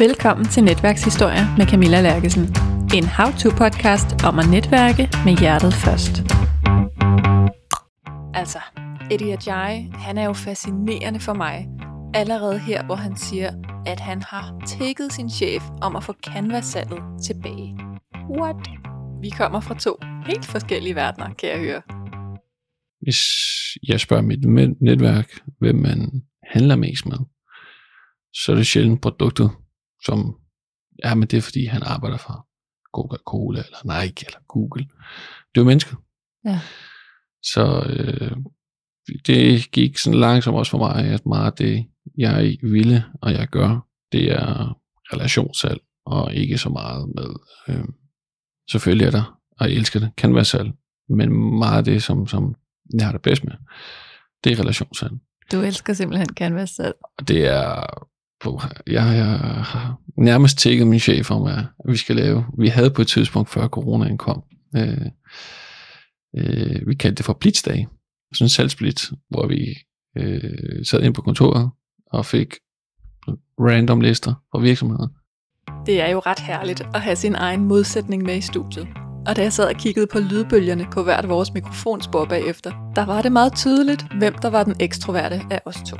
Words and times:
Velkommen 0.00 0.46
til 0.46 0.64
Netværkshistorier 0.64 1.56
med 1.58 1.66
Camilla 1.66 2.00
Lærkesen. 2.00 2.42
En 2.94 3.04
how-to-podcast 3.04 4.08
om 4.28 4.38
at 4.38 4.46
netværke 4.50 5.04
med 5.26 5.38
hjertet 5.38 5.72
først. 5.74 6.14
Altså, 8.34 8.60
Eddie 9.10 9.36
Ajay, 9.36 9.74
han 9.94 10.18
er 10.18 10.24
jo 10.24 10.32
fascinerende 10.32 11.20
for 11.20 11.34
mig. 11.34 11.68
Allerede 12.14 12.58
her, 12.58 12.86
hvor 12.86 12.94
han 12.94 13.16
siger, 13.16 13.50
at 13.86 14.00
han 14.00 14.22
har 14.22 14.62
tækket 14.66 15.12
sin 15.12 15.30
chef 15.30 15.62
om 15.82 15.96
at 15.96 16.04
få 16.04 16.12
canvas-salget 16.26 17.02
tilbage. 17.26 17.78
What? 18.40 18.68
Vi 19.20 19.30
kommer 19.30 19.60
fra 19.60 19.78
to 19.78 19.96
helt 20.26 20.44
forskellige 20.44 20.94
verdener, 20.94 21.34
kan 21.34 21.48
jeg 21.48 21.58
høre. 21.58 21.82
Hvis 23.00 23.20
jeg 23.88 24.00
spørger 24.00 24.22
mit 24.22 24.44
netværk, 24.80 25.28
hvem 25.58 25.76
man 25.76 26.22
handler 26.42 26.76
mest 26.76 27.06
med, 27.06 27.18
så 28.34 28.52
er 28.52 28.56
det 28.56 28.66
sjældent 28.66 29.02
produktet, 29.02 29.50
som, 30.04 30.36
ja, 31.04 31.14
men 31.14 31.28
det 31.28 31.36
er 31.36 31.42
fordi, 31.42 31.64
han 31.64 31.82
arbejder 31.82 32.16
for 32.16 32.48
Coca-Cola, 32.96 33.62
eller 33.66 34.00
Nike, 34.00 34.24
eller 34.26 34.40
Google. 34.48 34.84
Det 34.84 35.60
er 35.60 35.60
jo 35.60 35.64
mennesket. 35.64 35.96
Ja. 36.44 36.60
Så 37.42 37.86
øh, 37.88 38.36
det 39.26 39.70
gik 39.70 39.98
sådan 39.98 40.20
langsomt 40.20 40.56
også 40.56 40.70
for 40.70 40.78
mig, 40.78 41.04
at 41.04 41.26
meget 41.26 41.58
det, 41.58 41.86
jeg 42.18 42.56
ville, 42.62 43.04
og 43.22 43.32
jeg 43.32 43.48
gør, 43.48 43.86
det 44.12 44.32
er 44.32 44.80
relationssalg, 45.12 45.80
og 46.06 46.34
ikke 46.34 46.58
så 46.58 46.68
meget 46.68 47.08
med, 47.14 47.34
øh, 47.68 47.84
selvfølgelig 48.70 49.06
er 49.06 49.10
der, 49.10 49.40
og 49.60 49.68
jeg 49.68 49.76
elsker 49.76 50.00
det, 50.00 50.10
kan 50.16 50.34
være 50.34 50.44
salg, 50.44 50.70
men 51.08 51.58
meget 51.58 51.78
af 51.78 51.84
det, 51.84 52.02
som, 52.02 52.26
som 52.26 52.54
jeg 52.98 53.06
har 53.06 53.12
det 53.12 53.22
bedst 53.22 53.44
med, 53.44 53.52
det 54.44 54.52
er 54.52 54.60
relationssalg. 54.60 55.12
Du 55.52 55.60
elsker 55.60 55.92
simpelthen 55.92 56.28
canvas. 56.34 56.78
Og 56.78 57.28
det 57.28 57.46
er 57.46 57.84
på, 58.40 58.60
jeg, 58.86 59.02
har 59.02 60.00
nærmest 60.16 60.58
tækket 60.58 60.86
min 60.86 61.00
chef 61.00 61.30
om, 61.30 61.46
at 61.46 61.64
vi 61.88 61.96
skal 61.96 62.16
lave, 62.16 62.44
vi 62.58 62.68
havde 62.68 62.90
på 62.90 63.02
et 63.02 63.08
tidspunkt, 63.08 63.50
før 63.50 63.68
coronaen 63.68 64.18
kom, 64.18 64.42
øh, 64.76 65.06
øh, 66.36 66.88
vi 66.88 66.94
kaldte 66.94 67.16
det 67.16 67.24
for 67.24 67.32
blitzdag, 67.32 67.86
sådan 68.34 68.44
en 68.44 68.48
salgsblitz, 68.48 69.12
hvor 69.30 69.46
vi 69.46 69.76
øh, 70.18 70.84
sad 70.84 71.02
ind 71.02 71.14
på 71.14 71.22
kontoret 71.22 71.70
og 72.06 72.26
fik 72.26 72.54
random 73.60 74.00
lister 74.00 74.34
fra 74.52 74.60
virksomheder. 74.60 75.08
Det 75.86 76.00
er 76.00 76.08
jo 76.08 76.18
ret 76.18 76.40
herligt 76.40 76.82
at 76.94 77.00
have 77.00 77.16
sin 77.16 77.34
egen 77.34 77.64
modsætning 77.64 78.22
med 78.22 78.36
i 78.36 78.40
studiet. 78.40 78.88
Og 79.26 79.36
da 79.36 79.42
jeg 79.42 79.52
sad 79.52 79.74
og 79.74 79.74
kiggede 79.74 80.06
på 80.06 80.18
lydbølgerne 80.18 80.86
på 80.92 81.02
hvert 81.02 81.28
vores 81.28 81.54
mikrofonspor 81.54 82.24
bagefter, 82.24 82.92
der 82.96 83.06
var 83.06 83.22
det 83.22 83.32
meget 83.32 83.56
tydeligt, 83.56 84.06
hvem 84.18 84.34
der 84.34 84.50
var 84.50 84.64
den 84.64 84.74
ekstroverte 84.80 85.40
af 85.50 85.60
os 85.64 85.76
to. 85.86 85.96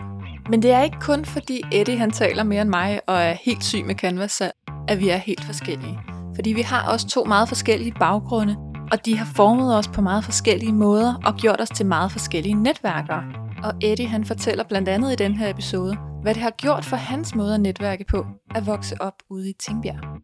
Men 0.51 0.63
det 0.63 0.71
er 0.71 0.83
ikke 0.83 1.01
kun 1.01 1.25
fordi 1.25 1.63
Eddie 1.73 1.97
han 1.97 2.11
taler 2.11 2.43
mere 2.43 2.63
end 2.63 2.71
mig 2.71 3.01
og 3.07 3.15
er 3.15 3.33
helt 3.33 3.65
syg 3.65 3.85
med 3.85 3.95
canvas 3.95 4.43
at 4.89 5.01
vi 5.01 5.09
er 5.09 5.17
helt 5.17 5.45
forskellige. 5.45 5.99
Fordi 6.35 6.53
vi 6.53 6.61
har 6.61 6.93
også 6.93 7.09
to 7.09 7.25
meget 7.25 7.49
forskellige 7.49 7.95
baggrunde, 7.99 8.57
og 8.93 9.07
de 9.07 9.17
har 9.17 9.33
formet 9.37 9.77
os 9.77 9.89
på 9.89 10.01
meget 10.01 10.25
forskellige 10.25 10.73
måder 10.73 11.15
og 11.27 11.37
gjort 11.37 11.61
os 11.61 11.69
til 11.69 11.87
meget 11.87 12.13
forskellige 12.13 12.55
netværkere. 12.55 13.25
Og 13.65 13.73
Eddie 13.83 14.07
han 14.07 14.25
fortæller 14.25 14.65
blandt 14.65 14.89
andet 14.89 15.13
i 15.13 15.17
den 15.17 15.35
her 15.35 15.51
episode, 15.51 15.97
hvad 16.23 16.35
det 16.35 16.43
har 16.43 16.51
gjort 16.51 16.85
for 16.85 16.97
hans 16.97 17.35
måde 17.35 17.55
at 17.55 17.61
netværke 17.61 18.05
på 18.05 18.27
at 18.55 18.67
vokse 18.67 19.01
op 19.01 19.15
ude 19.31 19.51
i 19.51 19.53
Tingbjerg. 19.53 20.21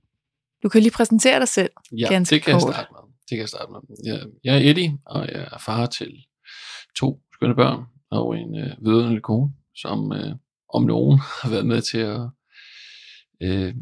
Du 0.62 0.69
kan 0.69 0.83
lige 0.83 0.92
præsentere 0.92 1.39
dig 1.41 1.48
selv. 1.48 1.70
Ja, 1.98 2.06
ganske 2.08 2.34
det 2.34 2.42
kan 2.42 2.52
kort. 2.52 2.62
jeg 2.62 2.75
starte 2.75 2.89
med. 2.92 3.00
Det 3.20 3.30
kan 3.30 3.39
jeg 3.39 3.48
starte 3.48 3.72
med. 3.72 3.80
Jeg, 4.05 4.20
jeg 4.45 4.55
er 4.55 4.70
Eddie, 4.70 4.98
og 5.06 5.28
jeg 5.33 5.48
er 5.52 5.58
far 5.58 5.86
til 5.86 6.12
to 6.97 7.20
skønne 7.33 7.55
børn 7.55 7.83
og 8.11 8.39
en 8.39 8.56
øh, 8.56 8.70
vidunderlig 8.84 9.22
kone, 9.22 9.50
som 9.77 10.12
øh, 10.12 10.34
om 10.69 10.83
nogen 10.83 11.19
har 11.42 11.50
været 11.50 11.67
med 11.67 11.83
til 11.83 11.98
at 11.98 12.20
øh, 13.41 13.75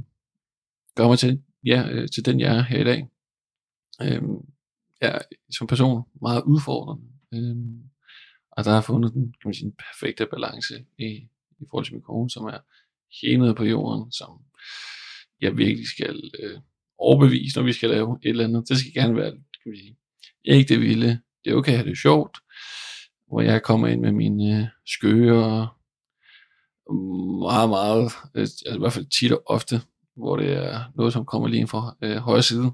gøre 0.94 1.08
mig 1.08 1.18
til, 1.18 1.42
ja, 1.66 1.88
øh, 1.90 2.08
til 2.08 2.24
den, 2.24 2.40
jeg 2.40 2.56
er 2.56 2.62
her 2.62 2.80
i 2.80 2.84
dag. 2.84 3.08
Øh, 4.02 4.22
jeg 5.00 5.10
er 5.10 5.18
som 5.50 5.66
person 5.66 6.02
meget 6.22 6.42
udfordrende, 6.42 7.04
øh, 7.34 7.56
og 8.50 8.64
der 8.64 8.70
har 8.70 8.76
jeg 8.76 8.84
fundet 8.84 9.12
den, 9.12 9.22
kan 9.32 9.48
man 9.48 9.54
sige, 9.54 9.64
den 9.64 9.76
perfekte 9.76 10.26
balance 10.26 10.74
i, 10.98 11.04
i 11.60 11.64
forhold 11.70 11.84
til 11.84 11.94
min 11.94 12.02
kone, 12.02 12.30
som 12.30 12.44
er 12.44 12.58
helt 13.22 13.56
på 13.56 13.64
jorden, 13.64 14.12
som 14.12 14.40
jeg 15.40 15.56
virkelig 15.56 15.88
skal 15.88 16.30
øh, 16.42 16.60
overbevise, 16.98 17.58
når 17.58 17.64
vi 17.64 17.72
skal 17.72 17.90
lave 17.90 18.18
et 18.22 18.28
eller 18.28 18.44
andet. 18.44 18.68
Det 18.68 18.78
skal 18.78 18.92
gerne 18.92 19.16
være, 19.16 19.30
kan 19.30 19.72
vi 19.72 19.76
sige, 19.76 19.96
ikke 20.44 20.74
det 20.74 20.80
vilde. 20.80 21.20
Det 21.44 21.52
er 21.52 21.54
okay 21.54 21.72
at 21.72 21.78
have 21.78 21.90
det 21.90 21.98
sjovt, 21.98 22.38
hvor 23.28 23.40
jeg 23.40 23.62
kommer 23.62 23.88
ind 23.88 24.00
med 24.00 24.12
mine 24.12 24.58
øh, 24.58 24.66
skøre 24.86 25.68
meget, 27.38 27.68
meget, 27.68 28.12
øh, 28.34 28.40
altså 28.40 28.74
i 28.74 28.78
hvert 28.78 28.92
fald 28.92 29.20
tit 29.20 29.32
og 29.32 29.42
ofte, 29.46 29.80
hvor 30.16 30.36
det 30.36 30.52
er 30.52 30.92
noget, 30.96 31.12
som 31.12 31.24
kommer 31.24 31.48
lige 31.48 31.68
fra 31.68 31.96
øh, 32.02 32.16
højre 32.16 32.42
side, 32.42 32.72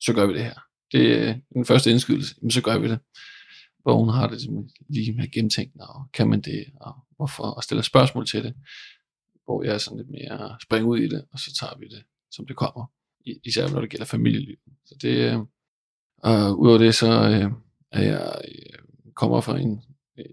så 0.00 0.12
gør 0.12 0.26
vi 0.26 0.34
det 0.34 0.44
her. 0.44 0.60
Det 0.92 1.12
er 1.12 1.28
øh, 1.28 1.36
den 1.54 1.64
første 1.64 1.90
indskydelse, 1.90 2.34
men 2.42 2.50
så 2.50 2.62
gør 2.62 2.78
vi 2.78 2.88
det. 2.88 2.98
Hvor 3.82 3.98
hun 3.98 4.08
har 4.08 4.26
det 4.28 4.40
lige 4.88 5.12
med 5.12 5.30
gennemtænkt, 5.30 5.80
og 5.80 6.04
kan 6.12 6.28
man 6.28 6.40
det, 6.40 6.64
og 6.80 6.94
hvorfor, 7.16 7.42
og 7.42 7.62
stiller 7.62 7.82
spørgsmål 7.82 8.26
til 8.26 8.44
det, 8.44 8.54
hvor 9.44 9.62
jeg 9.62 9.74
er 9.74 9.78
sådan 9.78 9.98
lidt 9.98 10.10
mere 10.10 10.56
spring 10.62 10.86
ud 10.86 10.98
i 10.98 11.08
det, 11.08 11.24
og 11.32 11.38
så 11.38 11.54
tager 11.60 11.78
vi 11.78 11.88
det, 11.88 12.02
som 12.30 12.46
det 12.46 12.56
kommer, 12.56 12.90
især 13.44 13.68
når 13.68 13.80
det 13.80 13.90
gælder 13.90 14.06
familieliv. 14.06 14.56
Så 14.84 14.94
det, 15.02 15.32
øh, 15.32 15.38
og 16.18 16.58
udover 16.58 16.78
det, 16.78 16.94
så 16.94 17.06
øh, 17.06 17.52
er 17.92 18.02
jeg 18.02 18.40
øh, 18.48 19.12
kommer 19.14 19.40
fra 19.40 19.58
en, 19.58 19.82
øh, 20.18 20.24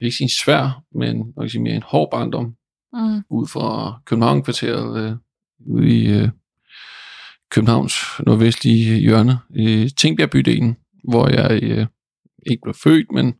ikke 0.00 0.16
sige 0.16 0.30
svær, 0.44 0.82
men 0.94 1.32
nok 1.36 1.50
sige 1.50 1.62
mere 1.62 1.74
en 1.74 1.82
hård 1.82 2.10
barndom, 2.10 2.56
mm. 2.92 3.22
ud 3.30 3.46
fra 3.48 4.00
København-kvarteret, 4.06 5.04
øh, 5.04 5.16
ude 5.66 5.88
i 5.88 6.06
øh, 6.06 6.28
Københavns 7.50 7.94
nordvestlige 8.26 8.98
hjørne, 8.98 9.38
i 9.56 9.90
Tingbjerg-bydelen, 9.96 10.76
hvor 11.08 11.28
jeg 11.28 11.62
øh, 11.62 11.86
ikke 12.46 12.62
blev 12.62 12.74
født, 12.74 13.12
men 13.12 13.34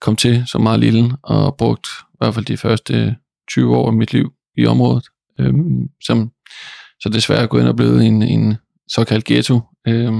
kom 0.00 0.16
til 0.16 0.44
som 0.46 0.62
meget 0.62 0.80
lille, 0.80 1.16
og 1.22 1.56
brugt 1.56 1.88
i 2.02 2.16
hvert 2.18 2.34
fald 2.34 2.44
de 2.44 2.56
første 2.56 3.16
20 3.50 3.76
år 3.76 3.86
af 3.86 3.92
mit 3.92 4.12
liv 4.12 4.32
i 4.56 4.66
området, 4.66 5.04
øh, 5.40 5.54
som 6.02 6.32
så 7.00 7.08
desværre 7.08 7.42
er 7.42 7.46
gået 7.46 7.60
ind 7.60 7.68
og 7.68 7.76
blevet 7.76 8.06
en, 8.06 8.22
en 8.22 8.56
såkaldt 8.88 9.24
ghetto, 9.24 9.60
øh, 9.88 10.12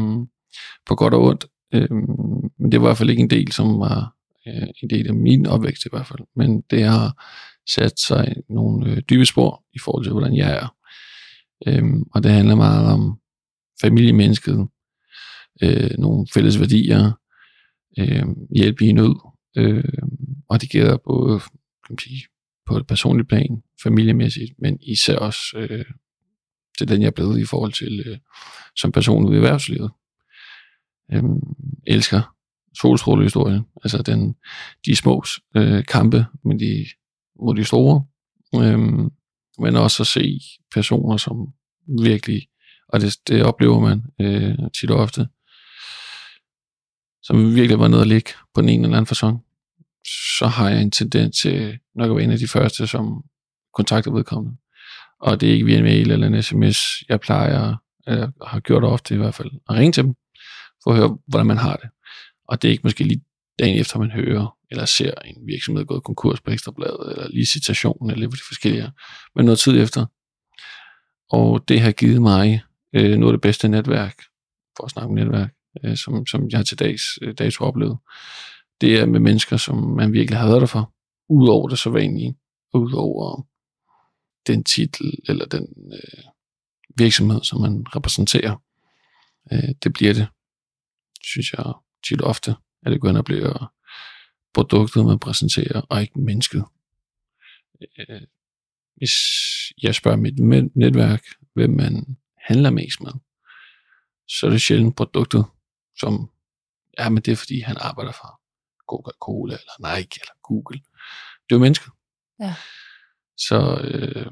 på 0.86 0.94
godt 0.94 1.14
og 1.14 1.22
ondt. 1.22 1.46
Øh, 1.74 1.90
men 2.58 2.72
det 2.72 2.80
var 2.80 2.86
i 2.86 2.88
hvert 2.88 2.96
fald 2.96 3.10
ikke 3.10 3.22
en 3.22 3.30
del, 3.30 3.52
som 3.52 3.80
var 3.80 4.14
øh, 4.48 4.68
en 4.82 4.90
del 4.90 5.08
af 5.08 5.14
min 5.14 5.46
opvækst 5.46 5.86
i 5.86 5.88
hvert 5.92 6.06
fald, 6.06 6.20
men 6.36 6.60
det 6.70 6.84
har 6.84 7.24
sat 7.70 8.00
sig 8.00 8.36
nogle 8.50 8.90
øh, 8.90 9.02
dybe 9.10 9.26
spor 9.26 9.64
i 9.72 9.78
forhold 9.78 10.04
til, 10.04 10.12
hvordan 10.12 10.36
jeg 10.36 10.56
er. 10.56 10.74
Øhm, 11.66 12.02
og 12.14 12.22
det 12.22 12.30
handler 12.30 12.54
meget 12.54 12.92
om 12.92 13.20
familiemennesket, 13.80 14.68
øh, 15.62 15.90
nogle 15.98 16.26
fælles 16.34 16.60
værdier, 16.60 17.12
øh, 17.98 18.26
hjælp 18.56 18.80
i 18.80 18.92
nød, 18.92 19.14
øh, 19.56 19.84
og 20.48 20.60
det 20.60 20.70
gælder 20.70 20.96
både 20.96 21.40
kan 21.40 21.94
man 21.94 21.98
sige, 21.98 22.22
på 22.66 22.76
et 22.76 22.86
personligt 22.86 23.28
plan, 23.28 23.62
familiemæssigt, 23.82 24.52
men 24.58 24.78
især 24.82 25.16
også 25.16 25.42
øh, 25.56 25.84
til 26.78 26.88
den, 26.88 27.00
jeg 27.00 27.06
er 27.06 27.10
blevet 27.10 27.40
i 27.40 27.44
forhold 27.44 27.72
til 27.72 28.04
øh, 28.06 28.18
som 28.76 28.92
person 28.92 29.24
ude 29.24 29.34
i 29.34 29.36
erhvervslivet. 29.36 29.90
Øh, 31.12 31.22
elsker 31.86 32.34
solstrålehistorien, 32.80 33.62
altså 33.84 34.02
den, 34.02 34.34
de 34.86 34.96
små 34.96 35.24
øh, 35.56 35.84
kampe 35.84 36.26
med 36.44 36.58
de, 36.58 36.86
mod 37.40 37.54
de 37.54 37.64
store, 37.64 38.04
øhm, 38.54 39.10
men 39.58 39.76
også 39.76 40.02
at 40.02 40.06
se 40.06 40.40
personer, 40.74 41.16
som 41.16 41.46
virkelig, 42.02 42.42
og 42.88 43.00
det, 43.00 43.16
det 43.28 43.42
oplever 43.42 43.80
man 43.80 44.02
øh, 44.20 44.58
tit 44.80 44.90
og 44.90 44.98
ofte, 44.98 45.28
som 47.22 47.54
virkelig 47.54 47.78
var 47.78 47.88
nede 47.88 48.00
at 48.00 48.06
ligge 48.06 48.30
på 48.54 48.60
den 48.60 48.68
ene 48.68 48.84
eller 48.84 48.96
anden 48.96 49.06
fasong, 49.06 49.44
så 50.38 50.46
har 50.46 50.68
jeg 50.68 50.82
en 50.82 50.90
tendens 50.90 51.40
til 51.40 51.78
nok 51.94 52.10
at 52.10 52.16
være 52.16 52.24
en 52.24 52.30
af 52.30 52.38
de 52.38 52.48
første, 52.48 52.86
som 52.86 53.22
kontakter 53.74 54.12
vedkommende. 54.12 54.56
Og 55.20 55.40
det 55.40 55.48
er 55.48 55.52
ikke 55.52 55.66
via 55.66 55.78
en 55.78 55.84
mail 55.84 56.10
eller 56.10 56.26
en 56.26 56.42
sms, 56.42 56.78
jeg 57.08 57.20
plejer, 57.20 57.76
eller 58.06 58.30
har 58.46 58.60
gjort 58.60 58.84
ofte 58.84 59.14
i 59.14 59.18
hvert 59.18 59.34
fald, 59.34 59.50
at 59.68 59.74
ringe 59.74 59.92
til 59.92 60.04
dem, 60.04 60.14
for 60.84 60.90
at 60.90 60.96
høre, 60.96 61.18
hvordan 61.26 61.46
man 61.46 61.56
har 61.56 61.76
det. 61.76 61.90
Og 62.48 62.62
det 62.62 62.68
er 62.68 62.72
ikke 62.72 62.84
måske 62.84 63.04
lige 63.04 63.24
dagen 63.58 63.78
efter, 63.78 63.98
man 63.98 64.10
hører 64.10 64.56
eller 64.70 64.84
ser 64.84 65.14
en 65.24 65.46
virksomhed 65.46 65.84
gået 65.84 66.04
konkurs 66.04 66.40
på 66.40 66.50
Ekstrabladet, 66.50 67.12
eller 67.12 67.28
licitation, 67.28 68.10
eller 68.10 68.28
de 68.28 68.36
forskellige, 68.46 68.92
men 69.34 69.44
noget 69.44 69.58
tid 69.58 69.80
efter. 69.82 70.06
Og 71.30 71.68
det 71.68 71.80
har 71.80 71.92
givet 71.92 72.22
mig 72.22 72.62
øh, 72.92 73.18
noget 73.18 73.32
af 73.32 73.36
det 73.36 73.40
bedste 73.40 73.68
netværk, 73.68 74.22
for 74.76 74.84
at 74.84 74.90
snakke 74.90 75.08
om 75.08 75.14
netværk, 75.14 75.54
øh, 75.84 75.96
som, 75.96 76.26
som 76.26 76.48
jeg 76.50 76.58
har 76.58 76.64
til 76.64 76.78
dags 76.78 77.02
øh, 77.22 77.34
dato 77.34 77.64
oplevet. 77.64 77.98
Det 78.80 79.00
er 79.00 79.06
med 79.06 79.20
mennesker, 79.20 79.56
som 79.56 79.76
man 79.76 80.12
virkelig 80.12 80.38
har 80.38 80.46
været 80.48 80.60
der 80.60 80.66
for, 80.66 80.94
udover 81.28 81.68
det 81.68 81.78
så 81.78 81.90
vanlige, 81.90 82.36
udover 82.74 83.46
den 84.46 84.64
titel 84.64 85.12
eller 85.28 85.46
den 85.46 85.66
øh, 85.92 86.24
virksomhed, 86.96 87.42
som 87.42 87.60
man 87.60 87.86
repræsenterer. 87.96 88.56
Øh, 89.52 89.74
det 89.82 89.92
bliver 89.92 90.14
det, 90.14 90.26
synes 91.22 91.52
jeg, 91.52 91.72
tit 92.04 92.22
ofte, 92.22 92.54
at 92.82 92.92
det 92.92 93.00
går 93.00 93.08
ind 93.08 93.16
og 93.16 93.24
bliver 93.24 93.72
produktet, 94.54 95.06
man 95.06 95.18
præsenterer, 95.18 95.80
og 95.80 96.00
ikke 96.00 96.20
mennesket. 96.20 96.64
Øh, 97.98 98.20
hvis 98.96 99.12
jeg 99.82 99.94
spørger 99.94 100.16
mit 100.16 100.38
netværk, 100.76 101.24
hvem 101.54 101.70
man 101.70 102.16
handler 102.36 102.70
mest 102.70 103.00
med, 103.00 103.12
så 104.28 104.46
er 104.46 104.50
det 104.50 104.60
sjældent 104.60 104.96
produktet, 104.96 105.44
som, 106.00 106.30
ja, 106.98 107.08
men 107.08 107.22
det 107.22 107.32
er 107.32 107.36
fordi, 107.36 107.60
han 107.60 107.76
arbejder 107.80 108.12
for 108.12 108.40
Coca-Cola, 108.92 109.54
eller 109.54 109.96
Nike, 109.96 110.20
eller 110.20 110.34
Google. 110.42 110.80
Det 111.44 111.54
er 111.54 111.56
jo 111.56 111.58
mennesker. 111.58 111.90
Ja. 112.40 112.54
Så 113.36 113.80
øh, 113.84 114.26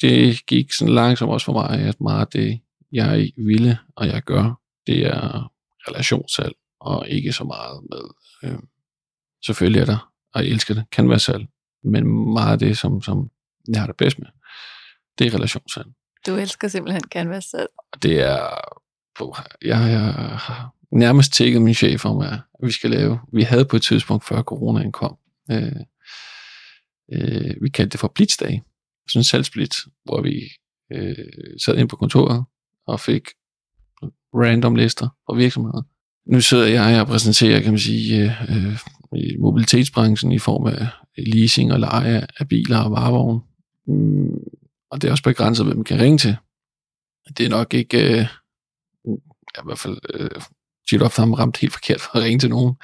det 0.00 0.46
gik 0.46 0.72
sådan 0.72 0.94
langsomt 0.94 1.32
også 1.32 1.44
for 1.44 1.52
mig, 1.52 1.70
at 1.70 2.00
meget 2.00 2.32
det, 2.32 2.60
jeg 2.92 3.32
ville, 3.36 3.78
og 3.96 4.06
jeg 4.06 4.22
gør, 4.22 4.60
det 4.86 5.06
er 5.06 5.52
relationssalg, 5.88 6.54
og 6.80 7.08
ikke 7.08 7.32
så 7.32 7.44
meget 7.44 7.82
med, 7.90 8.04
øh, 8.44 8.58
selvfølgelig 9.46 9.80
er 9.80 9.84
der, 9.84 10.12
og 10.34 10.44
jeg 10.44 10.50
elsker 10.50 10.74
det, 10.74 10.84
kan 10.90 11.08
være 11.08 11.18
salg, 11.18 11.46
men 11.84 12.32
meget 12.32 12.52
af 12.52 12.58
det, 12.58 12.78
som, 12.78 13.02
som 13.02 13.30
jeg 13.68 13.80
har 13.80 13.86
det 13.86 13.96
bedst 13.96 14.18
med, 14.18 14.26
det 15.18 15.26
er 15.26 15.34
relationssalg. 15.34 15.86
Du 16.26 16.34
elsker 16.34 16.68
simpelthen 16.68 17.02
canvas 17.12 17.44
salg. 17.44 17.70
Det 18.02 18.20
er, 18.20 18.40
jeg, 19.62 19.90
jeg 19.90 20.00
har 20.38 20.74
nærmest 20.92 21.32
tækket 21.32 21.62
min 21.62 21.74
chef 21.74 22.04
om, 22.04 22.20
at 22.20 22.40
vi 22.62 22.70
skal 22.70 22.90
lave, 22.90 23.20
vi 23.32 23.42
havde 23.42 23.64
på 23.64 23.76
et 23.76 23.82
tidspunkt, 23.82 24.24
før 24.24 24.42
coronaen 24.42 24.92
kom, 24.92 25.16
øh, 25.50 25.72
øh, 27.12 27.54
vi 27.62 27.68
kaldte 27.68 27.92
det 27.92 28.00
for 28.00 28.12
blitzdag, 28.14 28.62
sådan 29.08 29.20
en 29.20 29.24
salgsblitz, 29.24 29.76
hvor 30.04 30.22
vi 30.22 30.48
øh, 30.92 31.58
sad 31.64 31.76
ind 31.76 31.88
på 31.88 31.96
kontoret 31.96 32.44
og 32.86 33.00
fik 33.00 33.28
random 34.34 34.74
lister 34.74 35.08
fra 35.26 35.34
virksomheder. 35.36 35.82
Nu 36.28 36.40
sidder 36.40 36.66
jeg 36.66 37.00
og 37.00 37.06
præsenterer, 37.06 37.60
kan 37.60 37.70
man 37.70 37.78
sige, 37.78 38.22
øh, 38.22 38.66
øh, 38.66 38.78
i 39.16 39.36
mobilitetsbranchen 39.36 40.32
i 40.32 40.38
form 40.38 40.66
af 40.66 40.86
leasing 41.16 41.72
og 41.72 41.80
leje 41.80 42.26
af 42.40 42.48
biler 42.48 42.78
og 42.78 42.90
varevogne. 42.90 43.40
Mm, 43.86 44.38
og 44.90 45.02
det 45.02 45.08
er 45.08 45.10
også 45.10 45.22
begrænset, 45.22 45.66
hvem 45.66 45.76
man 45.76 45.84
kan 45.84 46.00
ringe 46.00 46.18
til. 46.18 46.36
Det 47.38 47.46
er 47.46 47.50
nok 47.50 47.74
ikke, 47.74 48.18
øh, 48.18 48.26
i 49.58 49.64
hvert 49.64 49.78
fald 49.78 49.98
øh, 50.14 50.30
tit 50.90 51.02
ofte 51.02 51.22
har 51.22 51.34
ramt 51.34 51.56
helt 51.56 51.72
forkert 51.72 52.00
for 52.00 52.18
at 52.18 52.22
ringe 52.22 52.38
til 52.38 52.50
nogen. 52.50 52.74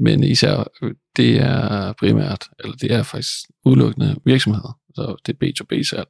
Men 0.00 0.24
især, 0.24 0.64
øh, 0.82 0.94
det 1.16 1.36
er 1.36 1.92
primært, 1.92 2.48
eller 2.58 2.76
det 2.76 2.92
er 2.92 3.02
faktisk 3.02 3.38
udelukkende 3.64 4.16
virksomheder. 4.24 4.78
Så 4.94 5.16
det 5.26 5.36
er 5.40 5.46
B2B 5.46 5.82
salg. 5.82 6.08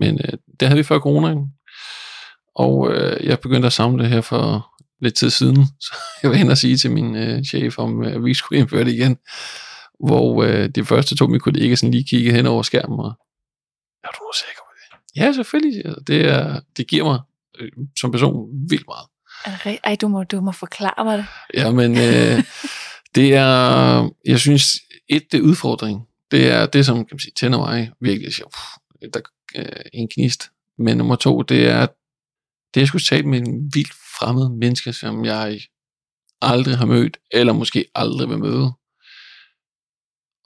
Men 0.00 0.20
øh, 0.24 0.38
det 0.60 0.68
havde 0.68 0.78
vi 0.78 0.82
før 0.82 0.98
corona. 0.98 1.36
Og 2.54 2.92
øh, 2.92 3.26
jeg 3.26 3.40
begyndte 3.40 3.66
at 3.66 3.72
samle 3.72 4.02
det 4.02 4.12
her 4.12 4.20
for 4.20 4.70
lidt 5.00 5.14
tid 5.14 5.30
siden. 5.30 5.66
Så 5.86 5.94
jeg 6.22 6.30
var 6.30 6.36
hen 6.36 6.50
og 6.50 6.58
sige 6.58 6.76
til 6.76 6.90
min 6.90 7.16
øh, 7.16 7.44
chef, 7.44 7.78
om 7.78 8.04
øh, 8.04 8.24
vi 8.24 8.34
skulle 8.34 8.60
indføre 8.60 8.84
det 8.84 8.92
igen. 8.92 9.16
Hvor 10.06 10.42
øh, 10.42 10.68
de 10.68 10.84
første 10.84 11.16
to 11.16 11.26
mine 11.26 11.40
kollegaer 11.40 11.76
sådan 11.76 11.90
lige 11.90 12.04
kiggede 12.04 12.36
hen 12.36 12.46
over 12.46 12.62
skærmen 12.62 13.00
og 13.00 13.12
er 14.04 14.08
du 14.08 14.32
sikker 14.34 14.60
på 14.66 14.72
det? 14.74 15.20
Ja, 15.20 15.32
selvfølgelig. 15.32 16.06
Det, 16.06 16.28
er, 16.28 16.60
det 16.76 16.86
giver 16.86 17.04
mig 17.04 17.20
øh, 17.60 17.70
som 18.00 18.10
person 18.10 18.48
vildt 18.70 18.86
meget. 18.88 19.06
Ej, 19.84 19.96
du 20.00 20.08
må, 20.08 20.24
du 20.24 20.40
må 20.40 20.52
forklare 20.52 21.04
mig 21.04 21.18
det. 21.18 21.26
Ja, 21.54 21.70
men 21.70 21.90
øh, 21.98 22.44
det 23.14 23.34
er, 23.34 24.10
jeg 24.26 24.40
synes, 24.40 24.64
et, 25.08 25.32
det 25.32 25.38
er 25.38 25.42
udfordring. 25.42 26.06
Det 26.30 26.50
er 26.50 26.66
det, 26.66 26.86
som 26.86 26.96
kan 26.96 27.08
man 27.10 27.18
sige, 27.18 27.32
tænder 27.36 27.58
mig 27.58 27.90
virkelig. 28.00 28.34
Siger, 28.34 28.46
pff, 28.46 29.12
der 29.14 29.20
er 29.54 29.62
øh, 29.62 29.84
en 29.92 30.08
knist. 30.08 30.50
Men 30.78 30.96
nummer 30.96 31.16
to, 31.16 31.42
det 31.42 31.68
er, 31.68 31.86
det 32.74 32.80
jeg 32.80 32.88
skulle 32.88 33.04
tale 33.04 33.26
med 33.26 33.40
en 33.40 33.70
vildt 33.74 33.92
fremmed 34.20 34.48
menneske, 34.48 34.92
som 34.92 35.24
jeg 35.24 35.60
aldrig 36.42 36.78
har 36.78 36.86
mødt, 36.86 37.16
eller 37.30 37.52
måske 37.52 37.84
aldrig 37.94 38.28
vil 38.28 38.38
møde. 38.38 38.72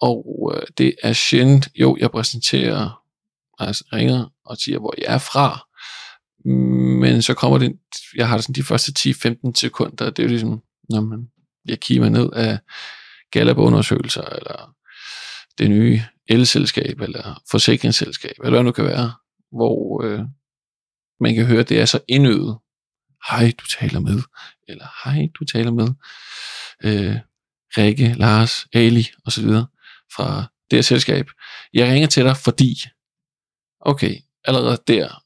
Og 0.00 0.52
øh, 0.54 0.62
det 0.78 0.94
er 1.02 1.12
sjældent, 1.12 1.68
jo, 1.74 1.96
jeg 2.00 2.10
præsenterer, 2.10 3.02
altså 3.58 3.84
ringer 3.92 4.32
og 4.44 4.56
siger, 4.56 4.78
hvor 4.78 4.94
jeg 4.98 5.14
er 5.14 5.18
fra, 5.18 5.66
men 7.00 7.22
så 7.22 7.34
kommer 7.34 7.58
det, 7.58 7.76
jeg 8.16 8.28
har 8.28 8.38
sådan 8.38 8.54
de 8.54 8.62
første 8.62 8.92
10-15 9.10 9.52
sekunder, 9.54 10.10
det 10.10 10.18
er 10.18 10.22
jo 10.22 10.28
ligesom, 10.28 10.62
når 10.90 11.00
man, 11.00 11.28
jeg 11.64 11.80
kigger 11.80 12.08
ned 12.08 12.30
af 12.32 12.58
Gallup-undersøgelser, 13.30 14.22
eller 14.22 14.74
det 15.58 15.70
nye 15.70 16.02
elselskab, 16.26 17.00
eller 17.00 17.42
forsikringsselskab, 17.50 18.32
eller 18.38 18.50
hvad 18.50 18.58
det 18.58 18.64
nu 18.64 18.72
kan 18.72 18.84
være, 18.84 19.12
hvor 19.52 20.02
øh, 20.04 20.20
man 21.20 21.34
kan 21.34 21.46
høre, 21.46 21.62
det 21.62 21.80
er 21.80 21.84
så 21.84 22.00
indøvet. 22.08 22.58
Hej, 23.30 23.52
du 23.58 23.66
taler 23.80 24.00
med. 24.00 24.22
Eller 24.68 24.86
hej, 25.04 25.28
du 25.38 25.44
taler 25.44 25.70
med. 25.70 25.88
Øh, 26.84 27.16
Rikke, 27.76 28.14
Lars, 28.14 28.66
Ali 28.72 29.06
osv. 29.26 29.48
fra 30.16 30.52
det 30.70 30.76
her 30.76 30.82
selskab. 30.82 31.26
Jeg 31.72 31.92
ringer 31.92 32.08
til 32.08 32.24
dig, 32.24 32.36
fordi, 32.36 32.74
okay, 33.80 34.16
allerede 34.44 34.82
der 34.86 35.24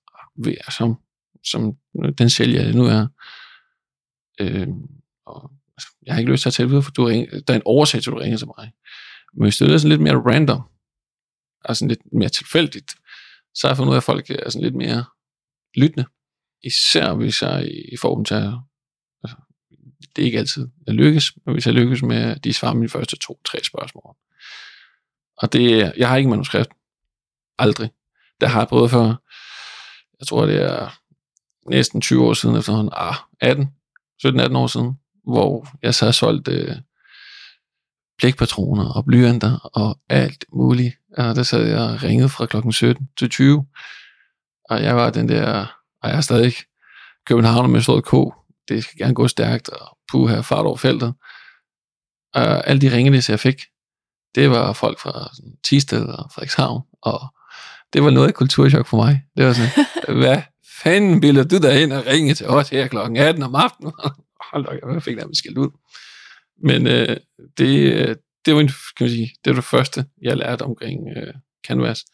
som, 0.71 0.97
som 1.45 1.77
den 2.19 2.31
sælger 2.31 2.65
det 2.65 2.75
nu 2.75 2.85
er, 2.85 3.06
øh, 4.41 4.69
og 5.27 5.53
altså, 5.77 5.89
jeg 6.06 6.15
har 6.15 6.19
ikke 6.19 6.33
lyst 6.33 6.43
til 6.43 6.49
at 6.49 6.55
tale 6.55 6.69
videre, 6.69 6.83
for 6.83 6.91
du 6.91 7.05
ringer, 7.05 7.41
der 7.41 7.53
er 7.53 7.56
en 7.56 7.62
oversæt, 7.65 8.06
du 8.06 8.15
ringer 8.15 8.39
til 8.39 8.47
mig. 8.47 8.73
Men 9.35 9.43
hvis 9.43 9.56
det 9.56 9.73
er 9.73 9.79
sådan 9.79 9.89
lidt 9.89 10.01
mere 10.01 10.15
random, 10.15 10.62
altså 11.65 11.87
lidt 11.87 12.01
mere 12.12 12.29
tilfældigt, 12.29 12.94
så 13.55 13.67
har 13.67 13.71
jeg 13.71 13.77
fundet 13.77 13.91
ud 13.91 13.94
af, 13.97 14.01
at 14.01 14.05
folk 14.05 14.31
er 14.31 14.51
sådan 14.51 14.65
lidt 14.65 14.75
mere 14.75 15.05
lyttende. 15.77 16.06
Især 16.62 17.14
hvis 17.14 17.43
jeg 17.43 17.69
i 17.69 17.96
dem 18.02 18.25
til, 18.25 18.52
altså, 19.25 19.37
det 20.16 20.22
er 20.22 20.26
ikke 20.26 20.38
altid, 20.38 20.69
jeg 20.87 20.94
lykkes, 20.94 21.32
men 21.46 21.52
hvis 21.52 21.66
jeg 21.66 21.75
lykkes 21.75 22.02
med, 22.02 22.16
at 22.16 22.44
de 22.44 22.52
svarer 22.52 22.75
mine 22.75 22.88
første 22.88 23.16
to-tre 23.16 23.64
spørgsmål. 23.64 24.16
Og 25.37 25.52
det, 25.52 25.93
jeg 25.96 26.08
har 26.08 26.16
ikke 26.16 26.31
manuskript. 26.31 26.70
Aldrig. 27.58 27.90
Det 28.40 28.49
har 28.49 28.60
jeg 28.60 28.69
prøvet 28.69 28.90
for, 28.90 29.22
jeg 30.20 30.26
tror 30.26 30.46
det 30.46 30.62
er 30.62 31.00
næsten 31.70 32.00
20 32.00 32.25
år 32.25 32.34
siden 32.34 32.56
efterhånden, 32.56 32.93
ah, 32.96 33.14
18, 33.40 33.75
17-18 34.26 34.56
år 34.56 34.66
siden, 34.66 34.99
hvor 35.25 35.69
jeg 35.82 35.94
så 35.94 36.05
har 36.05 36.12
solgt 36.12 36.49
øh, 36.49 36.76
blækpatroner 38.19 38.93
og 38.93 39.05
blyanter 39.05 39.58
og 39.58 39.99
alt 40.08 40.44
muligt. 40.52 40.94
Og 41.16 41.37
der 41.37 41.43
sad 41.43 41.66
jeg 41.66 41.81
og 41.81 42.02
ringede 42.02 42.28
fra 42.28 42.46
klokken 42.46 42.72
17 42.72 43.08
til 43.19 43.31
20. 43.31 43.66
Og 44.64 44.82
jeg 44.82 44.96
var 44.96 45.10
den 45.10 45.28
der, 45.28 45.78
og 46.08 46.12
jeg 46.12 46.19
er 46.19 46.20
stadig 46.20 46.55
København 47.26 47.72
med 47.72 47.81
slået 47.81 48.05
K. 48.05 48.12
Det 48.69 48.84
skal 48.84 48.99
gerne 48.99 49.14
gå 49.14 49.28
stærkt, 49.28 49.69
og 49.69 49.99
puh 50.12 50.31
her 50.31 50.43
fart 50.43 50.66
over 50.66 50.76
feltet. 50.76 51.14
Og 52.34 52.69
alle 52.69 52.81
de 52.81 52.96
ringelis, 52.96 53.31
jeg 53.31 53.40
fik, 53.40 53.56
det 54.34 54.50
var 54.50 54.72
folk 54.72 55.00
fra 55.00 55.31
Tisted 55.65 56.06
og 56.06 56.31
Frederikshavn, 56.34 56.82
og 57.03 57.20
det 57.93 58.05
var 58.05 58.10
noget 58.10 58.29
af 58.29 58.34
kulturchok 58.34 58.86
for 58.86 58.96
mig. 58.96 59.22
Det 59.36 59.46
var 59.46 59.53
sådan, 59.53 59.86
hvad 60.22 60.43
fanden 60.82 61.22
ville 61.22 61.44
du 61.44 61.56
ind 61.69 61.93
og 61.93 62.06
ringe 62.06 62.34
til 62.34 62.46
os 62.46 62.69
her 62.69 62.88
klokken 62.88 63.17
18 63.17 63.43
om 63.43 63.55
aftenen? 63.55 63.93
Hold 64.53 64.65
da, 64.65 64.94
jeg 64.94 65.03
fik 65.03 65.17
nærmest 65.17 65.38
skilt 65.38 65.58
ud. 65.58 65.70
Men 66.62 66.86
øh, 66.86 67.17
det, 67.58 67.93
øh, 67.93 68.17
det 68.44 68.55
var 68.55 68.60
en, 68.60 68.69
kan 68.69 69.05
man 69.05 69.10
sige, 69.10 69.31
det 69.44 69.50
var 69.50 69.55
det 69.55 69.65
første, 69.65 70.05
jeg 70.22 70.36
lærte 70.36 70.62
omkring 70.62 70.98
øh, 71.17 71.34
Canvas. 71.67 72.05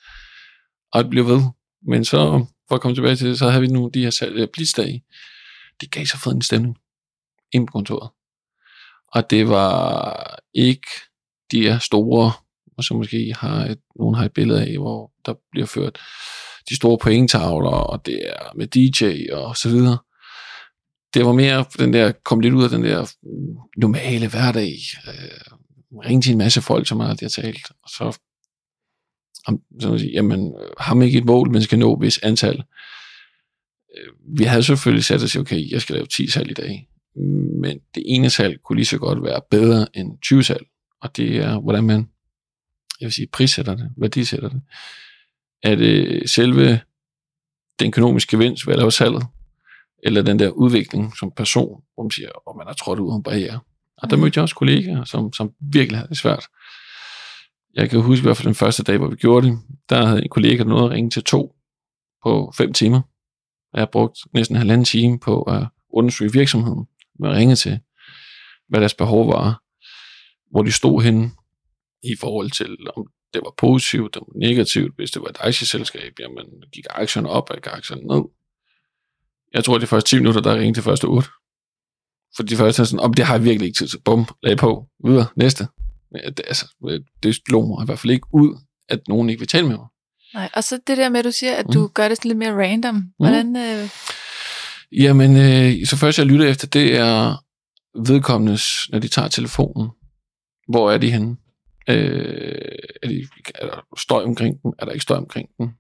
Og 0.93 1.05
det 1.05 1.11
blev 1.11 1.27
ved. 1.27 1.43
Men 1.89 2.05
så, 2.05 2.47
for 2.69 2.75
at 2.75 2.81
komme 2.81 2.95
tilbage 2.95 3.17
til 3.17 3.29
det, 3.29 3.39
så 3.39 3.49
havde 3.49 3.61
vi 3.61 3.67
nu 3.67 3.91
de 3.95 4.03
her 4.03 4.11
salg. 4.11 4.59
Øh, 4.79 5.01
det 5.81 5.91
gav 5.91 6.07
så 6.07 6.19
fed 6.19 6.33
en 6.33 6.43
stemning 6.43 6.77
ind 7.53 7.67
på 7.67 7.73
kontoret. 7.73 8.11
Og 9.09 9.31
det 9.31 9.49
var 9.49 10.39
ikke 10.55 10.89
de 11.51 11.63
her 11.63 11.79
store, 11.79 12.33
og 12.77 12.85
så 12.85 12.95
måske 12.95 13.35
har 13.39 13.65
et, 13.65 13.81
nogen 13.97 14.15
har 14.15 14.25
et 14.25 14.33
billede 14.33 14.67
af, 14.67 14.79
hvor 14.79 15.13
der 15.27 15.35
bliver 15.51 15.67
ført 15.67 15.99
de 16.69 16.77
store 16.77 16.99
pointtavler, 16.99 17.71
og 17.71 18.07
det 18.07 18.21
er 18.27 18.57
med 18.57 18.67
DJ 18.67 19.33
og 19.33 19.57
så 19.57 19.69
videre 19.69 19.99
det 21.15 21.27
var 21.27 21.33
mere 21.33 21.65
den 21.79 21.93
der, 21.93 22.13
kom 22.13 22.41
lidt 22.41 22.55
ud 22.55 22.65
af 22.65 22.71
den 22.71 22.85
der 22.85 23.03
mm, 23.23 23.57
normale 23.77 24.29
hverdag, 24.29 24.77
øh, 25.09 25.57
ringe 26.05 26.23
til 26.23 26.33
en 26.33 26.39
masse 26.39 26.63
folk, 26.63 26.89
som 26.89 26.99
man 26.99 27.07
aldrig 27.07 27.27
har 27.27 27.43
talt, 27.43 27.71
og 27.83 27.89
så, 27.89 28.19
om, 29.47 29.61
så 29.81 29.91
man 29.91 29.99
sige, 29.99 30.13
jamen, 30.13 30.55
øh, 30.61 30.71
har 30.79 30.95
man 30.95 31.07
ikke 31.07 31.19
et 31.19 31.25
mål, 31.25 31.51
man 31.51 31.63
skal 31.63 31.79
nå 31.79 31.97
hvis 31.97 32.19
antal. 32.19 32.65
Øh, 33.97 34.39
vi 34.39 34.45
havde 34.45 34.63
selvfølgelig 34.63 35.05
sat 35.05 35.23
os, 35.23 35.37
okay, 35.37 35.71
jeg 35.71 35.83
skal 35.83 35.95
lave 35.95 36.07
10 36.07 36.31
salg 36.31 36.51
i 36.51 36.55
dag, 36.55 36.89
men 37.61 37.79
det 37.95 38.03
ene 38.07 38.31
salg 38.31 38.63
kunne 38.63 38.77
lige 38.77 38.87
så 38.87 38.99
godt 38.99 39.23
være 39.23 39.41
bedre 39.51 39.87
end 39.95 40.19
20 40.23 40.43
salg, 40.43 40.67
og 41.01 41.17
det 41.17 41.37
er, 41.37 41.61
hvordan 41.61 41.85
man, 41.85 42.09
jeg 43.01 43.07
vil 43.07 43.13
sige, 43.13 43.29
prissætter 43.33 43.75
det, 43.75 43.91
værdisætter 43.97 44.49
det. 44.49 44.61
Er 45.63 45.75
det 45.75 46.31
selve 46.31 46.81
den 47.79 47.89
økonomiske 47.89 48.31
gevinst 48.31 48.67
ved 48.67 48.75
at 48.75 48.79
lave 48.79 48.93
salget, 48.93 49.27
eller 50.03 50.23
den 50.23 50.39
der 50.39 50.49
udvikling 50.49 51.17
som 51.17 51.33
person, 51.37 51.83
hvor 51.95 52.03
man 52.03 52.11
siger, 52.11 52.29
at 52.29 52.57
man 52.57 52.67
har 52.67 52.75
trådt 52.75 52.99
ud 52.99 53.13
af 53.13 53.17
en 53.17 53.23
barriere. 53.23 53.61
Og 53.97 54.11
der 54.11 54.17
mødte 54.17 54.39
jeg 54.39 54.43
også 54.43 54.55
kollegaer, 54.55 55.05
som, 55.05 55.33
som 55.33 55.53
virkelig 55.61 55.99
havde 55.99 56.09
det 56.09 56.19
svært. 56.19 56.47
Jeg 57.75 57.91
kan 57.91 58.01
huske 58.01 58.23
i 58.23 58.27
hvert 58.27 58.37
fald 58.37 58.47
den 58.47 58.55
første 58.55 58.83
dag, 58.83 58.99
hvor 58.99 59.09
vi 59.09 59.17
gjorde 59.17 59.47
det, 59.47 59.59
der 59.89 60.07
havde 60.07 60.23
en 60.23 60.29
kollega 60.29 60.65
noget 60.65 60.85
at 60.85 60.91
ringe 60.91 61.11
til 61.11 61.25
to 61.25 61.57
på 62.23 62.53
fem 62.57 62.73
timer. 62.73 63.01
Jeg 63.73 63.81
har 63.81 63.89
brugt 63.93 64.19
næsten 64.35 64.57
en 64.57 64.59
halvanden 64.59 64.85
time 64.85 65.21
på 65.21 65.43
at 65.43 65.67
undersøge 65.93 66.33
virksomheden, 66.33 66.87
med 67.19 67.31
at 67.31 67.37
ringe 67.37 67.57
til, 67.57 67.81
hvad 68.69 68.81
deres 68.81 68.95
behov 68.95 69.29
var, 69.29 69.63
hvor 70.51 70.63
de 70.63 70.73
stod 70.73 71.03
henne 71.03 71.31
i 72.03 72.17
forhold 72.21 72.51
til, 72.51 72.77
om 72.97 73.07
det 73.35 73.43
var 73.45 73.55
positivt, 73.59 74.15
det 74.15 74.21
var 74.21 74.49
negativt. 74.49 74.95
Hvis 74.97 75.11
det 75.11 75.23
var 75.23 75.29
et 75.29 75.37
aktieselskab, 75.41 76.13
jamen 76.21 76.47
gik 76.73 76.85
aktierne 76.91 77.29
op, 77.29 77.51
og 77.51 77.57
gik 77.57 77.67
aktierne 77.67 78.03
ned. 78.03 78.25
Jeg 79.55 79.65
tror, 79.65 79.79
de 79.79 79.87
første 79.87 80.11
10 80.11 80.17
minutter, 80.17 80.41
der 80.41 80.55
ringte 80.55 80.81
de 80.81 80.85
første 80.85 81.05
8. 81.05 81.29
For 82.37 82.43
de 82.43 82.57
første 82.57 82.83
er 82.83 82.87
sådan, 82.87 83.05
om 83.05 83.15
det 83.15 83.25
har 83.25 83.35
jeg 83.35 83.45
virkelig 83.45 83.67
ikke 83.67 83.77
tid 83.77 83.89
til. 83.89 84.01
Bum, 84.05 84.27
lag 84.43 84.59
på, 84.59 84.87
videre, 85.05 85.27
næste. 85.37 85.69
Det, 86.15 86.41
altså, 86.47 86.67
det 87.23 87.35
slog 87.35 87.69
mig 87.69 87.85
i 87.85 87.87
hvert 87.87 87.99
fald 87.99 88.13
ikke 88.13 88.27
ud, 88.33 88.59
at 88.89 89.01
nogen 89.09 89.31
ikke 89.31 89.41
vil 89.41 89.49
tale 89.49 89.69
med 89.69 89.77
mig. 89.77 89.87
Nej, 90.35 90.51
og 90.55 90.65
så 90.65 90.81
det 90.87 90.97
der 90.97 91.09
med, 91.09 91.19
at 91.19 91.25
du 91.25 91.33
siger, 91.33 91.55
at 91.55 91.67
du 91.73 91.83
mm. 91.83 91.89
gør 91.89 92.09
det 92.09 92.17
sådan 92.17 92.29
lidt 92.29 92.39
mere 92.39 92.55
random. 92.55 93.05
Hvordan... 93.19 93.47
Mm. 93.47 93.57
Øh... 93.57 93.89
Jamen, 94.93 95.37
øh, 95.37 95.87
så 95.87 95.97
først 95.97 96.19
jeg 96.19 96.27
lytter 96.27 96.47
efter, 96.47 96.67
det 96.67 96.97
er 96.97 97.37
vedkommendes, 98.07 98.65
når 98.91 98.99
de 98.99 99.09
tager 99.09 99.29
telefonen. 99.29 99.91
Hvor 100.69 100.91
er 100.91 100.99
de 100.99 101.11
henne? 101.11 101.37
Øh, 101.89 102.79
er, 103.03 103.09
de, 103.09 103.27
er 103.55 103.67
der 103.67 103.87
støj 103.99 104.23
omkring 104.25 104.63
den? 104.63 104.75
Er 104.79 104.85
der 104.85 104.93
ikke 104.93 105.03
støj 105.03 105.17
omkring 105.17 105.49
den? 105.59 105.71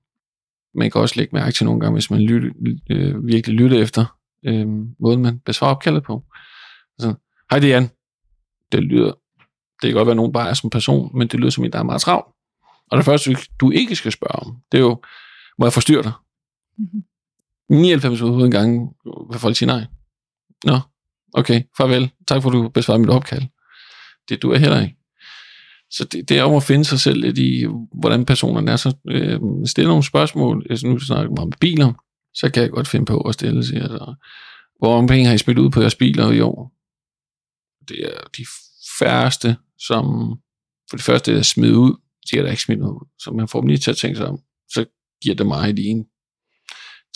Man 0.74 0.90
kan 0.90 1.00
også 1.00 1.14
lægge 1.16 1.36
mærke 1.36 1.52
til 1.52 1.66
nogle 1.66 1.80
gange, 1.80 1.92
hvis 1.92 2.10
man 2.10 2.20
lytte, 2.20 2.50
øh, 2.90 3.26
virkelig 3.26 3.56
lytter 3.56 3.82
efter 3.82 4.18
øh, 4.46 4.68
måden, 5.00 5.22
man 5.22 5.38
besvarer 5.38 5.74
opkaldet 5.74 6.02
på. 6.02 6.24
Altså, 6.98 7.14
Hej, 7.50 7.58
det 7.58 7.72
er 7.72 7.74
Jan. 7.74 7.90
Det 8.72 8.82
lyder, 8.82 9.12
det 9.82 9.88
kan 9.88 9.92
godt 9.92 10.06
være, 10.06 10.16
nogen 10.16 10.32
bare 10.32 10.48
er 10.48 10.54
som 10.54 10.70
person, 10.70 11.18
men 11.18 11.28
det 11.28 11.40
lyder 11.40 11.50
som 11.50 11.64
en, 11.64 11.72
der 11.72 11.78
er 11.78 11.82
meget 11.82 12.00
travlt. 12.00 12.26
Og 12.90 12.96
det 12.96 13.04
første, 13.04 13.36
du 13.60 13.70
ikke 13.70 13.96
skal 13.96 14.12
spørge 14.12 14.46
om, 14.46 14.56
det 14.72 14.78
er 14.78 14.82
jo, 14.82 15.02
må 15.58 15.66
jeg 15.66 15.72
forstyrre 15.72 16.02
dig? 16.02 16.12
Mm-hmm. 16.78 17.02
99 17.70 18.22
ud 18.22 18.42
af 18.42 18.44
en 18.44 18.50
gang 18.50 18.96
vil 19.30 19.38
folk 19.38 19.56
sige 19.56 19.66
nej. 19.66 19.86
Nå, 20.64 20.78
okay, 21.34 21.62
farvel. 21.76 22.10
Tak 22.28 22.42
for, 22.42 22.50
at 22.50 22.52
du 22.52 22.68
besvarede 22.68 23.00
mit 23.00 23.10
opkald. 23.10 23.42
Det 24.28 24.42
du 24.42 24.50
er 24.50 24.58
heller 24.58 24.80
ikke. 24.80 24.96
Så 25.90 26.04
det, 26.04 26.28
det 26.28 26.38
er 26.38 26.42
om 26.42 26.54
at 26.54 26.62
finde 26.62 26.84
sig 26.84 27.00
selv 27.00 27.20
lidt 27.20 27.38
i, 27.38 27.66
hvordan 27.92 28.24
personerne 28.24 28.70
er. 28.70 28.76
Så 28.76 28.96
øh, 29.08 29.40
stille 29.66 29.88
nogle 29.88 30.04
spørgsmål. 30.04 30.66
Altså, 30.70 30.86
nu 30.86 30.98
snakker 30.98 31.30
vi 31.30 31.36
om 31.38 31.52
biler. 31.60 31.92
Så 32.34 32.50
kan 32.50 32.62
jeg 32.62 32.70
godt 32.70 32.88
finde 32.88 33.06
på 33.06 33.20
at 33.20 33.34
stille 33.34 33.64
sig. 33.64 33.76
Altså, 33.76 34.14
hvor 34.78 34.94
mange 34.94 35.08
penge 35.08 35.26
har 35.26 35.34
I 35.34 35.38
smidt 35.38 35.58
ud 35.58 35.70
på 35.70 35.80
jeres 35.80 35.94
biler 35.94 36.30
i 36.30 36.40
år? 36.40 36.72
Det 37.88 38.04
er 38.04 38.20
de 38.36 38.46
færreste, 38.98 39.56
som 39.78 40.04
for 40.90 40.96
det 40.96 41.04
første 41.04 41.32
er 41.32 41.42
smidt 41.42 41.72
ud, 41.72 41.96
de 42.30 42.38
er 42.38 42.42
da 42.42 42.50
ikke 42.50 42.62
smidt 42.62 42.80
ud. 42.80 43.08
Så 43.18 43.30
man 43.30 43.48
får 43.48 43.60
dem 43.60 43.68
lige 43.68 43.78
til 43.78 43.90
at 43.90 43.96
tænke 43.96 44.16
sig 44.16 44.26
om. 44.26 44.38
Så 44.68 44.84
giver 45.22 45.34
det 45.34 45.46
mig 45.46 45.74
lige 45.74 45.88
en 45.88 46.04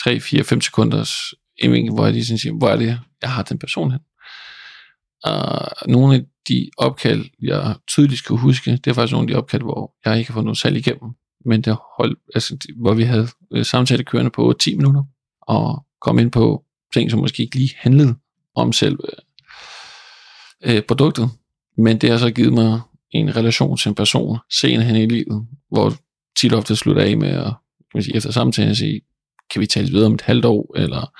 3, 0.03 0.21
4, 0.21 0.45
5 0.45 0.61
sekunders 0.61 1.11
indvinkel, 1.57 1.95
hvor 1.95 2.05
jeg 2.05 2.13
lige 2.13 2.27
sådan 2.27 2.39
siger, 2.39 2.53
hvor 2.53 2.69
er 2.69 2.77
det, 2.77 3.01
jeg 3.23 3.31
har 3.33 3.43
den 3.43 3.59
person 3.59 3.91
hen. 3.91 4.01
Og 5.25 5.69
nogle 5.87 6.15
af 6.15 6.25
de 6.49 6.71
opkald, 6.77 7.25
jeg 7.43 7.77
tydeligt 7.89 8.25
kan 8.25 8.37
huske, 8.37 8.71
det 8.71 8.87
er 8.87 8.95
faktisk 8.95 9.13
nogle 9.13 9.25
af 9.25 9.35
de 9.35 9.39
opkald, 9.39 9.63
hvor 9.63 9.95
jeg 10.05 10.19
ikke 10.19 10.31
har 10.31 10.35
fået 10.35 10.45
noget 10.45 10.59
salg 10.59 10.77
igennem, 10.77 11.11
men 11.45 11.63
det 11.63 11.77
hold, 11.99 12.17
altså, 12.35 12.57
hvor 12.81 12.95
vi 12.95 13.03
havde 13.03 13.29
øh, 13.53 13.65
samtale 13.65 14.05
kørende 14.05 14.31
på 14.31 14.53
10 14.61 14.77
minutter, 14.77 15.03
og 15.43 15.87
kom 16.01 16.19
ind 16.19 16.33
på 16.33 16.65
ting, 16.95 17.11
som 17.11 17.21
måske 17.21 17.43
ikke 17.43 17.57
lige 17.57 17.75
handlede 17.77 18.15
om 18.55 18.73
selve 18.73 18.99
øh, 20.65 20.83
produktet, 20.83 21.31
men 21.79 21.99
det 21.99 22.11
har 22.11 22.19
så 22.19 22.31
givet 22.31 22.53
mig 22.53 22.81
en 23.11 23.37
relation 23.37 23.77
til 23.77 23.89
en 23.89 23.95
person 23.95 24.39
senere 24.61 24.85
hen 24.85 24.97
i 24.97 25.07
livet, 25.07 25.47
hvor 25.71 25.95
tit 26.41 26.53
ofte 26.53 26.77
slutter 26.77 27.03
af 27.03 27.17
med 27.17 27.29
at 27.29 27.55
kan 27.79 27.99
man 27.99 28.03
sige, 28.03 28.17
efter 28.17 28.31
samtalen 28.31 28.75
sige, 28.75 29.01
kan 29.51 29.61
vi 29.61 29.67
tale 29.67 29.89
videre 29.89 30.07
om 30.07 30.15
et 30.15 30.21
halvt 30.21 30.45
år, 30.45 30.77
eller 30.77 31.13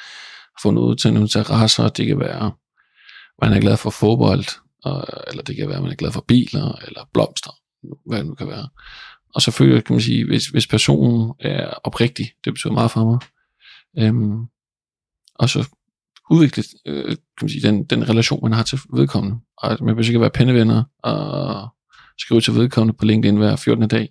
få 0.63 0.71
noget 0.71 0.99
til 0.99 1.13
nogle 1.13 1.29
terrasser, 1.29 1.89
det 1.89 2.07
kan 2.07 2.21
være, 2.21 2.53
man 3.43 3.53
er 3.53 3.61
glad 3.61 3.77
for 3.77 3.91
fodbold, 3.91 4.45
og, 4.85 5.07
eller 5.29 5.43
det 5.43 5.57
kan 5.57 5.69
være, 5.69 5.83
man 5.83 5.91
er 5.91 5.97
glad 5.97 6.13
for 6.13 6.25
biler, 6.29 6.73
eller 6.87 7.09
blomster, 7.13 7.51
hvad 8.07 8.19
det 8.19 8.27
nu 8.27 8.35
kan 8.35 8.49
være. 8.49 8.69
Og 9.35 9.43
selvfølgelig 9.43 9.85
kan 9.85 9.95
man 9.95 10.01
sige, 10.01 10.25
hvis, 10.25 10.47
hvis 10.47 10.67
personen 10.67 11.33
er 11.41 11.67
oprigtig, 11.85 12.33
det 12.45 12.53
betyder 12.53 12.73
meget 12.73 12.91
for 12.91 13.05
mig, 13.05 13.19
øhm, 13.99 14.47
og 15.35 15.49
så 15.49 15.69
udvikle 16.31 16.65
øh, 16.87 17.07
kan 17.07 17.43
man 17.43 17.49
sige, 17.49 17.67
den, 17.67 17.85
den 17.85 18.09
relation, 18.09 18.41
man 18.43 18.53
har 18.53 18.63
til 18.63 18.79
vedkommende. 18.95 19.39
Og 19.59 19.69
man 19.71 19.79
behøver 19.79 20.09
ikke 20.09 20.21
være 20.21 20.31
pennevenner 20.31 20.85
og 21.03 21.69
skrive 22.19 22.41
til 22.41 22.55
vedkommende 22.55 22.99
på 22.99 23.05
LinkedIn 23.05 23.37
hver 23.37 23.57
14. 23.57 23.89
dag. 23.89 24.09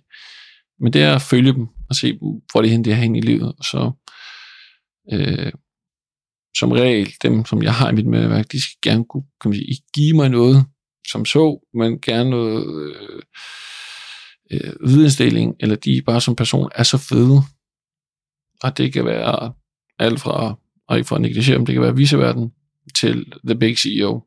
Men 0.80 0.92
det 0.92 1.02
er 1.02 1.14
at 1.14 1.22
følge 1.22 1.52
dem 1.52 1.66
og 1.88 1.94
se, 1.94 2.18
hvor 2.52 2.62
de 2.62 2.68
hen 2.68 2.84
de 2.84 2.90
er 2.90 2.94
hen 2.94 3.16
i 3.16 3.20
livet. 3.20 3.54
Og 3.58 3.64
så 3.64 3.92
øh, 5.12 5.52
som 6.58 6.72
regel, 6.72 7.14
dem 7.22 7.44
som 7.44 7.62
jeg 7.62 7.74
har 7.74 7.90
i 7.90 7.94
mit 7.94 8.06
medværk, 8.06 8.52
de 8.52 8.62
skal 8.62 8.76
gerne 8.82 9.04
kunne 9.04 9.24
kan 9.40 9.48
man 9.48 9.58
sige, 9.58 9.82
give 9.94 10.16
mig 10.16 10.28
noget 10.28 10.66
som 11.10 11.24
så, 11.24 11.66
men 11.74 12.00
gerne 12.00 12.30
noget 12.30 12.66
øh, 12.66 13.22
øh, 14.50 14.74
vidensdeling, 14.80 15.56
eller 15.60 15.76
de 15.76 16.02
bare 16.06 16.20
som 16.20 16.36
person 16.36 16.70
er 16.74 16.82
så 16.82 16.98
fede. 16.98 17.42
Og 18.62 18.78
det 18.78 18.92
kan 18.92 19.04
være 19.04 19.52
alt 19.98 20.20
fra, 20.20 20.54
og 20.88 20.96
ikke 20.96 21.08
for 21.08 21.16
at 21.16 21.22
negligere 21.22 21.58
dem, 21.58 21.66
det 21.66 21.72
kan 21.72 21.82
være 21.82 21.96
viseverden 21.96 22.52
til 22.94 23.32
The 23.46 23.54
Big 23.58 23.78
CEO. 23.78 24.22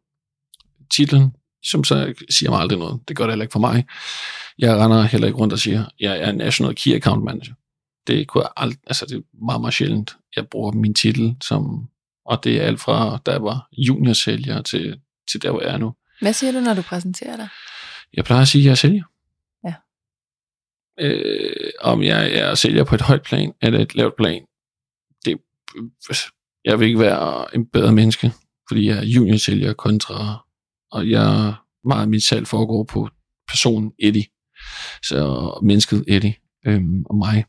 Titlen, 0.92 1.36
som 1.64 1.84
så 1.84 2.14
siger 2.30 2.50
mig 2.50 2.60
aldrig 2.60 2.80
noget. 2.80 3.00
Det 3.08 3.16
gør 3.16 3.24
det 3.24 3.32
heller 3.32 3.44
ikke 3.44 3.54
for 3.54 3.60
mig. 3.60 3.86
Jeg 4.60 4.78
render 4.78 5.02
heller 5.04 5.28
ikke 5.28 5.40
rundt 5.40 5.54
og 5.54 5.60
siger, 5.60 5.86
jeg 6.00 6.20
er 6.22 6.32
National 6.32 6.76
Key 6.76 6.96
Account 6.96 7.24
Manager. 7.24 7.54
Det 8.08 8.28
kunne 8.28 8.44
jeg 8.44 8.52
ald- 8.68 8.84
altså 8.88 9.06
det 9.06 9.18
er 9.18 9.46
meget, 9.46 9.62
meget 9.62 9.74
sjældent. 9.74 10.16
Jeg 10.36 10.48
bruger 10.48 10.72
min 10.72 10.94
titel 10.94 11.36
som, 11.44 11.90
og 12.26 12.44
det 12.44 12.58
er 12.62 12.64
alt 12.66 12.80
fra, 12.80 13.18
da 13.26 13.32
jeg 13.32 13.44
var 13.44 13.68
juniorsælger 13.78 14.62
til, 14.62 15.00
til 15.32 15.42
der, 15.42 15.52
hvor 15.52 15.62
jeg 15.62 15.74
er 15.74 15.78
nu. 15.78 15.96
Hvad 16.22 16.34
siger 16.34 16.52
du, 16.52 16.60
når 16.60 16.74
du 16.74 16.82
præsenterer 16.82 17.36
dig? 17.38 17.48
Jeg 18.14 18.26
plejer 18.26 18.42
at 18.42 18.48
sige, 18.48 18.62
at 18.62 18.66
jeg 18.66 18.72
er 18.72 18.76
sælger. 18.76 19.04
Ja. 19.66 19.74
Øh, 21.00 21.72
om 21.82 22.04
jeg 22.04 22.34
er 22.34 22.56
sælger 22.56 22.84
på 22.84 22.96
et 22.96 23.02
højt 23.02 23.22
plan 23.22 23.54
eller 23.62 23.80
et 23.80 23.96
lavt 23.96 24.16
plan, 24.16 24.42
det, 25.26 25.38
jeg 26.66 26.80
vil 26.80 26.88
ikke 26.88 27.00
være 27.00 27.56
en 27.56 27.66
bedre 27.66 27.92
menneske, 27.92 28.32
fordi 28.68 28.88
jeg 28.88 28.98
er 28.98 29.06
juniorsælger 29.06 29.74
kontra, 29.74 30.46
og 30.92 31.10
jeg 31.10 31.54
meget 31.86 32.02
af 32.02 32.08
mit 32.08 32.24
salg 32.24 32.48
foregår 32.48 32.84
på 32.84 33.10
personen 33.48 33.92
Eddie, 34.00 34.26
så 35.04 35.52
mennesket 35.64 36.04
Eddie 36.08 36.36
øhm, 36.66 37.04
og 37.06 37.16
mig. 37.16 37.46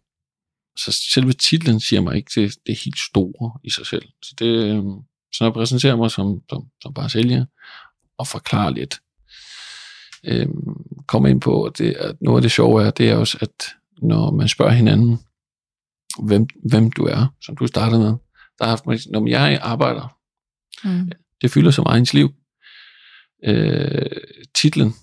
Så 0.76 0.98
selve 1.12 1.32
titlen 1.32 1.80
siger 1.80 2.00
mig 2.00 2.16
ikke 2.16 2.30
det, 2.34 2.54
det 2.66 2.72
er 2.72 2.84
helt 2.84 2.98
store 3.10 3.58
i 3.64 3.70
sig 3.70 3.86
selv. 3.86 4.08
Så, 4.22 4.34
det, 4.38 4.46
øhm, 4.46 5.00
så 5.32 5.36
når 5.40 5.46
jeg 5.46 5.52
præsenterer 5.52 5.96
mig 5.96 6.10
som, 6.10 6.40
som, 6.50 6.66
som 6.82 6.94
bare 6.94 7.10
sælger, 7.10 7.44
og 8.18 8.26
forklarer 8.26 8.70
lidt, 8.70 9.00
øhm, 10.24 11.04
kom 11.06 11.26
ind 11.26 11.40
på, 11.40 11.64
at, 11.64 11.78
det, 11.78 11.92
at 11.92 12.16
noget 12.20 12.38
af 12.38 12.42
det 12.42 12.52
sjove 12.52 12.84
er, 12.86 12.90
det 12.90 13.08
er 13.08 13.16
også, 13.16 13.38
at 13.40 13.64
når 14.02 14.30
man 14.30 14.48
spørger 14.48 14.72
hinanden, 14.72 15.18
hvem, 16.22 16.46
hvem 16.70 16.92
du 16.92 17.04
er, 17.04 17.26
som 17.40 17.56
du 17.56 17.66
startede 17.66 18.00
med, 18.00 18.14
der 18.58 18.64
har 18.64 18.68
haft 18.68 18.86
mig, 18.86 18.98
når 19.10 19.28
jeg 19.28 19.58
arbejder, 19.62 20.18
mm. 20.84 21.12
det 21.42 21.50
fylder 21.50 21.70
så 21.70 21.82
meget 21.82 21.98
ens 21.98 22.14
liv. 22.14 22.34
Øh, 23.44 24.10
titlen 24.54 24.94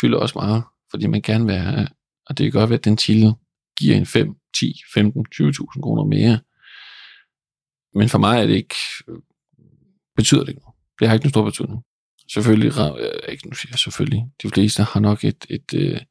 fylder 0.00 0.18
også 0.18 0.38
meget, 0.38 0.62
fordi 0.90 1.06
man 1.06 1.22
gerne 1.22 1.46
vil 1.46 1.54
have, 1.54 1.88
og 2.26 2.38
det 2.38 2.44
kan 2.44 2.60
godt 2.60 2.70
være, 2.70 2.78
at 2.78 2.84
den 2.84 2.96
titel 2.96 3.32
giver 3.78 3.96
en 3.96 4.06
5, 4.06 4.34
10, 4.60 4.80
15, 4.94 5.26
20.000 5.34 5.80
kroner 5.80 6.04
mere. 6.04 6.40
Men 7.94 8.08
for 8.08 8.18
mig 8.18 8.42
er 8.42 8.46
det 8.46 8.54
ikke, 8.54 8.74
betyder 10.16 10.40
det 10.40 10.48
ikke 10.48 10.60
noget. 10.60 10.76
Det 11.00 11.08
har 11.08 11.14
ikke 11.14 11.24
nogen 11.24 11.30
stor 11.30 11.44
betydning. 11.44 11.82
Selvfølgelig, 12.32 12.72
ikke 13.28 13.48
nu 13.48 13.54
siger 13.54 13.70
jeg 13.72 13.78
selvfølgelig, 13.78 14.24
de 14.42 14.48
fleste 14.48 14.82
har 14.82 15.00
nok 15.00 15.24
et, 15.24 15.46
et, 15.50 15.72
et, 15.72 16.06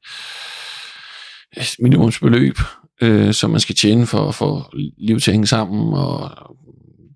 et 1.57 1.75
minimumsbeløb, 1.79 2.57
øh, 3.01 3.33
som 3.33 3.51
man 3.51 3.59
skal 3.59 3.75
tjene 3.75 4.05
for 4.05 4.27
at 4.27 4.35
få 4.35 4.63
livet 4.97 5.23
til 5.23 5.31
at 5.31 5.33
hænge 5.33 5.47
sammen, 5.47 5.93
og 5.93 6.31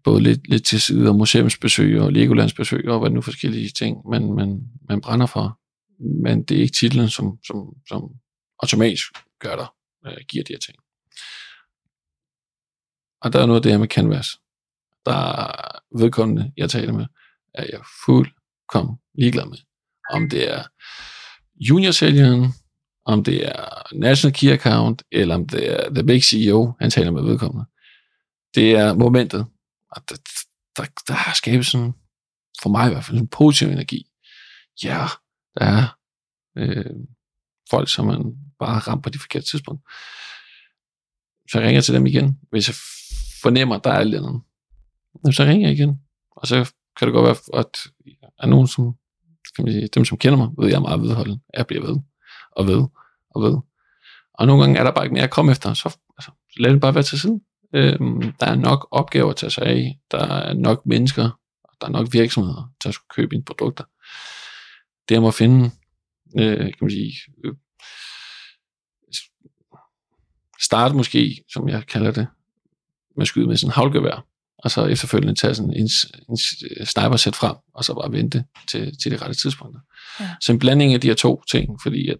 både 0.03 0.23
lidt, 0.23 0.49
lidt 0.49 0.65
til 0.65 0.81
side 0.81 1.09
og 1.09 1.15
museumsbesøg 1.15 2.01
og 2.01 2.11
Legolandsbesøg 2.11 2.89
og 2.89 2.99
hvad 2.99 3.09
nu 3.09 3.21
forskellige 3.21 3.69
ting, 3.69 3.97
man, 4.09 4.33
man, 4.33 4.61
man 4.89 5.01
brænder 5.01 5.25
for. 5.25 5.59
Men 6.23 6.43
det 6.43 6.57
er 6.57 6.61
ikke 6.61 6.73
titlen, 6.73 7.09
som, 7.09 7.37
som, 7.47 7.73
som 7.87 8.09
automatisk 8.59 9.05
gør 9.39 9.55
dig, 9.55 9.67
øh, 10.05 10.17
giver 10.27 10.43
de 10.43 10.53
her 10.53 10.59
ting. 10.59 10.77
Og 13.21 13.33
der 13.33 13.41
er 13.41 13.45
noget 13.45 13.59
af 13.59 13.63
det 13.63 13.71
her 13.71 13.79
med 13.79 13.87
Canvas. 13.87 14.27
Der 15.05 15.13
er 15.13 15.79
vedkommende, 15.97 16.51
jeg 16.57 16.69
taler 16.69 16.93
med, 16.93 17.05
er 17.53 17.65
jeg 17.71 17.81
fuldkommen 18.05 18.97
ligeglad 19.17 19.45
med. 19.45 19.57
Om 20.09 20.29
det 20.29 20.53
er 20.53 20.63
juniorsælgeren, 21.55 22.53
om 23.05 23.23
det 23.23 23.47
er 23.47 23.95
National 23.95 24.33
Key 24.33 24.51
Account, 24.51 25.03
eller 25.11 25.35
om 25.35 25.47
det 25.47 25.71
er 25.71 25.93
The 25.93 26.03
Big 26.03 26.23
CEO, 26.23 26.73
han 26.79 26.89
taler 26.89 27.11
med 27.11 27.23
vedkommende. 27.23 27.65
Det 28.55 28.71
er 28.71 28.93
momentet. 28.93 29.45
Og 29.95 30.09
der, 30.09 30.15
der, 30.77 30.85
der 31.07 31.13
har 31.13 31.33
skabet 31.33 31.65
sådan, 31.65 31.93
for 32.61 32.69
mig 32.69 32.87
i 32.87 32.93
hvert 32.93 33.05
fald, 33.05 33.17
en 33.17 33.27
positiv 33.27 33.67
energi. 33.67 34.09
Ja, 34.83 35.07
der 35.55 35.65
er 35.65 35.97
øh, 36.57 36.95
folk, 37.69 37.89
som 37.89 38.05
man 38.05 38.17
bare 38.59 38.69
rammer 38.69 38.87
ramt 38.87 39.03
på 39.03 39.09
de 39.09 39.19
forkerte 39.19 39.45
tidspunkt. 39.45 39.81
Så 41.51 41.59
jeg 41.59 41.67
ringer 41.67 41.81
til 41.81 41.93
dem 41.93 42.05
igen, 42.05 42.39
hvis 42.49 42.67
jeg 42.67 42.75
fornemmer, 43.41 43.75
at 43.75 43.83
der 43.83 43.91
er 43.91 43.99
et 43.99 44.01
eller 44.01 44.27
andet. 44.27 44.41
Så 45.35 45.43
ringer 45.43 45.67
jeg 45.67 45.77
igen, 45.77 46.01
og 46.31 46.47
så 46.47 46.73
kan 46.97 47.07
det 47.07 47.13
godt 47.13 47.25
være, 47.25 47.59
at 47.59 47.77
er 48.39 48.47
nogen, 48.47 48.67
som, 48.67 48.95
kan 49.55 49.65
man 49.65 49.73
sige, 49.73 49.87
dem 49.87 50.05
som 50.05 50.17
kender 50.17 50.37
mig, 50.37 50.49
ved 50.57 50.67
jeg 50.67 50.75
er 50.75 50.79
meget 50.79 51.01
vedholden. 51.01 51.41
Jeg 51.53 51.67
bliver 51.67 51.85
ved, 51.87 51.97
og 52.51 52.67
ved, 52.67 52.85
og 53.29 53.41
ved. 53.41 53.57
Og 54.33 54.47
nogle 54.47 54.63
gange 54.63 54.79
er 54.79 54.83
der 54.83 54.91
bare 54.91 55.05
ikke 55.05 55.13
mere 55.13 55.23
at 55.23 55.31
komme 55.31 55.51
efter, 55.51 55.73
så 55.73 55.97
altså, 56.17 56.31
lad 56.57 56.71
det 56.71 56.81
bare 56.81 56.95
være 56.95 57.03
til 57.03 57.19
siden. 57.19 57.41
Øhm, 57.73 58.33
der 58.39 58.45
er 58.45 58.55
nok 58.55 58.87
opgaver 58.91 59.29
at 59.29 59.35
tage 59.35 59.49
sig 59.49 59.63
af, 59.63 59.99
der 60.11 60.17
er 60.17 60.53
nok 60.53 60.85
mennesker, 60.85 61.29
der 61.81 61.87
er 61.87 61.91
nok 61.91 62.07
virksomheder 62.11 62.71
at 62.85 62.93
skulle 62.93 63.09
købe 63.15 63.35
ind 63.35 63.45
produkter. 63.45 63.83
Det 65.09 65.21
må 65.21 65.31
finde, 65.31 65.71
øh, 66.39 66.57
kan 66.57 66.73
man 66.81 66.89
sige, 66.89 67.13
øh, 67.45 67.53
starte 70.61 70.95
måske, 70.95 71.43
som 71.53 71.69
jeg 71.69 71.87
kalder 71.87 72.11
det, 72.11 72.27
med 73.15 73.21
at 73.21 73.27
skyde 73.27 73.47
med 73.47 73.57
sådan 73.57 73.69
en 73.69 73.73
havlgevær, 73.73 74.25
og 74.57 74.71
så 74.71 74.85
efterfølgende 74.85 75.35
tage 75.35 75.55
sådan 75.55 75.73
en, 75.73 75.89
en 76.29 76.37
sniper 76.85 77.17
sæt 77.17 77.35
frem, 77.35 77.55
og 77.73 77.83
så 77.83 77.93
bare 77.93 78.11
vente 78.11 78.45
til, 78.69 78.97
til 78.97 79.11
det 79.11 79.21
rette 79.21 79.35
tidspunkt. 79.35 79.77
Ja. 80.19 80.29
Så 80.41 80.51
en 80.51 80.59
blanding 80.59 80.93
af 80.93 81.01
de 81.01 81.07
her 81.07 81.15
to 81.15 81.43
ting, 81.51 81.81
fordi 81.83 82.09
at 82.09 82.17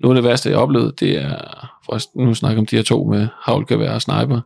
noget 0.00 0.16
af 0.16 0.22
det 0.22 0.28
værste, 0.28 0.50
jeg 0.50 0.58
oplevede, 0.58 0.94
det 1.00 1.16
er, 1.16 1.38
for 1.84 2.18
nu 2.24 2.34
snakker 2.34 2.58
om 2.60 2.66
de 2.66 2.76
her 2.76 2.82
to 2.82 3.04
med 3.04 3.28
havlgevær 3.42 3.92
og 3.94 4.02
sniper, 4.02 4.40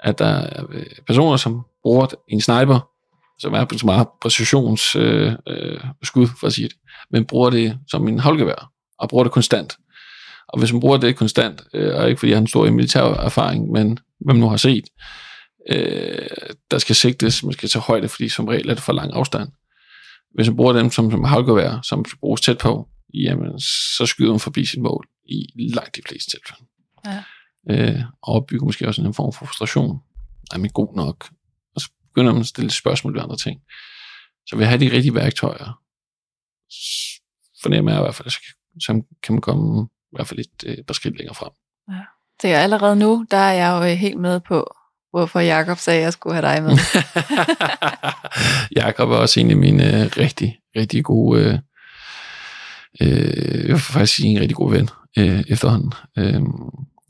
at 0.00 0.18
der 0.18 0.26
er 0.26 0.64
øh, 0.70 0.86
personer, 1.06 1.36
som 1.36 1.62
bruger 1.82 2.06
en 2.28 2.40
sniper, 2.40 2.88
som 3.38 3.54
er 3.54 3.64
på 3.64 3.74
meget 3.84 4.08
præcisionsskud, 4.22 5.02
øh, 5.02 5.32
øh, 5.48 5.80
skud, 6.02 6.26
for 6.40 6.46
at 6.46 6.52
sige 6.52 6.68
det, 6.68 6.76
men 7.10 7.24
bruger 7.24 7.50
det 7.50 7.78
som 7.90 8.08
en 8.08 8.18
holdgevær, 8.18 8.70
og 8.98 9.08
bruger 9.08 9.24
det 9.24 9.32
konstant. 9.32 9.76
Og 10.48 10.58
hvis 10.58 10.72
man 10.72 10.80
bruger 10.80 10.96
det 10.96 11.16
konstant, 11.16 11.62
øh, 11.74 11.96
og 11.96 12.08
ikke 12.08 12.18
fordi 12.18 12.30
jeg 12.30 12.36
har 12.36 12.40
en 12.40 12.46
stor 12.46 12.70
militær 12.70 13.02
erfaring, 13.02 13.70
men 13.70 13.98
hvem 14.20 14.36
nu 14.36 14.48
har 14.48 14.56
set, 14.56 14.84
øh, 15.70 16.26
der 16.70 16.78
skal 16.78 16.96
sigtes, 16.96 17.42
man 17.42 17.52
skal 17.52 17.68
tage 17.68 17.82
højde, 17.82 18.08
fordi 18.08 18.28
som 18.28 18.48
regel 18.48 18.70
er 18.70 18.74
det 18.74 18.82
for 18.82 18.92
lang 18.92 19.12
afstand. 19.14 19.48
Hvis 20.34 20.48
man 20.48 20.56
bruger 20.56 20.72
dem 20.72 20.90
som, 20.90 21.10
som 21.10 21.24
havlgevær, 21.24 21.80
som 21.82 22.04
bruges 22.20 22.40
tæt 22.40 22.58
på, 22.58 22.88
jamen, 23.14 23.60
så 23.96 24.06
skyder 24.06 24.30
man 24.30 24.40
forbi 24.40 24.64
sit 24.64 24.80
mål 24.80 25.06
i 25.28 25.72
langt 25.74 25.96
de 25.96 26.02
fleste 26.08 26.30
tilfælde. 26.30 26.70
Ja. 27.06 27.22
Øh, 27.70 28.00
og 28.22 28.34
opbygger 28.34 28.64
måske 28.64 28.88
også 28.88 29.02
en 29.02 29.14
form 29.14 29.32
for 29.32 29.46
frustration. 29.46 30.00
Er 30.54 30.58
man 30.58 30.70
god 30.70 30.96
nok? 30.96 31.28
Og 31.74 31.80
så 31.80 31.88
begynder 32.14 32.32
man 32.32 32.40
at 32.40 32.46
stille 32.46 32.70
spørgsmål 32.70 33.14
ved 33.14 33.22
andre 33.22 33.36
ting. 33.36 33.60
Så 34.46 34.56
vi 34.56 34.64
have 34.64 34.80
de 34.80 34.92
rigtige 34.92 35.14
værktøjer, 35.14 35.80
fornemmer 37.62 37.90
jeg 37.90 38.00
i 38.00 38.04
hvert 38.04 38.14
fald, 38.14 38.30
så 38.30 38.38
kan, 38.40 38.80
så 38.80 39.02
kan 39.22 39.34
man 39.34 39.40
komme 39.40 39.82
i 39.84 40.16
hvert 40.16 40.26
fald 40.26 40.40
et 40.40 40.64
øh, 40.66 40.84
par 40.86 40.94
skridt 40.94 41.16
længere 41.16 41.34
frem. 41.34 41.50
Ja. 41.90 42.02
Det 42.42 42.54
er 42.54 42.58
allerede 42.58 42.96
nu, 42.96 43.26
der 43.30 43.36
er 43.36 43.52
jeg 43.52 43.70
jo 43.70 43.90
øh, 43.90 43.96
helt 43.96 44.20
med 44.20 44.40
på, 44.40 44.74
hvorfor 45.10 45.40
Jakob 45.40 45.78
sagde, 45.78 45.98
at 45.98 46.04
jeg 46.04 46.12
skulle 46.12 46.34
have 46.34 46.54
dig 46.54 46.62
med. 46.62 46.78
Jakob 48.82 49.10
er 49.10 49.16
også 49.16 49.40
en 49.40 49.50
af 49.50 49.56
mine 49.56 50.02
øh, 50.02 50.10
rigtig, 50.16 50.58
rigtig 50.76 51.04
gode, 51.04 51.40
øh, 51.40 51.58
øh, 53.00 53.64
jeg 53.66 53.68
vil 53.68 53.78
faktisk 53.78 54.14
sige 54.14 54.28
en 54.28 54.40
rigtig 54.40 54.56
god 54.56 54.70
ven 54.70 54.88
øh, 55.18 55.44
efterhånden. 55.48 55.92
Øh, 56.18 56.42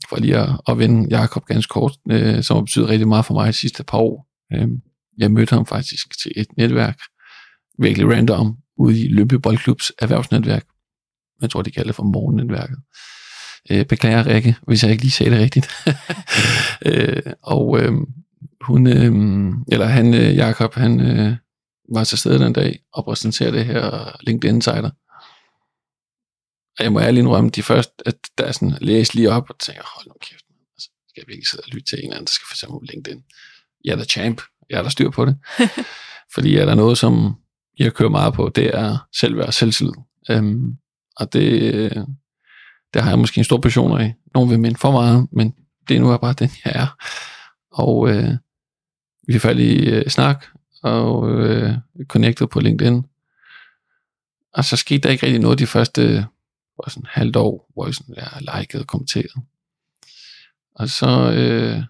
for 0.09 0.19
lige 0.19 0.37
at, 0.37 0.49
at 0.67 0.77
vende 0.77 1.07
Jakob 1.09 1.45
ganske 1.45 1.71
kort, 1.71 1.97
øh, 2.11 2.43
som 2.43 2.57
har 2.57 2.61
betydet 2.61 2.89
rigtig 2.89 3.07
meget 3.07 3.25
for 3.25 3.33
mig 3.33 3.47
de 3.47 3.53
sidste 3.53 3.83
par 3.83 3.97
år. 3.97 4.27
Øh, 4.53 4.67
jeg 5.17 5.31
mødte 5.31 5.55
ham 5.55 5.65
faktisk 5.65 6.19
til 6.21 6.31
et 6.35 6.47
netværk, 6.57 6.99
virkelig 7.79 8.11
random, 8.11 8.57
ude 8.77 9.03
i 9.03 9.07
Lømpe 9.07 9.39
Boldklubs 9.39 9.91
erhvervsnetværk. 9.99 10.65
Jeg 11.41 11.49
tror, 11.49 11.61
de 11.61 11.71
kalder 11.71 11.87
det 11.87 11.95
for 11.95 12.03
morgennetværket. 12.03 12.77
Øh, 13.71 13.85
beklager 13.85 14.27
Rikke, 14.27 14.55
hvis 14.67 14.83
jeg 14.83 14.91
ikke 14.91 15.03
lige 15.03 15.11
sagde 15.11 15.31
det 15.31 15.39
rigtigt. 15.39 15.69
øh, 16.91 17.33
og 17.43 17.79
øh, 17.81 17.93
hun, 18.61 18.87
øh, 18.87 19.53
eller 19.71 19.85
han, 19.85 20.13
øh, 20.13 20.35
Jakob, 20.35 20.73
han 20.73 20.99
øh, 20.99 21.35
var 21.93 22.03
til 22.03 22.17
stede 22.17 22.39
den 22.39 22.53
dag 22.53 22.79
og 22.93 23.05
præsenterede 23.05 23.57
det 23.57 23.65
her 23.65 24.15
LinkedIn 24.21 24.55
Insider. 24.55 24.89
Og 26.79 26.83
jeg 26.83 26.93
må 26.93 26.99
ærligt 26.99 27.21
indrømme, 27.21 27.49
de 27.49 27.63
første, 27.63 27.93
at 28.05 28.17
der 28.37 28.43
er 28.43 28.51
sådan, 28.51 28.77
læs 28.81 29.13
lige 29.13 29.31
op 29.31 29.49
og 29.49 29.59
tænker, 29.59 29.83
hold 29.95 30.07
nu 30.07 30.13
kæft, 30.21 30.45
altså, 30.75 30.89
skal 31.09 31.21
jeg 31.21 31.27
virkelig 31.27 31.47
sidde 31.47 31.63
og 31.65 31.69
lytte 31.71 31.89
til 31.89 31.99
en 32.03 32.11
anden, 32.11 32.25
der 32.25 32.31
skal 32.31 32.45
for 32.47 32.53
eksempel 32.53 32.89
LinkedIn. 32.89 33.23
Jeg 33.85 33.91
er 33.91 33.95
der 33.95 34.03
champ, 34.03 34.41
jeg 34.69 34.77
er 34.77 34.83
der 34.83 34.89
styr 34.89 35.09
på 35.09 35.25
det. 35.25 35.37
Fordi 36.33 36.57
er 36.57 36.65
der 36.65 36.75
noget, 36.75 36.97
som 36.97 37.35
jeg 37.79 37.93
kører 37.93 38.09
meget 38.09 38.33
på, 38.33 38.51
det 38.55 38.75
er 38.75 38.97
selvværd 39.19 39.47
og 39.47 39.53
selvtillid. 39.53 39.93
Øhm, 40.29 40.77
og 41.15 41.33
det, 41.33 41.93
det 42.93 43.01
har 43.01 43.09
jeg 43.09 43.19
måske 43.19 43.37
en 43.37 43.43
stor 43.43 43.61
passion 43.61 44.01
af. 44.01 44.15
Nogle 44.33 44.49
vil 44.49 44.59
minde 44.59 44.77
for 44.77 44.91
meget, 44.91 45.27
men 45.31 45.53
det 45.87 45.95
er 45.95 45.99
nu 45.99 46.09
er 46.09 46.17
bare 46.17 46.33
den, 46.33 46.49
jeg 46.65 46.73
er. 46.75 46.87
Og 47.71 48.09
øh, 48.09 48.33
vi 49.27 49.39
faldt 49.39 49.59
i 49.59 49.89
øh, 49.89 50.09
snak, 50.09 50.45
og 50.83 51.29
øh, 51.29 51.73
connected 52.07 52.47
på 52.47 52.59
LinkedIn. 52.59 53.05
Og 54.53 54.65
så 54.65 54.77
skete 54.77 54.99
der 54.99 55.09
ikke 55.09 55.25
rigtig 55.25 55.41
noget 55.41 55.59
de 55.59 55.67
første 55.67 56.25
var 56.77 56.89
sådan 56.89 57.05
halvt 57.09 57.35
år, 57.35 57.71
hvor 57.73 57.85
jeg, 57.85 57.95
sådan, 57.95 58.15
jeg 58.15 58.59
likede 58.59 58.83
og 58.83 58.87
kommenterede. 58.87 59.41
Og 60.75 60.89
så, 60.89 61.31
øh, 61.31 61.83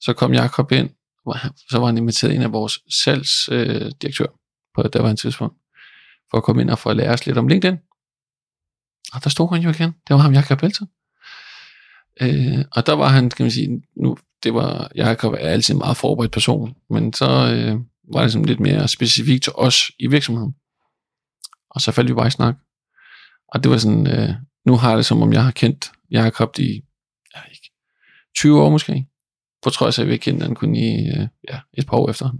så 0.00 0.12
kom 0.12 0.34
Jacob 0.34 0.72
ind, 0.72 0.90
så 1.70 1.78
var 1.78 1.86
han 1.86 1.98
inviteret 1.98 2.34
en 2.34 2.42
af 2.42 2.52
vores 2.52 2.78
salgsdirektør 3.04 4.24
øh, 4.24 4.36
på 4.74 4.82
der 4.82 5.02
var 5.02 5.10
en 5.10 5.16
tidspunkt, 5.16 5.56
for 6.30 6.38
at 6.38 6.44
komme 6.44 6.62
ind 6.62 6.70
og 6.70 6.78
for 6.78 6.90
at 6.90 6.96
lære 6.96 7.12
os 7.12 7.26
lidt 7.26 7.38
om 7.38 7.48
LinkedIn. 7.48 7.76
Og 9.12 9.24
der 9.24 9.30
stod 9.30 9.54
han 9.54 9.62
jo 9.62 9.70
igen. 9.70 9.90
Det 10.08 10.14
var 10.14 10.16
ham, 10.16 10.32
Jakob 10.32 10.58
Belton. 10.58 10.88
Øh, 12.20 12.64
og 12.72 12.86
der 12.86 12.92
var 12.92 13.08
han, 13.08 13.30
kan 13.30 13.44
man 13.44 13.50
sige, 13.50 13.82
nu, 13.96 14.16
det 14.42 14.54
var, 14.54 14.90
Jakob 14.94 15.32
er 15.32 15.36
altid 15.36 15.74
en 15.74 15.78
meget 15.78 15.96
forberedt 15.96 16.32
person, 16.32 16.76
men 16.90 17.12
så 17.12 17.26
øh, 17.26 17.80
var 18.12 18.22
det 18.22 18.32
sådan 18.32 18.46
lidt 18.46 18.60
mere 18.60 18.88
specifikt 18.88 19.42
til 19.42 19.52
os 19.54 19.90
i 19.98 20.06
virksomheden. 20.06 20.54
Og 21.70 21.80
så 21.80 21.92
faldt 21.92 22.08
vi 22.08 22.14
bare 22.14 22.26
i 22.26 22.30
snak. 22.30 22.54
Og 23.48 23.62
det 23.62 23.70
var 23.70 23.78
sådan, 23.78 24.06
øh, 24.06 24.34
nu 24.66 24.76
har 24.76 24.88
jeg 24.88 24.96
det 24.96 25.06
som 25.06 25.22
om, 25.22 25.32
jeg 25.32 25.44
har 25.44 25.50
kendt 25.50 25.92
Jakob 26.10 26.58
i, 26.58 26.62
ved 26.62 27.42
ikke, 27.50 27.70
20 28.36 28.62
år 28.62 28.70
måske. 28.70 29.06
På 29.62 29.70
trods 29.70 29.98
af, 29.98 30.02
at 30.02 30.08
vi 30.08 30.16
kendte 30.16 30.44
han 30.46 30.54
kun 30.54 30.74
i 30.74 31.08
øh, 31.08 31.28
ja, 31.48 31.60
et 31.74 31.86
par 31.86 31.96
år 31.96 32.10
efter. 32.10 32.30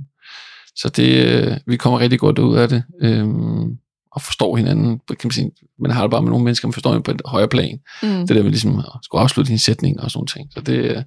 Så 0.77 0.89
det, 0.89 1.27
øh, 1.27 1.57
vi 1.67 1.77
kommer 1.77 2.01
rigtig 2.01 2.19
godt 2.19 2.39
ud 2.39 2.57
af 2.57 2.69
det. 2.69 2.85
Øh, 3.01 3.27
og 4.13 4.23
forstår 4.23 4.57
hinanden. 4.57 5.01
Kan 5.09 5.17
man, 5.25 5.31
sige, 5.31 5.51
man 5.79 5.91
har 5.91 6.03
det 6.03 6.11
bare 6.11 6.23
med 6.23 6.31
nogle 6.31 6.45
mennesker, 6.45 6.69
man 6.69 6.73
forstår 6.73 6.91
hinanden 6.91 7.03
på 7.03 7.11
et 7.11 7.23
højere 7.25 7.49
plan. 7.49 7.79
Mm. 8.03 8.27
Det 8.27 8.37
der 8.37 8.43
med 8.43 8.51
ligesom 8.51 8.79
at 8.79 8.85
skulle 9.03 9.23
afslutte 9.23 9.53
en 9.53 9.59
sætning 9.59 10.01
og 10.01 10.11
sådan 10.11 10.27
ting. 10.27 10.53
Så 10.53 10.61
det, 10.61 10.79
øh, 10.79 11.03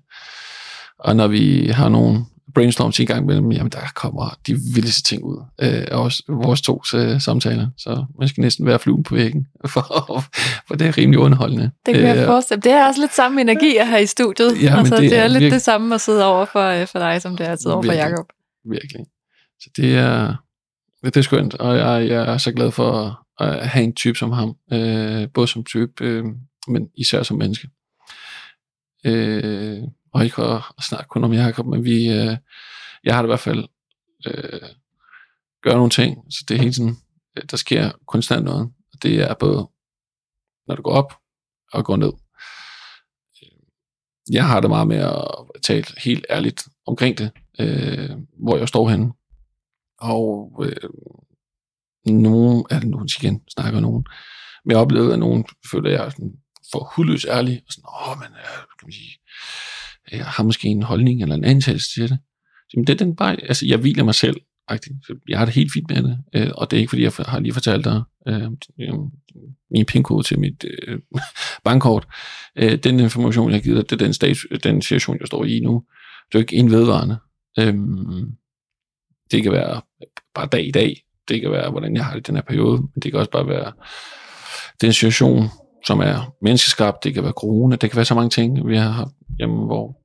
og 1.00 1.16
når 1.16 1.28
vi 1.28 1.68
har 1.68 1.90
nogle 1.90 2.26
brainstorms 2.56 3.00
i 3.00 3.06
gang 3.06 3.26
mellem, 3.26 3.52
jamen 3.52 3.72
der 3.72 3.92
kommer 3.96 4.38
de 4.48 4.54
vildeste 4.74 5.04
ting 5.04 5.24
ud 5.24 5.38
øh, 5.62 5.86
af 5.92 5.98
os, 5.98 6.22
vores 6.28 6.62
to 6.62 6.82
øh, 6.96 7.22
samtaler. 7.22 7.68
Så 7.78 8.06
man 8.20 8.28
skal 8.28 8.42
næsten 8.42 8.66
være 8.66 8.80
fluen 8.80 9.04
på 9.04 9.16
væggen, 9.16 9.48
for, 9.74 10.24
for 10.68 10.76
det 10.76 10.88
er 10.88 10.98
rimelig 10.98 11.20
underholdende. 11.20 11.72
Det 11.86 11.96
kan 11.96 12.04
jeg 12.04 12.18
øh, 12.18 12.26
forestille. 12.26 12.62
Det 12.62 12.72
er 12.72 12.88
også 12.88 13.02
lidt 13.02 13.14
samme 13.14 13.42
energi 13.42 13.78
at 13.78 13.88
have 13.88 14.04
i 14.04 14.06
studiet. 14.06 14.64
Ja, 14.64 14.78
altså, 14.78 14.96
det, 14.96 15.12
det 15.12 15.18
er, 15.18 15.24
er 15.24 15.28
lidt 15.28 15.34
virkelig, 15.34 15.52
det 15.52 15.62
samme 15.62 15.96
at 15.96 16.02
sidde 16.02 16.26
over 16.26 16.46
for, 16.46 16.64
øh, 16.82 16.88
for 16.88 17.00
dig, 17.00 17.22
som 17.22 17.38
det 17.38 17.48
er 17.48 17.52
at 17.52 17.62
sidde 17.62 17.76
over 17.76 17.84
for 17.84 17.94
Jacob. 17.94 18.26
Virkelig. 18.70 19.06
Så 19.60 19.70
det 19.78 19.98
er, 19.98 20.36
det 21.04 21.18
er 21.18 21.22
skønt, 21.22 21.54
og 21.54 21.78
jeg, 21.78 22.10
jeg 22.10 22.34
er 22.34 22.38
så 22.38 22.52
glad 22.52 22.72
for 22.72 23.20
at 23.40 23.68
have 23.68 23.84
en 23.84 23.96
type 23.96 24.18
som 24.18 24.32
ham, 24.32 24.56
øh, 24.74 25.28
både 25.34 25.48
som 25.48 25.64
type, 25.64 26.06
øh, 26.06 26.26
men 26.68 26.88
især 26.98 27.24
som 27.24 27.38
menneske. 27.38 27.68
Øh, 29.06 29.82
og 30.14 30.24
ikke 30.24 30.42
at, 30.42 30.62
at 30.78 30.84
snakke 30.84 31.08
kun 31.08 31.24
om 31.24 31.34
Jakob, 31.34 31.66
men 31.66 31.84
vi, 31.84 32.10
øh, 32.10 32.38
jeg 33.04 33.16
har 33.16 33.22
det 33.22 33.28
i 33.28 33.32
hvert 33.32 33.40
fald 33.40 33.68
øh, 34.28 34.70
gør 35.64 35.74
nogle 35.74 35.90
ting, 35.90 36.18
så 36.30 36.46
det 36.48 36.56
er 36.56 36.60
hele 36.60 36.74
tiden, 36.74 36.98
øh, 37.38 37.44
der 37.52 37.58
sker 37.58 37.92
konstant 38.08 38.46
noget. 38.46 38.72
Og 38.94 39.04
det 39.04 39.22
er 39.22 39.34
både, 39.34 39.70
når 40.68 40.76
du 40.76 40.82
går 40.82 40.92
op 40.92 41.14
og 41.74 41.86
går 41.86 41.96
ned. 41.96 42.14
Øh, 43.44 43.60
jeg 44.32 44.48
har 44.48 44.60
det 44.60 44.70
meget 44.70 44.88
med 44.88 44.98
at 44.98 45.62
tale 45.64 45.86
helt 46.04 46.26
ærligt 46.30 46.68
omkring 46.86 47.18
det, 47.18 47.32
øh, 47.60 48.10
hvor 48.44 48.58
jeg 48.58 48.68
står 48.68 48.90
henne. 48.90 49.14
Og 50.00 50.66
øh, 50.66 50.90
nogen, 52.06 52.66
er 52.70 52.80
det 52.80 52.90
nogen 52.90 53.10
igen, 53.20 53.42
snakker 53.50 53.80
nogen, 53.80 54.06
men 54.66 54.72
jeg 54.72 54.80
oplevede, 54.80 55.14
at 55.14 55.20
nogen 55.20 55.46
føler, 55.72 55.90
at 55.90 55.94
jeg 55.96 56.06
er 56.06 56.10
sådan 56.10 56.34
for 56.72 56.92
hudløs 56.96 57.26
ærlig, 57.26 57.62
og 57.68 57.74
sådan, 57.74 57.90
åh, 58.08 58.18
men 58.20 58.28
øh, 58.28 58.58
kan 58.80 58.86
man 58.86 58.92
sige, 58.92 59.20
jeg 60.12 60.26
har 60.26 60.44
måske 60.44 60.68
en 60.68 60.84
holdning 60.84 61.22
eller 61.22 61.36
en 61.36 61.46
antagelse 61.46 61.94
til 61.94 62.10
det. 62.10 62.18
Så, 62.70 62.84
det 62.88 62.90
er 62.90 63.06
den 63.06 63.16
bare, 63.16 63.32
altså 63.42 63.66
jeg 63.68 63.78
hviler 63.78 64.04
mig 64.04 64.16
selv, 64.16 64.36
jeg 65.28 65.38
har 65.38 65.46
det 65.46 65.54
helt 65.54 65.74
fint 65.74 65.90
med 65.90 66.04
det, 66.04 66.18
øh, 66.36 66.50
og 66.56 66.72
det 66.72 66.78
er 66.78 66.80
ikke 66.80 66.90
fordi, 66.90 67.04
jeg 67.04 67.12
har 67.18 67.40
lige 67.40 67.54
fortalt 67.54 67.86
dig 67.86 68.02
øh, 68.28 68.44
øh, 68.80 68.94
min 69.72 69.86
pinkode 69.86 70.24
til 70.24 70.40
mit 70.40 70.66
øh, 70.88 71.00
bankkort. 71.66 72.08
Øh, 72.56 72.76
den 72.76 73.00
information, 73.00 73.50
jeg 73.50 73.58
har 73.58 73.64
givet 73.64 73.78
dig, 73.78 73.90
det 73.90 74.02
er 74.02 74.06
den, 74.06 74.14
stats, 74.14 74.46
den 74.64 74.82
situation, 74.82 75.18
jeg 75.20 75.28
står 75.28 75.46
i 75.46 75.60
nu. 75.60 75.84
Det 76.28 76.36
er 76.36 76.40
jo 76.40 76.44
ikke 76.44 76.56
en 76.56 76.72
vedvarende. 76.72 77.18
Øh, 77.60 77.74
det 79.32 79.44
kan 79.44 79.52
være 79.52 79.82
bare 80.36 80.48
dag 80.48 80.68
i 80.68 80.72
dag. 80.72 81.02
Det 81.30 81.42
kan 81.42 81.52
være, 81.52 81.72
hvordan 81.72 81.96
jeg 81.96 82.06
har 82.06 82.14
det 82.14 82.20
i 82.20 82.28
den 82.28 82.36
her 82.36 82.44
periode. 82.44 82.78
Men 82.78 83.02
det 83.04 83.12
kan 83.12 83.20
også 83.20 83.32
bare 83.32 83.48
være 83.48 83.72
den 84.82 84.94
situation, 84.94 85.44
som 85.86 86.00
er 86.00 86.36
menneskeskabt. 86.42 87.04
Det 87.04 87.14
kan 87.14 87.24
være 87.24 87.32
corona. 87.32 87.76
Det 87.76 87.90
kan 87.92 87.98
være 87.98 88.06
så 88.06 88.16
mange 88.16 88.30
ting, 88.30 88.68
vi 88.68 88.78
har 88.78 88.90
haft 88.90 89.12
hjemme, 89.38 89.66
hvor 89.66 89.99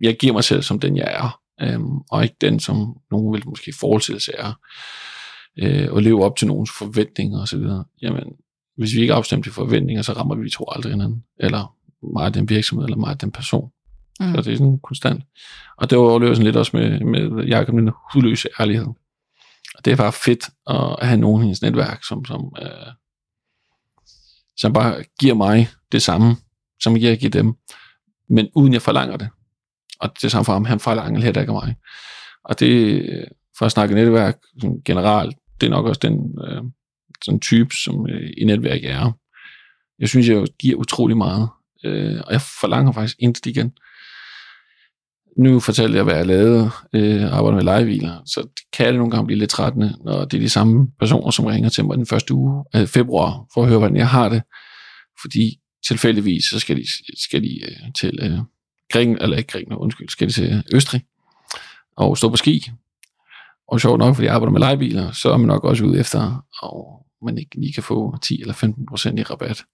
jeg 0.00 0.16
giver 0.16 0.32
mig 0.32 0.44
selv 0.44 0.62
som 0.62 0.80
den, 0.80 0.96
jeg 0.96 1.06
er. 1.08 1.40
Øhm, 1.60 1.98
og 2.10 2.22
ikke 2.22 2.36
den, 2.40 2.60
som 2.60 2.96
nogen 3.10 3.32
vil 3.32 3.48
måske 3.48 3.72
forestille 3.80 4.20
sig 4.20 4.34
er. 4.38 4.52
Øh, 5.58 5.92
og 5.92 6.02
leve 6.02 6.24
op 6.24 6.36
til 6.36 6.48
nogens 6.48 6.70
forventninger 6.78 7.42
osv. 7.42 7.62
Jamen, 8.02 8.24
hvis 8.76 8.94
vi 8.94 9.00
ikke 9.00 9.12
er 9.12 9.16
afstemt 9.16 9.46
i 9.46 9.50
forventninger, 9.50 10.02
så 10.02 10.12
rammer 10.12 10.34
vi 10.34 10.50
to 10.50 10.64
aldrig 10.72 10.92
hinanden. 10.92 11.24
Eller 11.40 11.76
meget 12.14 12.34
den 12.34 12.48
virksomhed, 12.48 12.84
eller 12.84 12.96
meget 12.96 13.20
den 13.20 13.32
person. 13.32 13.70
Mm. 14.20 14.34
Så 14.34 14.42
det 14.42 14.52
er 14.52 14.56
sådan 14.56 14.78
konstant. 14.82 15.24
Og 15.76 15.90
det 15.90 15.98
overlever 15.98 16.34
sådan 16.34 16.44
lidt 16.44 16.56
også 16.56 16.76
med, 16.76 17.00
med 17.00 17.44
Jacob, 17.44 17.74
den 17.74 17.90
hudløse 18.12 18.48
ærlighed. 18.60 18.86
Og 19.74 19.84
det 19.84 19.92
er 19.92 19.96
bare 19.96 20.12
fedt 20.12 20.48
at 20.66 21.06
have 21.06 21.20
nogen 21.20 21.42
i 21.42 21.44
hendes 21.44 21.62
netværk, 21.62 22.04
som, 22.04 22.24
som, 22.24 22.52
øh, 22.62 22.92
som 24.56 24.72
bare 24.72 25.04
giver 25.20 25.34
mig 25.34 25.68
det 25.92 26.02
samme, 26.02 26.36
som 26.80 26.96
jeg 26.96 27.18
giver 27.18 27.30
dem, 27.30 27.54
men 28.28 28.48
uden 28.54 28.72
jeg 28.72 28.82
forlanger 28.82 29.16
det. 29.16 29.28
Og 30.04 30.10
det 30.14 30.24
er 30.24 30.28
samme 30.28 30.44
for 30.44 30.52
ham, 30.52 30.64
han 30.64 30.80
forlanger 30.80 31.20
heller 31.20 31.40
ikke 31.40 31.52
af 31.52 31.62
mig. 31.66 31.76
Og 32.44 32.60
det, 32.60 33.02
øh, 33.02 33.26
for 33.58 33.66
at 33.66 33.72
snakke 33.72 33.94
netværk 33.94 34.38
generelt, 34.84 35.36
det 35.60 35.66
er 35.66 35.70
nok 35.70 35.86
også 35.86 36.00
den 36.02 36.38
øh, 36.48 36.62
sådan 37.24 37.40
type, 37.40 37.74
som 37.84 38.06
øh, 38.10 38.30
i 38.36 38.44
netværk 38.44 38.80
er. 38.84 39.12
Jeg 39.98 40.08
synes, 40.08 40.28
jeg 40.28 40.46
giver 40.58 40.76
utrolig 40.76 41.16
meget, 41.16 41.48
øh, 41.84 42.20
og 42.26 42.32
jeg 42.32 42.40
forlanger 42.60 42.92
faktisk 42.92 43.16
intet 43.18 43.46
igen. 43.46 43.72
Nu 45.38 45.60
fortalte 45.60 45.96
jeg, 45.96 46.04
hvad 46.04 46.16
jeg 46.16 46.26
lavede, 46.26 46.70
øh, 46.92 47.32
arbejder 47.32 47.54
med 47.54 47.62
legebiler, 47.62 48.22
så 48.26 48.48
kan 48.72 48.86
det 48.86 48.94
nogle 48.94 49.10
gange 49.10 49.26
blive 49.26 49.38
lidt 49.38 49.50
trættende, 49.50 49.96
når 50.04 50.24
det 50.24 50.36
er 50.36 50.40
de 50.40 50.48
samme 50.48 50.88
personer, 50.98 51.30
som 51.30 51.44
ringer 51.44 51.68
til 51.68 51.84
mig 51.84 51.96
den 51.96 52.06
første 52.06 52.34
uge 52.34 52.64
af 52.72 52.88
februar, 52.88 53.46
for 53.54 53.62
at 53.62 53.68
høre, 53.68 53.78
hvordan 53.78 53.96
jeg 53.96 54.08
har 54.08 54.28
det. 54.28 54.42
Fordi 55.22 55.60
tilfældigvis, 55.88 56.44
så 56.44 56.58
skal 56.58 56.76
de, 56.76 56.84
skal 57.24 57.42
de 57.42 57.60
øh, 57.64 57.92
til 58.00 58.18
øh, 58.22 58.38
Grækenland, 58.92 59.22
eller 59.22 59.36
ikke 59.36 59.52
Grækenland, 59.52 59.80
undskyld, 59.80 60.08
skal 60.08 60.28
til 60.28 60.64
Østrig 60.74 61.02
og 61.96 62.18
stå 62.18 62.28
på 62.28 62.36
ski. 62.36 62.70
Og 63.68 63.80
sjovt 63.80 63.98
nok, 63.98 64.14
fordi 64.14 64.26
jeg 64.26 64.34
arbejder 64.34 64.52
med 64.52 64.60
legebiler, 64.60 65.12
så 65.12 65.32
er 65.32 65.36
man 65.36 65.46
nok 65.46 65.64
også 65.64 65.84
ude 65.84 66.00
efter, 66.00 66.44
og 66.62 67.06
man 67.22 67.38
ikke 67.38 67.60
lige 67.60 67.72
kan 67.72 67.82
få 67.82 68.16
10 68.22 68.40
eller 68.40 68.54
15 68.54 68.86
procent 68.86 69.18
i 69.18 69.22
rabat. 69.22 69.64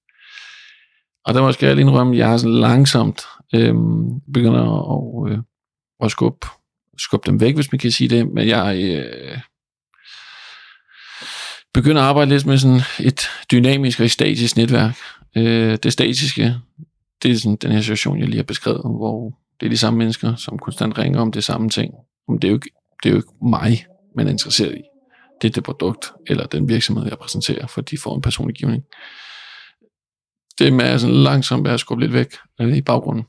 Og 1.25 1.35
der 1.35 1.42
måske 1.42 1.66
jeg 1.66 1.75
lige 1.75 1.87
indrømme, 1.87 2.12
at 2.12 2.18
jeg 2.18 2.29
har 2.29 2.37
sådan 2.37 2.55
langsomt 2.55 3.23
øh, 3.55 3.75
begynder 4.35 4.64
at, 4.94 5.33
øh, 5.33 5.38
at 6.01 6.11
skubbe, 6.11 6.46
skubbe 6.99 7.31
dem 7.31 7.40
væk, 7.40 7.55
hvis 7.55 7.73
man 7.73 7.79
kan 7.79 7.90
sige 7.90 8.09
det. 8.09 8.29
Men 8.29 8.49
jeg 8.49 8.83
øh, 8.83 9.38
begynder 11.75 12.03
at 12.03 12.09
arbejde 12.09 12.31
lidt 12.31 12.46
med 12.46 12.59
sådan 12.59 12.81
et 13.01 13.23
dynamisk 13.51 14.01
og 14.01 14.11
statisk 14.11 14.57
netværk. 14.57 14.96
Øh, 15.37 15.79
det 15.83 15.92
statiske, 15.92 16.55
det 17.23 17.31
er 17.31 17.35
sådan 17.35 17.57
den 17.57 17.73
her 17.73 17.81
situation, 17.81 18.19
jeg 18.19 18.27
lige 18.27 18.37
har 18.37 18.45
beskrevet, 18.45 18.81
hvor 18.81 19.39
det 19.61 19.67
er 19.67 19.71
de 19.71 19.77
samme 19.77 19.99
mennesker, 19.99 20.35
som 20.35 20.59
konstant 20.59 20.99
ringer 20.99 21.21
om 21.21 21.33
det 21.33 21.45
samme 21.45 21.69
ting. 21.69 21.95
Men 22.29 22.39
det 22.39 22.45
er 22.45 22.49
jo 22.49 22.57
ikke, 22.57 22.71
det 23.03 23.09
er 23.09 23.11
jo 23.11 23.17
ikke 23.17 23.33
mig, 23.43 23.87
man 24.17 24.27
er 24.27 24.31
interesseret 24.31 24.75
i. 24.75 24.83
Det 25.43 25.49
er 25.49 25.53
det 25.53 25.65
produkt, 25.65 26.13
eller 26.27 26.47
den 26.47 26.69
virksomhed, 26.69 27.07
jeg 27.07 27.19
præsenterer, 27.19 27.67
for 27.67 27.81
de 27.81 27.99
får 27.99 28.17
en 28.17 28.23
personlig 28.23 28.57
givning. 28.57 28.83
Det 30.59 30.73
med 30.73 30.99
sådan 30.99 31.17
langsomt 31.17 31.69
at 31.69 31.81
skubbe 31.81 32.03
lidt 32.03 32.13
væk 32.13 32.35
i 32.77 32.83
baggrunden 32.83 33.25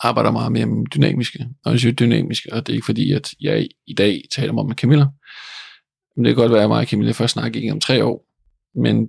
arbejder 0.00 0.30
meget 0.30 0.52
mere 0.52 0.66
med 0.66 0.86
dynamiske. 0.86 1.48
Og 1.64 1.72
jeg 1.72 1.80
siger 1.80 1.92
dynamiske, 1.92 2.52
og 2.52 2.66
det 2.66 2.72
er 2.72 2.74
ikke 2.74 2.84
fordi, 2.84 3.12
at 3.12 3.34
jeg 3.40 3.68
i 3.86 3.94
dag 3.94 4.22
taler 4.36 4.58
om 4.58 4.66
med 4.66 4.76
Camilla. 4.76 5.06
Men 6.16 6.24
det 6.24 6.34
kan 6.34 6.42
godt 6.42 6.52
være, 6.52 6.62
at 6.62 6.68
mig 6.68 6.78
og 6.78 6.86
Camilla 6.86 7.12
først 7.12 7.32
snakker 7.32 7.60
ikke 7.60 7.72
om 7.72 7.80
tre 7.80 8.04
år, 8.04 8.26
men 8.82 9.08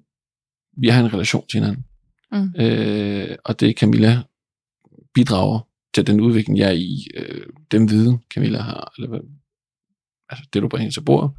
vi 0.81 0.87
har 0.87 1.03
en 1.03 1.13
relation 1.13 1.47
til 1.47 1.59
hinanden. 1.59 1.85
Mm. 2.31 2.61
Øh, 2.61 3.35
og 3.45 3.59
det 3.59 3.77
Camilla 3.77 4.23
bidrager 5.13 5.59
til 5.93 6.07
den 6.07 6.21
udvikling, 6.21 6.57
jeg 6.57 6.67
er 6.67 6.73
i, 6.73 7.07
øh, 7.15 7.45
den 7.71 7.89
viden, 7.89 8.19
Camilla 8.33 8.59
har, 8.59 8.93
eller 8.97 9.09
hvad, 9.09 9.19
altså 10.29 10.49
det, 10.53 10.61
du 10.61 10.67
bringer 10.67 10.91
til 10.91 11.01
bordet, 11.01 11.31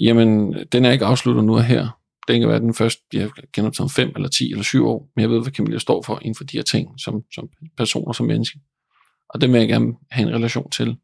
jamen, 0.00 0.54
den 0.72 0.84
er 0.84 0.90
ikke 0.90 1.04
afsluttet 1.04 1.44
nu 1.44 1.56
og 1.56 1.64
her. 1.64 1.98
Den 2.28 2.40
kan 2.40 2.48
være 2.48 2.60
den 2.60 2.74
første, 2.74 3.02
jeg 3.12 3.30
kender 3.52 3.70
til 3.70 3.82
om 3.82 3.90
5 3.90 4.12
eller 4.16 4.28
10 4.28 4.50
eller 4.50 4.62
7 4.62 4.86
år, 4.86 5.10
men 5.16 5.22
jeg 5.22 5.30
ved, 5.30 5.42
hvad 5.42 5.52
Camilla 5.52 5.78
står 5.78 6.02
for 6.02 6.18
inden 6.22 6.34
for 6.34 6.44
de 6.44 6.56
her 6.56 6.62
ting, 6.62 7.00
som, 7.00 7.22
som 7.34 7.48
personer, 7.76 8.12
som 8.12 8.26
menneske. 8.26 8.60
Og 9.28 9.40
det 9.40 9.52
vil 9.52 9.58
jeg 9.58 9.68
gerne 9.68 9.94
have 10.10 10.28
en 10.28 10.34
relation 10.34 10.70
til. 10.70 10.96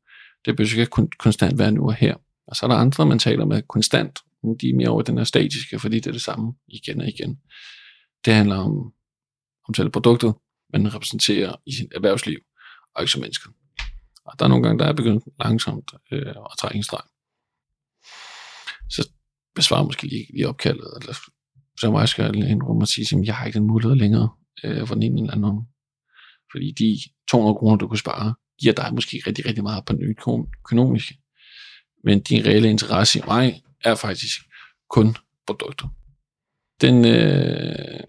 Det 0.44 0.56
behøver 0.56 0.80
ikke 0.80 0.90
kun, 0.90 1.08
konstant 1.18 1.58
være 1.58 1.72
nu 1.72 1.86
og 1.86 1.94
her. 1.94 2.14
Og 2.46 2.56
så 2.56 2.66
er 2.66 2.70
der 2.70 2.76
andre, 2.76 3.06
man 3.06 3.18
taler 3.18 3.44
med 3.44 3.62
konstant. 3.62 4.18
De 4.60 4.68
er 4.68 4.74
mere 4.76 4.88
over 4.88 5.02
den 5.02 5.18
her 5.18 5.24
statiske, 5.24 5.78
fordi 5.78 5.96
det 5.96 6.06
er 6.06 6.12
det 6.12 6.22
samme 6.22 6.52
igen 6.68 7.00
og 7.00 7.08
igen. 7.08 7.38
Det 8.24 8.34
handler 8.34 8.56
om, 8.56 8.92
om 9.68 9.74
selve 9.74 9.90
produktet, 9.90 10.34
men 10.72 10.94
repræsenterer 10.94 11.56
i 11.66 11.72
sit 11.72 11.92
erhvervsliv, 11.94 12.38
og 12.94 13.02
ikke 13.02 13.12
som 13.12 13.20
menneske. 13.20 13.48
Og 14.24 14.38
der 14.38 14.44
er 14.44 14.48
nogle 14.48 14.64
gange, 14.64 14.78
der 14.78 14.86
er 14.86 14.92
begyndt 14.92 15.24
langsomt 15.40 15.92
øh, 16.12 16.28
at 16.28 16.58
trække 16.58 16.76
en 16.76 16.82
streg. 16.82 17.02
Så 18.90 19.10
besvarer 19.54 19.84
måske 19.84 20.06
lige, 20.06 20.26
lige 20.32 20.48
opkaldet, 20.48 20.88
eller 21.00 21.14
så 21.80 21.90
må 21.90 21.98
jeg 21.98 22.08
skal 22.08 22.34
indrømme 22.34 22.82
og 22.82 22.88
sige, 22.88 23.18
at 23.18 23.26
jeg 23.26 23.36
har 23.36 23.46
ikke 23.46 23.58
den 23.58 23.66
mulighed 23.66 23.96
længere 23.96 24.28
øh, 24.64 24.86
for 24.86 24.94
den 24.94 25.02
ene 25.02 25.20
eller 25.20 25.34
anden. 25.34 25.68
Fordi 26.52 26.72
de 26.78 26.98
200 27.30 27.58
kroner, 27.58 27.76
du 27.76 27.88
kunne 27.88 27.98
spare, 27.98 28.34
giver 28.60 28.74
dig 28.74 28.94
måske 28.94 29.22
rigtig, 29.26 29.46
rigtig 29.46 29.62
meget 29.62 29.84
på 29.84 29.92
den 29.92 30.02
økonomiske. 30.02 31.18
Men 32.04 32.20
din 32.20 32.46
reelle 32.46 32.70
interesse 32.70 33.18
i 33.18 33.22
mig 33.26 33.62
er 33.84 33.94
faktisk 33.94 34.40
kun 34.90 35.16
produkter. 35.46 35.88
Den, 36.80 37.04
øh, 37.04 38.00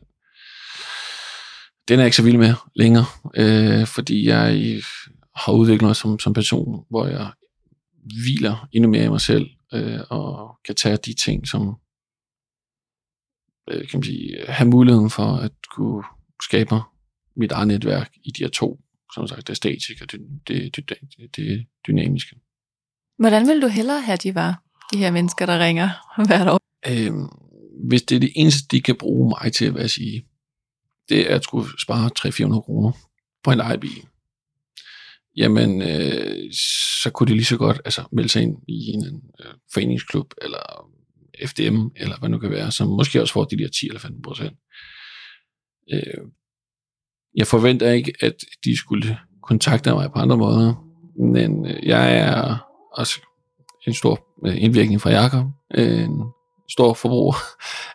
den 1.88 1.99
er 1.99 2.03
jeg 2.03 2.05
ikke 2.05 2.17
så 2.17 2.23
vild 2.23 2.38
med 2.38 2.53
længere, 2.75 3.05
øh, 3.36 3.88
fordi 3.88 4.27
jeg 4.27 4.82
har 5.36 5.53
udviklet 5.53 5.88
mig 5.88 5.95
som, 5.95 6.19
som 6.19 6.34
person, 6.34 6.86
hvor 6.89 7.08
jeg 7.08 7.32
hviler 8.03 8.67
endnu 8.71 8.89
mere 8.89 9.05
i 9.05 9.10
mig 9.10 9.21
selv, 9.21 9.49
øh, 9.73 9.99
og 10.10 10.60
kan 10.65 10.75
tage 10.75 10.97
de 10.97 11.13
ting, 11.13 11.47
som 11.47 11.75
øh, 13.69 13.88
kan 13.88 13.97
man 13.97 14.03
sige, 14.03 14.45
have 14.47 14.69
muligheden 14.69 15.10
for 15.10 15.36
at 15.36 15.51
kunne 15.75 16.03
skabe 16.43 16.75
mit 17.36 17.51
eget 17.51 17.67
netværk 17.67 18.12
i 18.23 18.32
de 18.32 18.43
her 18.43 18.49
to, 18.49 18.79
som 19.15 19.27
sagt, 19.27 19.47
det 19.47 19.58
statiske 19.58 20.03
og 20.03 20.12
det, 20.12 20.21
det, 20.47 20.75
det, 20.75 20.86
det, 20.89 21.36
det 21.36 21.65
dynamiske. 21.88 22.36
Hvordan 23.17 23.47
vil 23.47 23.62
du 23.62 23.67
hellere 23.67 24.01
have, 24.01 24.17
de 24.17 24.36
var, 24.36 24.63
de 24.93 24.97
her 24.97 25.12
mennesker, 25.12 25.45
der 25.45 25.60
ringer 25.60 25.89
hvert 26.27 26.47
år? 26.47 26.60
Øh, 26.88 27.13
hvis 27.88 28.02
det 28.02 28.15
er 28.15 28.20
det 28.20 28.32
eneste, 28.36 28.68
de 28.72 28.82
kan 28.82 28.96
bruge 28.96 29.30
mig 29.30 29.54
til, 29.54 29.72
hvad 29.72 29.82
jeg 29.82 29.89
sige, 29.89 30.26
det 31.10 31.32
er 31.32 31.36
at 31.36 31.44
skulle 31.44 31.68
spare 31.82 32.12
300-400 32.20 32.62
kroner 32.62 32.92
på 33.44 33.52
en 33.52 33.58
lejebil, 33.58 34.06
jamen 35.38 35.82
øh, 35.82 36.54
så 37.04 37.10
kunne 37.13 37.28
de 37.28 37.34
lige 37.34 37.46
så 37.46 37.58
godt 37.58 37.82
altså, 37.86 38.04
melde 38.12 38.30
sig 38.30 38.42
ind 38.42 38.58
i 38.68 38.88
en 38.88 39.22
øh, 39.39 39.54
foreningsklub, 39.74 40.34
eller 40.42 40.92
FDM, 41.46 41.88
eller 41.96 42.20
hvad 42.20 42.30
nu 42.30 42.39
kan 42.39 42.52
være, 42.52 42.72
som 42.72 42.88
måske 42.88 43.22
også 43.22 43.34
får 43.34 43.46
de 43.46 43.58
der 43.58 43.68
10 43.68 43.88
eller 43.88 44.00
15 44.00 44.22
procent. 44.22 44.58
Øh, 45.94 46.24
jeg 47.36 47.48
forventer 47.48 47.92
ikke, 47.92 48.13
at 48.20 48.36
de 48.63 48.78
skulle 48.78 49.20
kontakte 49.44 49.94
mig 49.94 50.12
på 50.12 50.20
andre 50.20 50.38
måder, 50.38 50.74
men 51.34 51.65
øh, 51.65 51.88
jeg 51.88 52.18
er 52.18 52.58
også 52.94 53.22
en 53.88 53.94
stor 53.94 54.28
øh, 54.48 54.63
indvirkning 54.63 55.02
fra 55.02 55.12
Jakob, 55.12 55.46
Øh, 55.76 56.10
stor 56.69 56.93
forbruger 56.93 57.36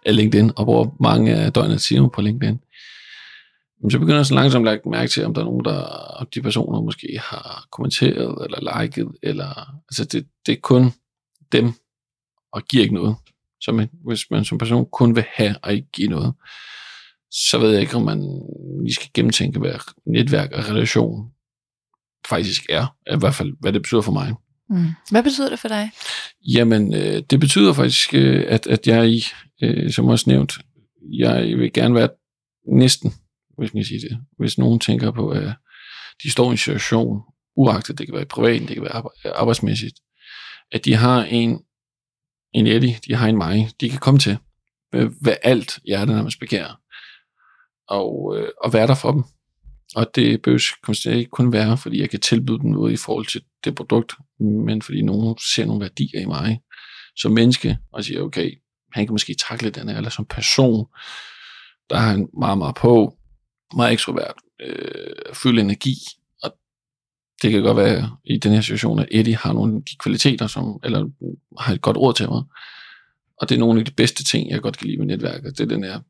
af 0.07 0.17
LinkedIn, 0.17 0.53
og 0.57 0.65
bruger 0.65 0.97
mange 1.01 1.35
af 1.35 1.53
døgnets 1.53 1.87
timer 1.87 2.09
på 2.09 2.21
LinkedIn. 2.21 2.61
Men 3.83 3.91
så 3.91 3.99
begynder 3.99 4.17
jeg 4.17 4.27
så 4.27 4.35
langsomt 4.35 4.69
at 4.69 4.73
lægge 4.73 4.91
mærke 4.91 5.11
til, 5.11 5.25
om 5.25 5.35
der 5.35 5.41
er 5.41 5.45
nogen, 5.45 5.65
der, 5.65 6.27
de 6.35 6.43
personer 6.43 6.81
måske 6.81 7.21
har 7.23 7.67
kommenteret, 7.73 8.45
eller 8.45 8.83
liket, 8.83 9.09
eller, 9.23 9.81
altså 9.89 10.05
det, 10.05 10.27
det 10.47 10.53
er 10.53 10.61
kun 10.61 10.93
dem, 11.53 11.73
og 12.53 12.63
giver 12.65 12.83
ikke 12.83 12.95
noget. 12.95 13.17
Så 13.61 13.73
man, 13.73 13.91
hvis 14.05 14.31
man 14.31 14.45
som 14.45 14.59
person 14.59 14.87
kun 14.93 15.17
vil 15.17 15.25
have, 15.35 15.57
og 15.63 15.73
ikke 15.73 15.89
give 15.93 16.09
noget, 16.09 16.35
så 17.31 17.59
ved 17.59 17.71
jeg 17.71 17.81
ikke, 17.81 17.97
om 17.97 18.03
man 18.03 18.43
lige 18.83 18.95
skal 18.95 19.11
gennemtænke, 19.15 19.59
hvad 19.59 19.75
netværk 20.07 20.53
og 20.53 20.69
relation 20.69 21.31
faktisk 22.29 22.63
er. 22.69 22.97
I 23.13 23.19
hvert 23.19 23.35
fald, 23.35 23.53
hvad 23.61 23.73
det 23.73 23.83
betyder 23.83 24.01
for 24.01 24.13
mig. 24.13 24.35
Mm. 24.71 24.87
Hvad 25.11 25.23
betyder 25.23 25.49
det 25.49 25.59
for 25.59 25.69
dig? 25.69 25.91
Jamen, 26.55 26.95
øh, 26.95 27.23
det 27.31 27.41
betyder 27.41 27.73
faktisk, 27.73 28.15
øh, 28.15 28.45
at, 28.49 28.67
at 28.67 28.87
jeg, 28.87 29.21
øh, 29.63 29.93
som 29.93 30.07
også 30.07 30.31
nævnt, 30.31 30.59
jeg 31.19 31.59
vil 31.59 31.73
gerne 31.73 31.95
være 31.95 32.09
næsten 32.69 33.13
hvis 33.59 33.75
man 33.75 33.81
kan 33.81 33.87
sige 33.87 34.01
det. 34.01 34.19
Hvis 34.39 34.59
nogen 34.59 34.81
tænker 34.81 35.11
på, 35.11 35.29
at 35.29 35.53
de 36.23 36.31
står 36.31 36.49
i 36.49 36.51
en 36.51 36.57
situation, 36.57 37.23
uagtet 37.57 37.99
det 37.99 38.07
kan 38.07 38.15
være 38.15 38.27
privat, 38.27 38.61
det 38.61 38.77
kan 38.77 38.83
være 38.83 39.03
arbejdsmæssigt, 39.35 39.95
at 40.73 40.85
de 40.85 40.95
har 40.95 41.25
en, 41.25 41.61
en 42.53 42.67
Eddie, 42.67 42.99
de 43.07 43.15
har 43.15 43.29
en 43.29 43.37
mig, 43.37 43.69
de 43.81 43.91
kan 43.91 43.99
komme 43.99 44.21
til, 44.21 44.39
øh, 44.95 45.11
hvad 45.21 45.37
alt 45.43 45.79
hjertet 45.85 46.17
nærmest 46.17 46.41
begærer, 46.41 46.81
og, 47.89 48.37
øh, 48.39 48.49
og 48.65 48.73
være 48.73 48.87
der 48.87 48.95
for 48.95 49.13
dem. 49.13 49.25
Og 49.95 50.07
det 50.15 50.43
behøver 50.43 51.07
ikke 51.07 51.31
kun 51.31 51.53
være, 51.53 51.79
fordi 51.79 52.01
jeg 52.01 52.11
kan 52.11 52.21
tilbyde 52.21 52.59
dem 52.59 52.71
noget 52.71 52.93
i 52.93 52.97
forhold 52.97 53.27
til 53.27 53.43
det 53.65 53.75
produkt, 53.75 54.13
men 54.41 54.83
fordi 54.83 55.03
nogen 55.03 55.39
ser 55.55 55.67
nogle 55.67 55.81
værdier 55.81 56.21
i 56.21 56.25
mig 56.25 56.61
som 57.17 57.33
menneske, 57.33 57.79
og 57.93 58.05
siger, 58.05 58.21
okay, 58.21 58.53
han 58.93 59.07
kan 59.07 59.15
måske 59.15 59.35
takle 59.49 59.71
den 59.71 59.89
her, 59.89 59.97
eller 59.97 60.11
som 60.11 60.25
person, 60.25 60.87
der 61.91 61.97
har 61.97 62.11
han 62.11 62.29
meget, 62.39 62.59
meget 62.59 62.75
på, 62.75 63.17
meget 63.77 63.93
ekstrovert, 63.93 64.35
øh, 64.61 65.35
fuld 65.35 65.59
energi, 65.59 65.95
og 66.43 66.57
det 67.43 67.51
kan 67.51 67.63
godt 67.63 67.77
være 67.77 68.17
i 68.25 68.39
den 68.39 68.53
her 68.53 68.61
situation, 68.61 68.99
at 68.99 69.09
Eddie 69.11 69.37
har 69.37 69.53
nogle 69.53 69.77
af 69.77 69.83
de 69.83 69.97
kvaliteter, 69.97 70.47
som, 70.47 70.81
eller 70.85 71.11
har 71.61 71.75
et 71.75 71.81
godt 71.81 71.97
råd 71.97 72.15
til 72.15 72.29
mig, 72.29 72.37
og 72.37 72.49
og 73.37 73.49
det 73.49 73.55
er 73.55 73.59
nogle 73.59 73.81
af 73.81 73.87
de 73.87 73.93
bedste 73.93 74.25
ting, 74.25 74.51
jeg 74.51 74.61
godt 74.61 74.79
kan 74.79 74.87
lide 74.87 74.99
med 74.99 75.07
netværket, 75.07 75.59
det 75.59 75.65
er 75.65 75.69
den 75.69 75.85
her 75.85 76.01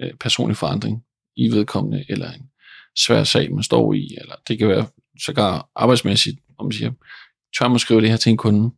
øh, 0.00 0.14
personlige 0.20 0.56
forandring 0.56 1.04
i 1.36 1.50
vedkommende, 1.50 2.04
eller 2.08 2.32
en 2.32 2.50
svær 2.98 3.24
sag, 3.24 3.54
man 3.54 3.62
står 3.62 3.94
i, 3.94 4.16
eller 4.20 4.34
det 4.48 4.58
kan 4.58 4.68
være 4.68 4.86
sågar 5.20 5.68
arbejdsmæssigt, 5.76 6.38
om 6.58 6.66
man 6.66 6.72
siger, 6.72 6.92
tør 7.58 7.68
man 7.68 7.78
skrive 7.78 8.00
det 8.00 8.10
her 8.10 8.16
til 8.16 8.30
en 8.30 8.36
kunde, 8.36 8.70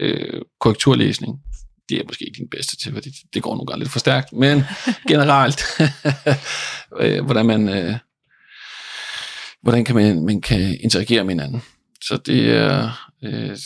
øh, 0.00 0.42
korrekturlæsning, 0.60 1.40
det 1.88 2.00
er 2.00 2.04
måske 2.06 2.24
ikke 2.24 2.38
din 2.38 2.48
bedste 2.48 2.76
til, 2.76 2.92
fordi 2.92 3.10
det 3.34 3.42
går 3.42 3.54
nogle 3.54 3.66
gange 3.66 3.78
lidt 3.78 3.92
for 3.92 3.98
stærkt, 3.98 4.32
men 4.32 4.62
generelt, 5.08 5.62
øh, 7.00 7.24
hvordan 7.24 7.46
man, 7.46 7.68
øh, 7.68 7.94
hvordan 9.62 9.84
kan 9.84 9.94
man, 9.94 10.24
man 10.24 10.40
kan 10.40 10.78
interagere 10.80 11.24
med 11.24 11.34
hinanden. 11.34 11.62
Så 12.02 12.16
det 12.16 12.50
er, 12.50 12.90
øh, 13.22 13.56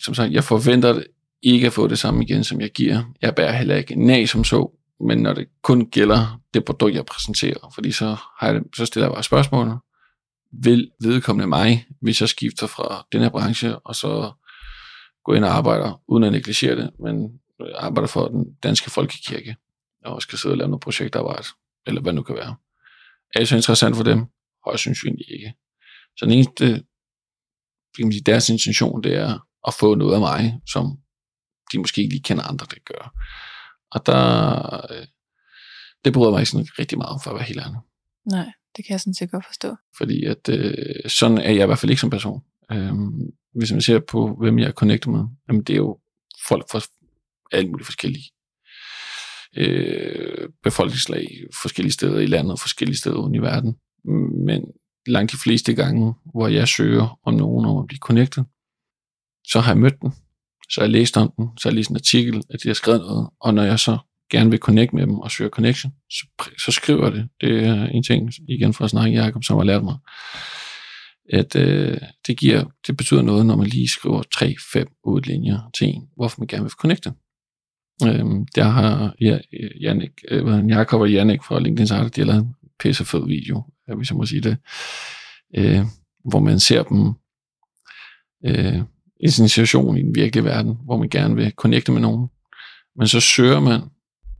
som 0.00 0.14
sagt, 0.14 0.32
jeg 0.32 0.44
forventer 0.44 1.02
ikke 1.42 1.66
at 1.66 1.72
få 1.72 1.86
det 1.86 1.98
samme 1.98 2.24
igen, 2.24 2.44
som 2.44 2.60
jeg 2.60 2.70
giver. 2.70 3.02
Jeg 3.22 3.34
bærer 3.34 3.52
heller 3.52 3.76
ikke 3.76 4.06
nej 4.06 4.26
som 4.26 4.44
så, 4.44 4.70
men 5.00 5.18
når 5.18 5.34
det 5.34 5.46
kun 5.62 5.90
gælder 5.90 6.41
det 6.54 6.64
produkt, 6.64 6.94
jeg 6.94 7.06
præsenterer, 7.06 7.70
fordi 7.74 7.92
så, 7.92 8.16
har 8.40 8.52
jeg, 8.52 8.60
så 8.76 8.86
stiller 8.86 9.06
jeg 9.06 9.14
bare 9.14 9.22
spørgsmål. 9.22 9.78
Vil 10.62 10.90
vedkommende 11.02 11.46
mig, 11.46 11.86
hvis 12.00 12.20
jeg 12.20 12.28
skifter 12.28 12.66
fra 12.66 13.06
den 13.12 13.20
her 13.20 13.30
branche, 13.30 13.78
og 13.78 13.94
så 13.94 14.32
gå 15.24 15.32
ind 15.32 15.44
og 15.44 15.50
arbejder, 15.50 16.02
uden 16.08 16.24
at 16.24 16.32
negligere 16.32 16.76
det, 16.76 16.90
men 17.00 17.40
øh, 17.62 17.74
arbejder 17.76 18.08
for 18.08 18.28
den 18.28 18.54
danske 18.62 18.90
folkekirke, 18.90 19.56
og 20.04 20.22
skal 20.22 20.38
sidde 20.38 20.52
og 20.52 20.56
lave 20.58 20.68
noget 20.68 20.80
projektarbejde, 20.80 21.46
eller 21.86 22.00
hvad 22.00 22.12
nu 22.12 22.22
kan 22.22 22.34
være. 22.34 22.56
Er 23.34 23.38
det 23.38 23.48
så 23.48 23.56
interessant 23.56 23.96
for 23.96 24.04
dem? 24.04 24.20
Og 24.66 24.72
jeg 24.72 24.78
synes 24.78 25.04
jo 25.04 25.06
egentlig 25.06 25.30
ikke. 25.30 25.54
Så 26.16 26.24
den 26.24 26.32
eneste, 26.32 26.66
kan 27.96 28.06
man 28.06 28.12
sige, 28.12 28.22
deres 28.26 28.48
intention, 28.48 29.02
det 29.02 29.14
er 29.14 29.46
at 29.66 29.74
få 29.74 29.94
noget 29.94 30.14
af 30.14 30.20
mig, 30.20 30.60
som 30.66 30.98
de 31.72 31.78
måske 31.78 32.02
ikke 32.02 32.14
lige 32.14 32.22
kender 32.22 32.44
andre, 32.44 32.66
der 32.70 32.76
gør. 32.84 33.14
Og 33.90 34.06
der, 34.06 34.92
øh, 34.92 35.06
det 36.04 36.12
bryder 36.12 36.30
mig 36.30 36.40
ikke 36.40 36.50
sådan 36.50 36.66
rigtig 36.78 36.98
meget 36.98 37.12
om, 37.12 37.20
for 37.20 37.30
at 37.30 37.36
være 37.36 37.44
helt 37.44 37.60
ærlig. 37.60 37.78
Nej, 38.30 38.52
det 38.76 38.84
kan 38.84 38.92
jeg 38.92 39.00
sådan 39.00 39.14
set 39.14 39.30
godt 39.30 39.46
forstå. 39.46 39.76
Fordi 39.98 40.24
at, 40.24 40.48
øh, 40.48 41.10
sådan 41.10 41.38
er 41.38 41.50
jeg 41.50 41.62
i 41.62 41.66
hvert 41.66 41.78
fald 41.78 41.90
ikke 41.90 42.00
som 42.00 42.10
person. 42.10 42.42
Øhm, 42.72 43.30
hvis 43.54 43.72
man 43.72 43.82
ser 43.82 43.98
på, 43.98 44.36
hvem 44.40 44.58
jeg 44.58 44.66
er 44.66 44.72
connected 44.72 45.12
med, 45.12 45.24
jamen 45.48 45.62
det 45.62 45.72
er 45.72 45.76
jo 45.76 45.98
folk 46.48 46.64
fra 46.70 46.80
alle 47.52 47.70
mulige 47.70 47.84
forskellige 47.84 48.24
øh, 49.56 50.48
befolkningslag, 50.62 51.28
forskellige 51.62 51.92
steder 51.92 52.20
i 52.20 52.26
landet, 52.26 52.60
forskellige 52.60 52.98
steder 52.98 53.34
i 53.34 53.38
verden. 53.38 53.76
Men 54.46 54.64
langt 55.06 55.32
de 55.32 55.36
fleste 55.36 55.74
gange, 55.74 56.14
hvor 56.32 56.48
jeg 56.48 56.68
søger 56.68 57.18
om 57.24 57.34
nogen 57.34 57.66
om 57.66 57.78
at 57.78 57.86
blive 57.86 57.98
connected, 57.98 58.44
så 59.44 59.60
har 59.60 59.72
jeg 59.72 59.78
mødt 59.78 60.00
den, 60.00 60.12
så 60.70 60.80
har 60.80 60.82
jeg 60.82 60.90
læst 60.90 61.16
om 61.16 61.32
den, 61.36 61.48
så 61.58 61.68
har 61.68 61.70
jeg 61.70 61.76
læst 61.76 61.90
en 61.90 61.96
artikel, 61.96 62.42
at 62.50 62.62
de 62.62 62.68
har 62.68 62.74
skrevet 62.74 63.00
noget, 63.00 63.28
og 63.40 63.54
når 63.54 63.62
jeg 63.62 63.78
så 63.78 63.98
gerne 64.32 64.50
vil 64.50 64.58
connect 64.58 64.92
med 64.92 65.02
dem 65.02 65.18
og 65.18 65.30
søger 65.30 65.50
connection, 65.50 65.92
så, 66.10 66.26
så 66.64 66.72
skriver 66.72 67.04
jeg 67.04 67.12
det. 67.12 67.28
Det 67.40 67.64
er 67.64 67.86
en 67.86 68.02
ting, 68.02 68.30
igen 68.48 68.72
fra 68.72 68.88
snakken 68.88 69.14
Jacob, 69.14 69.44
som 69.44 69.56
har 69.56 69.64
lært 69.64 69.84
mig, 69.84 69.96
at 71.32 71.56
øh, 71.56 71.98
det, 72.26 72.36
giver, 72.36 72.64
det 72.86 72.96
betyder 72.96 73.22
noget, 73.22 73.46
når 73.46 73.56
man 73.56 73.66
lige 73.66 73.88
skriver 73.88 74.22
3, 74.34 74.54
5, 74.72 74.86
8 75.04 75.28
linjer 75.28 75.70
til 75.78 75.88
en, 75.88 76.02
hvorfor 76.16 76.40
man 76.40 76.46
gerne 76.46 76.64
vil 76.64 76.70
connecte. 76.70 77.12
Øhm, 78.06 78.46
der 78.54 78.64
har 78.64 79.14
ja, 79.20 79.38
Jannik, 79.80 80.10
øh, 80.28 80.68
Jacob 80.68 81.00
og 81.00 81.12
Jannik 81.12 81.42
fra 81.42 81.60
LinkedIn 81.60 81.86
Starter, 81.86 82.08
de 82.08 82.20
har 82.20 82.26
lavet 82.26 82.42
en 82.42 82.54
pisse 82.80 83.04
fed 83.04 83.26
video, 83.26 83.64
hvis 83.96 84.10
jeg 84.10 84.16
må 84.16 84.26
sige 84.26 84.40
det, 84.40 84.56
øh, 85.56 85.80
hvor 86.24 86.40
man 86.40 86.60
ser 86.60 86.82
dem 86.82 87.12
øh, 88.46 88.82
i 89.20 89.28
sin 89.28 89.48
situation 89.48 89.98
i 89.98 90.02
den 90.02 90.14
virkelige 90.14 90.44
verden, 90.44 90.76
hvor 90.84 90.96
man 90.96 91.08
gerne 91.08 91.36
vil 91.36 91.52
connecte 91.56 91.92
med 91.92 92.00
nogen. 92.00 92.28
Men 92.96 93.08
så 93.08 93.20
søger 93.20 93.60
man, 93.60 93.80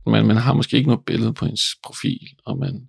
men 0.05 0.27
man 0.27 0.37
har 0.37 0.53
måske 0.53 0.77
ikke 0.77 0.87
noget 0.87 1.05
billede 1.05 1.33
på 1.33 1.45
ens 1.45 1.63
profil, 1.83 2.29
og 2.45 2.57
man 2.57 2.87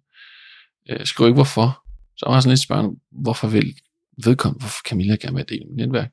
øh, 0.90 1.07
skriver 1.07 1.29
ikke 1.29 1.37
hvorfor. 1.37 1.85
Så 2.16 2.27
var 2.29 2.40
sådan 2.40 2.50
lidt 2.50 2.61
spørgsmål, 2.61 2.96
hvorfor 3.11 3.48
vil 3.48 3.74
vedkommende, 4.24 4.62
hvorfor 4.62 4.83
Camilla 4.88 5.16
gerne 5.20 5.37
være 5.37 5.44
del 5.48 5.61
af 5.61 5.66
mit 5.66 5.77
netværk? 5.77 6.11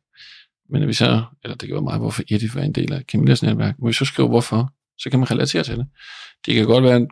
Men 0.69 0.83
hvis 0.83 1.01
jeg, 1.01 1.23
eller 1.43 1.57
det 1.57 1.67
kan 1.67 1.73
være 1.73 1.83
mig, 1.83 1.97
hvorfor 1.97 2.23
Eddie 2.23 2.39
vil 2.39 2.55
være 2.55 2.65
en 2.65 2.75
del 2.75 2.93
af 2.93 3.01
Camillas 3.01 3.43
netværk, 3.43 3.79
men 3.79 3.87
hvis 3.87 4.01
jeg 4.01 4.07
skriver 4.07 4.29
hvorfor, 4.29 4.73
så 4.97 5.09
kan 5.09 5.19
man 5.19 5.31
relatere 5.31 5.63
til 5.63 5.77
det. 5.77 5.87
Det 6.45 6.55
kan 6.55 6.65
godt 6.65 6.83
være, 6.83 7.07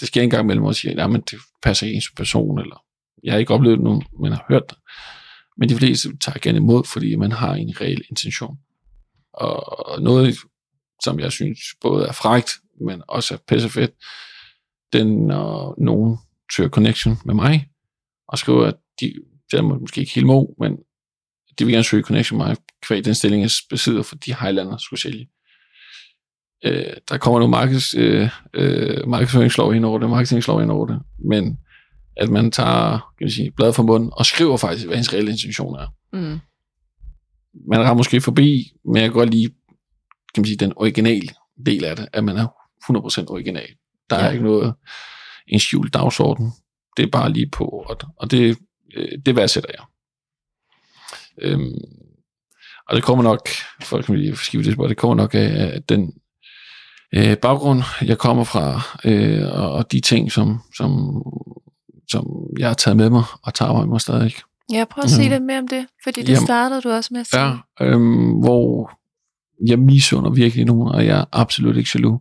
det 0.00 0.08
sker 0.08 0.22
en 0.22 0.30
gang 0.30 0.46
mellem 0.46 0.64
og 0.64 0.74
siger, 0.74 1.06
men 1.06 1.20
det 1.20 1.38
passer 1.62 1.86
ikke 1.86 1.96
ens 1.96 2.10
person, 2.16 2.58
eller 2.58 2.84
jeg 3.24 3.32
har 3.32 3.38
ikke 3.38 3.54
oplevet 3.54 3.78
det 3.78 3.84
nu, 3.84 4.02
men 4.20 4.32
har 4.32 4.44
hørt 4.48 4.70
det. 4.70 4.78
Men 5.56 5.68
de 5.68 5.76
fleste 5.76 6.16
tager 6.16 6.38
gerne 6.38 6.58
imod, 6.58 6.84
fordi 6.92 7.16
man 7.16 7.32
har 7.32 7.54
en 7.54 7.80
reel 7.80 8.02
intention. 8.10 8.58
Og 9.32 10.02
noget, 10.02 10.36
som 11.04 11.20
jeg 11.20 11.32
synes 11.32 11.58
både 11.80 12.06
er 12.06 12.12
frægt, 12.12 12.50
men 12.80 13.02
også 13.08 13.34
er 13.34 13.38
pisse 13.48 13.68
fedt, 13.68 13.90
den, 14.92 15.26
når 15.26 15.74
nogen 15.78 16.18
søger 16.56 16.70
connection 16.70 17.18
med 17.24 17.34
mig, 17.34 17.68
og 18.28 18.38
skriver, 18.38 18.66
at 18.66 18.74
de, 19.00 19.14
det 19.50 19.58
er 19.58 19.62
måske 19.62 20.00
ikke 20.00 20.14
helt 20.14 20.26
må, 20.26 20.54
men 20.60 20.76
de 21.58 21.64
vil 21.64 21.72
gerne 21.72 21.84
søge 21.84 22.02
connection 22.02 22.38
med 22.38 22.46
mig, 22.46 22.56
kvæg 22.82 23.04
den 23.04 23.14
stilling, 23.14 23.42
jeg 23.42 23.50
besidder, 23.70 24.02
for 24.02 24.16
de 24.16 24.34
Highlander 24.34 24.76
skulle 24.76 25.00
sælge. 25.00 25.28
Øh, 26.64 26.96
der 27.08 27.18
kommer 27.18 27.38
nogle 27.38 27.50
markeds, 27.50 27.94
øh, 27.94 28.28
øh, 28.54 29.08
markedsføringslov 29.08 29.74
ind 29.74 29.84
over 29.84 29.98
det, 29.98 30.10
marketingslov 30.10 30.62
ind 30.62 30.70
over 30.70 30.86
det, 30.86 31.00
men 31.30 31.58
at 32.16 32.28
man 32.28 32.50
tager 32.50 32.90
kan 32.90 33.24
man 33.24 33.30
sige, 33.30 33.50
bladet 33.50 33.74
fra 33.74 33.82
munden 33.82 34.10
og 34.12 34.26
skriver 34.26 34.56
faktisk, 34.56 34.86
hvad 34.86 34.98
ens 34.98 35.12
reelle 35.12 35.30
intention 35.30 35.78
er. 35.78 35.86
Mm. 36.12 36.38
Man 37.68 37.86
har 37.86 37.94
måske 37.94 38.20
forbi, 38.20 38.72
men 38.84 38.96
jeg 38.96 39.04
kan 39.04 39.12
godt 39.12 39.30
lide 39.30 39.48
kan 40.34 40.40
man 40.40 40.46
sige, 40.46 40.56
den 40.56 40.72
originale 40.76 41.28
del 41.66 41.84
af 41.84 41.96
det, 41.96 42.08
at 42.12 42.24
man 42.24 42.36
er 42.36 42.46
100% 42.90 43.30
original. 43.30 43.68
Der 44.10 44.18
ja. 44.18 44.26
er 44.26 44.30
ikke 44.30 44.44
noget 44.44 44.74
en 45.46 45.60
skjult 45.60 45.94
dagsorden. 45.94 46.52
Det 46.96 47.02
er 47.02 47.10
bare 47.10 47.32
lige 47.32 47.50
på, 47.50 47.64
og, 47.64 47.96
og 48.16 48.30
det, 48.30 48.58
øh, 48.96 49.18
det 49.26 49.36
værdsætter 49.36 49.70
jeg. 49.72 49.84
Øhm, 51.42 51.74
og 52.88 52.96
det 52.96 53.04
kommer 53.04 53.22
nok, 53.22 53.48
folk 53.82 54.06
kan 54.06 54.16
lige 54.16 54.36
skifte 54.36 54.70
det, 54.70 54.88
det 54.88 54.96
kommer 54.96 55.14
nok 55.14 55.34
af, 55.34 55.72
af 55.74 55.82
den 55.82 56.12
øh, 57.14 57.36
baggrund, 57.36 57.82
jeg 58.02 58.18
kommer 58.18 58.44
fra, 58.44 58.80
øh, 59.04 59.48
og, 59.52 59.72
og 59.72 59.92
de 59.92 60.00
ting, 60.00 60.32
som, 60.32 60.60
som, 60.76 61.22
som 62.10 62.26
jeg 62.58 62.68
har 62.68 62.74
taget 62.74 62.96
med 62.96 63.10
mig, 63.10 63.24
og 63.42 63.54
tager 63.54 63.72
med 63.72 63.86
mig 63.86 64.00
stadig. 64.00 64.34
Ja, 64.72 64.84
prøv 64.90 65.04
at 65.04 65.10
sige 65.10 65.28
mm. 65.28 65.32
lidt 65.32 65.42
mere 65.42 65.58
om 65.58 65.68
det, 65.68 65.86
fordi 66.04 66.20
det 66.20 66.28
Jamen, 66.28 66.46
startede 66.46 66.80
du 66.80 66.90
også 66.90 67.08
med 67.12 67.20
at 67.20 67.26
sige. 67.26 67.40
Ja, 67.40 67.56
øhm, 67.80 68.30
hvor 68.30 68.90
jeg 69.68 69.78
misunder 69.78 70.30
virkelig 70.30 70.64
nogen, 70.64 70.94
og 70.94 71.06
jeg 71.06 71.20
er 71.20 71.24
absolut 71.32 71.76
ikke 71.76 71.90
jaloux. 71.94 72.20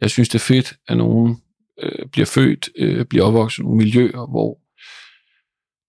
Jeg 0.00 0.10
synes, 0.10 0.28
det 0.28 0.34
er 0.34 0.44
fedt, 0.44 0.76
at 0.88 0.96
nogen 0.96 1.36
øh, 1.82 2.06
bliver 2.12 2.26
født, 2.26 2.68
øh, 2.76 3.04
bliver 3.04 3.24
opvokset 3.24 3.58
i 3.58 3.62
nogle 3.62 3.76
miljøer, 3.76 4.30
hvor 4.30 4.58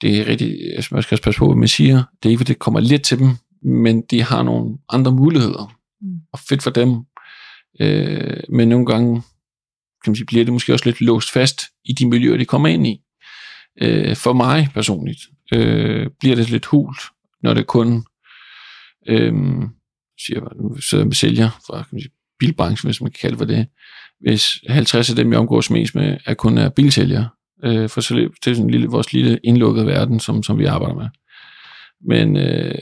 det 0.01 0.19
er 0.19 0.25
rigtig, 0.25 0.57
man 0.91 1.03
skal 1.03 1.19
passe 1.23 1.39
på, 1.39 1.45
hvad 1.45 1.55
man 1.55 1.67
siger. 1.67 2.03
Det 2.23 2.29
er 2.29 2.31
ikke, 2.31 2.41
at 2.41 2.47
det 2.47 2.59
kommer 2.59 2.79
lidt 2.79 3.03
til 3.03 3.19
dem, 3.19 3.29
men 3.61 4.01
de 4.01 4.23
har 4.23 4.43
nogle 4.43 4.77
andre 4.89 5.11
muligheder. 5.11 5.75
Mm. 6.01 6.19
Og 6.33 6.39
fedt 6.39 6.63
for 6.63 6.69
dem. 6.69 6.89
Øh, 7.81 8.43
men 8.49 8.69
nogle 8.69 8.85
gange 8.85 9.21
kan 10.03 10.11
man 10.11 10.15
sige, 10.15 10.25
bliver 10.25 10.45
det 10.45 10.53
måske 10.53 10.73
også 10.73 10.85
lidt 10.85 11.01
låst 11.01 11.31
fast 11.31 11.61
i 11.85 11.93
de 11.93 12.09
miljøer, 12.09 12.37
de 12.37 12.45
kommer 12.45 12.67
ind 12.67 12.87
i. 12.87 13.01
Øh, 13.81 14.15
for 14.15 14.33
mig 14.33 14.69
personligt 14.73 15.19
øh, 15.53 16.09
bliver 16.19 16.35
det 16.35 16.49
lidt 16.49 16.65
hult, 16.65 17.01
når 17.43 17.53
det 17.53 17.67
kun 17.67 18.05
øh, 19.07 19.33
siger, 20.25 20.61
nu 20.61 20.77
sidder 20.81 21.05
med 21.05 21.13
sælger 21.13 21.49
fra 21.67 21.77
kan 21.77 21.87
man 21.91 22.01
sige, 22.01 22.13
bilbranchen, 22.39 22.87
hvis 22.87 23.01
man 23.01 23.11
kan 23.11 23.29
kalde 23.29 23.47
det. 23.47 23.67
Hvis 24.19 24.47
50 24.69 25.09
af 25.09 25.15
dem, 25.15 25.31
jeg 25.31 25.39
omgås 25.39 25.69
mest 25.69 25.95
med, 25.95 26.17
er 26.25 26.33
kun 26.33 26.57
er 26.57 26.69
bilsælgere, 26.69 27.29
øh, 27.63 27.89
for 27.89 28.01
så 28.01 28.15
det 28.15 28.51
er 28.51 28.55
sådan 28.55 28.69
lille, 28.69 28.87
vores 28.87 29.13
lille 29.13 29.39
indlukkede 29.43 29.85
verden, 29.85 30.19
som, 30.19 30.43
som 30.43 30.59
vi 30.59 30.65
arbejder 30.65 30.95
med. 30.95 31.09
Men, 32.01 32.37
øh, 32.37 32.75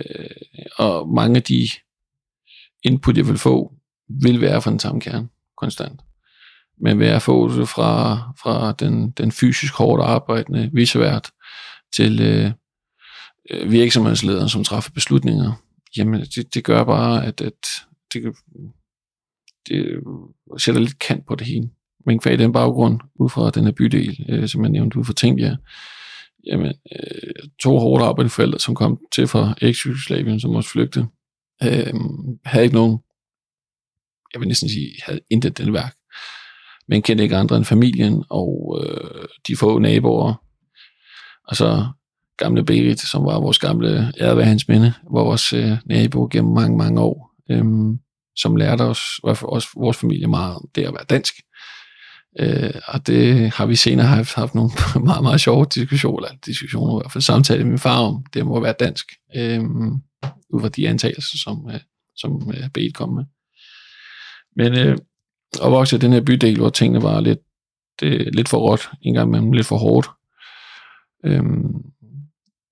og 0.77 1.09
mange 1.09 1.35
af 1.35 1.43
de 1.43 1.67
input, 2.83 3.17
jeg 3.17 3.27
vil 3.27 3.37
få, 3.37 3.73
vil 4.23 4.41
være 4.41 4.61
fra 4.61 4.71
den 4.71 4.79
samme 4.79 5.01
kerne, 5.01 5.27
konstant. 5.57 6.01
Men 6.81 6.99
vil 6.99 7.07
jeg 7.07 7.21
få 7.21 7.59
det 7.59 7.69
fra, 7.69 8.17
fra 8.41 8.71
den, 8.71 9.11
den 9.11 9.31
fysisk 9.31 9.73
hårdt 9.73 10.03
arbejdende 10.03 10.69
visevært 10.73 11.31
til 11.95 12.21
øh, 12.21 12.51
øh 13.51 13.71
virksomhedslederen, 13.71 14.49
som 14.49 14.63
træffer 14.63 14.91
beslutninger, 14.91 15.53
jamen 15.97 16.21
det, 16.21 16.53
det 16.53 16.63
gør 16.63 16.83
bare, 16.83 17.25
at, 17.25 17.41
at 17.41 17.67
det, 18.13 18.35
det 19.67 19.75
øh, 19.75 20.01
sætter 20.57 20.81
lidt 20.81 20.99
kant 20.99 21.27
på 21.27 21.35
det 21.35 21.47
hele. 21.47 21.69
Men 22.05 22.19
kvæg 22.19 22.39
den 22.39 22.53
baggrund, 22.53 22.99
ud 23.15 23.29
fra 23.29 23.49
den 23.49 23.63
her 23.63 23.71
bydel, 23.71 24.25
øh, 24.29 24.47
som 24.47 24.63
jeg 24.63 24.71
nævnte 24.71 24.99
ud 24.99 25.03
fra 25.05 25.13
Tingbjerg, 25.13 25.57
jamen, 26.45 26.73
øh, 26.95 27.49
to 27.59 27.79
hårdt 27.79 28.03
arbejdende 28.03 28.29
forældre, 28.29 28.59
som 28.59 28.75
kom 28.75 28.99
til 29.11 29.27
fra 29.27 29.53
eks 29.61 29.87
som 30.41 30.55
også 30.55 30.69
flygte, 30.69 31.05
øh, 31.63 31.93
havde 32.45 32.63
ikke 32.63 32.75
nogen, 32.75 32.97
jeg 34.33 34.39
vil 34.39 34.47
næsten 34.47 34.69
sige, 34.69 34.89
havde 35.05 35.19
intet 35.29 35.57
den 35.57 35.73
værk, 35.73 35.95
men 36.87 37.01
kendte 37.01 37.23
ikke 37.23 37.37
andre 37.37 37.57
end 37.57 37.65
familien, 37.65 38.23
og 38.29 38.83
øh, 38.83 39.27
de 39.47 39.55
få 39.55 39.79
naboer, 39.79 40.33
og 41.47 41.55
så 41.55 41.87
gamle 42.37 42.65
Berit, 42.65 42.99
som 42.99 43.25
var 43.25 43.39
vores 43.39 43.59
gamle 43.59 44.13
ære 44.19 44.43
hans 44.43 44.67
minde, 44.67 44.93
var 45.11 45.23
vores 45.23 45.53
øh, 45.53 45.77
nabo 45.85 46.27
gennem 46.31 46.53
mange, 46.53 46.77
mange 46.77 47.01
år, 47.01 47.35
øh, 47.49 47.65
som 48.37 48.55
lærte 48.55 48.81
os, 48.81 48.99
i 48.99 49.21
hvert 49.23 49.37
fald 49.37 49.49
også 49.49 49.67
vores 49.75 49.97
familie, 49.97 50.27
meget 50.27 50.55
om 50.55 50.69
det 50.75 50.83
at 50.83 50.93
være 50.93 51.05
dansk. 51.09 51.33
Øh, 52.39 52.73
og 52.87 53.07
det 53.07 53.51
har 53.51 53.65
vi 53.65 53.75
senere 53.75 54.07
haft, 54.07 54.33
haft 54.33 54.55
nogle 54.55 54.71
meget, 55.09 55.23
meget 55.23 55.41
sjove 55.41 55.65
diskussioner, 55.75 56.27
eller 56.27 56.39
diskussioner, 56.45 56.99
i 56.99 57.01
hvert 57.03 57.11
fald 57.11 57.21
samtaler 57.21 57.63
med 57.63 57.71
min 57.71 57.79
far 57.79 57.99
om, 57.99 58.25
det 58.33 58.45
må 58.45 58.59
være 58.59 58.73
dansk, 58.79 59.05
øh, 59.35 59.63
ud 60.49 60.61
fra 60.61 60.69
de 60.69 60.89
antagelser, 60.89 61.37
som, 61.37 61.69
øh, 61.69 61.79
som 62.15 62.51
øh, 62.53 62.69
B 62.69 62.77
kom 62.93 63.09
med. 63.13 63.25
Men 64.55 64.73
øh, 64.73 64.97
opvokset 65.61 65.97
i 65.97 66.05
den 66.05 66.13
her 66.13 66.21
bydel, 66.21 66.57
hvor 66.57 66.69
tingene 66.69 67.03
var 67.03 67.21
lidt, 67.21 67.39
det, 67.99 68.35
lidt 68.35 68.49
for 68.49 68.57
råt, 68.57 68.89
en 69.01 69.13
gang 69.13 69.29
imellem 69.29 69.51
lidt 69.51 69.67
for 69.67 69.77
hårdt, 69.77 70.09
øh, 71.25 71.43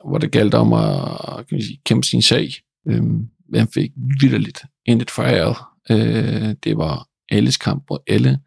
hvor 0.10 0.17
det 0.17 0.32
galt 0.32 0.54
om 0.54 0.73
at 0.73 1.47
kan 1.47 1.62
sige, 1.62 1.82
kæmpe 1.86 2.08
sin 2.08 2.21
sag. 2.21 2.49
Øh, 2.88 3.04
man 3.49 3.67
fik 3.73 3.91
vidderligt 4.21 4.63
intet 4.86 5.12
foræret. 5.12 5.58
Øh, 5.91 6.56
det 6.63 6.78
var 6.78 7.08
alles 7.30 7.58
kamp 7.58 7.84
mod 7.89 8.00
alle. 8.08 8.39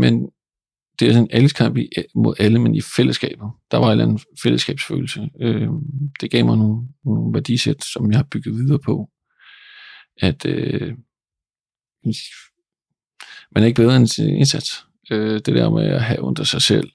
Men 0.00 0.30
det 0.98 1.08
er 1.08 1.12
sådan 1.12 1.24
en 1.24 1.36
alles 1.36 1.52
kamp 1.52 1.78
mod 2.14 2.34
alle, 2.38 2.58
men 2.58 2.74
i 2.74 2.80
fællesskabet. 2.80 3.50
Der 3.70 3.78
var 3.78 3.86
en 3.86 3.90
eller 3.90 4.04
anden 4.04 4.20
fællesskabsfølelse. 4.42 5.30
Øh, 5.40 5.68
det 6.20 6.30
gav 6.30 6.44
mig 6.44 6.56
nogle, 6.56 6.88
nogle 7.04 7.34
værdisæt, 7.34 7.84
som 7.84 8.10
jeg 8.10 8.18
har 8.18 8.26
bygget 8.30 8.54
videre 8.54 8.78
på. 8.78 9.10
At 10.20 10.46
øh, 10.46 10.94
man 13.52 13.62
er 13.62 13.64
ikke 13.64 13.82
bedre 13.82 13.96
end 13.96 14.06
sin 14.06 14.28
indsats. 14.28 14.86
Øh, 15.10 15.34
det 15.34 15.46
der 15.46 15.70
med 15.70 15.84
at 15.84 16.02
have 16.02 16.20
under 16.20 16.44
sig 16.44 16.62
selv, 16.62 16.90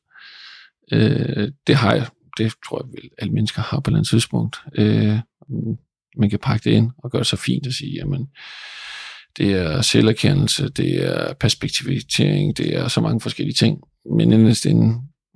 øh, 0.91 1.51
det 1.67 1.75
har 1.75 1.93
jeg, 1.93 2.08
det 2.38 2.53
tror 2.67 2.82
jeg 2.84 2.91
vel, 2.91 3.10
alle 3.17 3.34
mennesker 3.34 3.62
har 3.62 3.80
på 3.80 3.82
et 3.82 3.88
eller 3.88 3.97
andet 3.97 4.10
tidspunkt. 4.10 4.58
Øh, 4.75 5.19
man 6.19 6.30
kan 6.30 6.39
pakke 6.39 6.69
det 6.69 6.75
ind 6.75 6.91
og 6.97 7.12
gøre 7.12 7.19
det 7.19 7.27
så 7.27 7.36
fint 7.36 7.67
at 7.67 7.73
sige, 7.73 7.93
jamen, 7.95 8.27
det 9.38 9.53
er 9.53 9.82
selverkendelse, 9.82 10.69
det 10.69 11.06
er 11.06 11.34
perspektivering, 11.34 12.58
det 12.58 12.75
er 12.75 12.88
så 12.88 13.01
mange 13.01 13.21
forskellige 13.21 13.53
ting. 13.53 13.80
Men 14.17 14.34
endelig 14.34 14.65
inden 14.65 14.89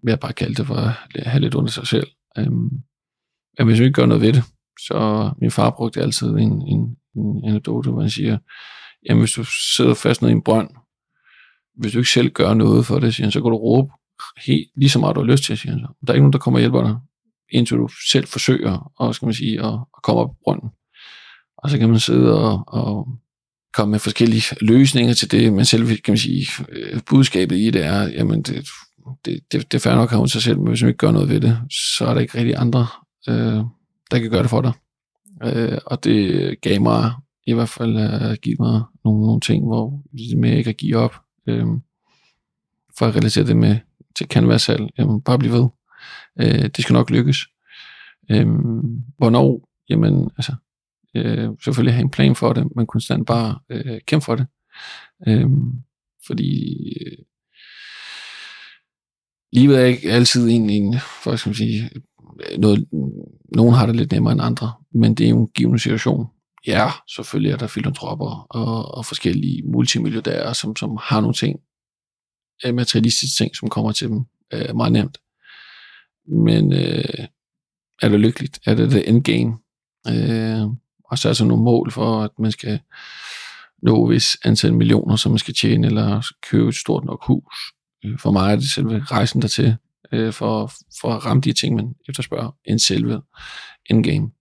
vil 0.04 0.12
jeg 0.12 0.20
bare 0.20 0.34
kalde 0.34 0.56
det 0.56 0.68
for 0.68 0.76
at 0.76 0.94
have 1.26 1.42
lidt 1.42 1.54
under 1.54 1.72
sig 1.72 1.88
selv. 1.88 2.08
Øhm, 2.38 2.70
men 3.58 3.68
hvis 3.68 3.80
vi 3.80 3.86
ikke 3.86 3.94
gør 3.94 4.06
noget 4.06 4.22
ved 4.22 4.34
det, 4.34 4.44
så 4.80 5.32
min 5.42 5.52
far 5.52 5.70
brugte 5.70 6.02
altid 6.02 6.28
en, 6.28 6.62
en, 6.68 6.98
en 7.16 7.46
anekdote, 7.46 7.92
hvor 7.92 8.02
han 8.02 8.10
siger, 8.10 8.38
jamen 9.10 9.22
hvis 9.22 9.32
du 9.32 9.44
sidder 9.76 9.94
fast 9.94 10.22
nede 10.22 10.32
i 10.32 10.36
en 10.36 10.44
brønd, 10.44 10.70
hvis 11.76 11.92
du 11.92 11.98
ikke 11.98 12.10
selv 12.10 12.30
gør 12.30 12.54
noget 12.54 12.86
for 12.86 13.00
det, 13.00 13.16
siger 13.16 13.26
han, 13.26 13.32
så 13.32 13.42
kan 13.42 13.52
du 13.52 13.58
råbe 13.58 13.92
helt, 14.46 14.70
lige 14.76 14.90
så 14.90 15.00
meget 15.00 15.16
du 15.16 15.22
har 15.22 15.28
lyst 15.28 15.44
til, 15.44 15.58
siger 15.58 15.72
han. 15.72 15.82
Der 15.82 15.88
er 16.08 16.14
ikke 16.14 16.24
nogen, 16.24 16.34
der 16.34 16.40
kommer 16.40 16.58
og 16.58 16.62
hjælper 16.62 16.84
dig 16.84 16.96
indtil 17.52 17.78
du 17.78 17.90
selv 18.12 18.28
forsøger 18.28 18.92
og, 18.98 19.16
skal 19.16 19.26
man 19.26 19.34
sige, 19.34 19.60
at, 19.60 19.74
at 19.74 20.02
komme 20.04 20.22
op 20.22 20.30
på 20.30 20.36
brønden. 20.44 20.70
Og 21.58 21.70
så 21.70 21.78
kan 21.78 21.90
man 21.90 22.00
sidde 22.00 22.40
og, 22.40 22.64
og 22.68 23.08
komme 23.74 23.92
med 23.92 24.00
forskellige 24.00 24.56
løsninger 24.62 25.14
til 25.14 25.32
det, 25.32 25.54
men 25.54 25.66
selv 25.66 25.88
kan 25.88 26.12
man 26.12 26.18
sige, 26.18 26.48
øh, 26.70 27.00
budskabet 27.10 27.58
i 27.58 27.70
det 27.70 27.86
er, 27.86 28.08
jamen 28.08 28.42
det, 28.42 28.68
det, 29.26 29.40
det, 29.52 29.72
det 29.72 29.78
er 29.78 29.90
fair 29.90 29.96
nok 29.96 30.12
at 30.12 30.18
have 30.18 30.28
sig 30.28 30.42
selv, 30.42 30.58
men 30.58 30.68
hvis 30.68 30.82
man 30.82 30.90
ikke 30.90 30.98
gør 30.98 31.12
noget 31.12 31.30
ved 31.30 31.42
det, 31.42 31.60
så 31.98 32.06
er 32.06 32.14
der 32.14 32.22
ikke 32.22 32.38
rigtig 32.38 32.56
andre, 32.58 32.88
øh, 33.30 33.64
der 34.12 34.20
kan 34.20 34.30
gøre 34.30 34.42
det 34.42 34.50
for 34.50 34.62
dig. 34.62 34.74
Øh, 35.44 35.78
og 35.86 36.04
det 36.04 36.62
gav 36.62 36.82
mig 36.82 37.12
i 37.48 37.54
hvert 37.54 37.70
fald 37.70 37.98
øh, 37.98 38.30
uh, 38.30 38.34
give 38.42 38.56
mig 38.60 38.82
nogle, 39.06 39.26
nogle 39.26 39.42
ting, 39.42 39.66
hvor 39.66 40.04
med 40.38 40.58
ikke 40.58 40.70
at 40.70 40.78
give 40.78 40.98
op, 40.98 41.16
øh, 41.48 41.66
for 42.98 43.06
at 43.06 43.16
relatere 43.16 43.46
det 43.46 43.58
med 43.58 43.78
til 44.16 44.28
canvas-salg, 44.28 44.90
jamen 44.98 45.22
bare 45.22 45.40
blive 45.40 45.54
ved. 45.54 45.68
Øh, 46.40 46.70
det 46.76 46.78
skal 46.84 46.94
nok 46.94 47.10
lykkes. 47.10 47.38
Øh, 48.32 48.48
hvornår? 49.18 49.70
Jamen, 49.90 50.30
altså, 50.38 50.56
øh, 51.16 51.50
selvfølgelig 51.64 51.94
have 51.94 52.04
en 52.04 52.12
plan 52.12 52.36
for 52.36 52.54
det, 52.54 52.76
men 52.76 52.88
konstant 52.88 53.28
bare 53.28 53.60
øh, 53.70 54.02
kæmpe 54.08 54.26
for 54.26 54.36
det. 54.36 54.48
Øh, 55.28 55.50
fordi 56.28 56.74
øh, 57.06 57.18
livet 59.54 59.80
er 59.80 59.86
ikke 59.86 60.12
altid 60.12 60.50
en, 60.50 60.70
en 60.70 61.00
for 61.24 61.36
skal 61.36 61.50
man 61.50 61.56
sige, 61.56 61.90
noget, 62.58 62.88
nogen 63.56 63.74
har 63.74 63.86
det 63.86 63.96
lidt 63.96 64.12
nemmere 64.12 64.34
end 64.34 64.42
andre, 64.42 64.74
men 64.94 65.16
det 65.16 65.26
er 65.26 65.30
jo 65.30 65.42
en 65.42 65.48
given 65.48 65.80
situation. 65.80 66.28
Ja, 66.68 66.90
selvfølgelig 67.16 67.52
er 67.52 67.58
der 67.58 67.68
filantropper 67.68 68.48
og, 68.50 68.98
og 68.98 69.06
forskellige 69.06 69.64
multimilliardærer, 69.72 70.54
som, 70.54 70.76
som 70.76 70.98
har 71.02 71.22
nogle 71.22 71.34
ting, 71.34 71.60
øh, 72.66 72.76
materialistiske 72.76 73.44
ting, 73.44 73.56
som 73.56 73.70
kommer 73.70 73.92
til 73.92 74.08
dem 74.10 74.26
øh, 74.54 74.76
meget 74.76 74.94
nemt. 74.94 75.18
Men 76.32 76.74
øh, 76.74 77.28
er 78.02 78.10
det 78.10 78.20
lykkeligt? 78.20 78.60
Er 78.66 78.76
det 78.76 78.92
det 78.92 79.10
endgame? 79.10 79.58
Øh, 80.08 80.68
og 81.06 81.18
så 81.18 81.30
er 81.30 81.34
der 81.34 81.46
nogle 81.46 81.64
mål 81.64 81.92
for, 81.92 82.24
at 82.24 82.32
man 82.40 82.52
skal 82.52 82.80
nå 83.82 84.08
hvis 84.08 84.38
antal 84.46 84.74
millioner, 84.74 85.16
som 85.16 85.32
man 85.32 85.40
skal 85.40 85.54
tjene, 85.54 85.88
eller 85.88 86.28
købe 86.50 86.70
et 86.70 86.76
stort 86.76 87.06
nok 87.06 87.26
hus. 87.26 87.56
Øh, 88.06 88.20
for 88.20 88.32
mig 88.32 88.52
er 88.52 88.56
det 88.56 88.72
selve 88.72 89.00
rejsen 89.00 89.42
dertil, 89.42 89.76
øh, 90.12 90.34
for, 90.34 90.72
for 91.02 91.14
at 91.14 91.26
ramme 91.26 91.42
de 91.42 91.54
ting, 91.54 91.76
man 91.76 91.94
efterspørger, 92.10 92.56
end 92.66 92.80
selve 92.80 93.22
endgame. 93.90 94.32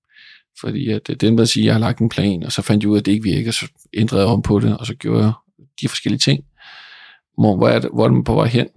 Fordi 0.61 0.89
at 0.89 1.11
øh, 1.11 1.17
den 1.17 1.39
der 1.39 1.45
siger, 1.45 1.65
at 1.65 1.67
jeg 1.67 1.75
har 1.75 1.81
lagt 1.81 1.99
en 1.99 2.09
plan, 2.09 2.43
og 2.43 2.53
så 2.53 2.63
fandt 2.63 2.83
jeg 2.83 2.91
ud 2.91 2.97
af, 2.97 3.01
at 3.01 3.07
det 3.07 3.13
ikke 3.13 3.25
virker, 3.25 3.51
så 3.51 3.69
ændrede 3.95 4.23
jeg 4.23 4.31
om 4.31 4.43
på 4.43 4.61
det, 4.61 4.79
og 4.79 4.87
så 4.87 4.95
gjorde 4.95 5.25
jeg 5.25 5.33
de 5.81 5.89
forskellige 5.89 6.19
ting. 6.19 6.45
Hvor, 7.39 7.57
hvor, 7.57 7.69
er, 7.69 7.79
det, 7.79 7.91
hvor 7.95 8.05
er 8.05 8.11
man 8.11 8.25
på 8.25 8.35
vej 8.35 8.47
hen? 8.47 8.69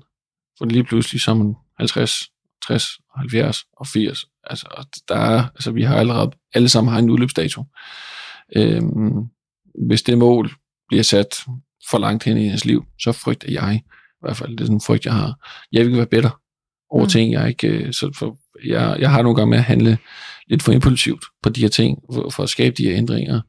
For 0.58 0.66
lige 0.66 0.84
pludselig 0.84 1.22
som 1.22 1.56
50, 1.78 2.33
60, 2.68 2.86
70 3.18 3.58
og 3.78 3.88
80. 3.88 4.26
Altså, 4.44 4.86
der 5.08 5.16
er, 5.16 5.44
altså 5.44 5.72
vi 5.72 5.84
har 5.84 5.98
allerede, 5.98 6.32
alle 6.54 6.70
sammen 6.70 6.94
har 6.94 7.00
en 7.00 7.10
udløbsdato. 7.10 7.64
Øhm, 8.56 9.28
hvis 9.88 10.02
det 10.02 10.18
mål 10.18 10.52
bliver 10.88 11.04
sat 11.04 11.44
for 11.90 11.98
langt 11.98 12.24
hen 12.24 12.38
i 12.38 12.48
ens 12.48 12.66
liv, 12.66 12.86
så 13.00 13.12
frygter 13.12 13.52
jeg, 13.52 13.82
i 13.86 14.22
hvert 14.22 14.38
fald 14.38 14.52
det 14.52 14.60
er 14.60 14.66
sådan 14.66 14.76
en 14.76 14.82
frygt, 14.82 15.06
jeg 15.06 15.14
har. 15.14 15.34
Jeg 15.72 15.80
vil 15.80 15.88
ikke 15.88 15.98
være 15.98 16.06
bedre 16.06 16.32
over 16.90 17.04
mm. 17.04 17.10
ting, 17.10 17.32
jeg 17.32 17.50
ikke, 17.50 17.68
øh, 17.68 17.94
så 17.94 18.12
for, 18.16 18.38
jeg, 18.66 18.98
jeg 19.00 19.12
har 19.12 19.22
nogle 19.22 19.36
gange 19.36 19.50
med 19.50 19.58
at 19.58 19.64
handle 19.64 19.98
lidt 20.48 20.64
for 20.64 20.72
impulsivt 20.72 21.26
på 21.44 21.50
de 21.50 21.62
her 21.62 21.68
ting, 21.68 22.00
for, 22.14 22.30
for 22.30 22.44
at 22.44 22.50
skabe 22.50 22.76
de 22.78 22.84
her 22.84 22.98
ændringer. 22.98 23.42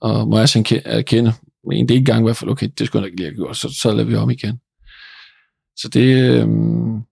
Og 0.00 0.28
må 0.28 0.38
jeg 0.38 0.48
så 0.48 0.80
erkende, 0.84 1.32
men 1.68 1.88
det 1.88 1.94
er 1.94 1.98
ikke 1.98 2.12
gang 2.12 2.22
i 2.22 2.26
hvert 2.26 2.36
fald, 2.36 2.50
okay, 2.50 2.68
det 2.78 2.86
skulle 2.86 3.02
jeg 3.02 3.06
ikke 3.06 3.16
lige 3.16 3.30
have 3.30 3.36
gjort, 3.36 3.56
så, 3.56 3.74
så 3.80 3.92
lader 3.92 4.08
vi 4.08 4.14
om 4.14 4.30
igen. 4.30 4.60
Så 5.76 5.88
det, 5.88 6.30
øhm, 6.30 7.02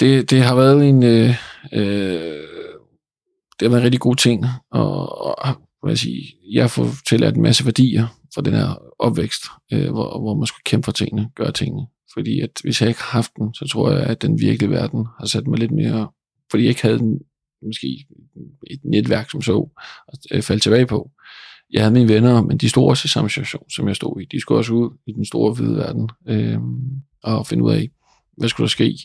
det, 0.00 0.30
det 0.30 0.42
har 0.42 0.54
været 0.54 0.88
en, 0.88 1.02
øh, 1.02 1.34
øh, 1.72 2.48
det 3.58 3.62
har 3.62 3.68
været 3.68 3.80
en 3.80 3.84
rigtig 3.84 4.00
god 4.00 4.16
ting, 4.16 4.44
og, 4.70 5.18
og 5.38 5.54
hvad 5.82 5.92
jeg, 5.92 5.98
sige, 5.98 6.34
jeg 6.52 6.62
har 6.62 6.68
fået 6.68 6.92
tillært 7.08 7.36
en 7.36 7.42
masse 7.42 7.64
værdier 7.64 8.06
fra 8.34 8.42
den 8.42 8.54
her 8.54 8.92
opvækst, 8.98 9.42
øh, 9.72 9.90
hvor, 9.90 10.20
hvor 10.20 10.34
man 10.36 10.46
skulle 10.46 10.64
kæmpe 10.64 10.84
for 10.84 10.92
tingene, 10.92 11.30
gøre 11.36 11.52
tingene. 11.52 11.86
Fordi 12.14 12.40
at 12.40 12.50
hvis 12.62 12.80
jeg 12.80 12.88
ikke 12.88 13.02
har 13.02 13.18
haft 13.18 13.30
den, 13.36 13.54
så 13.54 13.68
tror 13.72 13.90
jeg, 13.90 14.02
at 14.02 14.22
den 14.22 14.40
virkelige 14.40 14.70
verden 14.70 15.06
har 15.18 15.26
sat 15.26 15.46
mig 15.46 15.58
lidt 15.58 15.72
mere, 15.72 16.08
fordi 16.50 16.62
jeg 16.62 16.68
ikke 16.68 16.82
havde 16.82 16.98
den, 16.98 17.18
måske 17.66 18.06
et 18.70 18.80
netværk 18.84 19.30
som 19.30 19.42
så, 19.42 19.68
at 20.08 20.18
øh, 20.30 20.42
falde 20.42 20.62
tilbage 20.62 20.86
på. 20.86 21.10
Jeg 21.70 21.82
havde 21.82 21.94
mine 21.94 22.08
venner, 22.08 22.42
men 22.42 22.58
de 22.58 22.68
stod 22.68 22.88
også 22.88 23.06
i 23.06 23.08
samme 23.08 23.30
situation, 23.30 23.70
som 23.70 23.88
jeg 23.88 23.96
stod 23.96 24.20
i. 24.20 24.24
De 24.24 24.40
skulle 24.40 24.58
også 24.58 24.72
ud 24.72 24.90
i 25.06 25.12
den 25.12 25.24
store 25.24 25.54
hvide 25.54 25.76
verden 25.76 26.10
øh, 26.28 26.58
og 27.22 27.46
finde 27.46 27.64
ud 27.64 27.72
af, 27.72 27.88
hvad 28.38 28.48
skulle 28.48 28.64
der 28.64 28.70
ske? 28.70 28.98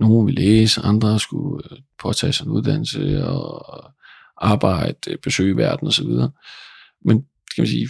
Nogle 0.00 0.26
ville 0.26 0.40
læse, 0.40 0.80
andre 0.80 1.18
skulle 1.20 1.64
øh, 1.70 1.78
påtage 2.02 2.32
sig 2.32 2.44
en 2.44 2.50
uddannelse 2.50 3.26
og 3.26 3.92
arbejde, 4.36 5.10
øh, 5.10 5.18
besøge 5.22 5.56
verden 5.56 5.88
osv. 5.88 6.06
Men 7.04 7.16
kan 7.54 7.58
man 7.58 7.66
sige, 7.66 7.88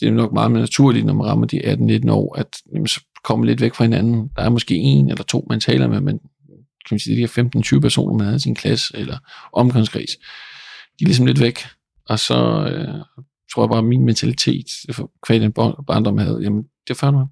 det 0.00 0.08
er 0.08 0.12
nok 0.12 0.32
meget 0.32 0.50
mere 0.50 0.60
naturligt, 0.60 1.06
når 1.06 1.14
man 1.14 1.26
rammer 1.26 1.46
de 1.46 2.00
18-19 2.04 2.10
år, 2.10 2.38
at 2.38 2.56
jamen, 2.74 2.86
så 2.86 3.00
kommer 3.24 3.46
lidt 3.46 3.60
væk 3.60 3.74
fra 3.74 3.84
hinanden. 3.84 4.30
Der 4.36 4.42
er 4.42 4.48
måske 4.48 4.74
en 4.74 5.10
eller 5.10 5.24
to, 5.24 5.46
man 5.50 5.60
taler 5.60 5.88
med, 5.88 6.00
men 6.00 6.18
kan 6.88 6.94
man 6.94 6.98
sige, 6.98 7.16
de 7.16 7.20
her 7.20 7.76
15-20 7.76 7.80
personer, 7.80 8.14
man 8.14 8.24
havde 8.24 8.36
i 8.36 8.40
sin 8.40 8.54
klasse 8.54 8.96
eller 8.96 9.18
omgangskreds, 9.52 10.10
de 10.98 11.04
er 11.04 11.06
ligesom 11.06 11.26
lidt 11.26 11.40
væk. 11.40 11.58
Og 12.08 12.18
så 12.18 12.34
øh, 12.72 13.04
tror 13.52 13.62
jeg 13.62 13.68
bare, 13.68 13.78
at 13.78 13.84
min 13.84 14.04
mentalitet, 14.04 14.66
for 14.92 15.10
kvad 15.26 15.40
den 15.40 15.52
barndom 15.86 16.18
havde, 16.18 16.38
jamen 16.42 16.62
det 16.62 16.90
er 16.90 16.94
fandme. 16.94 17.26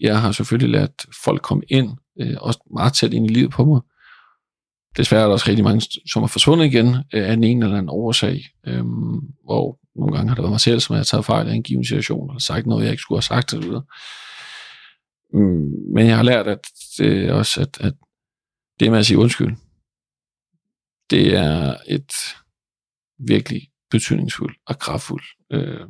Jeg 0.00 0.20
har 0.20 0.32
selvfølgelig 0.32 0.70
lært 0.70 1.06
folk 1.24 1.42
komme 1.42 1.62
ind, 1.68 1.96
øh, 2.20 2.36
også 2.40 2.60
meget 2.74 2.92
tæt 2.92 3.12
ind 3.12 3.30
i 3.30 3.34
livet 3.34 3.50
på 3.50 3.64
mig. 3.64 3.80
Desværre 4.96 5.22
er 5.22 5.26
der 5.26 5.32
også 5.32 5.48
rigtig 5.48 5.64
mange, 5.64 5.82
som 6.12 6.22
er 6.22 6.26
forsvundet 6.26 6.64
igen 6.66 6.86
øh, 6.86 7.28
af 7.28 7.32
en 7.32 7.44
ene 7.44 7.64
eller 7.64 7.78
anden 7.78 7.90
årsag, 7.90 8.44
øh, 8.66 8.84
hvor 9.44 9.78
nogle 9.96 10.16
gange 10.16 10.28
har 10.28 10.34
det 10.34 10.42
været 10.42 10.52
mig 10.52 10.60
selv, 10.60 10.80
som 10.80 10.96
har 10.96 11.02
taget 11.02 11.24
fejl 11.24 11.48
af 11.48 11.54
en 11.54 11.62
given 11.62 11.84
situation, 11.84 12.30
eller 12.30 12.40
sagt 12.40 12.66
noget, 12.66 12.84
jeg 12.84 12.90
ikke 12.90 13.00
skulle 13.00 13.16
have 13.16 13.22
sagt, 13.22 13.54
osv. 13.54 13.70
Mm, 15.32 15.92
men 15.94 16.06
jeg 16.06 16.16
har 16.16 16.22
lært 16.22 16.46
at, 16.46 16.66
øh, 17.00 17.34
også, 17.34 17.60
at, 17.60 17.80
at 17.80 17.94
det 18.80 18.90
med 18.90 18.98
at 18.98 19.06
sige 19.06 19.18
undskyld, 19.18 19.56
det 21.10 21.36
er 21.36 21.76
et 21.88 22.12
virkelig 23.18 23.62
betydningsfuldt 23.90 24.58
og 24.66 24.78
kraftfuldt 24.78 25.26
øh, 25.52 25.86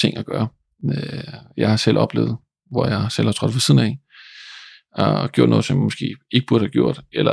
ting 0.00 0.16
at 0.16 0.26
gøre. 0.26 0.48
Øh, 0.84 1.34
jeg 1.56 1.68
har 1.68 1.76
selv 1.76 1.98
oplevet 1.98 2.36
hvor 2.70 2.86
jeg 2.86 3.12
selv 3.12 3.26
har 3.26 3.32
trådt 3.32 3.52
for 3.52 3.60
siden 3.60 3.80
af, 3.80 3.98
øh, 4.98 5.14
og 5.14 5.32
gjort 5.32 5.48
noget, 5.48 5.64
som 5.64 5.76
jeg 5.76 5.82
måske 5.82 6.16
ikke 6.30 6.46
burde 6.46 6.64
have 6.64 6.70
gjort, 6.70 7.00
eller 7.12 7.32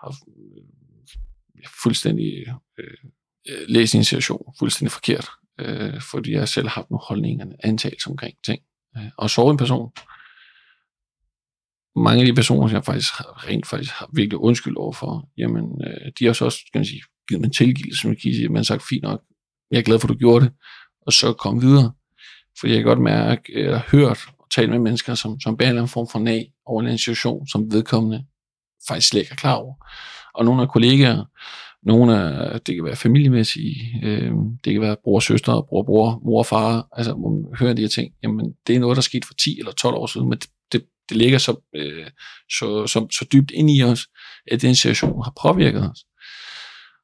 har 0.00 0.14
øh, 0.28 1.64
fuldstændig 1.82 2.46
øh, 2.78 2.84
øh 3.48 3.68
læst 3.68 3.94
en 3.94 4.04
situation 4.04 4.54
fuldstændig 4.58 4.92
forkert, 4.92 5.28
øh, 5.60 6.00
fordi 6.00 6.32
jeg 6.32 6.48
selv 6.48 6.68
har 6.68 6.74
haft 6.74 6.90
nogle 6.90 7.04
holdninger, 7.08 7.46
antagelser 7.64 8.10
omkring 8.10 8.34
ting. 8.44 8.62
Øh, 8.96 9.10
og 9.16 9.30
såret 9.30 9.52
en 9.52 9.58
person, 9.58 9.92
mange 11.96 12.20
af 12.20 12.26
de 12.26 12.34
personer, 12.34 12.68
som 12.68 12.74
jeg 12.74 12.84
faktisk 12.84 13.12
har, 13.12 13.48
rent 13.48 13.66
faktisk 13.66 13.92
har 13.92 14.10
virkelig 14.12 14.38
undskyld 14.38 14.76
overfor, 14.76 15.28
jamen, 15.36 15.82
øh, 15.86 16.12
de 16.18 16.26
har 16.26 16.32
så 16.32 16.44
også, 16.44 16.58
kan 16.72 16.78
man 16.78 16.86
sige, 16.86 17.02
givet 17.28 17.40
mig 17.40 17.46
en 17.46 17.52
tilgivelse, 17.52 18.00
som 18.00 18.10
jeg 18.10 18.20
kan 18.22 18.34
sige, 18.34 18.48
man 18.48 18.56
har 18.56 18.62
sagt, 18.62 18.82
fint 18.88 19.02
nok, 19.02 19.22
jeg 19.70 19.78
er 19.78 19.82
glad 19.82 19.98
for, 19.98 20.08
at 20.08 20.12
du 20.12 20.18
gjorde 20.18 20.44
det, 20.44 20.52
og 21.06 21.12
så 21.12 21.32
kom 21.32 21.62
videre. 21.62 21.92
For 22.60 22.66
jeg 22.66 22.76
kan 22.76 22.84
godt 22.84 23.00
mærke, 23.00 23.42
eller 23.54 23.80
hørt 23.90 24.28
tale 24.56 24.70
med 24.70 24.78
mennesker, 24.78 25.14
som, 25.14 25.40
som 25.40 25.56
bærer 25.56 25.80
en 25.80 25.88
form 25.88 26.08
for 26.12 26.18
nag 26.18 26.52
over 26.66 26.82
en 26.82 26.98
situation, 26.98 27.48
som 27.48 27.72
vedkommende 27.72 28.24
faktisk 28.88 29.08
slet 29.08 29.20
ikke 29.20 29.32
er 29.32 29.36
klar 29.36 29.54
over. 29.54 29.74
Og 30.34 30.44
nogle 30.44 30.62
af 30.62 30.68
kollegaer, 30.68 31.24
nogle 31.82 32.18
af, 32.18 32.60
det 32.60 32.74
kan 32.74 32.84
være 32.84 32.96
familiemæssige, 32.96 34.00
øh, 34.02 34.32
det 34.64 34.72
kan 34.72 34.82
være 34.82 34.96
bror, 35.04 35.20
søster, 35.20 35.66
bror, 35.68 35.82
bror, 35.82 36.20
mor 36.24 36.38
og 36.38 36.46
far, 36.46 36.88
altså 36.92 37.12
hvor 37.12 37.30
man 37.30 37.44
hører 37.58 37.72
de 37.72 37.82
her 37.82 37.88
ting, 37.88 38.12
jamen 38.22 38.54
det 38.66 38.76
er 38.76 38.80
noget, 38.80 38.96
der 38.96 39.02
skete 39.02 39.26
for 39.26 39.34
10 39.34 39.58
eller 39.58 39.72
12 39.72 39.94
år 39.94 40.06
siden, 40.06 40.28
men 40.28 40.38
det, 40.38 40.50
det, 40.72 40.84
det 41.08 41.16
ligger 41.16 41.38
så, 41.38 41.56
øh, 41.74 42.06
så, 42.58 42.86
så, 42.86 43.06
så 43.10 43.26
dybt 43.32 43.50
ind 43.50 43.70
i 43.70 43.82
os, 43.82 44.06
at 44.50 44.62
den 44.62 44.74
situation 44.74 45.24
har 45.24 45.32
påvirket 45.42 45.90
os. 45.90 46.04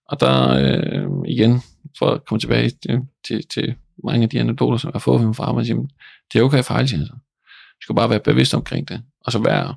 Og 0.09 0.21
der 0.21 0.49
øh, 0.51 1.09
igen, 1.29 1.63
for 1.99 2.07
at 2.07 2.25
komme 2.25 2.41
tilbage 2.41 2.71
til, 2.71 3.01
til, 3.27 3.49
til 3.49 3.75
mange 4.05 4.23
af 4.23 4.29
de 4.29 4.41
anekdoter, 4.41 4.79
som 4.79 4.89
jeg 4.89 4.95
har 4.95 4.99
fået 5.01 5.21
fra 5.21 5.27
min 5.27 5.35
far, 5.35 5.53
men 5.53 5.91
det 6.33 6.39
er 6.39 6.43
okay 6.43 6.59
at 6.59 6.65
fejle, 6.65 6.89
siger 6.89 7.07
du 7.81 7.85
skal 7.85 7.97
bare 7.97 8.11
være 8.11 8.21
bevidst 8.21 8.55
omkring 8.55 8.89
det, 8.89 9.03
og 9.21 9.33
så 9.33 9.39
være, 9.39 9.77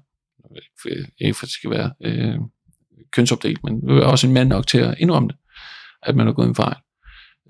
ikke 1.18 1.34
for 1.34 1.46
det 1.46 1.54
skal 1.54 1.70
være 1.70 1.94
øh, 2.02 2.40
kønsopdelt, 3.12 3.64
men 3.64 3.90
er 3.90 4.06
også 4.06 4.28
en 4.28 4.34
mand 4.34 4.50
nok 4.50 4.68
til 4.68 4.78
at 4.78 4.96
indrømme 4.98 5.30
det, 5.30 5.38
at 6.04 6.16
man 6.16 6.26
har 6.28 6.34
gået 6.34 6.48
en 6.48 6.56
fejl. 6.56 6.76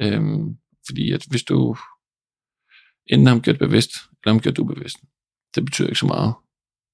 Øhm, 0.01 0.57
fordi 0.87 1.11
at 1.11 1.25
hvis 1.29 1.43
du 1.43 1.75
enten 3.07 3.27
har 3.27 3.39
gjort 3.39 3.59
bevidst, 3.59 3.91
eller 4.23 4.33
har 4.33 4.39
gjort 4.39 4.59
ubevidst, 4.59 4.97
det 5.55 5.65
betyder 5.65 5.87
ikke 5.87 5.99
så 5.99 6.05
meget. 6.05 6.33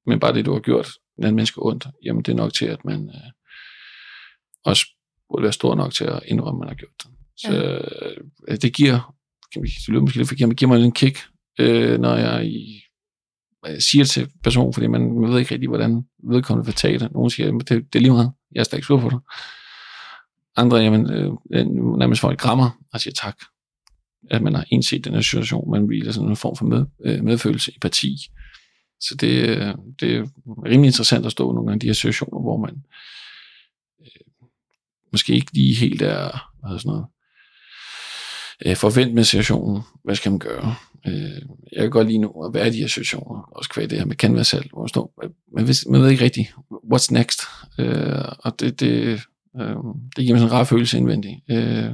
Men 0.06 0.20
bare 0.20 0.34
det, 0.34 0.46
du 0.46 0.54
har 0.54 0.60
gjort 0.60 0.90
en 1.18 1.24
anden 1.24 1.36
menneske 1.36 1.66
ondt, 1.66 1.88
jamen 2.06 2.24
det 2.24 2.32
er 2.32 2.36
nok 2.36 2.54
til, 2.54 2.66
at 2.66 2.86
man 2.86 3.10
øh, 3.10 3.32
også 4.66 4.86
burde 5.30 5.44
være 5.44 5.54
stor 5.54 5.76
nok 5.76 5.94
til 5.94 6.04
at 6.04 6.20
indrømme, 6.26 6.58
at 6.58 6.60
man 6.60 6.68
har 6.68 6.76
gjort 6.76 7.04
det. 7.04 7.12
Så 7.38 7.52
ja. 7.52 8.54
øh, 8.54 8.58
det 8.62 8.74
giver, 8.74 9.16
kan 9.54 9.62
man, 9.62 9.70
det 9.70 9.88
lyder 9.88 10.02
måske 10.02 10.18
lidt 10.18 10.28
forkert, 10.28 10.48
men 10.48 10.56
giver 10.56 10.72
mig 10.72 10.84
en 10.84 10.92
kick, 10.92 11.18
øh, 11.60 12.00
når 12.00 12.16
jeg 12.16 12.46
i 12.46 12.82
Øh, 13.68 13.82
siger 13.82 14.06
til 14.06 14.30
personen, 14.44 14.74
fordi 14.74 14.88
man, 14.88 15.20
man 15.22 15.32
ved 15.32 15.40
ikke 15.40 15.54
rigtig, 15.54 15.70
hvordan 15.70 16.04
vedkommende 16.24 16.66
vil 16.66 16.76
tage 16.76 17.00
det. 17.00 17.12
Nogle 17.12 17.32
siger, 17.32 17.52
det, 17.52 17.70
det 17.70 17.96
er 17.96 18.00
lige 18.00 18.12
meget, 18.12 18.32
jeg 18.52 18.60
er 18.60 18.64
slet 18.64 18.78
ikke 18.78 18.86
sur 18.86 19.00
på 19.00 19.10
dig. 19.10 19.20
Andre, 20.56 20.78
jamen, 20.78 21.12
øh, 21.12 21.32
øh 21.54 21.66
nærmest 21.98 22.22
får 22.22 22.32
et 22.32 22.40
grammer 22.40 22.70
og 22.94 23.02
siger 23.02 23.14
tak. 23.14 23.38
At 24.32 24.42
man 24.42 24.56
har 24.56 24.66
indset 24.70 25.06
den 25.06 25.14
her 25.14 25.22
situation, 25.22 25.72
man 25.72 25.90
viser 25.90 26.12
sådan 26.12 26.30
en 26.30 26.36
form 26.36 26.56
for 26.56 26.66
med, 26.66 26.86
øh, 27.06 27.24
medfølelse, 27.24 27.72
parti. 27.82 28.18
Så 29.00 29.16
det, 29.16 29.50
øh, 29.50 29.74
det 30.00 30.16
er 30.16 30.28
rimelig 30.66 30.88
interessant 30.88 31.26
at 31.26 31.32
stå 31.32 31.52
nogle 31.52 31.74
af 31.74 31.80
de 31.80 31.88
her 31.88 31.94
situationer, 31.94 32.42
hvor 32.42 32.58
man 32.58 32.84
øh, 34.02 34.08
måske 35.12 35.34
ikke 35.34 35.54
lige 35.54 35.76
helt 35.76 36.02
er, 36.02 36.52
hvad 36.60 36.80
sådan 36.80 36.90
noget, 36.90 37.06
øh, 38.66 38.76
forvent 38.76 39.14
med 39.14 39.24
situationen. 39.24 39.82
Hvad 40.04 40.16
skal 40.16 40.32
man 40.32 40.40
gøre? 40.40 40.76
Øh, 41.08 41.42
jeg 41.72 41.82
kan 41.82 41.90
godt 41.90 42.08
lide 42.08 42.18
nu 42.18 42.46
at 42.46 42.54
være 42.54 42.68
i 42.68 42.72
de 42.72 42.78
her 42.78 42.88
situationer, 42.88 43.50
også 43.56 43.70
kvæg 43.70 43.90
det 43.90 43.98
her 43.98 44.06
med 44.06 44.16
canvas 44.16 44.48
selv, 44.48 44.70
hvor 44.70 44.82
man 44.82 44.90
står, 44.90 45.14
øh, 45.24 45.30
man, 45.56 45.68
ved, 45.68 45.92
man 45.92 46.02
ved 46.02 46.10
ikke 46.10 46.24
rigtigt, 46.24 46.48
what's 46.94 47.08
next? 47.12 47.42
Øh, 47.80 48.26
og 48.40 48.60
det, 48.60 48.80
det, 48.80 49.22
øh, 49.60 49.76
det 50.16 50.26
giver 50.26 50.34
mig 50.34 50.40
sådan 50.40 50.48
en 50.48 50.52
rar 50.52 50.64
følelse 50.64 50.98
indvendigt. 50.98 51.36
Øh, 51.50 51.94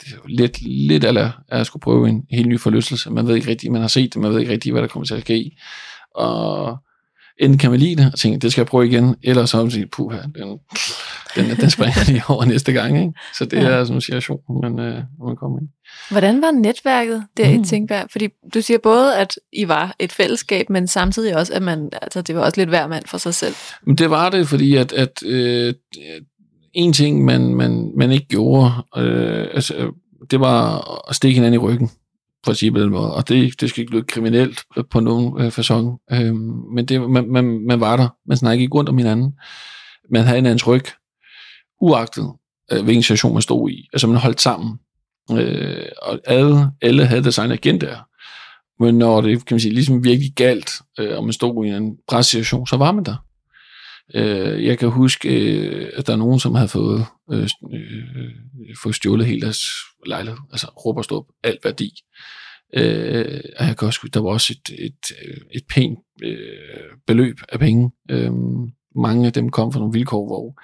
det 0.00 0.12
er 0.12 0.16
jo 0.16 0.26
lidt, 0.26 0.62
lidt 0.62 1.04
eller 1.04 1.30
at 1.48 1.66
skulle 1.66 1.80
prøve 1.80 2.08
en 2.08 2.26
helt 2.30 2.46
ny 2.46 2.60
forlystelse. 2.60 3.10
Man 3.10 3.26
ved 3.26 3.34
ikke 3.34 3.50
rigtigt, 3.50 3.72
man 3.72 3.80
har 3.80 3.88
set 3.88 4.14
det, 4.14 4.22
man 4.22 4.32
ved 4.32 4.40
ikke 4.40 4.52
rigtigt, 4.52 4.72
hvad 4.72 4.82
der 4.82 4.88
kommer 4.88 5.06
til 5.06 5.14
at 5.14 5.20
ske. 5.20 5.56
Og 6.14 6.76
enten 7.38 7.58
kan 7.58 7.70
man 7.70 7.80
lide 7.80 7.96
det, 7.96 8.12
og 8.12 8.18
tænke, 8.18 8.38
det 8.38 8.52
skal 8.52 8.62
jeg 8.62 8.66
prøve 8.66 8.86
igen, 8.86 9.16
eller 9.22 9.46
så 9.46 9.70
sige, 9.70 9.86
puha, 9.86 10.18
den, 10.22 10.58
den, 11.36 11.56
den 11.60 11.70
springer 11.70 12.04
lige 12.10 12.22
over 12.28 12.44
næste 12.44 12.72
gang. 12.72 12.98
Ikke? 12.98 13.12
Så 13.38 13.44
det 13.44 13.56
ja. 13.56 13.68
er 13.68 13.84
sådan 13.84 13.96
en 13.96 14.00
situation, 14.00 14.40
man, 14.62 14.78
øh, 14.78 15.02
man 15.26 15.36
kommer 15.36 15.58
ind. 15.58 15.68
Hvordan 16.10 16.42
var 16.42 16.50
netværket 16.50 17.24
der 17.36 17.56
mm. 17.56 17.62
i 17.62 17.64
Tænkberg? 17.64 18.06
Fordi 18.12 18.28
du 18.54 18.62
siger 18.62 18.78
både, 18.82 19.16
at 19.16 19.38
I 19.52 19.68
var 19.68 19.94
et 19.98 20.12
fællesskab, 20.12 20.70
men 20.70 20.88
samtidig 20.88 21.36
også, 21.36 21.52
at 21.54 21.62
man, 21.62 21.88
altså, 22.02 22.22
det 22.22 22.34
var 22.34 22.40
også 22.40 22.60
lidt 22.60 22.68
hver 22.68 22.86
mand 22.86 23.04
for 23.06 23.18
sig 23.18 23.34
selv. 23.34 23.54
Men 23.86 23.96
det 23.96 24.10
var 24.10 24.30
det, 24.30 24.48
fordi 24.48 24.76
at, 24.76 24.92
at 24.92 25.22
øh, 25.26 25.74
en 26.74 26.92
ting, 26.92 27.24
man, 27.24 27.54
man, 27.54 27.92
man 27.96 28.10
ikke 28.10 28.26
gjorde, 28.26 28.72
øh, 28.96 29.46
altså, 29.54 29.92
det 30.30 30.40
var 30.40 30.84
at 31.08 31.16
stikke 31.16 31.34
hinanden 31.34 31.60
i 31.60 31.64
ryggen 31.64 31.90
måde. 32.46 33.14
Og 33.14 33.28
det, 33.28 33.60
det 33.60 33.70
skal 33.70 33.80
ikke 33.80 33.92
lyde 33.92 34.04
kriminelt 34.04 34.60
på 34.90 35.00
nogen 35.00 35.40
øh, 35.40 35.50
fasong. 35.50 35.98
Øh, 36.12 36.34
men 36.74 36.86
det, 36.86 37.10
man, 37.10 37.28
man, 37.28 37.44
man 37.66 37.80
var 37.80 37.96
der. 37.96 38.08
Man 38.26 38.36
snakkede 38.36 38.62
ikke 38.62 38.74
rundt 38.74 38.88
om 38.88 38.98
hinanden. 38.98 39.32
Man 40.10 40.22
havde 40.22 40.36
hinandens 40.36 40.66
ryg, 40.66 40.84
uagtet 41.82 42.32
øh, 42.72 42.84
hvilken 42.84 43.02
situation 43.02 43.32
man 43.32 43.42
stod 43.42 43.70
i. 43.70 43.88
Altså 43.92 44.06
man 44.06 44.16
holdt 44.16 44.40
sammen. 44.40 44.78
Øh, 45.30 45.86
og 46.02 46.20
alle, 46.24 46.70
alle 46.82 47.06
havde 47.06 47.22
deres 47.22 47.38
egen 47.38 47.52
agenda. 47.52 47.98
Men 48.80 48.98
når 48.98 49.20
det 49.20 49.46
kan 49.46 49.54
man 49.54 49.60
sige, 49.60 49.74
ligesom 49.74 50.04
virkelig 50.04 50.32
galt, 50.36 50.70
øh, 50.98 51.16
og 51.16 51.24
man 51.24 51.32
stod 51.32 51.66
i 51.66 51.68
en 51.68 51.96
pressituation, 52.08 52.66
så 52.66 52.76
var 52.76 52.92
man 52.92 53.04
der. 53.04 53.16
Øh, 54.14 54.64
jeg 54.64 54.78
kan 54.78 54.88
huske, 54.88 55.28
øh, 55.28 55.90
at 55.96 56.06
der 56.06 56.12
er 56.12 56.16
nogen, 56.16 56.40
som 56.40 56.54
havde 56.54 56.68
fået, 56.68 57.04
øh, 57.32 57.48
øh, 57.72 58.30
fået 58.82 58.94
stjålet 58.94 59.26
hele 59.26 59.40
deres 59.40 59.60
lejlighed, 60.06 60.38
altså 60.52 60.66
råb 60.66 60.96
og 60.96 61.04
stå 61.04 61.26
alt 61.44 61.64
værdi. 61.64 61.90
Øh, 62.76 63.40
og 63.58 63.66
jeg 63.66 63.76
kan 63.78 63.86
også 63.86 64.00
huske, 64.02 64.14
der 64.14 64.20
var 64.20 64.30
også 64.30 64.54
et, 64.56 64.74
et, 64.78 65.12
øh, 65.24 65.36
et 65.50 65.62
pænt 65.68 65.98
øh, 66.22 66.36
beløb 67.06 67.36
af 67.48 67.58
penge. 67.58 67.90
Øh, 68.10 68.32
mange 68.96 69.26
af 69.26 69.32
dem 69.32 69.50
kom 69.50 69.72
fra 69.72 69.80
nogle 69.80 69.92
vilkår, 69.92 70.26
hvor 70.26 70.60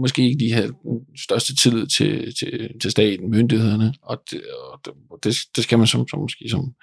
måske 0.00 0.22
ikke 0.22 0.38
lige 0.38 0.52
have 0.52 0.66
den 0.66 1.18
største 1.18 1.56
tillid 1.56 1.86
til, 1.86 2.34
til, 2.38 2.70
til 2.82 2.90
staten, 2.90 3.30
myndighederne, 3.30 3.94
og 4.02 4.22
det, 4.30 4.42
og 5.10 5.18
det, 5.24 5.36
det 5.56 5.64
skal 5.64 5.78
man 5.78 5.86
som, 5.86 6.08
som, 6.08 6.20
måske 6.20 6.48
som, 6.50 6.74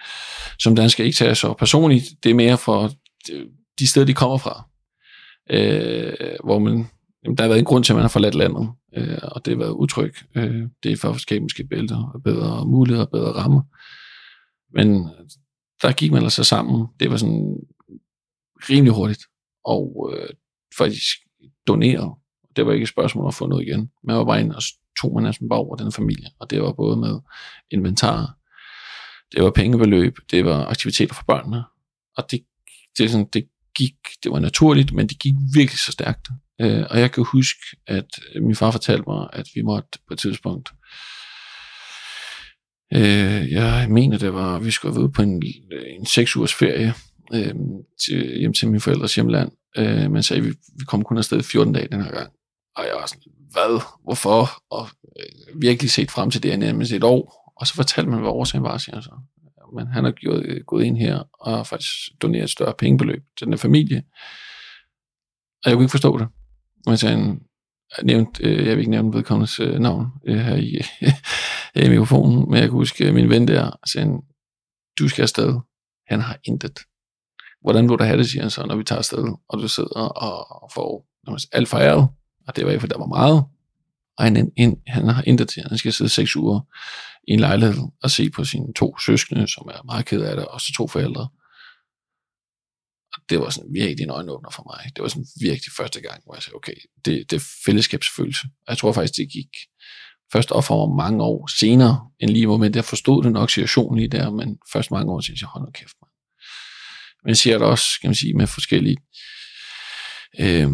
som 0.59 0.75
dansker 0.75 1.03
ikke 1.03 1.17
tage 1.17 1.35
så 1.35 1.53
personligt. 1.53 2.05
Det 2.23 2.29
er 2.29 2.35
mere 2.35 2.57
for 2.57 2.91
øh, 3.31 3.45
de 3.79 3.87
steder, 3.87 4.05
de 4.05 4.13
kommer 4.13 4.37
fra 4.37 4.69
øh, 5.49 6.13
hvor 6.43 6.59
man, 6.59 6.85
jamen, 7.23 7.37
der 7.37 7.43
har 7.43 7.47
været 7.47 7.59
en 7.59 7.65
grund 7.65 7.83
til, 7.83 7.93
at 7.93 7.95
man 7.95 8.03
har 8.03 8.09
forladt 8.09 8.35
landet, 8.35 8.69
øh, 8.97 9.17
og 9.23 9.45
det 9.45 9.53
har 9.53 9.59
været 9.59 9.71
utryg. 9.71 10.13
Øh, 10.35 10.63
det 10.83 10.91
er 10.91 10.97
for 10.97 11.09
at 11.09 11.19
skabe 11.19 11.41
måske 11.41 11.63
bælter, 11.63 12.21
bedre 12.23 12.65
muligheder, 12.65 13.05
bedre 13.05 13.31
rammer. 13.31 13.61
Men 14.73 14.95
øh, 14.95 15.29
der 15.81 15.91
gik 15.91 16.11
man 16.11 16.23
altså 16.23 16.43
sammen. 16.43 16.87
Det 16.99 17.11
var 17.11 17.17
sådan 17.17 17.57
rimelig 18.69 18.93
hurtigt, 18.93 19.23
og 19.65 20.13
øh, 20.13 20.29
faktisk 20.77 21.17
donerede 21.67 22.11
det 22.55 22.65
var 22.65 22.73
ikke 22.73 22.83
et 22.83 22.89
spørgsmål 22.89 23.27
at 23.27 23.33
få 23.33 23.47
noget 23.47 23.67
igen. 23.67 23.91
Man 24.03 24.15
var 24.15 24.23
bare 24.23 24.41
ind 24.41 24.51
og 24.51 24.61
tog 25.01 25.13
man 25.13 25.23
næsten 25.23 25.49
bare 25.49 25.59
over 25.59 25.75
den 25.75 25.91
familie, 25.91 26.29
og 26.39 26.49
det 26.49 26.61
var 26.61 26.73
både 26.73 26.97
med 26.97 27.19
inventar, 27.71 28.35
det 29.31 29.43
var 29.43 29.51
pengebeløb, 29.51 30.17
det 30.31 30.45
var 30.45 30.65
aktiviteter 30.65 31.15
for 31.15 31.23
børnene, 31.27 31.63
og 32.17 32.31
det, 32.31 32.45
det, 32.97 33.11
sådan, 33.11 33.27
det 33.33 33.47
gik, 33.77 33.95
det 34.23 34.31
var 34.31 34.39
naturligt, 34.39 34.93
men 34.93 35.07
det 35.07 35.19
gik 35.19 35.33
virkelig 35.53 35.79
så 35.79 35.91
stærkt. 35.91 36.29
Øh, 36.61 36.83
og 36.89 36.99
jeg 36.99 37.11
kan 37.11 37.25
huske, 37.31 37.59
at 37.87 38.19
min 38.41 38.55
far 38.55 38.71
fortalte 38.71 39.03
mig, 39.07 39.29
at 39.33 39.47
vi 39.55 39.61
måtte 39.61 39.99
på 40.07 40.13
et 40.13 40.19
tidspunkt, 40.19 40.69
øh, 42.93 43.51
jeg 43.51 43.87
mener 43.89 44.17
det 44.17 44.33
var, 44.33 44.59
vi 44.59 44.71
skulle 44.71 44.99
ud 44.99 45.09
på 45.09 45.21
en, 45.21 45.43
en 45.87 46.05
seks 46.05 46.35
ugers 46.35 46.53
ferie 46.53 46.93
øh, 47.33 47.55
til, 48.05 48.39
hjem 48.39 48.53
til 48.53 48.71
min 48.71 48.81
forældres 48.81 49.15
hjemland, 49.15 49.51
øh, 49.77 50.11
men 50.11 50.23
sagde, 50.23 50.41
at 50.41 50.47
vi, 50.47 50.53
vi 50.79 50.85
kom 50.87 51.03
kun 51.03 51.17
afsted 51.17 51.43
14 51.43 51.73
dage 51.73 51.87
den 51.91 52.03
her 52.03 52.11
gang. 52.11 52.31
Og 52.75 52.83
jeg 52.83 52.95
var 52.95 53.05
sådan, 53.05 53.31
hvad, 53.51 53.81
hvorfor? 54.03 54.49
Og 54.69 54.87
øh, 55.19 55.61
virkelig 55.61 55.91
set 55.91 56.11
frem 56.11 56.31
til 56.31 56.43
det 56.43 56.51
her 56.51 56.57
nærmest 56.57 56.91
et 56.91 57.03
år. 57.03 57.53
Og 57.59 57.67
så 57.67 57.73
fortalte 57.73 58.09
man, 58.09 58.19
hvad 58.19 58.29
årsagen 58.29 58.63
var, 58.63 58.77
siger 58.77 59.01
så 59.01 59.11
men 59.75 59.87
han 59.87 60.03
har 60.03 60.11
gjort, 60.11 60.45
øh, 60.45 60.63
gået 60.67 60.83
ind 60.83 60.97
her 60.97 61.23
og 61.33 61.57
har 61.57 61.63
faktisk 61.63 61.91
doneret 62.21 62.43
et 62.43 62.49
større 62.49 62.73
pengebeløb 62.77 63.23
til 63.37 63.47
den 63.47 63.57
familie. 63.57 64.03
Og 65.63 65.69
jeg 65.69 65.73
kunne 65.73 65.83
ikke 65.83 65.91
forstå 65.91 66.17
det. 66.17 66.27
Men 66.87 66.97
så 66.97 67.37
nævnt, 68.03 68.39
øh, 68.43 68.65
jeg 68.65 68.71
vil 68.71 68.79
ikke 68.79 68.91
nævne 68.91 69.13
vedkommendes 69.13 69.59
øh, 69.59 69.79
navn 69.79 70.07
øh, 70.27 70.37
her 70.37 70.55
i, 70.55 70.81
i 71.85 71.89
mikrofonen, 71.89 72.49
men 72.49 72.53
jeg 72.53 72.63
kan 72.63 72.71
huske 72.71 73.07
øh, 73.07 73.13
min 73.13 73.29
ven 73.29 73.47
der, 73.47 73.79
sagde, 73.85 74.09
du 74.99 75.07
skal 75.07 75.21
afsted. 75.21 75.59
Han 76.07 76.19
har 76.21 76.39
intet. 76.43 76.79
Hvordan 77.61 77.89
vil 77.89 77.97
du 77.97 78.03
have 78.03 78.17
det, 78.17 78.29
siger 78.29 78.41
han 78.41 78.49
så, 78.49 78.65
når 78.65 78.75
vi 78.75 78.83
tager 78.83 78.99
afsted, 78.99 79.23
og 79.49 79.59
du 79.59 79.67
sidder 79.67 79.99
og 79.99 80.71
får 80.73 81.07
alt 81.51 81.67
foræret, 81.67 82.09
og 82.47 82.55
det 82.55 82.65
var 82.65 82.79
for 82.79 82.87
der 82.87 82.97
var 82.97 83.05
meget, 83.05 83.43
og 84.17 84.23
han, 84.23 84.51
han, 84.57 84.81
han 84.87 85.07
har 85.07 85.23
intet 85.27 85.49
til, 85.49 85.63
han 85.69 85.77
skal 85.77 85.93
sidde 85.93 86.09
seks 86.09 86.35
uger 86.35 86.59
i 87.27 87.31
en 87.31 87.39
lejlighed 87.39 87.83
og 88.03 88.11
se 88.11 88.29
på 88.29 88.45
sine 88.45 88.73
to 88.73 88.97
søskende, 88.97 89.47
som 89.47 89.69
er 89.73 89.83
meget 89.85 90.05
ked 90.05 90.21
af 90.21 90.35
det, 90.35 90.45
og 90.45 90.61
så 90.61 90.73
to 90.77 90.87
forældre. 90.87 91.29
Og 93.13 93.21
det 93.29 93.39
var 93.39 93.49
sådan 93.49 93.73
virkelig 93.73 94.03
en 94.03 94.09
øjenåbner 94.09 94.49
for 94.49 94.63
mig. 94.73 94.95
Det 94.95 95.01
var 95.01 95.07
sådan 95.07 95.25
virkelig 95.41 95.71
første 95.77 96.01
gang, 96.01 96.21
hvor 96.25 96.35
jeg 96.35 96.43
sagde, 96.43 96.55
okay, 96.55 96.75
det, 97.05 97.31
det 97.31 97.35
er 97.35 97.45
fællesskabsfølelse. 97.65 98.45
Og 98.45 98.69
jeg 98.71 98.77
tror 98.77 98.91
faktisk, 98.91 99.17
det 99.17 99.31
gik 99.31 99.49
først 100.33 100.51
op 100.51 100.63
for 100.63 100.95
mange 100.95 101.23
år 101.23 101.47
senere, 101.59 102.09
end 102.19 102.29
lige 102.29 102.47
moment, 102.47 102.75
jeg 102.75 102.85
forstod 102.85 103.23
den 103.23 103.31
nok 103.31 103.49
situationen 103.49 103.99
i 103.99 104.07
der, 104.07 104.31
men 104.31 104.57
først 104.73 104.91
mange 104.91 105.11
år 105.11 105.21
siden, 105.21 105.37
jeg 105.41 105.47
hold 105.47 105.65
nu 105.65 105.71
kæft, 105.71 105.95
man. 106.01 106.09
Men 107.23 107.29
jeg 107.29 107.37
ser 107.37 107.57
det 107.57 107.67
også, 107.67 107.87
kan 108.01 108.07
man 108.07 108.15
sige, 108.15 108.33
med 108.33 108.47
forskellige, 108.47 108.97
øh, 110.39 110.71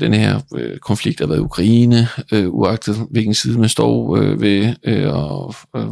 den 0.00 0.14
her 0.14 0.40
øh, 0.56 0.78
konflikt 0.78 1.20
har 1.20 1.26
været 1.26 1.38
i 1.38 1.42
Ukraine, 1.42 2.08
øh, 2.32 2.54
uagtet 2.54 2.96
hvilken 3.10 3.34
side 3.34 3.58
man 3.58 3.68
står 3.68 4.16
øh, 4.16 4.40
ved, 4.40 4.74
øh, 4.84 5.14
og 5.14 5.54
øh, 5.76 5.88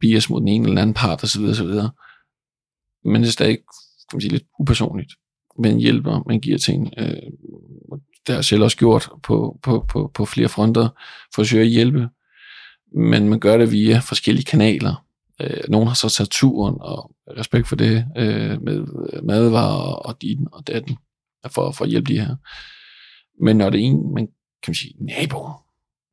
bias 0.00 0.30
mod 0.30 0.40
den 0.40 0.48
ene 0.48 0.68
eller 0.68 0.82
anden 0.82 0.94
part 0.94 1.24
osv. 1.24 1.44
osv. 1.44 1.70
Men 3.04 3.22
det 3.22 3.28
er 3.28 3.32
stadig 3.32 3.58
kan 4.10 4.16
man 4.16 4.20
sige, 4.20 4.32
lidt 4.32 4.44
upersonligt. 4.58 5.12
Man 5.58 5.78
hjælper, 5.78 6.22
man 6.26 6.40
giver 6.40 6.58
ting. 6.58 6.92
Øh, 6.98 7.06
det 8.26 8.32
har 8.32 8.34
jeg 8.34 8.44
selv 8.44 8.62
også 8.62 8.76
gjort 8.76 9.08
på, 9.22 9.58
på, 9.62 9.84
på, 9.88 10.10
på 10.14 10.24
flere 10.24 10.48
fronter, 10.48 10.88
for 11.34 11.42
at 11.42 11.48
søge 11.48 11.62
at 11.62 11.68
hjælpe. 11.68 12.08
Men 12.94 13.28
man 13.28 13.40
gør 13.40 13.56
det 13.56 13.72
via 13.72 13.98
forskellige 13.98 14.44
kanaler. 14.44 15.04
Øh, 15.40 15.60
nogle 15.68 15.86
har 15.86 15.94
så 15.94 16.08
taget 16.08 16.30
turen, 16.30 16.76
og 16.80 17.10
respekt 17.38 17.68
for 17.68 17.76
det, 17.76 18.06
øh, 18.16 18.62
med 18.62 18.86
øh, 19.12 19.24
madvarer 19.24 19.92
og 19.92 20.22
din 20.22 20.46
og 20.52 20.66
datten, 20.66 20.96
for, 21.46 21.72
for 21.72 21.84
at 21.84 21.90
hjælpe 21.90 22.12
de 22.12 22.20
her. 22.20 22.36
Men 23.40 23.56
når 23.56 23.70
det 23.70 23.80
er 23.80 23.84
en, 23.84 24.14
man 24.14 24.26
kan 24.62 24.70
man 24.70 24.74
sige, 24.74 24.94
nabo, 25.00 25.48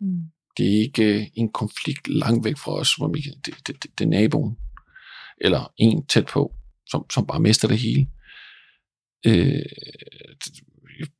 mm. 0.02 0.24
det 0.58 0.66
er 0.66 0.82
ikke 0.82 1.20
øh, 1.20 1.28
en 1.36 1.52
konflikt 1.52 2.08
langt 2.08 2.46
væk 2.46 2.58
fra 2.58 2.72
os, 2.72 2.96
hvor 2.96 3.08
vi, 3.08 3.20
det, 3.20 3.56
det, 3.68 3.84
det, 3.84 4.00
det 4.00 4.06
er 4.06 4.10
naboen, 4.10 4.58
eller 5.42 5.74
en 5.78 6.06
tæt 6.06 6.26
på, 6.26 6.54
som, 6.90 7.06
som 7.10 7.26
bare 7.26 7.40
mister 7.40 7.68
det 7.68 7.78
hele. 7.78 8.08
Øh, 9.26 9.66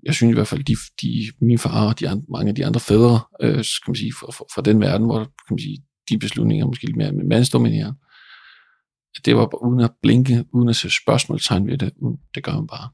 jeg 0.04 0.16
synes 0.16 0.32
i 0.32 0.34
hvert 0.34 0.48
fald, 0.48 0.64
de, 0.64 0.76
de 1.02 1.32
mine 1.42 1.58
far 1.58 1.88
og 1.88 2.00
de 2.00 2.10
andre, 2.10 2.26
mange 2.30 2.50
af 2.50 2.56
de 2.56 2.66
andre 2.66 2.80
fædre, 2.80 3.20
øh, 3.42 3.64
skal 3.64 3.92
man 3.92 3.96
sige, 3.96 4.14
fra, 4.14 4.32
fra, 4.32 4.46
fra 4.56 4.62
den 4.62 4.82
verden, 4.82 5.06
hvor 5.06 5.20
kan 5.20 5.52
man 5.52 5.60
sige, 5.60 5.84
de 6.10 6.18
beslutninger 6.18 6.66
måske 6.66 6.86
lidt 6.86 6.98
mere 6.98 7.12
mandsdominerede, 7.12 7.96
det 9.26 9.36
var 9.36 9.64
uden 9.64 9.80
at 9.80 9.92
blinke, 10.02 10.46
uden 10.54 10.70
at 10.70 10.76
se 10.76 10.90
spørgsmålstegn 10.90 11.68
ved 11.68 11.78
det, 11.78 11.94
det 12.36 12.44
gør 12.44 12.54
man 12.54 12.68
bare. 12.68 12.90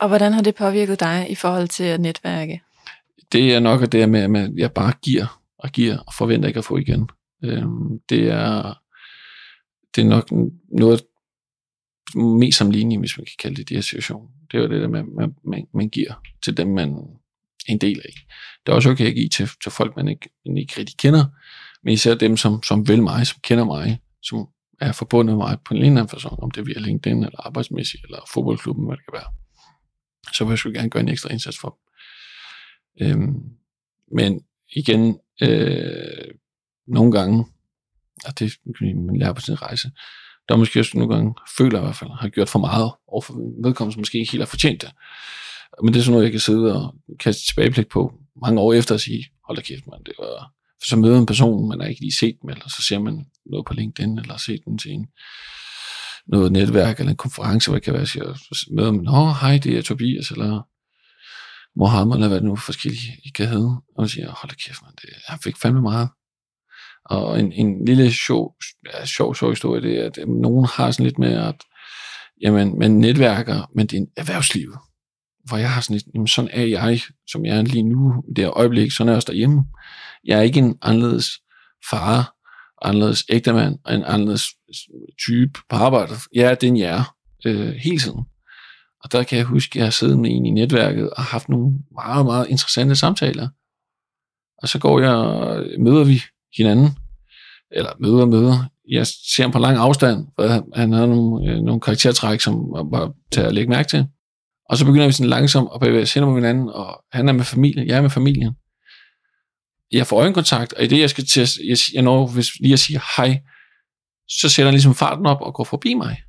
Og 0.00 0.08
hvordan 0.08 0.32
har 0.32 0.42
det 0.42 0.54
påvirket 0.54 1.00
dig 1.00 1.26
i 1.30 1.34
forhold 1.34 1.68
til 1.68 1.84
at 1.84 2.00
netværke? 2.00 2.62
Det 3.32 3.54
er 3.54 3.60
nok 3.60 3.92
det 3.92 4.08
med, 4.08 4.42
at 4.42 4.50
jeg 4.56 4.72
bare 4.72 4.92
giver 5.02 5.40
og 5.58 5.70
giver 5.70 5.98
og 5.98 6.14
forventer 6.14 6.48
ikke 6.48 6.58
at 6.58 6.64
få 6.64 6.76
igen. 6.76 7.08
Øhm, 7.44 8.00
det 8.08 8.30
er 8.30 8.74
det 9.96 10.04
er 10.04 10.08
nok 10.08 10.30
noget 10.68 11.00
mest 12.14 12.58
som 12.58 12.70
linje, 12.70 12.98
hvis 12.98 13.18
man 13.18 13.24
kan 13.24 13.34
kalde 13.38 13.56
det 13.56 13.68
de 13.68 13.74
her 13.74 13.80
situationer. 13.80 14.28
Det 14.52 14.58
er 14.58 14.62
jo 14.62 14.68
det 14.68 14.82
der, 14.82 14.88
man, 14.88 15.06
man, 15.16 15.34
man, 15.44 15.66
man 15.74 15.88
giver 15.88 16.22
til 16.44 16.56
dem, 16.56 16.68
man 16.68 16.94
er 17.68 17.72
en 17.72 17.78
del 17.78 18.00
af. 18.04 18.12
Det 18.66 18.72
er 18.72 18.76
også 18.76 18.90
okay 18.90 19.06
at 19.06 19.14
give 19.14 19.28
til, 19.28 19.48
til 19.62 19.72
folk, 19.72 19.96
man 19.96 20.08
ikke, 20.08 20.28
man 20.46 20.56
ikke 20.56 20.74
rigtig 20.78 20.96
kender, 20.96 21.24
men 21.84 21.92
især 21.92 22.14
dem, 22.14 22.36
som, 22.36 22.62
som 22.62 22.88
vil 22.88 23.02
mig, 23.02 23.26
som 23.26 23.38
kender 23.42 23.64
mig, 23.64 24.00
som 24.22 24.48
er 24.80 24.92
forbundet 24.92 25.36
med 25.36 25.44
mig 25.46 25.58
på 25.64 25.74
en 25.74 25.80
eller 25.80 25.90
anden 25.90 26.08
fasong, 26.08 26.40
om 26.40 26.50
det 26.50 26.60
er 26.60 26.64
via 26.64 26.78
LinkedIn, 26.78 27.24
eller 27.24 27.46
arbejdsmæssigt, 27.46 28.04
eller 28.04 28.18
fodboldklubben, 28.34 28.86
hvad 28.86 28.96
det 28.96 29.04
kan 29.04 29.12
være 29.12 29.43
så 30.32 30.44
vil 30.44 30.50
jeg 30.50 30.58
sgu 30.58 30.70
gerne 30.70 30.90
gøre 30.90 31.02
en 31.02 31.08
ekstra 31.08 31.32
indsats 31.32 31.58
for 31.58 31.78
dem. 32.98 33.08
Øhm, 33.08 33.34
men 34.12 34.40
igen, 34.76 35.18
øh, 35.42 36.34
nogle 36.86 37.12
gange, 37.12 37.46
og 38.24 38.38
det 38.38 38.58
kan 38.78 39.06
man 39.06 39.16
lære 39.16 39.34
på 39.34 39.40
sin 39.40 39.62
rejse, 39.62 39.90
der 40.48 40.56
måske 40.56 40.80
også 40.80 40.98
nogle 40.98 41.14
gange 41.14 41.34
føler 41.58 41.78
i 41.78 41.82
hvert 41.82 41.96
fald, 41.96 42.10
har 42.20 42.28
gjort 42.28 42.48
for 42.48 42.58
meget 42.58 42.92
overfor 43.06 43.34
vedkommende, 43.64 43.94
som 43.94 44.00
måske 44.00 44.18
ikke 44.18 44.32
helt 44.32 44.42
har 44.42 44.46
fortjent 44.46 44.82
det. 44.82 44.90
Men 45.82 45.94
det 45.94 46.00
er 46.00 46.04
sådan 46.04 46.12
noget, 46.12 46.24
jeg 46.24 46.32
kan 46.32 46.40
sidde 46.40 46.76
og 46.76 46.94
kaste 47.20 47.46
tilbageblik 47.46 47.88
på 47.88 48.12
mange 48.42 48.60
år 48.60 48.72
efter 48.72 48.94
og 48.94 49.00
sige, 49.00 49.26
hold 49.46 49.56
da 49.56 49.62
kæft, 49.62 49.86
man, 49.86 50.00
det 50.06 50.14
var... 50.18 50.52
For 50.82 50.88
så 50.88 50.96
møder 50.96 51.18
en 51.18 51.26
person, 51.26 51.68
man 51.68 51.80
har 51.80 51.86
ikke 51.88 52.00
lige 52.00 52.14
set 52.14 52.36
dem, 52.42 52.50
eller 52.50 52.68
så 52.68 52.82
ser 52.88 52.98
man 52.98 53.26
noget 53.46 53.66
på 53.66 53.74
LinkedIn, 53.74 54.18
eller 54.18 54.36
set 54.36 54.60
den 54.64 54.78
til 54.78 54.90
en 54.90 55.06
noget 56.26 56.52
netværk 56.52 56.98
eller 56.98 57.10
en 57.10 57.16
konference, 57.16 57.70
hvor 57.70 57.76
jeg 57.76 57.82
kan 57.82 57.94
være, 57.94 58.06
siger, 58.06 58.74
med 58.74 58.86
dem, 58.86 58.94
nå, 58.94 59.32
hej, 59.40 59.58
det 59.58 59.78
er 59.78 59.82
Tobias, 59.82 60.30
eller 60.30 60.62
Mohammed, 61.76 62.14
eller 62.14 62.28
hvad 62.28 62.36
det 62.36 62.46
nu 62.46 62.56
forskellige 62.56 63.20
I 63.24 63.28
kan 63.28 63.48
hedde, 63.48 63.76
og 63.98 64.10
siger, 64.10 64.30
hold 64.30 64.50
da 64.50 64.54
kæft, 64.54 64.82
man, 64.82 64.92
det, 65.02 65.10
han 65.26 65.38
fik 65.44 65.56
fandme 65.56 65.82
meget. 65.82 66.08
Og 67.04 67.40
en, 67.40 67.52
en 67.52 67.84
lille 67.84 68.12
sjov, 68.12 68.56
ja, 68.92 69.06
sjov, 69.06 69.34
sjov 69.34 69.50
historie, 69.50 69.82
det 69.82 70.00
er, 70.00 70.06
at 70.06 70.18
øh, 70.18 70.28
nogen 70.28 70.66
har 70.74 70.90
sådan 70.90 71.04
lidt 71.04 71.18
med, 71.18 71.32
at 71.32 71.60
jamen, 72.42 72.78
man 72.78 72.90
netværker, 72.90 73.70
men 73.74 73.86
det 73.86 73.96
er 73.96 74.00
en 74.00 74.08
erhvervsliv, 74.16 74.76
hvor 75.44 75.56
jeg 75.56 75.70
har 75.72 75.80
sådan 75.80 75.94
lidt, 75.94 76.06
jamen, 76.14 76.26
sådan 76.26 76.50
er 76.52 76.62
jeg, 76.62 77.00
som 77.26 77.44
jeg 77.44 77.56
er 77.58 77.62
lige 77.62 77.82
nu, 77.82 78.24
det 78.36 78.44
her 78.44 78.58
øjeblik, 78.58 78.92
sådan 78.92 79.08
er 79.08 79.12
jeg 79.12 79.16
også 79.16 79.32
derhjemme. 79.32 79.64
Jeg 80.24 80.38
er 80.38 80.42
ikke 80.42 80.58
en 80.58 80.78
anderledes 80.82 81.30
far, 81.90 82.34
anderledes 82.82 83.24
ægtemand 83.28 83.78
og 83.84 83.94
en 83.94 84.04
anderledes 84.04 84.44
type 85.26 85.60
på 85.68 85.76
arbejdet. 85.76 86.18
Jeg 86.34 86.50
er 86.50 86.54
den, 86.54 86.76
jeg 86.76 86.96
er 86.98 87.14
øh, 87.46 87.74
hele 87.74 87.98
tiden. 87.98 88.20
Og 89.04 89.12
der 89.12 89.22
kan 89.22 89.38
jeg 89.38 89.46
huske, 89.46 89.70
at 89.72 89.76
jeg 89.76 89.86
har 89.86 89.90
siddet 89.90 90.18
med 90.18 90.30
en 90.30 90.46
i 90.46 90.50
netværket 90.50 91.10
og 91.10 91.22
haft 91.22 91.48
nogle 91.48 91.78
meget, 91.94 92.26
meget 92.26 92.48
interessante 92.48 92.96
samtaler. 92.96 93.48
Og 94.62 94.68
så 94.68 94.78
går 94.78 95.00
jeg 95.00 95.10
og 95.10 95.64
møder 95.78 96.04
vi 96.04 96.22
hinanden, 96.56 96.90
eller 97.72 97.90
møder 98.00 98.20
og 98.20 98.28
møder. 98.28 98.70
Jeg 98.90 99.06
ser 99.06 99.42
ham 99.42 99.52
på 99.52 99.58
lang 99.58 99.76
afstand, 99.76 100.26
for 100.36 100.76
han 100.76 100.92
har 100.92 101.06
nogle, 101.06 101.50
øh, 101.50 101.58
nogle 101.60 101.80
karaktertræk, 101.80 102.40
som 102.40 102.54
var 102.90 103.12
til 103.32 103.40
at 103.40 103.54
lægge 103.54 103.70
mærke 103.70 103.88
til. 103.88 104.06
Og 104.70 104.76
så 104.76 104.84
begynder 104.84 105.06
vi 105.06 105.12
sådan 105.12 105.30
langsomt 105.30 105.68
at 105.74 105.80
bevæge 105.80 106.02
os 106.02 106.14
hen 106.14 106.24
mod 106.24 106.34
hinanden, 106.34 106.68
og 106.68 107.04
han 107.12 107.28
er 107.28 107.32
med 107.32 107.44
familien, 107.44 107.86
jeg 107.86 107.96
er 107.96 108.02
med 108.02 108.10
familien 108.10 108.54
jeg 109.92 110.06
får 110.06 110.20
øjenkontakt, 110.20 110.72
og 110.72 110.84
i 110.84 110.86
det, 110.86 111.00
jeg 111.00 111.10
skal 111.10 111.24
til 111.26 111.48
jeg, 111.68 111.76
jeg 111.94 112.02
når 112.02 112.26
hvis 112.26 112.60
lige 112.60 112.72
at 112.72 112.78
sige 112.78 113.00
hej, 113.16 113.40
så 114.28 114.48
sætter 114.48 114.68
han 114.68 114.74
ligesom 114.74 114.94
farten 114.94 115.26
op 115.26 115.40
og 115.40 115.54
går 115.54 115.64
forbi 115.64 115.94
mig. 115.94 116.22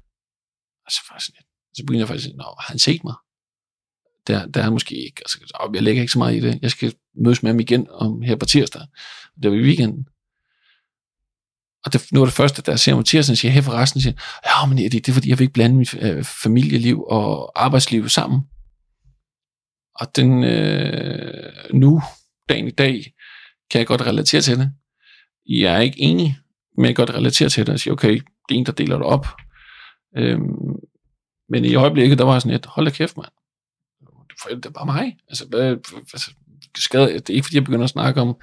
Og 0.85 0.91
så, 0.91 0.99
faktisk, 1.07 1.31
så 1.75 1.83
begynder 1.83 2.01
jeg 2.01 2.07
faktisk, 2.07 2.29
nå, 2.35 2.43
har 2.43 2.67
han 2.67 2.79
set 2.79 3.03
mig? 3.03 3.15
Der, 4.27 4.45
der 4.45 4.63
er 4.63 4.69
måske 4.69 4.95
ikke, 4.95 5.21
altså, 5.25 5.69
jeg 5.73 5.83
lægger 5.83 6.01
ikke 6.01 6.13
så 6.13 6.19
meget 6.19 6.35
i 6.35 6.39
det. 6.39 6.59
Jeg 6.61 6.71
skal 6.71 6.93
mødes 7.23 7.43
med 7.43 7.51
ham 7.51 7.59
igen 7.59 7.87
om 7.89 8.21
her 8.21 8.35
på 8.35 8.45
tirsdag. 8.45 8.81
Det 9.43 9.51
var 9.51 9.57
i 9.57 9.61
weekenden. 9.61 10.07
Og 11.85 11.93
det, 11.93 12.11
nu 12.11 12.21
er 12.21 12.25
det 12.25 12.33
første, 12.33 12.61
der 12.61 12.75
ser 12.75 12.95
mig 12.95 13.05
tirsdag, 13.05 13.37
siger, 13.37 13.51
her 13.51 13.61
for 13.61 13.71
resten, 13.71 14.01
siger, 14.01 14.13
ja, 14.45 14.65
men 14.65 14.77
det, 14.77 14.91
det 14.91 15.09
er 15.09 15.13
fordi, 15.13 15.29
jeg 15.29 15.39
vil 15.39 15.43
ikke 15.43 15.53
blande 15.53 15.75
mit 15.75 15.93
øh, 15.93 16.23
familieliv 16.23 17.03
og 17.03 17.63
arbejdsliv 17.63 18.09
sammen. 18.09 18.41
Og 19.95 20.15
den 20.15 20.43
øh, 20.43 21.73
nu, 21.73 22.01
dagen 22.49 22.67
i 22.67 22.71
dag, 22.71 23.13
kan 23.71 23.79
jeg 23.79 23.87
godt 23.87 24.01
relatere 24.01 24.41
til 24.41 24.59
det. 24.59 24.71
Jeg 25.49 25.75
er 25.75 25.79
ikke 25.79 25.99
enig, 25.99 26.37
men 26.77 26.85
jeg 26.85 26.95
kan 26.95 27.05
godt 27.05 27.17
relatere 27.17 27.49
til 27.49 27.65
det 27.65 27.73
og 27.73 27.79
sige, 27.79 27.93
okay, 27.93 28.13
det 28.13 28.55
er 28.55 28.59
en, 28.59 28.65
der 28.65 28.71
deler 28.71 28.97
det 28.97 29.05
op. 29.05 29.27
Øhm, 30.17 30.75
men 31.49 31.65
i 31.65 31.75
øjeblikket, 31.75 32.17
der 32.17 32.25
var 32.25 32.39
sådan 32.39 32.55
et, 32.55 32.65
hold 32.65 32.85
da 32.85 32.91
kæft, 32.91 33.17
mand. 33.17 33.31
Det 34.49 34.65
er 34.65 34.69
bare 34.69 34.85
mig. 34.85 35.17
Altså, 35.29 35.45
hvad, 35.49 35.69
altså 36.13 36.31
skade, 36.77 37.13
det 37.13 37.29
er 37.29 37.33
ikke, 37.33 37.45
fordi 37.45 37.55
jeg 37.55 37.63
begynder 37.63 37.83
at 37.83 37.89
snakke 37.89 38.21
om 38.21 38.35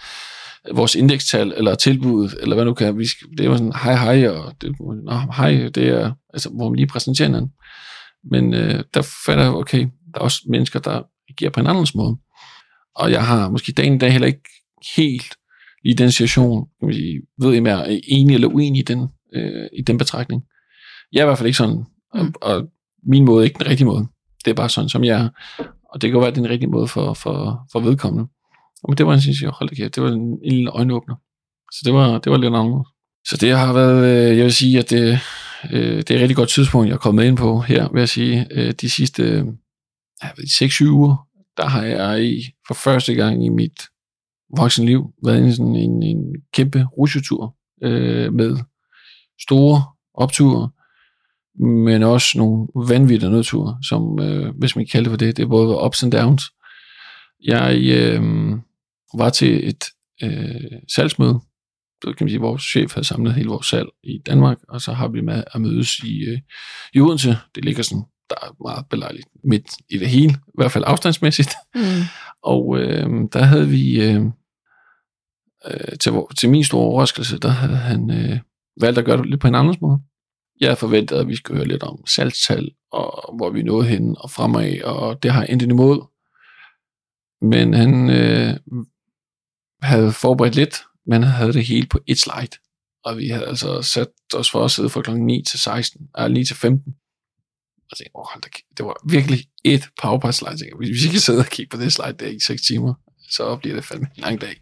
øh, 0.69 0.77
vores 0.77 0.95
indekstal, 0.95 1.53
eller 1.57 1.75
tilbud, 1.75 2.31
eller 2.41 2.55
hvad 2.55 2.65
nu 2.65 2.75
kan. 2.75 2.99
Vi 2.99 3.07
det 3.39 3.51
var 3.51 3.57
sådan, 3.57 3.73
hej, 3.73 3.95
hej, 3.95 4.29
og 4.29 4.55
det, 4.61 4.81
nå, 4.81 5.13
hej, 5.37 5.51
det 5.75 5.89
er, 5.89 6.13
altså, 6.33 6.49
hvor 6.49 6.69
man 6.69 6.77
lige 6.77 6.87
præsenterer 6.87 7.29
hinanden. 7.29 7.53
Men 8.31 8.55
øh, 8.55 8.85
der 8.95 9.03
fatter 9.27 9.45
jeg, 9.45 9.53
okay, 9.53 9.81
der 9.81 10.21
er 10.21 10.25
også 10.25 10.43
mennesker, 10.49 10.81
der 10.81 11.03
giver 11.37 11.51
på 11.51 11.61
en 11.61 11.67
anden 11.67 11.87
måde. 11.95 12.17
Og 12.95 13.11
jeg 13.11 13.27
har 13.27 13.49
måske 13.49 13.73
dagen 13.73 13.95
i 13.95 13.99
dag 13.99 14.13
heller 14.13 14.27
ikke 14.27 14.49
helt 14.97 15.37
i 15.85 15.93
den 15.93 16.13
situation, 16.13 16.67
kan 16.81 16.87
man 16.87 16.95
sige, 16.95 17.21
ved 17.39 17.51
jeg, 17.51 17.61
om 17.61 17.67
jeg 17.67 17.81
er 17.81 18.01
enig 18.05 18.35
eller 18.35 18.49
uenig 18.49 18.81
i 18.81 18.83
den, 18.83 19.09
øh, 19.35 19.67
i 19.73 19.83
den 19.83 19.99
betragtning. 19.99 20.43
Jeg 21.13 21.21
er 21.21 21.25
i 21.25 21.27
hvert 21.27 21.39
fald 21.39 21.47
ikke 21.47 21.57
sådan, 21.57 21.85
og, 22.13 22.25
mm. 22.25 22.35
og 22.43 22.69
min 23.07 23.25
måde 23.25 23.43
er 23.43 23.45
ikke 23.45 23.59
den 23.59 23.67
rigtige 23.67 23.87
måde. 23.87 24.07
Det 24.45 24.51
er 24.51 24.55
bare 24.55 24.69
sådan, 24.69 24.89
som 24.89 25.05
jeg 25.05 25.21
er. 25.21 25.29
Og 25.93 26.03
det 26.03 26.11
kan 26.11 26.21
være, 26.21 26.29
at 26.29 26.35
det 26.35 26.41
er 26.41 26.45
den 26.45 26.53
rigtige 26.53 26.71
måde 26.71 26.89
for, 26.89 27.15
for, 27.15 27.67
for 27.73 27.81
vedkommende. 27.81 28.29
Men 28.89 28.97
det 28.97 29.07
var 29.07 29.19
synes 29.19 29.43
jeg, 29.43 29.51
hold 29.51 29.71
det, 29.71 29.95
det 29.95 30.03
var 30.03 30.09
en, 30.09 30.21
en 30.21 30.53
lille 30.53 30.71
øjenåbner. 30.71 31.15
Så 31.73 31.83
det 31.85 31.95
var, 31.95 32.19
det 32.19 32.33
var 32.33 32.39
lidt 32.39 32.55
andet. 32.55 32.87
Så 33.27 33.37
det 33.37 33.59
har 33.59 33.73
været, 33.73 34.31
øh, 34.31 34.37
jeg 34.37 34.45
vil 34.45 34.53
sige, 34.53 34.79
at 34.79 34.91
det, 34.91 35.19
øh, 35.73 35.97
det 35.97 36.11
er 36.11 36.15
et 36.15 36.21
rigtig 36.21 36.37
godt 36.37 36.49
tidspunkt, 36.49 36.89
jeg 36.89 36.95
er 36.95 36.99
kommet 36.99 37.25
ind 37.25 37.37
på 37.37 37.61
her, 37.61 37.89
vil 37.93 38.01
jeg 38.01 38.09
sige. 38.09 38.47
Øh, 38.51 38.73
de 38.73 38.91
sidste 38.91 39.23
øh, 39.23 39.45
6-7 40.25 40.89
uger, 40.89 41.29
der 41.57 41.69
har 41.69 41.83
jeg 41.83 42.25
i, 42.25 42.43
for 42.67 42.75
første 42.75 43.15
gang 43.15 43.47
i 43.47 43.49
mit 43.49 43.83
voksenliv 44.57 45.15
været 45.25 45.39
en, 45.39 45.53
sådan 45.53 45.77
en, 45.77 46.03
en 46.03 46.35
kæmpe 46.53 46.85
rusjetur 46.99 47.57
øh, 47.83 48.33
med 48.33 48.57
store 49.41 49.85
opture, 50.15 50.71
men 51.87 52.03
også 52.03 52.39
nogle 52.39 52.69
vanvittige 52.89 53.31
nedture, 53.31 53.79
som, 53.83 54.21
øh, 54.21 54.55
hvis 54.59 54.77
man 54.77 54.85
kan 54.85 54.91
kalde 54.93 55.05
det 55.05 55.13
for 55.13 55.17
det, 55.17 55.37
det 55.37 55.43
er 55.43 55.49
både 55.49 55.85
ups 55.85 56.03
and 56.03 56.13
downs. 56.13 56.43
Jeg 57.45 57.81
øh, 57.85 58.23
var 59.15 59.31
til 59.31 59.69
et 59.69 59.85
øh, 60.23 60.81
salgsmøde, 60.95 61.41
det 62.03 62.17
kan 62.17 62.25
man 62.25 62.31
sige, 62.31 62.41
vores 62.41 62.63
chef 62.63 62.95
havde 62.95 63.07
samlet 63.07 63.35
hele 63.35 63.49
vores 63.49 63.67
salg 63.67 63.89
i 64.05 64.19
Danmark, 64.27 64.59
og 64.69 64.81
så 64.81 64.93
har 64.93 65.09
vi 65.09 65.21
med 65.21 65.45
at 65.55 65.61
mødes 65.61 65.99
i, 65.99 66.25
øh, 66.25 66.39
i 66.95 67.01
Odense. 67.01 67.37
Det 67.55 67.65
ligger 67.65 67.83
sådan, 67.83 68.05
der 68.31 68.37
er 68.43 68.63
meget 68.63 68.87
belejligt 68.91 69.29
midt 69.45 69.67
i 69.91 69.99
det 69.99 70.09
hele, 70.09 70.33
i 70.33 70.55
hvert 70.55 70.73
fald 70.73 70.85
afstandsmæssigt. 70.87 71.51
Mm. 71.75 71.83
Og 72.43 72.79
øh, 72.79 73.07
der 73.33 73.43
havde 73.43 73.69
vi 73.69 74.03
øh, 74.03 74.25
øh, 75.67 75.99
til, 76.01 76.13
til 76.39 76.51
min 76.51 76.65
store 76.65 76.83
overraskelse, 76.83 77.39
der 77.39 77.49
havde 77.49 77.77
han 77.77 78.11
øh, 78.11 78.39
valgt 78.81 78.99
at 78.99 79.05
gøre 79.05 79.17
det 79.17 79.27
lidt 79.27 79.41
på 79.41 79.49
en 79.49 79.55
anden 79.55 79.77
måde. 79.81 79.99
Jeg 80.61 80.79
forventede, 80.79 81.21
at 81.21 81.29
vi 81.29 81.37
skulle 81.37 81.57
høre 81.57 81.69
lidt 81.69 81.83
om 81.83 82.07
salgstal, 82.07 82.71
og 82.93 83.37
hvor 83.37 83.51
vi 83.51 83.63
nåede 83.63 83.89
hen 83.89 84.17
og 84.19 84.31
fremad, 84.31 84.83
og 84.83 85.23
det 85.23 85.33
har 85.33 85.45
endt 85.45 85.63
imod. 85.63 86.07
Men 87.43 87.75
han 87.75 88.11
øh, 88.11 88.57
havde 89.83 90.13
forberedt 90.13 90.55
lidt, 90.55 90.83
men 91.07 91.23
han 91.23 91.33
havde 91.33 91.53
det 91.53 91.65
hele 91.65 91.87
på 91.87 91.99
et 92.07 92.19
slide. 92.19 92.57
Og 93.05 93.19
vi 93.19 93.29
havde 93.29 93.47
altså 93.47 93.83
sat 93.83 94.09
os 94.35 94.51
for 94.51 94.65
at 94.65 94.71
sidde 94.71 94.89
fra 94.89 95.03
kl. 95.03 95.11
9 95.11 95.43
til 95.51 95.61
16, 95.61 96.07
eller 96.19 96.29
9 96.29 96.45
til 96.45 96.57
15. 96.57 96.95
Og 97.91 97.97
tænkte, 97.97 98.17
åh, 98.17 98.27
hold 98.33 98.43
da, 98.43 98.49
det 98.77 98.87
var 98.87 98.97
virkelig 99.11 99.45
et 99.65 99.89
powerpoint 100.03 100.35
slide. 100.35 100.57
Tænkte, 100.57 100.77
hvis 100.77 101.05
vi 101.05 101.09
kan 101.09 101.21
sidde 101.21 101.39
og 101.39 101.47
kigge 101.47 101.71
på 101.71 101.83
det 101.83 101.93
slide 101.93 102.13
der 102.13 102.27
i 102.27 102.41
6 102.41 102.63
timer, 102.63 102.95
så 103.31 103.57
bliver 103.57 103.75
det 103.75 103.85
fandme 103.85 104.07
en 104.17 104.23
lang 104.23 104.41
dag. 104.41 104.57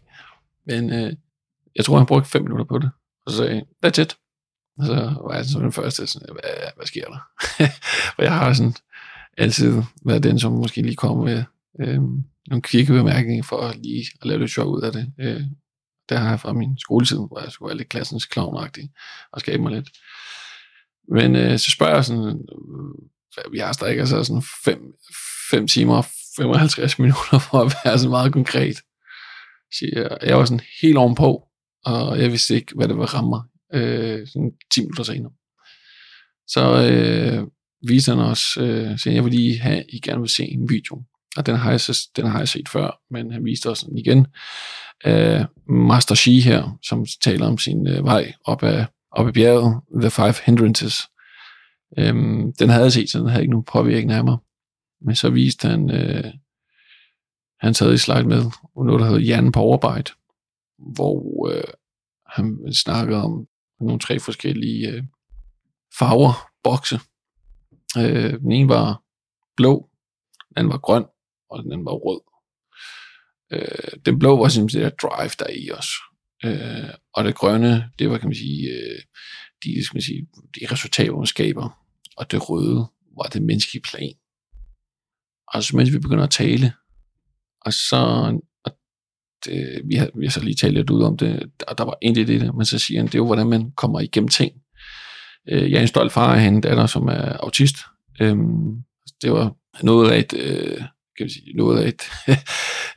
Men 0.65 0.93
øh, 0.93 1.13
jeg 1.75 1.85
tror, 1.85 1.97
han 1.97 2.05
brugte 2.05 2.29
5 2.29 2.41
minutter 2.41 2.65
på 2.65 2.79
det. 2.79 2.91
Og 3.25 3.31
så 3.31 3.37
sagde 3.37 3.65
that's 3.85 4.01
it. 4.01 4.17
Og 4.77 4.85
så 4.85 4.95
var 5.27 5.35
jeg 5.35 5.45
sådan 5.45 5.63
den 5.63 5.71
første, 5.71 6.07
sådan, 6.07 6.27
hvad, 6.31 6.71
hvad 6.75 6.85
sker 6.85 7.05
der? 7.05 7.19
For 8.15 8.21
jeg 8.23 8.33
har 8.33 8.53
sådan 8.53 8.73
altid 9.37 9.83
været 10.05 10.23
den, 10.23 10.39
som 10.39 10.51
måske 10.51 10.81
lige 10.81 10.95
kommer 10.95 11.23
med 11.23 11.43
øh, 11.79 12.01
nogle 12.47 12.61
kvikke 12.61 12.93
bemærkninger 12.93 13.43
for 13.43 13.73
lige 13.83 14.05
at 14.21 14.27
lave 14.27 14.39
lidt 14.39 14.51
sjov 14.51 14.67
ud 14.75 14.81
af 14.81 14.91
det. 14.91 15.13
Øh, 15.19 15.41
der 16.09 16.17
har 16.17 16.29
jeg 16.29 16.39
fra 16.39 16.53
min 16.53 16.77
skoletid, 16.77 17.17
hvor 17.17 17.39
jeg 17.43 17.51
skulle 17.51 17.69
være 17.69 17.77
lidt 17.77 17.89
klassens 17.89 18.25
klovnagtig 18.25 18.91
og 19.31 19.39
skabe 19.39 19.63
mig 19.63 19.71
lidt. 19.71 19.89
Men 21.07 21.35
øh, 21.35 21.59
så 21.59 21.71
spørger 21.71 21.95
jeg 21.95 22.05
sådan, 22.05 22.27
øh, 22.27 23.51
vi 23.51 23.57
har 23.57 23.71
strikket 23.71 24.09
så 24.09 24.23
sådan 24.23 24.43
5 25.51 25.67
timer 25.67 25.97
og 25.97 26.05
55 26.37 26.99
minutter 26.99 27.39
for 27.39 27.57
at 27.61 27.73
være 27.85 27.99
sådan 27.99 28.09
meget 28.09 28.33
konkret. 28.33 28.75
Jeg, 29.81 30.17
jeg 30.23 30.37
var 30.37 30.45
sådan 30.45 30.65
helt 30.81 30.97
ovenpå, 30.97 31.47
og 31.85 32.21
jeg 32.21 32.31
vidste 32.31 32.55
ikke, 32.55 32.73
hvad 32.75 32.87
det 32.87 32.97
var 32.97 33.05
ramme 33.05 33.29
mig, 33.29 33.41
øh, 33.73 34.27
sådan 34.27 34.51
10 34.73 34.81
minutter 34.81 35.03
senere. 35.03 35.31
Så 36.47 36.89
øh, 36.91 37.47
viste 37.87 38.11
han 38.11 38.19
os, 38.19 38.57
øh, 38.57 38.99
siger, 38.99 39.13
jeg 39.13 39.23
vil 39.23 39.33
lige 39.33 39.59
have, 39.59 39.83
I 39.89 39.99
gerne 39.99 40.21
vil 40.21 40.29
se 40.29 40.43
en 40.43 40.69
video. 40.69 41.03
Og 41.37 41.45
den 41.45 41.55
har 41.55 41.71
jeg, 41.71 41.79
den 42.15 42.25
har 42.25 42.37
jeg 42.37 42.47
set 42.47 42.69
før, 42.69 43.01
men 43.11 43.31
han 43.31 43.45
viste 43.45 43.69
os 43.69 43.83
den 43.83 43.97
igen. 43.97 44.27
Øh, 45.05 45.45
Master 45.69 46.15
Shi 46.15 46.39
her, 46.39 46.77
som 46.83 47.05
taler 47.23 47.47
om 47.47 47.57
sin 47.57 47.87
øh, 47.87 48.05
vej 48.05 48.33
op 48.45 48.63
ad, 48.63 48.85
op 49.11 49.27
ad 49.27 49.33
bjerget, 49.33 49.81
The 50.01 50.11
Five 50.11 50.33
Hindrances. 50.45 50.95
Øh, 51.97 52.13
den 52.59 52.69
havde 52.69 52.83
jeg 52.83 52.91
set, 52.91 53.09
så 53.09 53.19
den 53.19 53.27
havde 53.27 53.43
ikke 53.43 53.51
nogen 53.51 53.65
påvirkning 53.65 54.11
af 54.11 54.23
mig. 54.23 54.37
Men 55.05 55.15
så 55.15 55.29
viste 55.29 55.67
han, 55.67 55.91
øh, 55.91 56.33
han 57.61 57.73
sad 57.73 57.93
i 57.93 57.97
slide 57.97 58.23
med 58.23 58.43
og 58.75 58.85
noget, 58.85 58.99
der 58.99 59.05
hedder 59.05 59.19
hjernen 59.19 59.51
på 59.51 59.59
overarbejde, 59.59 60.11
hvor 60.77 61.49
øh, 61.49 61.63
han 62.25 62.73
snakkede 62.73 63.23
om 63.23 63.47
nogle 63.81 63.99
tre 63.99 64.19
forskellige 64.19 64.89
øh, 64.89 65.03
farver, 65.99 66.49
bokse. 66.63 66.99
Øh, 67.97 68.39
den 68.39 68.51
ene 68.51 68.69
var 68.69 69.03
blå, 69.57 69.89
den 70.49 70.57
anden 70.57 70.71
var 70.71 70.77
grøn, 70.77 71.05
og 71.49 71.63
den 71.63 71.71
anden 71.71 71.85
var 71.85 71.91
rød. 71.91 72.21
Øh, 73.51 74.01
den 74.05 74.19
blå 74.19 74.37
var 74.37 74.47
simpelthen 74.47 74.83
det 74.83 74.91
der 74.91 75.07
drive, 75.07 75.31
der 75.39 75.45
er 75.45 75.57
i 75.65 75.71
os. 75.71 75.89
Øh, 76.45 76.89
og 77.13 77.23
det 77.23 77.35
grønne, 77.35 77.91
det 77.99 78.09
var, 78.09 78.17
kan 78.17 78.29
man 78.29 78.35
sige, 78.35 78.69
øh, 78.69 79.01
de, 79.63 79.85
skal 79.85 79.95
man 79.95 80.01
sige, 80.01 80.27
de 80.55 80.71
resultater, 80.71 81.15
man 81.17 81.25
skaber. 81.25 81.85
Og 82.17 82.31
det 82.31 82.49
røde 82.49 82.87
var 83.17 83.23
det 83.33 83.41
menneskelige 83.41 83.83
plan. 83.83 84.13
Og 85.47 85.63
så 85.63 85.77
mens 85.77 85.93
vi 85.93 85.99
begynder 85.99 86.23
at 86.23 86.29
tale, 86.29 86.73
og 87.65 87.73
så, 87.73 88.31
og 88.65 88.71
det, 89.45 89.81
vi, 89.85 89.95
har, 89.95 90.09
vi 90.15 90.25
har 90.25 90.31
så 90.31 90.43
lige 90.43 90.55
talt 90.55 90.73
lidt 90.73 90.89
ud 90.89 91.03
om 91.03 91.17
det, 91.17 91.49
og 91.67 91.77
der 91.77 91.83
var 91.83 91.97
egentlig 92.01 92.27
det 92.27 92.41
der, 92.41 92.51
men 92.51 92.65
så 92.65 92.79
siger 92.79 92.99
han, 92.99 93.07
det 93.07 93.15
er 93.15 93.19
jo, 93.19 93.25
hvordan 93.25 93.49
man 93.49 93.71
kommer 93.71 93.99
igennem 93.99 94.27
ting. 94.27 94.51
Øh, 95.49 95.71
jeg 95.71 95.77
er 95.77 95.81
en 95.81 95.87
stolt 95.87 96.11
far 96.11 96.33
af 96.35 96.41
hende, 96.41 96.61
datter, 96.61 96.85
som 96.85 97.07
er 97.07 97.37
autist. 97.37 97.75
Øh, 98.21 98.37
det 99.21 99.31
var 99.31 99.55
noget 99.83 100.11
af 100.11 100.19
et, 100.19 100.33
øh, 100.33 100.77
kan 101.17 101.25
vi 101.25 101.29
sige, 101.29 101.53
noget 101.55 101.83
af 101.83 101.87
et 101.87 102.01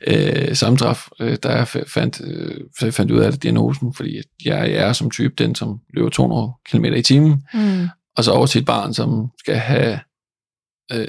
øh, 0.49 0.55
samtræf, 0.55 1.07
øh, 1.19 1.37
der 1.43 1.51
jeg 1.51 1.67
fandt, 1.67 2.21
øh, 2.23 2.91
fandt 2.91 3.11
ud 3.11 3.19
af 3.19 3.31
det 3.31 3.43
diagnosen, 3.43 3.93
fordi 3.93 4.21
jeg 4.45 4.71
er 4.71 4.93
som 4.93 5.11
type 5.11 5.33
den, 5.37 5.55
som 5.55 5.79
løber 5.93 6.09
200 6.09 6.51
km 6.65 6.85
i 6.85 7.01
timen, 7.01 7.43
mm. 7.53 7.87
og 8.17 8.23
så 8.23 8.31
over 8.31 8.45
til 8.45 8.59
et 8.59 8.65
barn, 8.65 8.93
som 8.93 9.31
skal 9.39 9.55
have 9.55 9.99
øh, 10.91 11.07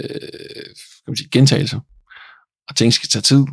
kan 1.04 1.12
man 1.12 1.16
sige, 1.16 1.28
gentagelser, 1.32 1.80
og 2.68 2.76
ting 2.76 2.92
skal 2.92 3.08
tage 3.08 3.22
tid, 3.22 3.44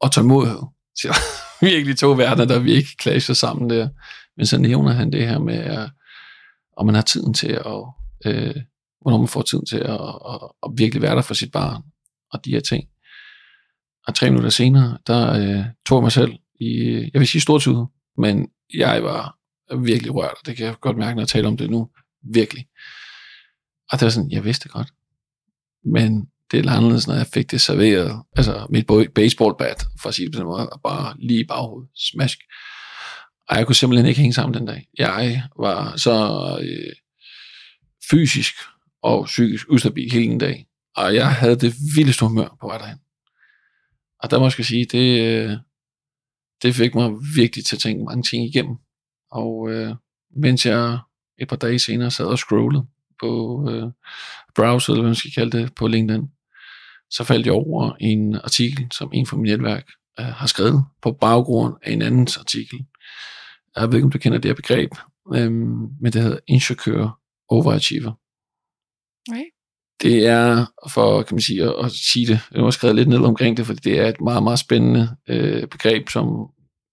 og 0.00 0.12
tålmodighed. 0.12 0.62
Så 0.94 1.16
virkelig 1.70 1.98
to 1.98 2.10
verdener, 2.10 2.44
der 2.44 2.58
vi 2.58 2.72
ikke 2.72 2.96
clasher 3.02 3.34
sammen 3.34 3.70
der. 3.70 3.88
Men 4.36 4.46
så 4.46 4.58
nævner 4.58 4.92
han 4.92 5.12
det 5.12 5.28
her 5.28 5.38
med, 5.38 5.58
at, 5.58 5.90
om 6.76 6.86
man 6.86 6.94
har 6.94 7.02
tiden 7.02 7.34
til 7.34 7.52
at, 7.52 7.84
øh, 8.26 8.54
hvornår 9.00 9.18
man 9.18 9.28
får 9.28 9.42
tiden 9.42 9.66
til 9.66 9.76
at, 9.78 10.00
at, 10.30 10.40
at 10.62 10.70
virkelig 10.76 11.02
være 11.02 11.16
der 11.16 11.22
for 11.22 11.34
sit 11.34 11.52
barn, 11.52 11.82
og 12.32 12.44
de 12.44 12.50
her 12.50 12.60
ting. 12.60 12.88
Og 14.06 14.14
tre 14.14 14.30
minutter 14.30 14.50
senere, 14.50 14.98
der 15.06 15.32
øh, 15.32 15.64
tog 15.86 15.98
jeg 15.98 16.02
mig 16.02 16.12
selv 16.12 16.32
i, 16.60 16.70
jeg 17.12 17.20
vil 17.20 17.28
sige 17.28 17.42
stortid, 17.42 17.74
men 18.18 18.48
jeg 18.74 19.02
var 19.02 19.36
virkelig 19.84 20.14
rørt, 20.14 20.34
og 20.40 20.46
det 20.46 20.56
kan 20.56 20.66
jeg 20.66 20.74
godt 20.80 20.96
mærke, 20.96 21.14
når 21.14 21.22
jeg 21.22 21.28
taler 21.28 21.48
om 21.48 21.56
det 21.56 21.70
nu. 21.70 21.90
Virkelig. 22.32 22.66
Og 23.92 24.00
det 24.00 24.04
var 24.06 24.10
sådan, 24.10 24.30
jeg 24.30 24.44
vidste 24.44 24.68
godt. 24.68 24.92
Men 25.84 26.28
det 26.50 26.66
er 26.66 26.70
anderledes, 26.70 27.06
når 27.06 27.14
jeg 27.14 27.26
fik 27.26 27.50
det 27.50 27.60
serveret, 27.60 28.22
altså 28.36 28.66
mit 28.70 28.86
baseballbat, 29.14 29.86
for 30.00 30.08
at 30.08 30.14
sige 30.14 30.26
det 30.26 30.34
på 30.34 30.38
den 30.38 30.46
måde, 30.46 30.70
bare 30.82 31.14
lige 31.18 31.40
i 31.40 31.46
baghovedet, 31.46 31.90
smask. 31.96 32.38
Og 33.48 33.56
jeg 33.56 33.66
kunne 33.66 33.74
simpelthen 33.74 34.06
ikke 34.06 34.20
hænge 34.20 34.34
sammen 34.34 34.54
den 34.54 34.66
dag. 34.66 34.88
Jeg 34.98 35.42
var 35.58 35.96
så 35.96 36.58
øh, 36.62 36.92
fysisk 38.10 38.54
og 39.02 39.24
psykisk 39.24 39.66
ustabil 39.68 40.12
hele 40.12 40.28
den 40.30 40.38
dag, 40.38 40.66
og 40.96 41.14
jeg 41.14 41.34
havde 41.34 41.56
det 41.56 41.74
vildeste 41.96 42.24
humør 42.24 42.56
på 42.60 42.66
vej 42.66 42.78
derhen. 42.78 42.98
Og 44.22 44.30
der 44.30 44.38
må 44.38 44.44
jeg 44.44 44.66
sige, 44.66 44.84
det, 44.84 45.20
øh, 45.20 45.56
det 46.62 46.74
fik 46.74 46.94
mig 46.94 47.10
virkelig 47.36 47.64
til 47.64 47.76
at 47.76 47.80
tænke 47.80 48.04
mange 48.04 48.22
ting 48.22 48.44
igennem. 48.44 48.76
Og 49.30 49.70
øh, 49.70 49.94
mens 50.36 50.66
jeg 50.66 50.98
et 51.38 51.48
par 51.48 51.56
dage 51.56 51.78
senere 51.78 52.10
sad 52.10 52.24
og 52.24 52.38
scrollede 52.38 52.86
på 53.20 53.30
øh, 53.70 53.90
browser, 54.54 54.92
eller 54.92 55.02
hvad 55.02 55.08
man 55.08 55.14
skal 55.14 55.32
kalde 55.32 55.58
det, 55.58 55.74
på 55.74 55.86
LinkedIn, 55.86 56.30
så 57.10 57.24
faldt 57.24 57.46
jeg 57.46 57.54
over 57.54 57.92
en 58.00 58.34
artikel, 58.34 58.86
som 58.92 59.10
en 59.12 59.26
fra 59.26 59.36
mit 59.36 59.50
netværk 59.50 59.86
øh, 60.20 60.26
har 60.26 60.46
skrevet 60.46 60.84
på 61.02 61.12
baggrund 61.12 61.74
af 61.82 61.92
en 61.92 62.02
andens 62.02 62.36
artikel. 62.36 62.78
Jeg 63.76 63.88
ved 63.88 63.94
ikke, 63.94 64.04
om 64.04 64.10
du 64.10 64.18
kender 64.18 64.38
det 64.38 64.48
her 64.48 64.54
begreb, 64.54 64.90
øh, 65.34 65.52
men 65.52 66.12
det 66.12 66.22
hedder 66.22 66.38
Insecure 66.46 67.12
Overachiever. 67.48 68.12
Right. 69.32 69.52
Det 70.02 70.26
er, 70.26 70.66
for 70.90 71.22
kan 71.22 71.34
man 71.34 71.42
sige, 71.42 71.62
at, 71.62 71.74
at 71.84 71.92
sige 71.92 72.26
det, 72.26 72.40
jeg 72.52 72.62
har 72.62 72.70
skrevet 72.70 72.96
lidt 72.96 73.08
ned 73.08 73.18
omkring 73.18 73.56
det, 73.56 73.66
fordi 73.66 73.80
det 73.90 74.00
er 74.00 74.08
et 74.08 74.20
meget, 74.20 74.42
meget 74.42 74.58
spændende 74.58 75.16
øh, 75.28 75.66
begreb, 75.66 76.08
som 76.08 76.26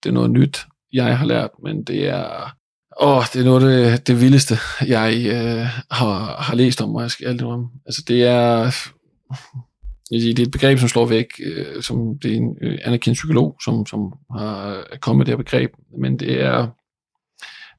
det 0.02 0.08
er 0.08 0.12
noget 0.14 0.30
nyt, 0.30 0.66
jeg 0.92 1.18
har 1.18 1.26
lært, 1.26 1.50
men 1.62 1.84
det 1.84 2.08
er, 2.08 2.56
åh, 3.00 3.24
det 3.32 3.40
er 3.40 3.44
noget 3.44 3.70
af 3.70 3.90
det, 3.90 4.06
det 4.06 4.20
vildeste, 4.20 4.54
jeg 4.86 5.26
øh, 5.26 5.66
har, 5.90 6.42
har 6.42 6.54
læst 6.54 6.82
om, 6.82 6.94
og 6.94 7.02
jeg 7.02 7.10
skal 7.10 7.44
om. 7.44 7.70
Altså 7.86 8.02
det 8.08 8.22
er, 8.22 8.70
det 10.10 10.38
er 10.38 10.42
et 10.42 10.50
begreb, 10.50 10.78
som 10.78 10.88
slår 10.88 11.06
væk, 11.06 11.26
øh, 11.44 11.82
som 11.82 12.18
det 12.18 12.32
er 12.32 12.36
en 12.36 12.58
øh, 12.62 12.78
anerkendt 12.82 13.16
psykolog, 13.16 13.56
som, 13.64 13.86
som 13.86 14.12
har 14.36 14.84
kommet 15.00 15.18
med 15.18 15.26
det 15.26 15.32
her 15.32 15.44
begreb, 15.44 15.70
men 15.98 16.18
det 16.18 16.40
er 16.40 16.68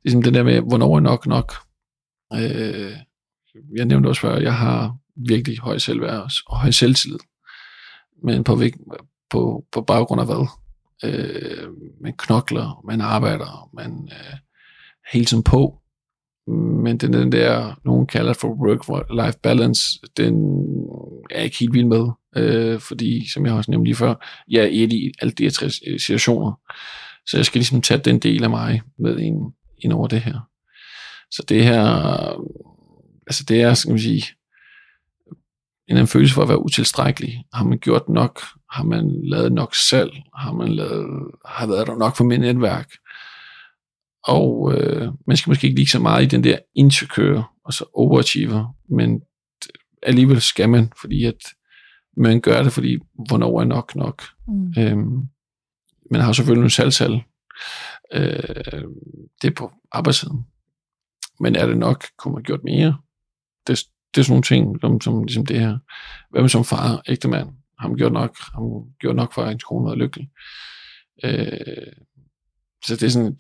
ligesom 0.03 0.23
det 0.23 0.34
der 0.34 0.43
med, 0.43 0.61
hvornår 0.61 0.95
er 0.95 0.99
nok 0.99 1.28
nok. 1.28 1.53
Øh, 2.34 2.91
jeg 3.76 3.86
nævnte 3.86 4.07
også 4.07 4.21
før, 4.21 4.38
jeg 4.38 4.55
har 4.55 4.97
virkelig 5.15 5.59
høj 5.59 5.78
selvværd 5.78 6.30
og 6.47 6.57
høj 6.57 6.71
selvtillid, 6.71 7.19
men 8.23 8.43
på, 8.43 8.61
på, 9.30 9.65
på 9.71 9.82
baggrund 9.82 10.21
af 10.21 10.28
hvad? 10.28 10.47
Øh, 11.03 11.67
man 12.01 12.13
knokler, 12.17 12.82
man 12.86 13.01
arbejder, 13.01 13.69
man 13.73 14.09
øh, 14.11 14.38
hele 15.13 15.26
tiden 15.26 15.43
på, 15.43 15.82
men 16.47 16.97
den, 16.97 17.13
den 17.13 17.31
der, 17.31 17.79
nogen 17.85 18.07
kalder 18.07 18.33
for 18.33 18.47
work-life 18.47 19.39
balance, 19.43 19.99
den 20.17 20.35
er 21.31 21.35
jeg 21.35 21.43
ikke 21.43 21.57
helt 21.59 21.73
vild 21.73 21.85
med, 21.85 22.07
øh, 22.35 22.79
fordi, 22.79 23.29
som 23.33 23.45
jeg 23.45 23.53
også 23.53 23.71
nævnte 23.71 23.87
lige 23.87 23.95
før, 23.95 24.43
jeg 24.49 24.63
er 24.63 24.69
et 24.71 24.93
i 24.93 25.11
alle 25.21 25.31
de 25.31 25.43
her 25.43 25.51
tre 25.51 25.69
situationer, 25.69 26.59
så 27.27 27.37
jeg 27.37 27.45
skal 27.45 27.59
ligesom 27.59 27.81
tage 27.81 27.99
den 27.99 28.19
del 28.19 28.43
af 28.43 28.49
mig 28.49 28.81
med 28.99 29.19
ind, 29.19 29.53
ind 29.79 29.93
over 29.93 30.07
det 30.07 30.21
her. 30.21 30.39
Så 31.31 31.43
det 31.49 31.63
her, 31.63 31.81
altså 33.27 33.43
det 33.47 33.61
er, 33.61 33.73
skal 33.73 33.91
man 33.91 33.99
sige, 33.99 34.23
en 35.87 35.97
anden 35.97 36.07
følelse 36.07 36.33
for 36.33 36.41
at 36.41 36.49
være 36.49 36.63
utilstrækkelig. 36.63 37.43
Har 37.53 37.63
man 37.63 37.79
gjort 37.79 38.09
nok? 38.09 38.41
Har 38.71 38.83
man 38.83 39.11
lavet 39.23 39.51
nok 39.51 39.75
selv? 39.75 40.11
Har 40.35 40.51
man 40.51 40.67
lavet, 40.67 41.05
har 41.45 41.67
været 41.67 41.87
der 41.87 41.95
nok 41.95 42.15
for 42.17 42.23
mit 42.23 42.39
netværk? 42.39 42.89
Og 44.28 44.73
øh, 44.73 45.11
man 45.28 45.38
skal 45.38 45.49
måske 45.49 45.67
ikke 45.67 45.80
lige 45.80 45.88
så 45.88 45.99
meget 45.99 46.23
i 46.23 46.28
den 46.28 46.43
der 46.43 46.57
insecure, 46.76 47.43
og 47.65 47.73
så 47.73 47.86
overachiever, 47.93 48.76
men 48.89 49.21
alligevel 50.03 50.41
skal 50.41 50.69
man, 50.69 50.91
fordi 51.01 51.23
at 51.23 51.43
man 52.17 52.41
gør 52.41 52.63
det, 52.63 52.71
fordi 52.71 52.97
hvornår 53.28 53.61
er 53.61 53.65
nok 53.65 53.95
nok. 53.95 54.23
Mm. 54.47 54.73
Øhm, 54.78 55.28
man 56.11 56.21
har 56.21 56.34
selvfølgelig 56.34 56.59
nogle 56.59 56.71
salgsal, 56.71 57.21
Øh, 58.13 58.84
det 59.41 59.47
er 59.47 59.55
på 59.57 59.71
arbejdssiden. 59.91 60.45
Men 61.39 61.55
er 61.55 61.65
det 61.67 61.78
nok? 61.78 62.05
Kunne 62.17 62.34
man 62.34 62.43
gjort 62.43 62.63
mere? 62.63 62.97
Det, 63.67 63.80
det 64.15 64.21
er 64.21 64.23
sådan 64.23 64.32
nogle 64.32 64.43
ting, 64.43 64.82
som, 64.82 65.01
som 65.01 65.23
ligesom 65.23 65.45
det 65.45 65.59
her. 65.59 65.78
Hvem 66.32 66.49
som 66.49 66.65
far, 66.65 67.01
ægte 67.07 67.28
mand, 67.28 67.49
har 67.80 67.88
man 67.88 67.97
gjort 67.97 68.13
nok, 68.13 68.38
har 68.53 68.59
man 68.59 68.93
gjort 68.99 69.15
nok 69.15 69.34
for, 69.34 69.41
at 69.41 69.51
ens 69.51 69.63
kone 69.63 69.89
var 69.89 69.95
lykkelig. 69.95 70.30
Øh, 71.23 71.93
så 72.86 72.95
det 72.95 73.03
er 73.03 73.09
sådan, 73.09 73.39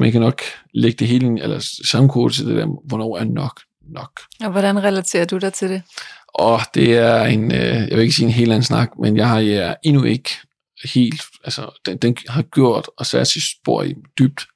man 0.00 0.12
kan 0.12 0.20
nok 0.20 0.42
lægge 0.74 0.96
det 0.96 1.08
hele, 1.08 1.42
eller 1.42 1.78
sammenkode 1.90 2.32
til 2.32 2.46
det 2.46 2.56
der, 2.56 2.66
hvornår 2.88 3.18
er 3.18 3.24
nok 3.24 3.60
nok. 3.92 4.20
Og 4.40 4.50
hvordan 4.50 4.82
relaterer 4.82 5.24
du 5.24 5.38
dig 5.38 5.52
til 5.52 5.70
det? 5.70 5.82
Og 6.28 6.60
det 6.74 6.98
er 6.98 7.24
en, 7.24 7.52
øh, 7.52 7.58
jeg 7.60 7.90
vil 7.90 8.00
ikke 8.00 8.14
sige 8.14 8.26
en 8.26 8.32
helt 8.32 8.52
anden 8.52 8.64
snak, 8.64 8.90
men 8.98 9.16
jeg 9.16 9.28
har 9.28 9.38
ja, 9.38 9.74
endnu 9.84 10.02
ikke 10.02 10.30
helt, 10.94 11.22
altså 11.44 11.80
den, 11.86 11.98
den 11.98 12.16
har 12.28 12.42
gjort 12.42 12.90
og 12.96 13.06
sat 13.06 13.26
sit 13.26 13.42
spor 13.42 13.82
i 13.82 13.94
dybt, 14.18 14.46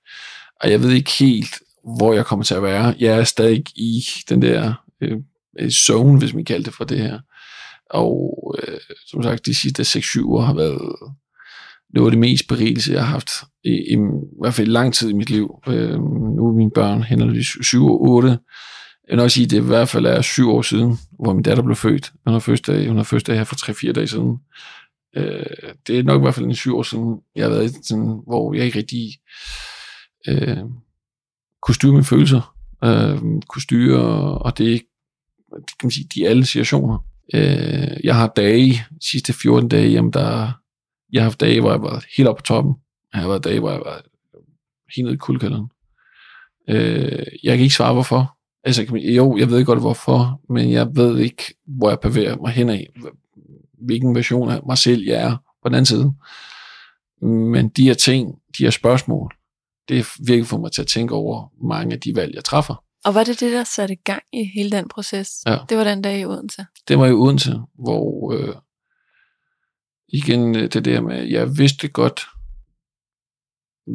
og 0.61 0.71
jeg 0.71 0.83
ved 0.83 0.93
ikke 0.93 1.11
helt, 1.11 1.55
hvor 1.97 2.13
jeg 2.13 2.27
kommer 2.27 2.45
til 2.45 2.55
at 2.55 2.63
være. 2.63 2.95
Jeg 2.99 3.19
er 3.19 3.25
stadig 3.25 3.65
i 3.77 4.05
den 4.29 4.43
der 4.43 4.75
øh, 5.01 5.71
zone, 5.71 6.19
hvis 6.19 6.35
man 6.35 6.45
kalder 6.45 6.65
det 6.65 6.75
for 6.75 6.85
det 6.85 6.99
her. 6.99 7.19
Og 7.91 8.55
øh, 8.63 8.81
som 9.07 9.23
sagt, 9.23 9.47
de 9.47 9.55
sidste 9.55 9.83
6-7 9.83 10.27
år 10.27 10.41
har 10.41 10.55
været 10.55 11.13
det 11.95 12.03
var 12.03 12.11
det 12.11 12.19
mest 12.19 12.49
berigelse, 12.49 12.93
jeg 12.93 13.01
har 13.01 13.13
haft 13.13 13.31
i, 13.65 13.71
i, 13.71 13.93
i 13.93 14.41
hvert 14.41 14.55
fald 14.55 14.67
lang 14.67 14.95
tid 14.95 15.11
i 15.11 15.13
mit 15.13 15.31
liv. 15.31 15.51
Øh, 15.69 16.01
nu 16.37 16.49
er 16.49 16.53
mine 16.53 16.71
børn 16.71 17.03
henholdsvis 17.03 17.67
7 17.67 17.87
og 17.87 18.03
8. 18.03 18.29
Jeg 18.29 18.39
vil 19.09 19.17
nok 19.17 19.31
sige, 19.31 19.45
at 19.45 19.51
det 19.51 19.57
i 19.57 19.67
hvert 19.67 19.89
fald 19.89 20.07
er 20.07 20.23
syv 20.23 20.51
år 20.51 20.63
siden, 20.63 20.99
hvor 21.23 21.33
min 21.33 21.43
datter 21.43 21.63
blev 21.63 21.77
født. 21.77 22.13
Hun 22.27 22.33
har 22.33 22.41
fødselsdag, 22.41 22.89
hun 22.89 22.97
har 22.97 23.05
fødselsdag 23.05 23.37
her 23.37 23.45
for 23.45 23.89
3-4 23.89 23.93
dage 23.93 24.07
siden. 24.07 24.39
Øh, 25.17 25.73
det 25.87 25.99
er 25.99 26.03
nok 26.03 26.21
i 26.21 26.25
hvert 26.25 26.35
fald 26.35 26.47
en 26.47 26.55
syv 26.55 26.77
år 26.77 26.83
siden, 26.83 27.17
jeg 27.37 27.45
har 27.45 27.51
været 27.51 27.73
sådan, 27.87 28.21
hvor 28.27 28.55
jeg 28.55 28.65
ikke 28.65 28.79
rigtig 28.79 29.09
øh, 30.29 30.65
kunne 31.63 31.75
styre 31.75 31.93
mine 31.93 32.05
følelser. 32.05 32.55
Øh, 32.85 33.19
kunne 33.49 33.63
styre, 33.63 34.01
og 34.39 34.59
det 34.59 34.75
er 34.75 34.79
kan 35.53 35.87
man 35.87 35.91
sige, 35.91 36.09
de 36.15 36.29
alle 36.29 36.47
situationer. 36.47 36.99
Øh, 37.35 37.97
jeg 38.05 38.15
har 38.15 38.33
dage, 38.37 38.73
de 38.91 39.09
sidste 39.11 39.33
14 39.33 39.69
dage, 39.69 39.91
jamen 39.91 40.13
der, 40.13 40.53
jeg 41.13 41.23
har 41.23 41.25
haft 41.25 41.41
dage, 41.41 41.61
hvor 41.61 41.71
jeg 41.71 41.83
var 41.83 42.05
helt 42.17 42.29
oppe 42.29 42.41
på 42.41 42.47
toppen. 42.47 42.75
Jeg 43.13 43.21
har 43.21 43.29
været 43.29 43.45
dage, 43.45 43.61
hvor 43.61 43.71
jeg 43.71 43.81
var 43.81 44.03
helt 44.97 45.05
nede 45.05 45.15
i 45.15 45.19
kuldkælderen. 45.19 45.67
Øh, 46.69 47.27
jeg 47.43 47.57
kan 47.57 47.63
ikke 47.63 47.75
svare, 47.75 47.93
hvorfor. 47.93 48.37
Altså, 48.65 48.83
jo, 48.95 49.37
jeg 49.37 49.51
ved 49.51 49.65
godt, 49.65 49.81
hvorfor, 49.81 50.41
men 50.53 50.73
jeg 50.73 50.97
ved 50.97 51.19
ikke, 51.19 51.55
hvor 51.67 51.89
jeg 51.89 52.01
bevæger 52.01 52.37
mig 52.37 52.53
hen 52.53 52.69
af, 52.69 52.87
hvilken 53.73 54.15
version 54.15 54.51
af 54.51 54.61
mig 54.67 54.79
selv 54.79 55.03
jeg 55.03 55.23
er 55.23 55.37
på 55.63 55.69
den 55.69 55.75
anden 55.75 55.87
side. 55.87 56.13
Men 57.23 57.69
de 57.69 57.83
her 57.83 57.95
ting, 57.95 58.35
de 58.59 58.65
her 58.65 58.71
spørgsmål, 58.71 59.35
det 59.89 60.07
virker 60.27 60.45
for 60.45 60.59
mig 60.59 60.73
til 60.73 60.83
at 60.83 60.89
tænke 60.89 61.15
over 61.15 61.53
mange 61.69 61.95
af 61.95 62.01
de 62.01 62.15
valg, 62.17 62.35
jeg 62.35 62.45
træffer. 62.45 62.85
Og 63.05 63.15
var 63.15 63.25
det 63.25 63.41
det, 63.41 63.53
der 63.53 63.65
satte 63.65 63.95
gang 63.95 64.23
i 64.33 64.45
hele 64.55 64.71
den 64.71 64.89
proces? 64.89 65.31
Ja. 65.47 65.59
Det 65.69 65.77
var 65.77 65.85
den 65.85 66.03
dag 66.03 66.21
i 66.21 66.25
Odense? 66.25 66.67
Det 66.89 66.99
var 66.99 67.07
i 67.07 67.13
Odense, 67.13 67.61
hvor 67.79 68.33
øh, 68.33 68.55
igen 70.09 70.57
øh, 70.57 70.63
det 70.73 70.85
der 70.85 71.01
med, 71.01 71.23
jeg 71.23 71.59
vidste 71.59 71.89
godt, 71.89 72.21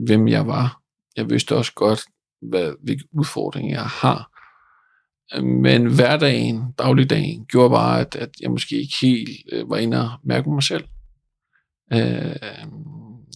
hvem 0.05 0.27
jeg 0.27 0.47
var. 0.47 0.81
Jeg 1.15 1.29
vidste 1.29 1.55
også 1.55 1.73
godt, 1.75 2.01
hvad, 2.41 2.73
hvilke 2.83 3.07
udfordringer 3.11 3.75
jeg 3.75 3.85
har. 3.85 4.29
Men 5.41 5.95
hverdagen, 5.95 6.71
dagligdagen, 6.77 7.45
gjorde 7.45 7.69
bare, 7.69 8.01
at, 8.01 8.15
at 8.15 8.29
jeg 8.41 8.51
måske 8.51 8.81
ikke 8.81 8.95
helt 9.01 9.29
øh, 9.51 9.69
var 9.69 9.77
inde 9.77 10.01
og 10.01 10.09
mærke 10.23 10.49
mig 10.49 10.63
selv. 10.63 10.83
Øh, 11.93 12.35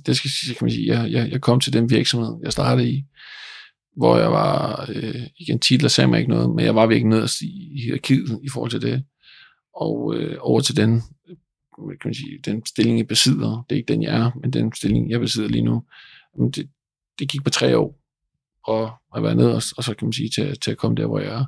det 0.05 0.17
skal 0.17 0.31
kan 0.47 0.65
man 0.65 0.71
sige. 0.71 0.87
Jeg, 0.87 1.11
jeg, 1.11 1.31
jeg 1.31 1.41
kom 1.41 1.59
til 1.59 1.73
den 1.73 1.89
virksomhed, 1.89 2.35
jeg 2.43 2.51
startede 2.51 2.89
i, 2.89 3.03
hvor 3.97 4.17
jeg 4.17 4.31
var, 4.31 4.85
øh, 4.89 5.27
igen 5.37 5.59
titler 5.59 5.89
sagde 5.89 6.07
mig 6.07 6.19
ikke 6.19 6.31
noget, 6.31 6.55
men 6.55 6.65
jeg 6.65 6.75
var 6.75 6.87
virkelig 6.87 7.09
nederst 7.09 7.41
i 7.41 7.81
hierarkiet 7.83 8.39
i 8.43 8.49
forhold 8.49 8.71
til 8.71 8.81
det. 8.81 9.03
Og 9.75 10.15
øh, 10.15 10.37
over 10.39 10.61
til 10.61 10.77
den, 10.77 11.01
kan 11.77 11.97
man 12.05 12.13
sige, 12.13 12.39
den 12.45 12.65
stilling, 12.65 12.97
jeg 12.97 13.07
besidder, 13.07 13.65
det 13.69 13.75
er 13.75 13.79
ikke 13.79 13.93
den, 13.93 14.03
jeg 14.03 14.15
er, 14.15 14.31
men 14.41 14.53
den 14.53 14.73
stilling, 14.73 15.09
jeg 15.09 15.19
besidder 15.19 15.49
lige 15.49 15.63
nu, 15.63 15.83
men 16.37 16.51
det, 16.51 16.69
det 17.19 17.29
gik 17.29 17.43
på 17.43 17.49
tre 17.49 17.77
år, 17.77 18.01
og 18.63 18.91
at 19.15 19.23
være 19.23 19.35
nede, 19.35 19.55
og 19.55 19.61
så 19.61 19.95
kan 19.99 20.05
man 20.05 20.13
sige, 20.13 20.29
til, 20.29 20.59
til 20.59 20.71
at 20.71 20.77
komme 20.77 20.95
der, 20.95 21.05
hvor 21.05 21.19
jeg 21.19 21.33
er. 21.41 21.45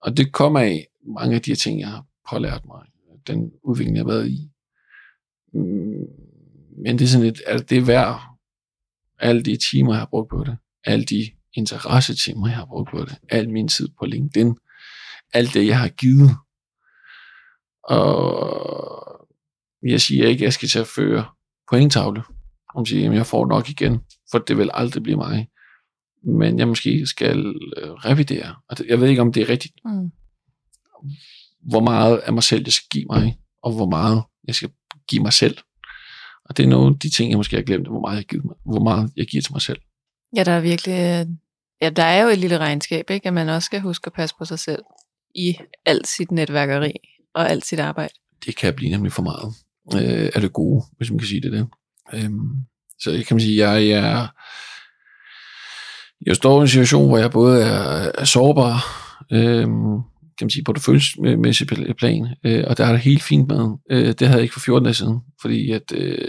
Og 0.00 0.16
det 0.16 0.32
kommer 0.32 0.60
af 0.60 0.86
mange 1.16 1.34
af 1.34 1.42
de 1.42 1.50
her 1.50 1.56
ting, 1.56 1.80
jeg 1.80 1.88
har 1.88 2.06
pålært 2.30 2.66
mig, 2.66 2.86
den 3.26 3.52
udvikling, 3.62 3.96
jeg 3.96 4.04
har 4.04 4.12
været 4.12 4.28
i. 4.28 4.50
Mm, 5.54 6.06
men 6.84 6.98
det 6.98 7.02
er 7.02 7.08
sådan 7.08 7.26
lidt, 7.26 7.40
at 7.46 7.70
det 7.70 7.78
er 7.78 7.84
værd 7.84 8.20
alle 9.18 9.42
de 9.42 9.56
timer, 9.56 9.92
jeg 9.92 10.00
har 10.00 10.06
brugt 10.06 10.30
på 10.30 10.44
det, 10.44 10.56
alle 10.84 11.04
de 11.04 11.30
interessetimer, 11.52 12.48
jeg 12.48 12.56
har 12.56 12.66
brugt 12.66 12.90
på 12.90 12.98
det, 12.98 13.18
al 13.28 13.50
min 13.50 13.68
tid 13.68 13.88
på 13.98 14.06
LinkedIn, 14.06 14.56
alt 15.32 15.54
det, 15.54 15.66
jeg 15.66 15.78
har 15.78 15.88
givet. 15.88 16.30
Og 17.84 19.11
jeg 19.90 20.00
siger 20.00 20.28
ikke, 20.28 20.42
at 20.42 20.44
jeg 20.44 20.52
skal 20.52 20.68
til 20.68 20.78
at 20.78 20.86
føre 20.86 21.24
pointtavle. 21.70 22.22
Om 22.74 22.86
siger, 22.86 23.10
at 23.10 23.16
jeg 23.16 23.26
får 23.26 23.46
nok 23.46 23.68
igen, 23.68 24.00
for 24.30 24.38
det 24.38 24.58
vil 24.58 24.70
aldrig 24.74 25.02
blive 25.02 25.16
mig 25.16 25.48
men 26.24 26.58
jeg 26.58 26.68
måske 26.68 27.06
skal 27.06 27.38
øh, 27.76 27.90
revidere. 27.90 28.54
Og 28.68 28.76
jeg 28.88 29.00
ved 29.00 29.08
ikke, 29.08 29.22
om 29.22 29.32
det 29.32 29.42
er 29.42 29.48
rigtigt. 29.48 29.74
Mm. 29.84 30.10
Hvor 31.60 31.80
meget 31.80 32.18
af 32.18 32.32
mig 32.32 32.42
selv, 32.42 32.62
jeg 32.64 32.72
skal 32.72 32.88
give 32.90 33.04
mig, 33.10 33.38
og 33.62 33.72
hvor 33.72 33.86
meget 33.86 34.22
jeg 34.46 34.54
skal 34.54 34.70
give 35.08 35.22
mig 35.22 35.32
selv. 35.32 35.58
Og 36.44 36.56
det 36.56 36.64
er 36.64 36.68
nogle 36.68 36.94
af 36.94 36.98
de 36.98 37.10
ting, 37.10 37.30
jeg 37.30 37.38
måske 37.38 37.56
har 37.56 37.62
glemt, 37.62 37.88
hvor 37.88 38.00
meget 38.00 38.16
jeg 38.16 38.24
giver, 38.24 38.42
mig, 38.42 38.54
hvor 38.64 38.82
meget 38.82 39.12
jeg 39.16 39.26
giver 39.26 39.42
til 39.42 39.52
mig 39.52 39.62
selv. 39.62 39.78
Ja, 40.36 40.44
der 40.44 40.52
er 40.52 40.60
virkelig... 40.60 41.26
Ja, 41.82 41.90
der 41.90 42.02
er 42.02 42.22
jo 42.22 42.28
et 42.28 42.38
lille 42.38 42.58
regnskab, 42.58 43.10
ikke? 43.10 43.26
At 43.26 43.34
man 43.34 43.48
også 43.48 43.66
skal 43.66 43.80
huske 43.80 44.06
at 44.06 44.12
passe 44.12 44.34
på 44.38 44.44
sig 44.44 44.58
selv 44.58 44.82
i 45.34 45.58
alt 45.86 46.08
sit 46.08 46.30
netværkeri 46.30 46.92
og 47.34 47.50
alt 47.50 47.66
sit 47.66 47.78
arbejde. 47.78 48.14
Det 48.46 48.56
kan 48.56 48.74
blive 48.74 48.90
nemlig 48.90 49.12
for 49.12 49.22
meget 49.22 49.54
øh, 49.94 50.30
er 50.34 50.40
det 50.40 50.52
gode, 50.52 50.84
hvis 50.96 51.10
man 51.10 51.18
kan 51.18 51.28
sige 51.28 51.40
det 51.40 51.52
der. 51.52 51.66
Øhm, 52.14 52.64
så 52.98 53.10
jeg 53.10 53.26
kan 53.26 53.34
man 53.34 53.40
sige, 53.40 53.68
jeg, 53.68 53.88
jeg 53.88 54.10
er 54.10 54.28
jeg 56.26 56.36
står 56.36 56.58
i 56.58 56.62
en 56.62 56.68
situation, 56.68 57.08
hvor 57.08 57.18
jeg 57.18 57.30
både 57.30 57.62
er, 57.62 58.12
er 58.18 58.24
sårbar, 58.24 58.76
øhm, 59.32 60.02
kan 60.38 60.44
man 60.44 60.50
sige, 60.50 60.64
på 60.64 60.72
det 60.72 60.82
følelsesmæssige 60.82 61.94
plan, 61.98 62.36
øh, 62.44 62.64
og 62.66 62.78
der 62.78 62.86
er 62.86 62.92
det 62.92 63.00
helt 63.00 63.22
fint 63.22 63.48
med. 63.48 63.76
Øh, 63.90 64.06
det 64.06 64.20
havde 64.20 64.34
jeg 64.34 64.42
ikke 64.42 64.52
for 64.52 64.60
14 64.60 64.84
dage 64.84 64.94
siden, 64.94 65.20
fordi 65.40 65.70
at, 65.70 65.92
øh, 65.94 66.28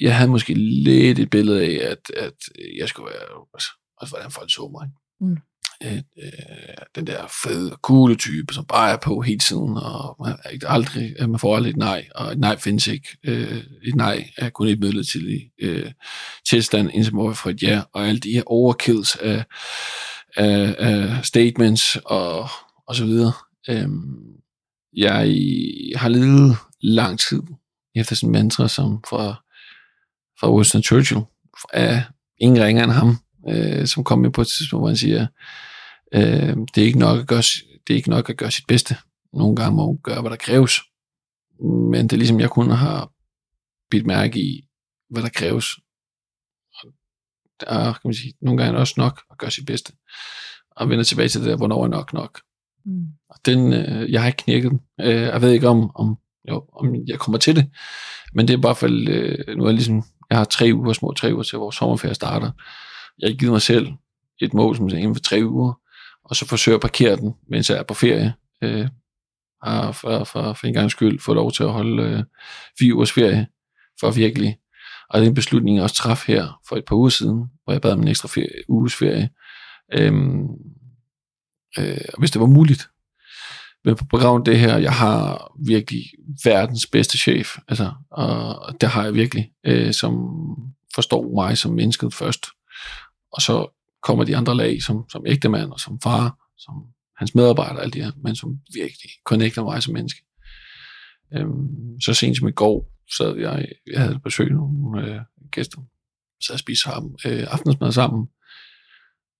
jeg 0.00 0.16
havde 0.16 0.30
måske 0.30 0.54
lidt 0.54 1.18
et 1.18 1.30
billede 1.30 1.62
af, 1.62 1.90
at, 1.90 2.16
at 2.16 2.34
jeg 2.78 2.88
skulle 2.88 3.10
være, 3.10 3.44
altså, 3.54 3.68
altså 4.00 4.14
hvordan 4.14 4.30
folk 4.30 4.50
så 4.50 4.70
mig. 4.80 4.88
Mm 5.20 5.36
Øh, 5.84 5.96
øh, 5.96 6.32
den 6.94 7.06
der 7.06 7.26
fede, 7.44 7.76
coole 7.82 8.14
type, 8.14 8.54
som 8.54 8.64
bare 8.64 8.92
er 8.92 8.96
på 8.96 9.20
hele 9.20 9.38
tiden, 9.38 9.76
og 9.76 10.16
man, 10.26 10.36
aldrig, 10.66 11.14
øh, 11.18 11.30
man 11.30 11.40
får 11.40 11.56
aldrig 11.56 11.70
et 11.70 11.76
nej, 11.76 12.08
og 12.14 12.32
et 12.32 12.38
nej 12.38 12.58
findes 12.58 12.86
ikke. 12.86 13.08
Øh, 13.24 13.62
et 13.82 13.94
nej 13.94 14.30
er 14.36 14.48
kun 14.50 14.68
et 14.68 14.80
midlertidigt 14.80 15.42
øh, 15.60 15.90
tilstand, 16.48 16.90
indtil 16.94 17.14
man 17.14 17.34
får 17.34 17.50
et 17.50 17.62
ja, 17.62 17.82
og 17.92 18.06
alle 18.08 18.20
de 18.20 18.32
her 18.32 18.42
overkills 18.46 19.16
af, 19.16 19.44
af, 20.36 20.74
af 20.78 21.24
statements 21.24 21.96
og, 22.04 22.48
og 22.86 22.96
så 22.96 23.04
videre. 23.04 23.32
Øh, 23.68 23.88
jeg 24.96 25.20
har 25.96 26.08
levet 26.08 26.56
lang 26.82 27.18
tid 27.18 27.42
efter 27.94 28.16
sådan 28.16 28.28
en 28.28 28.32
mantra, 28.32 28.68
som 28.68 29.04
fra, 29.08 29.42
fra 30.40 30.54
Winston 30.54 30.82
Churchill, 30.82 31.20
af 31.72 32.02
ingen 32.40 32.64
ringer 32.64 32.84
end 32.84 32.92
ham, 32.92 33.18
øh, 33.48 33.86
som 33.86 34.04
kom 34.04 34.18
med 34.18 34.30
på 34.30 34.40
et 34.40 34.48
tidspunkt, 34.48 34.80
hvor 34.80 34.88
han 34.88 34.96
siger, 34.96 35.26
øh, 36.14 36.56
det, 36.74 36.82
er 36.82 36.86
ikke 36.86 36.98
nok 36.98 37.20
at 37.20 37.26
gøre, 37.26 37.42
det 37.86 37.90
er 37.90 37.94
ikke 37.94 38.10
nok 38.10 38.30
at 38.30 38.36
gøre 38.36 38.50
sit 38.50 38.66
bedste. 38.68 38.96
Nogle 39.32 39.56
gange 39.56 39.76
må 39.76 39.86
man 39.86 39.98
gøre, 40.02 40.20
hvad 40.20 40.30
der 40.30 40.36
kræves. 40.36 40.80
Men 41.90 42.02
det 42.02 42.12
er 42.12 42.16
ligesom, 42.16 42.40
jeg 42.40 42.50
kun 42.50 42.70
har 42.70 43.10
bidt 43.90 44.06
mærke 44.06 44.40
i, 44.40 44.68
hvad 45.10 45.22
der 45.22 45.28
kræves. 45.28 45.66
Og 46.74 46.92
der 47.60 47.92
kan 47.92 48.00
man 48.04 48.14
sige, 48.14 48.32
nogle 48.40 48.58
gange 48.58 48.68
er 48.68 48.72
det 48.72 48.80
også 48.80 48.94
nok 48.96 49.22
at 49.30 49.38
gøre 49.38 49.50
sit 49.50 49.66
bedste. 49.66 49.92
Og 50.70 50.88
vende 50.88 51.04
tilbage 51.04 51.28
til 51.28 51.40
det 51.40 51.48
der, 51.48 51.56
hvornår 51.56 51.84
er 51.84 51.88
nok 51.88 52.12
nok. 52.12 52.40
Mm. 52.84 53.06
Og 53.28 53.36
den, 53.44 53.72
øh, 53.72 54.12
jeg 54.12 54.20
har 54.20 54.26
ikke 54.26 54.42
knækket 54.42 54.70
den. 54.70 54.80
Øh, 55.00 55.22
jeg 55.22 55.42
ved 55.42 55.50
ikke 55.50 55.68
om, 55.68 55.90
om, 55.94 56.16
jo, 56.48 56.64
om 56.72 56.94
jeg 57.06 57.18
kommer 57.18 57.38
til 57.38 57.56
det. 57.56 57.70
Men 58.34 58.48
det 58.48 58.54
er 58.54 58.60
bare 58.60 58.74
fald, 58.74 59.08
øh, 59.08 59.56
nu 59.56 59.64
er 59.64 59.68
jeg 59.68 59.74
ligesom, 59.74 60.02
jeg 60.30 60.38
har 60.38 60.44
tre 60.44 60.70
uger, 60.74 60.92
små 60.92 61.12
tre 61.12 61.32
uger 61.32 61.42
til 61.42 61.58
vores 61.58 61.76
sommerferie 61.76 62.14
starter. 62.14 62.50
Jeg 63.18 63.28
har 63.28 63.36
givet 63.36 63.52
mig 63.52 63.62
selv 63.62 63.88
et 64.40 64.54
mål, 64.54 64.76
som 64.76 64.86
er 64.86 64.90
inden 64.90 65.14
for 65.14 65.22
tre 65.22 65.40
uger, 65.44 65.72
og 66.24 66.36
så 66.36 66.46
forsøger 66.46 66.76
at 66.76 66.82
parkere 66.82 67.16
den, 67.16 67.34
mens 67.48 67.70
jeg 67.70 67.78
er 67.78 67.82
på 67.82 67.94
ferie. 67.94 68.34
Øh, 68.62 68.88
har 69.64 69.92
for, 69.92 70.24
for, 70.24 70.52
for 70.52 70.66
en 70.66 70.74
gang 70.74 70.90
skyld 70.90 71.20
fået 71.20 71.36
lov 71.36 71.52
til 71.52 71.62
at 71.62 71.72
holde 71.72 72.02
øh, 72.02 72.24
fire 72.78 72.94
ugers 72.94 73.12
ferie, 73.12 73.46
for 74.00 74.10
virkelig. 74.10 74.56
Og 75.10 75.20
det 75.20 75.26
er 75.26 75.28
en 75.28 75.34
beslutning, 75.34 75.76
jeg 75.76 75.82
også 75.82 75.96
traf 75.96 76.24
her 76.26 76.60
for 76.68 76.76
et 76.76 76.84
par 76.84 76.96
uger 76.96 77.08
siden, 77.08 77.44
hvor 77.64 77.72
jeg 77.72 77.80
bad 77.80 77.92
om 77.92 78.00
en 78.00 78.08
ekstra 78.08 78.28
ferie, 78.28 78.62
uges 78.68 78.94
ferie. 78.94 79.30
Øhm, 79.92 80.46
øh, 81.78 81.98
hvis 82.18 82.30
det 82.30 82.40
var 82.40 82.46
muligt. 82.46 82.88
Men 83.84 83.96
på 83.96 84.04
baggrund 84.04 84.48
af 84.48 84.52
det 84.52 84.60
her, 84.60 84.78
jeg 84.78 84.92
har 84.92 85.52
virkelig 85.66 86.04
verdens 86.44 86.86
bedste 86.86 87.18
chef, 87.18 87.58
altså, 87.68 87.92
og 88.10 88.80
det 88.80 88.88
har 88.88 89.04
jeg 89.04 89.14
virkelig, 89.14 89.50
øh, 89.66 89.92
som 89.92 90.12
forstår 90.94 91.34
mig 91.34 91.58
som 91.58 91.72
mennesket 91.72 92.14
først. 92.14 92.46
Og 93.32 93.42
så 93.42 93.83
kommer 94.04 94.24
de 94.24 94.36
andre 94.36 94.56
lag, 94.56 94.82
som, 94.82 95.04
som 95.12 95.26
ægtemand 95.26 95.70
og 95.70 95.80
som 95.80 96.00
far, 96.00 96.36
som 96.58 96.74
hans 97.16 97.34
medarbejder 97.34 97.76
og 97.76 97.82
alt 97.82 97.94
det 97.94 98.04
her, 98.04 98.12
men 98.22 98.36
som 98.36 98.60
virkelig 98.74 99.10
connecter 99.24 99.64
mig 99.64 99.82
som 99.82 99.94
menneske. 99.94 100.20
Øhm, 101.34 102.00
så 102.00 102.14
sent 102.14 102.36
som 102.38 102.48
i 102.48 102.52
går, 102.52 102.90
sad 103.16 103.36
jeg, 103.36 103.68
jeg 103.92 104.00
havde 104.00 104.20
besøg 104.24 104.50
nogle 104.50 105.06
øh, 105.06 105.20
gæster, 105.50 105.82
så 106.40 106.52
jeg 106.52 106.58
spiste 106.58 106.82
sammen, 106.82 107.16
øh, 107.26 107.46
aftensmad 107.50 107.92
sammen, 107.92 108.26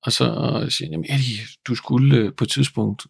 og 0.02 0.12
så 0.12 0.26
siger 0.68 0.90
jeg, 0.90 0.98
Eddie, 0.98 1.38
du 1.66 1.74
skulle 1.74 2.16
øh, 2.16 2.32
på 2.36 2.44
et 2.44 2.50
tidspunkt, 2.50 3.06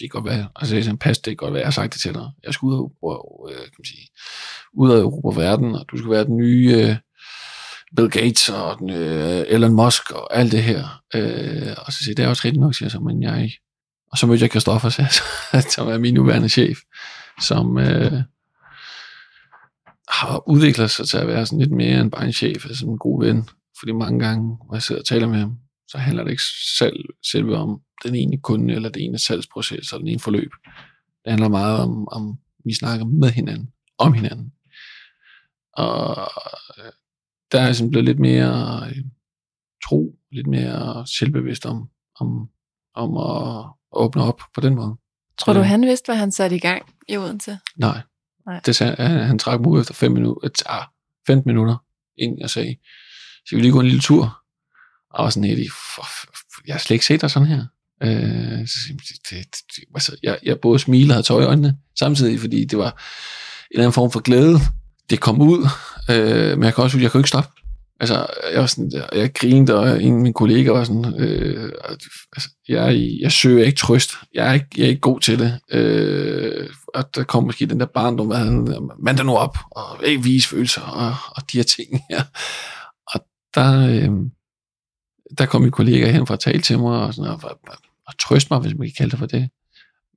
det 0.00 0.10
kan 0.10 0.22
godt 0.22 0.24
være, 0.24 0.48
altså 0.56 0.74
jeg 0.74 0.84
sagde, 0.84 0.98
pas, 0.98 1.18
det 1.18 1.30
kan 1.30 1.36
godt 1.36 1.52
være, 1.52 1.60
jeg 1.60 1.66
har 1.66 1.72
sagt 1.72 1.92
det 1.92 2.02
til 2.02 2.14
dig, 2.14 2.30
jeg 2.44 2.54
skulle 2.54 2.76
ud 2.76 2.90
af, 3.02 3.52
øh, 3.52 3.62
kan 3.62 3.78
man 3.78 3.84
sige, 3.84 4.08
ud 4.72 4.90
af 4.90 5.00
Europa 5.00 5.40
verden, 5.40 5.74
og 5.74 5.84
du 5.90 5.96
skulle 5.96 6.16
være 6.16 6.24
den 6.24 6.36
nye 6.36 6.74
øh, 6.76 6.96
Bill 7.96 8.10
Gates 8.10 8.48
og 8.48 8.78
den, 8.78 8.90
øh, 8.90 9.44
Elon 9.48 9.72
Musk 9.72 10.10
og 10.10 10.36
alt 10.36 10.52
det 10.52 10.62
her. 10.62 11.02
Øh, 11.14 11.74
og 11.86 11.92
så 11.92 11.98
siger 12.04 12.14
det 12.14 12.24
er 12.24 12.28
også 12.28 12.42
rigtigt 12.44 12.60
nok, 12.60 12.74
siger 12.74 12.86
jeg 12.86 12.90
så, 12.90 13.00
men 13.00 13.22
jeg, 13.22 13.50
og 14.10 14.18
så 14.18 14.26
mødte 14.26 14.42
jeg 14.42 14.50
Christoffer, 14.50 14.90
som 15.74 15.88
er 15.88 15.98
min 15.98 16.14
nuværende 16.14 16.48
chef, 16.48 16.78
som 17.40 17.78
øh, 17.78 18.22
har 20.08 20.48
udviklet 20.48 20.90
sig 20.90 21.08
til 21.08 21.18
at 21.18 21.26
være 21.26 21.46
sådan 21.46 21.58
lidt 21.58 21.72
mere 21.72 22.00
end 22.00 22.10
bare 22.10 22.24
en 22.24 22.32
chef, 22.32 22.66
altså 22.66 22.86
en 22.86 22.98
god 22.98 23.24
ven. 23.24 23.48
Fordi 23.78 23.92
mange 23.92 24.18
gange, 24.18 24.56
hvor 24.66 24.74
jeg 24.74 24.82
sidder 24.82 25.00
og 25.00 25.06
taler 25.06 25.28
med 25.28 25.38
ham, 25.38 25.58
så 25.88 25.98
handler 25.98 26.24
det 26.24 26.30
ikke 26.30 26.42
selv, 26.78 27.04
selv 27.32 27.50
om 27.50 27.80
den 28.04 28.14
ene 28.14 28.40
kunde, 28.40 28.74
eller 28.74 28.88
det 28.88 29.04
ene 29.04 29.18
salgsproces, 29.18 29.92
eller 29.92 29.98
den 29.98 30.08
ene 30.08 30.20
forløb. 30.20 30.50
Det 31.24 31.30
handler 31.32 31.48
meget 31.48 31.78
om, 31.78 32.08
om 32.08 32.38
vi 32.64 32.74
snakker 32.74 33.06
med 33.06 33.30
hinanden, 33.30 33.68
om 33.98 34.12
hinanden. 34.12 34.52
Og 35.72 36.30
øh, 36.78 36.92
der 37.52 37.60
er 37.60 37.66
jeg 37.66 37.76
sådan 37.76 37.90
blevet 37.90 38.04
lidt 38.04 38.18
mere 38.18 38.82
øh, 38.88 39.04
tro, 39.84 40.14
lidt 40.32 40.46
mere 40.46 41.06
selvbevidst 41.06 41.66
om, 41.66 41.88
om, 42.20 42.48
om 42.94 43.16
at 43.16 43.66
åbne 43.92 44.22
op 44.22 44.40
på 44.54 44.60
den 44.60 44.74
måde. 44.74 44.96
Tror 45.38 45.52
du, 45.52 45.60
øh. 45.60 45.66
han 45.66 45.82
vidste, 45.82 46.06
hvad 46.06 46.16
han 46.16 46.32
satte 46.32 46.56
i 46.56 46.58
gang 46.58 46.94
i 47.08 47.16
Odense? 47.16 47.58
Nej. 47.76 48.00
Nej. 48.46 48.60
Det 48.66 48.76
sagde, 48.76 48.94
han, 48.98 49.26
han 49.26 49.38
trak 49.38 49.60
mig 49.60 49.68
ud 49.68 49.80
efter 49.80 49.94
5 49.94 50.12
minutter, 50.12 50.62
ah, 50.66 50.84
15 51.26 51.48
minutter, 51.48 51.76
inden 52.18 52.38
jeg 52.38 52.50
sagde, 52.50 52.76
så 53.46 53.56
vi 53.56 53.62
lige 53.62 53.72
gå 53.72 53.80
en 53.80 53.86
lille 53.86 54.00
tur. 54.00 54.38
Og 55.10 55.24
var 55.24 55.30
sådan 55.30 55.48
helt, 55.48 55.70
jeg 56.66 56.74
har 56.74 56.78
slet 56.78 56.94
ikke 56.94 57.06
set 57.06 57.20
dig 57.20 57.30
sådan 57.30 57.48
her. 57.48 57.66
Øh, 58.02 58.58
det, 59.30 59.30
det, 59.30 59.84
altså, 59.94 60.16
jeg, 60.22 60.38
jeg 60.42 60.60
både 60.60 60.78
smilede 60.78 61.10
og 61.10 61.14
havde 61.14 61.26
tøj 61.26 61.42
i 61.42 61.46
øjnene, 61.46 61.78
samtidig, 61.98 62.40
fordi 62.40 62.64
det 62.64 62.78
var 62.78 62.90
en 62.90 62.96
eller 63.70 63.82
anden 63.84 63.92
form 63.92 64.10
for 64.10 64.20
glæde, 64.20 64.58
det 65.10 65.20
kom 65.20 65.40
ud, 65.40 65.68
øh, 66.10 66.58
men 66.58 66.64
jeg 66.64 66.74
kan 66.74 66.84
også 66.84 66.98
jeg 66.98 67.10
kunne 67.10 67.20
ikke 67.20 67.28
stoppe. 67.28 67.50
Altså, 68.00 68.26
jeg 68.52 68.60
var 68.60 68.66
sådan, 68.66 68.90
jeg, 68.94 69.08
jeg 69.12 69.34
grinede, 69.34 69.78
og 69.78 70.02
en 70.02 70.14
af 70.14 70.20
mine 70.20 70.34
kolleger 70.34 70.72
var 70.72 70.84
sådan, 70.84 71.20
øh, 71.20 71.72
altså, 72.32 72.48
jeg, 72.68 73.10
jeg 73.20 73.32
søger 73.32 73.64
ikke 73.64 73.78
trøst. 73.78 74.10
Jeg 74.34 74.48
er 74.48 74.52
ikke, 74.52 74.66
jeg 74.76 74.84
er 74.84 74.88
ikke 74.88 75.00
god 75.00 75.20
til 75.20 75.38
det. 75.38 75.60
Øh, 75.70 76.68
og 76.94 77.14
der 77.14 77.24
kom 77.24 77.44
måske 77.44 77.66
den 77.66 77.80
der 77.80 77.86
barndom, 77.86 78.26
hvad 78.26 78.36
han, 78.36 78.68
mand 79.02 79.16
der 79.16 79.22
nu 79.22 79.36
op, 79.36 79.58
og 79.70 80.06
ikke 80.06 80.22
vise 80.22 80.48
følelser, 80.48 80.82
og, 80.82 81.14
og 81.36 81.52
de 81.52 81.58
her 81.58 81.64
ting 81.64 82.00
her. 82.10 82.22
Og 83.14 83.20
der, 83.54 83.88
øh, 83.88 84.10
der 85.38 85.46
kom 85.46 85.62
min 85.62 85.70
kollega 85.70 86.12
hen 86.12 86.26
for 86.26 86.34
at 86.34 86.40
tale 86.40 86.62
til 86.62 86.78
mig, 86.78 87.00
og, 87.00 87.14
sådan, 87.14 87.30
og, 87.30 87.40
og, 87.42 87.76
og 88.06 88.18
trøste 88.18 88.48
mig, 88.50 88.60
hvis 88.60 88.74
man 88.74 88.86
kan 88.86 88.94
kalde 88.98 89.10
det 89.10 89.18
for 89.18 89.26
det. 89.26 89.48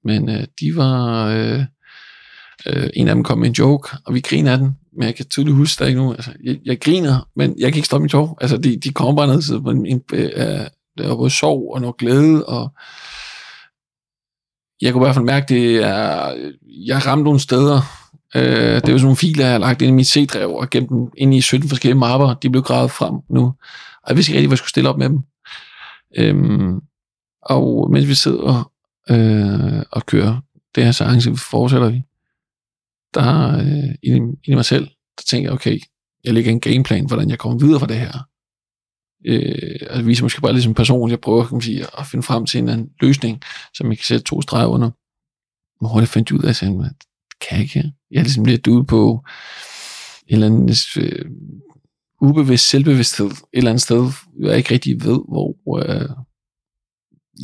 Men 0.03 0.29
øh, 0.29 0.43
de 0.59 0.75
var... 0.75 1.27
Øh, 1.27 1.63
øh, 2.65 2.89
en 2.93 3.07
af 3.07 3.15
dem 3.15 3.23
kom 3.23 3.37
med 3.37 3.47
en 3.47 3.53
joke, 3.53 3.89
og 4.05 4.13
vi 4.13 4.19
griner 4.19 4.51
af 4.51 4.57
den, 4.57 4.77
men 4.97 5.03
jeg 5.07 5.15
kan 5.15 5.25
tydeligt 5.25 5.55
huske 5.55 5.83
det 5.83 5.89
ikke 5.89 6.01
nu. 6.01 6.13
Altså, 6.13 6.31
jeg, 6.43 6.59
jeg 6.65 6.81
griner, 6.81 7.29
men 7.35 7.55
jeg 7.59 7.71
kan 7.71 7.77
ikke 7.77 7.85
stoppe 7.85 8.01
min 8.01 8.09
tår. 8.09 8.37
Altså, 8.41 8.57
de, 8.57 8.77
de 8.77 8.93
kommer 8.93 9.15
bare 9.15 9.27
ned 9.27 9.41
til 9.41 9.55
en, 9.55 9.85
en, 9.85 10.01
øh, 10.13 10.67
der 10.97 11.07
var 11.07 11.15
både 11.15 11.29
sorg 11.29 11.73
og 11.73 11.81
noget 11.81 11.97
glæde, 11.97 12.45
og 12.45 12.73
jeg 14.81 14.93
kunne 14.93 15.01
i 15.01 15.05
hvert 15.05 15.15
fald 15.15 15.25
mærke, 15.25 15.53
det 15.53 15.75
er, 15.75 16.33
jeg 16.85 17.05
ramte 17.05 17.23
nogle 17.23 17.39
steder, 17.39 17.81
øh, 18.35 18.41
det 18.75 18.89
er 18.89 18.91
jo 18.91 18.97
sådan 18.97 19.01
nogle 19.01 19.17
filer, 19.17 19.45
jeg 19.45 19.53
har 19.53 19.59
lagt 19.59 19.81
ind 19.81 19.89
i 19.89 19.93
mit 19.93 20.07
C-drev, 20.07 20.49
og 20.49 20.69
gemt 20.69 20.89
dem 20.89 21.11
ind 21.17 21.33
i 21.33 21.41
17 21.41 21.69
forskellige 21.69 21.99
mapper, 21.99 22.33
de 22.33 22.49
blev 22.49 22.63
gravet 22.63 22.91
frem 22.91 23.13
nu, 23.29 23.45
og 24.03 24.09
jeg 24.09 24.15
vidste 24.15 24.31
ikke 24.31 24.37
rigtig, 24.37 24.47
hvad 24.47 24.53
jeg 24.53 24.57
skulle 24.57 24.69
stille 24.69 24.89
op 24.89 24.97
med 24.97 25.09
dem. 25.09 25.19
Øhm, 26.17 26.81
og 27.41 27.91
mens 27.91 28.07
vi 28.07 28.13
sidder 28.13 28.71
øh, 29.09 29.83
og 29.91 30.05
kører 30.05 30.41
det 30.75 30.85
her 30.85 30.91
seance, 30.91 31.37
fortsætter 31.37 31.89
vi, 31.89 32.03
der 33.15 33.57
øh, 33.59 33.95
i, 34.03 34.21
i 34.43 34.55
mig 34.55 34.65
selv, 34.65 34.85
der 34.87 35.23
tænker 35.27 35.49
jeg, 35.49 35.53
okay, 35.53 35.79
jeg 36.23 36.33
lægger 36.33 36.51
en 36.51 36.59
gameplan, 36.59 37.07
hvordan 37.07 37.29
jeg 37.29 37.39
kommer 37.39 37.59
videre 37.59 37.79
fra 37.79 37.87
det 37.87 37.99
her. 37.99 38.27
Øh, 39.25 39.79
altså 39.89 40.03
viser 40.03 40.23
måske 40.23 40.41
bare 40.41 40.53
ligesom 40.53 40.69
som 40.69 40.75
person, 40.75 41.09
jeg 41.09 41.19
prøver 41.19 41.45
kan 41.45 41.55
man 41.55 41.61
sige, 41.61 41.85
at 41.99 42.05
finde 42.05 42.23
frem 42.23 42.45
til 42.45 42.57
en 42.57 42.69
anden 42.69 42.89
løsning, 43.01 43.41
som 43.73 43.89
jeg 43.89 43.97
kan 43.97 44.05
sætte 44.05 44.23
to 44.23 44.41
streger 44.41 44.67
under. 44.67 44.91
Men 45.81 45.91
hurtigt 45.91 46.11
fandt 46.11 46.29
jeg 46.29 46.39
ud 46.39 46.43
af, 46.43 46.49
at 46.49 46.61
jeg 46.61 46.91
kan 47.41 47.57
jeg 47.57 47.61
ikke. 47.61 47.93
Jeg 48.11 48.19
er 48.19 48.23
ligesom 48.23 48.45
lidt 48.45 48.67
ude 48.67 48.85
på 48.85 49.23
en 50.27 50.33
eller 50.33 50.45
anden 50.47 50.75
øh, 50.97 51.25
ubevidst 52.21 52.69
selvbevidsthed 52.69 53.25
et 53.25 53.37
eller 53.53 53.71
andet 53.71 53.81
sted, 53.81 54.11
jeg 54.39 54.57
ikke 54.57 54.73
rigtig 54.73 55.03
ved, 55.03 55.19
hvor 55.29 55.77
øh, 55.77 56.09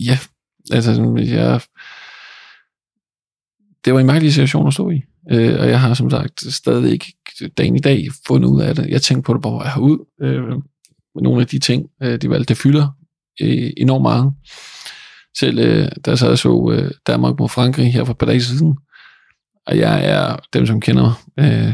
ja, 0.06 0.20
altså 0.72 0.92
jeg 1.18 1.62
det 3.86 3.94
var 3.94 4.00
en 4.00 4.06
mærkelig 4.06 4.34
situation 4.34 4.68
at 4.68 4.74
stå 4.74 4.90
i. 4.90 5.02
Øh, 5.32 5.60
og 5.60 5.70
jeg 5.70 5.82
har 5.82 5.94
som 5.94 6.10
sagt 6.10 6.54
stadig 6.54 6.92
ikke 6.92 7.14
dagen 7.58 7.76
i 7.76 7.80
dag 7.80 8.08
fundet 8.28 8.50
ud 8.50 8.62
af 8.62 8.76
det. 8.76 8.88
Jeg 8.90 9.02
tænkte 9.02 9.26
på 9.26 9.34
det 9.34 9.42
bare 9.42 9.70
herud. 9.70 10.06
Øh, 10.22 10.48
med 11.16 11.24
nogle 11.24 11.42
af 11.42 11.48
de 11.48 11.60
ting, 11.60 11.90
øh, 12.04 12.22
de 12.22 12.30
valgte, 12.30 12.50
det 12.50 12.58
fylder 12.58 12.88
øh, 13.42 13.72
enormt 13.78 14.02
meget. 14.02 14.34
Selv 15.38 15.60
øh, 15.60 15.90
der 16.06 16.16
så 16.16 16.28
jeg 16.28 16.38
så 16.38 16.72
øh, 16.74 16.92
Danmark 17.08 17.40
mod 17.40 17.50
Frankrig 17.50 17.94
her 17.94 18.04
for 18.04 18.12
et 18.12 18.18
par 18.18 18.26
dage 18.26 18.42
siden, 18.42 18.78
og 19.68 19.78
jeg 19.78 20.06
er, 20.06 20.38
dem 20.54 20.66
som 20.66 20.82
kender 20.82 21.24
øh, 21.40 21.74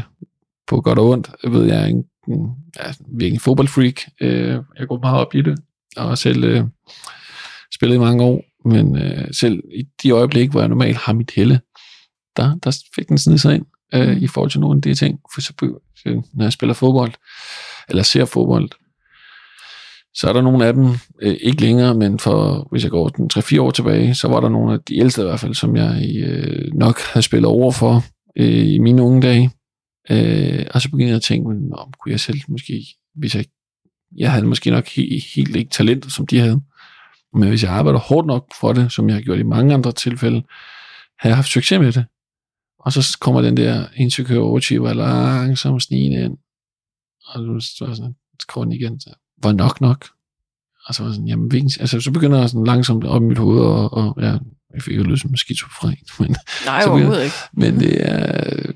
på 0.66 0.80
godt 0.80 0.98
og 0.98 1.08
ondt, 1.08 1.30
ved 1.48 1.64
jeg 1.66 1.82
er 1.82 1.86
en, 1.86 2.04
en 2.28 2.50
ja, 2.76 2.92
virkelig 3.12 3.40
fodboldfreak. 3.40 3.94
Øh, 4.20 4.58
jeg 4.78 4.88
går 4.88 4.98
meget 5.02 5.20
op 5.20 5.34
i 5.34 5.42
det, 5.42 5.58
og 5.96 6.18
selv 6.18 6.44
øh, 6.44 6.64
spillet 7.74 7.96
i 7.96 7.98
mange 7.98 8.24
år, 8.24 8.44
men 8.68 8.96
øh, 8.96 9.28
selv 9.32 9.62
i 9.74 9.88
de 10.02 10.10
øjeblikke, 10.10 10.50
hvor 10.50 10.60
jeg 10.60 10.68
normalt 10.68 10.96
har 10.96 11.12
mit 11.12 11.30
helle, 11.30 11.60
der, 12.38 12.54
der 12.64 12.78
fik 12.94 13.08
den 13.08 13.18
sned 13.18 13.38
sig 13.38 13.54
ind 13.54 13.66
øh, 13.94 14.08
mm. 14.08 14.22
i 14.22 14.26
forhold 14.26 14.50
til 14.50 14.60
nogle 14.60 14.78
af 14.78 14.82
de 14.82 14.94
ting. 14.94 15.20
For 15.34 15.40
så, 15.40 15.52
når 16.34 16.44
jeg 16.44 16.52
spiller 16.52 16.74
fodbold, 16.74 17.12
eller 17.88 18.02
ser 18.02 18.24
fodbold, 18.24 18.70
så 20.14 20.28
er 20.28 20.32
der 20.32 20.42
nogle 20.42 20.66
af 20.66 20.72
dem, 20.72 20.84
øh, 21.22 21.36
ikke 21.40 21.60
længere, 21.62 21.94
men 21.94 22.18
for, 22.18 22.68
hvis 22.70 22.82
jeg 22.82 22.90
går 22.90 23.08
den 23.08 23.30
3-4 23.34 23.60
år 23.60 23.70
tilbage, 23.70 24.14
så 24.14 24.28
var 24.28 24.40
der 24.40 24.48
nogle 24.48 24.72
af 24.72 24.78
de 24.88 24.98
ældste 24.98 25.22
i 25.22 25.24
hvert 25.24 25.40
fald, 25.40 25.54
som 25.54 25.76
jeg 25.76 26.08
øh, 26.18 26.72
nok 26.74 27.00
havde 27.00 27.24
spillet 27.24 27.46
over 27.46 27.72
for 27.72 28.04
øh, 28.36 28.66
i 28.66 28.78
mine 28.78 29.02
unge 29.02 29.22
dage. 29.22 29.50
Øh, 30.10 30.66
og 30.74 30.80
så 30.82 30.90
begyndte 30.90 31.08
jeg 31.08 31.16
at 31.16 31.22
tænke, 31.22 31.48
men, 31.48 31.72
om 31.72 31.92
kunne 32.02 32.12
jeg 32.12 32.20
selv 32.20 32.40
måske, 32.48 32.86
hvis 33.14 33.34
jeg, 33.34 33.44
jeg 34.16 34.32
havde 34.32 34.46
måske 34.46 34.70
nok 34.70 34.88
helt, 34.88 35.24
helt 35.34 35.56
ikke 35.56 35.70
talent, 35.70 36.12
som 36.12 36.26
de 36.26 36.38
havde, 36.38 36.60
men 37.34 37.48
hvis 37.48 37.62
jeg 37.62 37.72
arbejder 37.72 37.98
hårdt 37.98 38.26
nok 38.26 38.46
for 38.60 38.72
det, 38.72 38.92
som 38.92 39.08
jeg 39.08 39.16
har 39.16 39.22
gjort 39.22 39.38
i 39.38 39.42
mange 39.42 39.74
andre 39.74 39.92
tilfælde, 39.92 40.42
har 41.18 41.28
jeg 41.28 41.36
haft 41.36 41.48
succes 41.48 41.80
med 41.80 41.92
det. 41.92 42.04
Og 42.78 42.92
så 42.92 43.18
kommer 43.20 43.40
den 43.40 43.56
der 43.56 43.86
insecure 43.96 44.82
var 44.82 44.92
langsomt 44.92 45.82
snigende 45.82 46.24
ind. 46.24 46.36
Og 47.26 47.62
så 47.62 47.84
var 47.86 47.94
sådan, 47.94 48.14
så 48.40 48.60
den 48.64 48.72
igen, 48.72 49.00
så, 49.00 49.10
var 49.42 49.52
nok 49.52 49.80
nok. 49.80 50.08
Og 50.86 50.94
så 50.94 51.02
var 51.02 51.12
sådan, 51.12 51.28
jamen, 51.28 51.48
hvilken, 51.48 51.70
altså, 51.80 52.00
så 52.00 52.10
begynder 52.10 52.38
jeg 52.38 52.48
sådan 52.48 52.66
langsomt 52.66 53.04
op 53.04 53.22
i 53.22 53.24
mit 53.24 53.38
hoved, 53.38 53.60
og, 53.60 53.92
og 53.92 54.16
ja, 54.22 54.38
jeg 54.74 54.82
fik 54.82 54.96
jo 54.96 55.02
lyst 55.02 55.22
som 55.22 55.36
skizofren. 55.36 55.96
Men, 56.20 56.36
Nej, 56.64 56.82
så 56.82 56.90
overhovedet 56.90 57.24
ikke. 57.24 57.36
Men 57.52 57.80
det 57.80 58.08
er, 58.08 58.72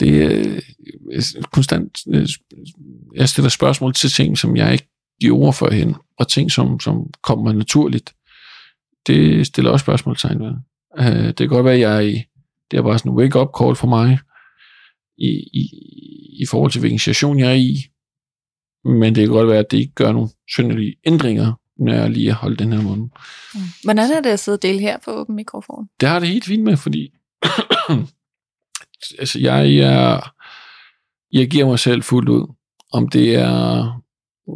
det 0.00 0.22
er 0.22 0.60
konstant, 1.52 1.98
jeg 3.14 3.28
stiller 3.28 3.48
spørgsmål 3.48 3.94
til 3.94 4.10
ting, 4.10 4.38
som 4.38 4.56
jeg 4.56 4.72
ikke 4.72 4.88
gjorde 5.20 5.52
førhen, 5.52 5.94
og 6.18 6.28
ting, 6.28 6.52
som, 6.52 6.80
som 6.80 7.06
kommer 7.22 7.52
naturligt. 7.52 8.14
Det 9.06 9.46
stiller 9.46 9.70
også 9.70 9.82
spørgsmålstegn 9.82 10.40
ved. 10.40 10.52
Uh, 10.98 11.26
det 11.26 11.36
kan 11.36 11.48
godt 11.48 11.64
være, 11.64 11.74
at 11.74 11.80
jeg 11.80 11.96
er 11.96 12.00
i 12.00 12.22
det 12.70 12.76
er 12.78 12.82
bare 12.82 12.98
sådan 12.98 13.12
en 13.12 13.18
wake-up 13.18 13.48
call 13.60 13.76
for 13.76 13.86
mig, 13.86 14.18
i, 15.18 15.30
i, 15.52 15.62
i 16.42 16.46
forhold 16.46 16.70
til 16.70 16.80
hvilken 16.80 16.98
situation 16.98 17.38
jeg 17.38 17.48
er 17.48 17.54
i. 17.54 17.76
Men 18.84 19.14
det 19.14 19.26
kan 19.26 19.34
godt 19.34 19.48
være, 19.48 19.58
at 19.58 19.70
det 19.70 19.78
ikke 19.78 19.94
gør 19.94 20.12
nogle 20.12 20.28
synderlige 20.48 20.96
ændringer, 21.06 21.52
når 21.78 21.92
jeg 21.92 22.10
lige 22.10 22.32
har 22.32 22.38
holdt 22.38 22.58
den 22.58 22.72
her 22.72 22.82
måned. 22.82 23.04
Mm. 23.54 23.60
Hvordan 23.84 24.10
er 24.10 24.20
det 24.20 24.30
at 24.30 24.40
sidde 24.40 24.56
og 24.56 24.62
dele 24.62 24.80
her 24.80 24.98
på 25.04 25.10
åben 25.10 25.36
mikrofon? 25.36 25.88
Det 26.00 26.08
har 26.08 26.18
det 26.18 26.28
helt 26.28 26.44
fint 26.44 26.64
med, 26.64 26.76
fordi 26.76 27.10
altså, 29.20 29.38
jeg, 29.40 29.74
jeg, 29.74 30.22
jeg 31.32 31.48
giver 31.48 31.66
mig 31.66 31.78
selv 31.78 32.02
fuldt 32.02 32.28
ud. 32.28 32.54
Om 32.92 33.08
det 33.08 33.34
er 33.34 34.00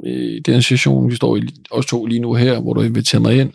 i 0.07 0.41
den 0.41 0.63
situation, 0.63 1.11
vi 1.11 1.17
står 1.17 1.37
i, 1.37 1.43
os 1.71 1.87
to 1.87 2.07
lige 2.07 2.21
nu 2.21 2.35
her, 2.35 2.61
hvor 2.61 2.75
du 2.75 2.81
inviterer 2.81 3.23
mig 3.23 3.41
ind, 3.41 3.53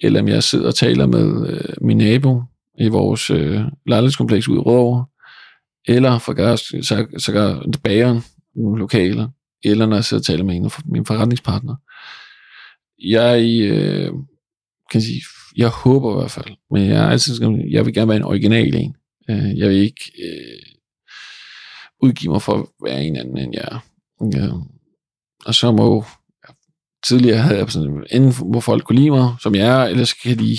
eller 0.00 0.20
om 0.20 0.28
jeg 0.28 0.42
sidder 0.42 0.66
og 0.66 0.74
taler 0.74 1.06
med 1.06 1.48
øh, 1.48 1.74
min 1.80 1.96
nabo, 1.96 2.42
i 2.78 2.88
vores 2.88 3.30
øh, 3.30 3.60
lejlighedskompleks 3.86 4.48
ude 4.48 4.58
i 4.58 4.62
Rødovre, 4.62 5.06
eller 5.88 6.18
for 6.18 6.32
så, 6.82 7.06
så 7.18 7.32
bageren 7.84 8.20
nogle 8.54 8.78
lokale, 8.78 9.28
eller 9.64 9.86
når 9.86 9.96
jeg 9.96 10.04
sidder 10.04 10.20
og 10.20 10.24
taler 10.24 10.44
med 10.44 10.56
en 10.56 10.64
af 10.64 10.70
mine 10.84 11.06
forretningspartnere. 11.06 11.76
Jeg, 12.98 13.60
øh, 13.62 14.12
kan 14.90 15.00
sige, 15.00 15.22
jeg 15.56 15.68
håber 15.68 16.12
i 16.12 16.18
hvert 16.18 16.30
fald, 16.30 16.56
men 16.70 16.86
jeg, 16.86 16.96
er 16.96 17.08
altid, 17.08 17.48
jeg 17.70 17.86
vil 17.86 17.94
gerne 17.94 18.08
være 18.08 18.16
en 18.16 18.22
original 18.22 18.74
en. 18.74 18.96
Øh, 19.30 19.58
jeg 19.58 19.68
vil 19.68 19.76
ikke 19.76 20.12
øh, 20.24 20.72
udgive 22.02 22.32
mig 22.32 22.42
for 22.42 22.54
at 22.54 22.66
være 22.84 23.04
en 23.04 23.16
anden, 23.16 23.38
end 23.38 23.54
jeg 23.54 23.68
er. 23.70 23.78
Ja. 24.36 24.48
Og 25.46 25.54
så 25.54 25.72
må 25.72 26.04
tidligere 27.08 27.38
havde 27.38 27.58
jeg 27.58 27.70
sådan, 27.70 28.04
enten 28.10 28.52
må 28.52 28.60
folk 28.60 28.84
kunne 28.84 28.98
lide 28.98 29.10
mig, 29.10 29.34
som 29.40 29.54
jeg 29.54 29.82
er, 29.82 29.84
eller 29.84 30.04
skal 30.04 30.28
jeg 30.28 30.36
lide. 30.36 30.58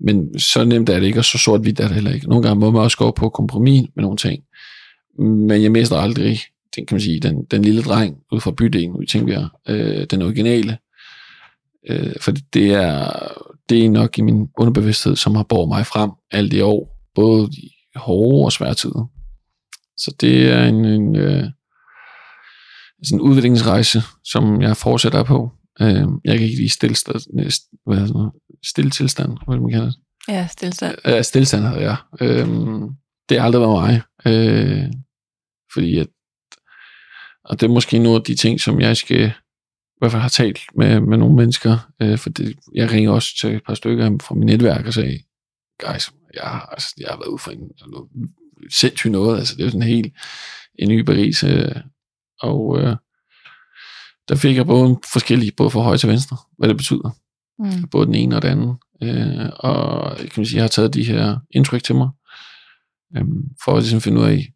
men 0.00 0.38
så 0.38 0.64
nemt 0.64 0.88
er 0.88 1.00
det 1.00 1.06
ikke, 1.06 1.18
og 1.18 1.24
så 1.24 1.38
sort-hvidt 1.38 1.80
er 1.80 1.84
det 1.84 1.94
heller 1.94 2.12
ikke. 2.12 2.28
Nogle 2.28 2.42
gange 2.42 2.60
må 2.60 2.70
man 2.70 2.82
også 2.82 2.96
gå 2.96 3.10
på 3.10 3.28
kompromis 3.28 3.88
med 3.96 4.02
nogle 4.02 4.16
ting. 4.16 4.42
Men 5.18 5.62
jeg 5.62 5.72
mestrer 5.72 5.98
aldrig, 5.98 6.38
den, 6.76 6.86
kan 6.86 6.94
man 6.94 7.00
sige, 7.00 7.20
den, 7.20 7.44
den 7.50 7.62
lille 7.62 7.82
dreng 7.82 8.16
ud 8.32 8.40
fra 8.40 8.50
bydelen, 8.50 9.00
vi 9.00 9.06
tænker, 9.06 9.48
øh, 9.68 10.06
den 10.10 10.22
originale. 10.22 10.78
Øh, 11.88 12.14
for 12.20 12.32
det 12.52 12.74
er, 12.74 13.10
det 13.68 13.84
er 13.84 13.90
nok 13.90 14.18
i 14.18 14.22
min 14.22 14.48
underbevidsthed, 14.58 15.16
som 15.16 15.34
har 15.34 15.42
båret 15.42 15.68
mig 15.68 15.86
frem 15.86 16.10
alt 16.30 16.52
i 16.52 16.60
år, 16.60 16.96
både 17.14 17.46
de 17.46 17.70
hårde 17.96 18.44
og 18.44 18.52
svære 18.52 18.74
tider. 18.74 19.10
Så 19.96 20.14
det 20.20 20.48
er 20.52 20.64
en, 20.64 20.84
en 20.84 21.16
øh, 21.16 21.44
sådan 23.04 23.18
en 23.18 23.20
udviklingsrejse, 23.20 24.02
som 24.24 24.62
jeg 24.62 24.76
fortsætter 24.76 25.22
på. 25.22 25.50
Øh, 25.80 26.06
jeg 26.24 26.38
kan 26.38 26.46
ikke 26.46 26.56
lide 26.56 26.72
stillstand, 26.72 27.20
hvad 27.86 27.96
hedder 27.96 28.22
det, 28.22 28.32
stille 28.64 28.90
tilstand, 28.90 29.36
hvad 29.46 29.58
man 29.58 29.72
kalder 29.72 29.86
det. 29.86 29.96
Ja, 30.28 30.46
stillstand. 30.46 30.98
Ja, 31.04 31.22
stillstand 31.22 31.64
hedder 31.64 31.80
jeg. 31.80 31.96
Øh, 32.20 32.48
det 33.28 33.38
har 33.38 33.46
aldrig 33.46 33.60
været 33.60 33.72
mig. 33.72 34.02
Øh, 34.26 34.92
fordi 35.72 35.98
at, 35.98 36.06
og 37.44 37.60
det 37.60 37.66
er 37.66 37.72
måske 37.72 37.98
nogle 37.98 38.16
af 38.16 38.24
de 38.24 38.34
ting, 38.34 38.60
som 38.60 38.80
jeg 38.80 38.96
skal 38.96 39.32
i 39.96 39.98
hvert 39.98 40.12
fald 40.12 40.22
har 40.22 40.28
talt 40.28 40.58
med, 40.76 41.00
med 41.00 41.18
nogle 41.18 41.36
mennesker, 41.36 41.92
øh, 42.02 42.18
for 42.18 42.30
det, 42.30 42.56
jeg 42.74 42.90
ringer 42.90 43.10
også 43.10 43.28
til 43.40 43.54
et 43.54 43.62
par 43.66 43.74
stykker 43.74 44.18
fra 44.22 44.34
mit 44.34 44.46
netværk 44.46 44.86
og 44.86 44.92
sagde, 44.92 45.18
guys, 45.86 46.10
jeg, 46.34 46.66
altså, 46.72 46.94
jeg 46.98 47.08
har 47.08 47.16
været 47.16 47.28
ude 47.28 47.38
for 47.38 47.50
en, 47.50 47.70
noget 47.86 48.08
sindssygt 48.70 49.12
noget, 49.12 49.38
altså 49.38 49.56
det 49.56 49.66
er 49.66 49.70
sådan 49.70 49.88
helt 49.88 50.14
en 50.78 50.88
ny 50.88 51.04
Paris, 51.04 51.44
øh, 51.44 51.76
og 52.40 52.80
øh, 52.80 52.96
der 54.28 54.36
fik 54.36 54.56
jeg 54.56 54.66
både 54.66 54.98
forskellige, 55.12 55.52
både 55.56 55.70
fra 55.70 55.80
højre 55.80 55.98
til 55.98 56.08
venstre, 56.08 56.36
hvad 56.58 56.68
det 56.68 56.76
betyder. 56.76 57.10
Mm. 57.58 57.88
Både 57.90 58.06
den 58.06 58.14
ene 58.14 58.36
og 58.36 58.42
den 58.42 58.50
anden. 58.50 58.76
Øh, 59.02 59.50
og 59.56 60.16
kan 60.16 60.30
man 60.36 60.46
sige, 60.46 60.56
jeg 60.56 60.62
har 60.62 60.68
taget 60.68 60.94
de 60.94 61.04
her 61.04 61.38
indtryk 61.50 61.82
til 61.82 61.94
mig, 61.94 62.08
øh, 63.16 63.24
for 63.64 63.72
at 63.72 63.82
ligesom 63.82 64.00
finde 64.00 64.20
ud 64.20 64.26
af, 64.26 64.52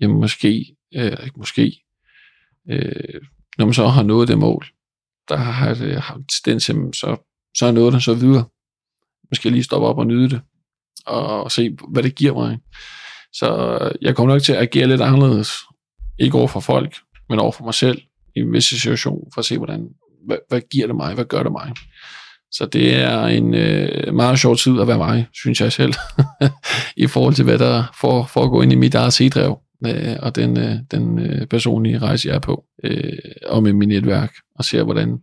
jamen 0.00 0.20
måske, 0.20 0.76
øh, 0.94 1.16
ikke 1.24 1.38
måske, 1.38 1.82
øh, 2.70 3.20
når 3.58 3.64
man 3.64 3.74
så 3.74 3.88
har 3.88 4.02
nået 4.02 4.28
det 4.28 4.38
mål, 4.38 4.66
der 5.28 5.36
har 5.36 5.74
det 5.74 6.02
har 6.02 6.20
tendens 6.44 6.64
til, 6.64 6.74
så, 6.92 7.16
så 7.56 7.66
er 7.66 7.72
noget, 7.72 7.92
der 7.92 7.98
så 7.98 8.14
videre. 8.14 8.44
Måske 9.30 9.50
lige 9.50 9.62
stoppe 9.62 9.86
op 9.86 9.98
og 9.98 10.06
nyde 10.06 10.30
det, 10.30 10.40
og 11.06 11.52
se, 11.52 11.76
hvad 11.88 12.02
det 12.02 12.14
giver 12.14 12.34
mig. 12.34 12.58
Så 13.32 13.78
jeg 14.00 14.16
kommer 14.16 14.34
nok 14.34 14.42
til 14.42 14.52
at 14.52 14.62
agere 14.62 14.86
lidt 14.86 15.00
anderledes, 15.00 15.50
ikke 16.18 16.38
over 16.38 16.48
for 16.48 16.60
folk, 16.60 16.96
men 17.28 17.38
over 17.38 17.52
for 17.52 17.64
mig 17.64 17.74
selv, 17.74 18.02
i 18.38 18.40
en 18.40 18.52
vis 18.52 18.64
situation, 18.64 19.30
for 19.34 19.38
at 19.38 19.44
se, 19.44 19.56
hvordan, 19.56 19.88
hvad, 20.26 20.36
hvad 20.48 20.60
giver 20.70 20.86
det 20.86 20.96
mig, 20.96 21.14
hvad 21.14 21.24
gør 21.24 21.42
det 21.42 21.52
mig. 21.52 21.72
Så 22.50 22.66
det 22.66 22.94
er 22.94 23.26
en 23.26 23.54
øh, 23.54 24.14
meget 24.14 24.38
sjov 24.38 24.56
tid 24.56 24.80
at 24.80 24.88
være 24.88 24.98
mig, 24.98 25.26
synes 25.32 25.60
jeg 25.60 25.72
selv, 25.72 25.94
i 26.96 27.06
forhold 27.06 27.34
til, 27.34 27.44
hvad 27.44 27.58
der 27.58 27.84
for 28.00 28.42
at 28.44 28.50
gå 28.50 28.62
ind 28.62 28.72
i 28.72 28.76
mit 28.76 28.96
sædrev, 29.10 29.58
øh, 29.86 30.16
og 30.18 30.36
den, 30.36 30.58
øh, 30.58 30.76
den 30.90 31.18
øh, 31.18 31.46
personlige 31.46 31.98
rejse, 31.98 32.28
jeg 32.28 32.34
er 32.34 32.40
på, 32.40 32.64
øh, 32.84 33.12
og 33.46 33.62
med 33.62 33.72
mit 33.72 33.88
netværk, 33.88 34.32
og 34.54 34.64
ser, 34.64 34.82
hvordan, 34.82 35.18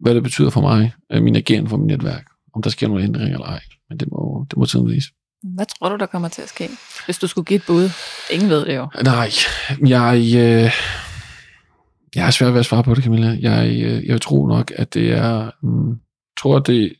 hvad 0.00 0.14
det 0.14 0.22
betyder 0.22 0.50
for 0.50 0.60
mig, 0.60 0.92
øh, 1.12 1.22
min 1.22 1.36
ageren 1.36 1.68
for 1.68 1.76
mit 1.76 1.86
netværk, 1.86 2.24
om 2.54 2.62
der 2.62 2.70
sker 2.70 2.88
nogle 2.88 3.04
ændringer 3.04 3.34
eller 3.34 3.46
ej. 3.46 3.60
Men 3.88 3.98
det 3.98 4.08
må, 4.10 4.46
det 4.50 4.58
må 4.58 4.64
tiden 4.64 4.88
vise. 4.88 5.08
Hvad 5.42 5.66
tror 5.66 5.88
du, 5.88 5.96
der 5.96 6.06
kommer 6.06 6.28
til 6.28 6.42
at 6.42 6.48
ske, 6.48 6.68
hvis 7.04 7.18
du 7.18 7.26
skulle 7.26 7.44
give 7.44 7.56
et 7.56 7.66
bud? 7.66 7.90
Ingen 8.30 8.50
ved 8.50 8.64
det 8.66 8.76
jo. 8.76 8.88
Nej, 9.02 9.30
jeg, 9.86 10.32
øh, 10.36 10.72
jeg 12.14 12.24
har 12.24 12.30
svært 12.30 12.52
ved 12.52 12.60
at 12.60 12.66
svare 12.66 12.82
på 12.82 12.94
det, 12.94 13.04
Camilla. 13.04 13.36
Jeg, 13.40 13.82
øh, 13.84 14.06
jeg 14.06 14.20
tror 14.20 14.48
nok, 14.48 14.72
at 14.76 14.94
det 14.94 15.12
er... 15.12 15.50
Mm, 15.62 16.00
tror, 16.38 16.56
at 16.56 16.66
det 16.66 16.92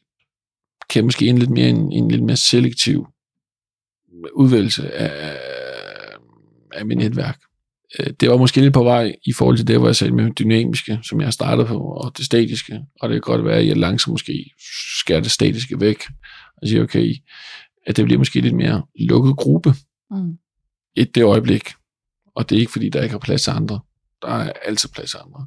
kan 0.90 1.04
måske 1.04 1.26
en 1.26 1.38
lidt 1.38 1.50
mere 1.50 1.68
en, 1.68 1.92
en 1.92 2.10
lidt 2.10 2.22
mere 2.22 2.36
selektiv 2.36 3.06
udvælgelse 4.34 4.92
af, 4.94 5.36
af 6.72 6.86
mit 6.86 6.98
netværk. 6.98 7.40
Øh, 7.98 8.06
det 8.20 8.30
var 8.30 8.36
måske 8.36 8.60
lidt 8.60 8.74
på 8.74 8.84
vej 8.84 9.14
i 9.26 9.32
forhold 9.32 9.56
til 9.56 9.66
det, 9.66 9.78
hvor 9.78 9.88
jeg 9.88 9.96
sagde 9.96 10.14
med 10.14 10.30
dynamiske, 10.30 10.98
som 11.02 11.20
jeg 11.20 11.32
startede 11.32 11.66
på, 11.66 11.78
og 11.78 12.12
det 12.16 12.24
statiske. 12.24 12.80
Og 13.00 13.08
det 13.08 13.14
kan 13.14 13.32
godt 13.32 13.44
være, 13.44 13.58
at 13.58 13.66
jeg 13.66 13.76
langsomt 13.76 14.12
måske 14.12 14.50
skærer 15.00 15.20
det 15.20 15.30
statiske 15.30 15.80
væk, 15.80 16.02
og 16.62 16.68
siger, 16.68 16.82
okay, 16.82 17.14
at 17.86 17.96
det 17.96 18.04
bliver 18.04 18.18
måske 18.18 18.40
lidt 18.40 18.56
mere 18.56 18.82
lukket 19.00 19.36
gruppe. 19.36 19.74
Mm. 20.10 20.38
Et 20.96 21.14
det 21.14 21.24
øjeblik. 21.24 21.68
Og 22.34 22.50
det 22.50 22.56
er 22.56 22.60
ikke, 22.60 22.72
fordi 22.72 22.88
der 22.88 23.02
ikke 23.02 23.14
er 23.14 23.18
plads 23.18 23.42
til 23.42 23.50
andre. 23.50 23.80
Der 24.22 24.28
er 24.28 24.52
altid 24.64 24.88
plads 24.88 25.10
til 25.10 25.18
andre. 25.24 25.46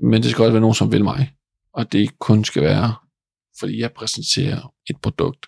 Men 0.00 0.22
det 0.22 0.30
skal 0.30 0.42
godt 0.44 0.52
være 0.52 0.60
nogen, 0.60 0.74
som 0.74 0.92
vil 0.92 1.04
mig. 1.04 1.32
Og 1.72 1.92
det 1.92 1.98
ikke 1.98 2.18
kun 2.18 2.44
skal 2.44 2.62
være, 2.62 2.94
fordi 3.60 3.80
jeg 3.80 3.92
præsenterer 3.92 4.72
et 4.90 4.96
produkt. 5.02 5.46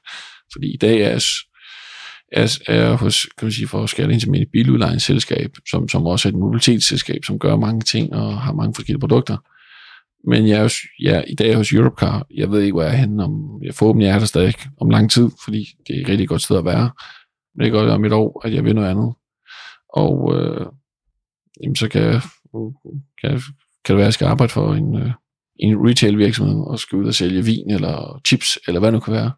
Fordi 0.53 0.75
i 0.75 0.77
dag 0.77 1.01
er 1.01 1.19
er, 2.33 2.59
er 2.67 2.97
hos, 2.97 3.27
kan 3.39 3.47
man 3.47 3.53
sige, 3.53 3.69
for 3.69 3.87
Skattering 3.87 4.21
til 4.21 4.43
et 4.43 4.49
biludlejningsselskab, 4.53 5.57
som, 5.71 5.89
som 5.89 6.07
også 6.07 6.29
er 6.29 6.33
et 6.33 6.39
mobilitetsselskab, 6.39 7.25
som 7.25 7.39
gør 7.39 7.57
mange 7.57 7.81
ting 7.81 8.15
og 8.15 8.41
har 8.41 8.53
mange 8.53 8.75
forskellige 8.75 9.01
produkter. 9.01 9.37
Men 10.29 10.49
jeg 10.49 10.65
er, 10.65 10.75
jeg 11.01 11.17
er 11.17 11.23
i 11.23 11.35
dag 11.35 11.57
hos 11.57 11.73
Europcar. 11.73 12.27
Jeg 12.35 12.51
ved 12.51 12.61
ikke, 12.61 12.73
hvor 12.73 12.83
jeg 12.83 12.93
er 12.93 12.97
henne. 12.97 13.25
Om, 13.25 13.61
jeg 13.63 13.75
forhåbentlig 13.75 14.09
er 14.09 14.19
der 14.19 14.27
stadig 14.27 14.55
om 14.81 14.91
lang 14.91 15.11
tid, 15.11 15.31
fordi 15.45 15.69
det 15.87 15.97
er 15.97 16.01
et 16.01 16.09
rigtig 16.09 16.29
godt 16.29 16.43
sted 16.43 16.59
at 16.59 16.65
være. 16.65 16.91
Men 17.55 17.65
det 17.65 17.73
kan 17.73 17.73
godt 17.73 17.87
være 17.87 17.95
om 17.95 18.05
et 18.05 18.13
år, 18.13 18.47
at 18.47 18.55
jeg 18.55 18.65
vil 18.65 18.75
noget 18.75 18.89
andet. 18.89 19.15
Og 19.89 20.35
øh, 20.37 20.67
jamen, 21.63 21.77
så 21.77 21.89
kan, 21.89 22.21
kan, 23.21 23.31
kan 23.85 23.93
det 23.93 23.97
være, 23.97 24.05
at 24.05 24.05
jeg 24.05 24.15
skal 24.15 24.27
arbejde 24.27 24.53
for 24.53 24.75
en, 24.75 24.97
øh, 24.97 25.11
en 25.57 25.89
retail 25.89 26.19
virksomhed 26.19 26.61
og 26.67 26.79
skal 26.79 26.99
ud 26.99 27.07
og 27.07 27.15
sælge 27.15 27.45
vin 27.45 27.71
eller 27.71 28.21
chips, 28.27 28.59
eller 28.67 28.81
hvad 28.81 28.93
det 28.93 28.97
nu 28.97 29.01
kan 29.01 29.15
være 29.15 29.31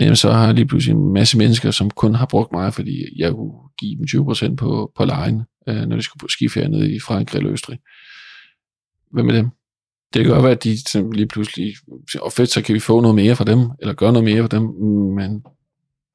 jamen 0.00 0.16
så 0.16 0.32
har 0.32 0.46
jeg 0.46 0.54
lige 0.54 0.66
pludselig 0.66 0.94
en 0.94 1.12
masse 1.12 1.38
mennesker, 1.38 1.70
som 1.70 1.90
kun 1.90 2.14
har 2.14 2.26
brugt 2.26 2.52
mig, 2.52 2.74
fordi 2.74 3.20
jeg 3.20 3.32
kunne 3.32 3.52
give 3.78 3.96
dem 3.96 4.04
20% 4.30 4.54
på, 4.56 4.92
på 4.96 5.04
lejen, 5.04 5.42
øh, 5.68 5.86
når 5.86 5.96
de 5.96 6.02
skulle 6.02 6.20
på 6.20 6.28
skiferie 6.28 6.68
nede 6.68 6.94
i 6.94 7.00
Frankrig 7.00 7.38
eller 7.38 7.52
Østrig. 7.52 7.78
Hvad 9.12 9.22
med 9.22 9.34
dem? 9.34 9.50
Det 10.14 10.24
kan 10.24 10.32
godt 10.32 10.42
være, 10.42 10.52
at 10.52 10.64
de 10.64 10.76
lige 11.12 11.26
pludselig, 11.26 11.74
og 12.20 12.32
fedt, 12.32 12.50
så 12.50 12.62
kan 12.62 12.74
vi 12.74 12.80
få 12.80 13.00
noget 13.00 13.14
mere 13.14 13.36
fra 13.36 13.44
dem, 13.44 13.70
eller 13.80 13.94
gøre 13.94 14.12
noget 14.12 14.24
mere 14.24 14.42
for 14.42 14.48
dem, 14.48 14.62
men 15.14 15.44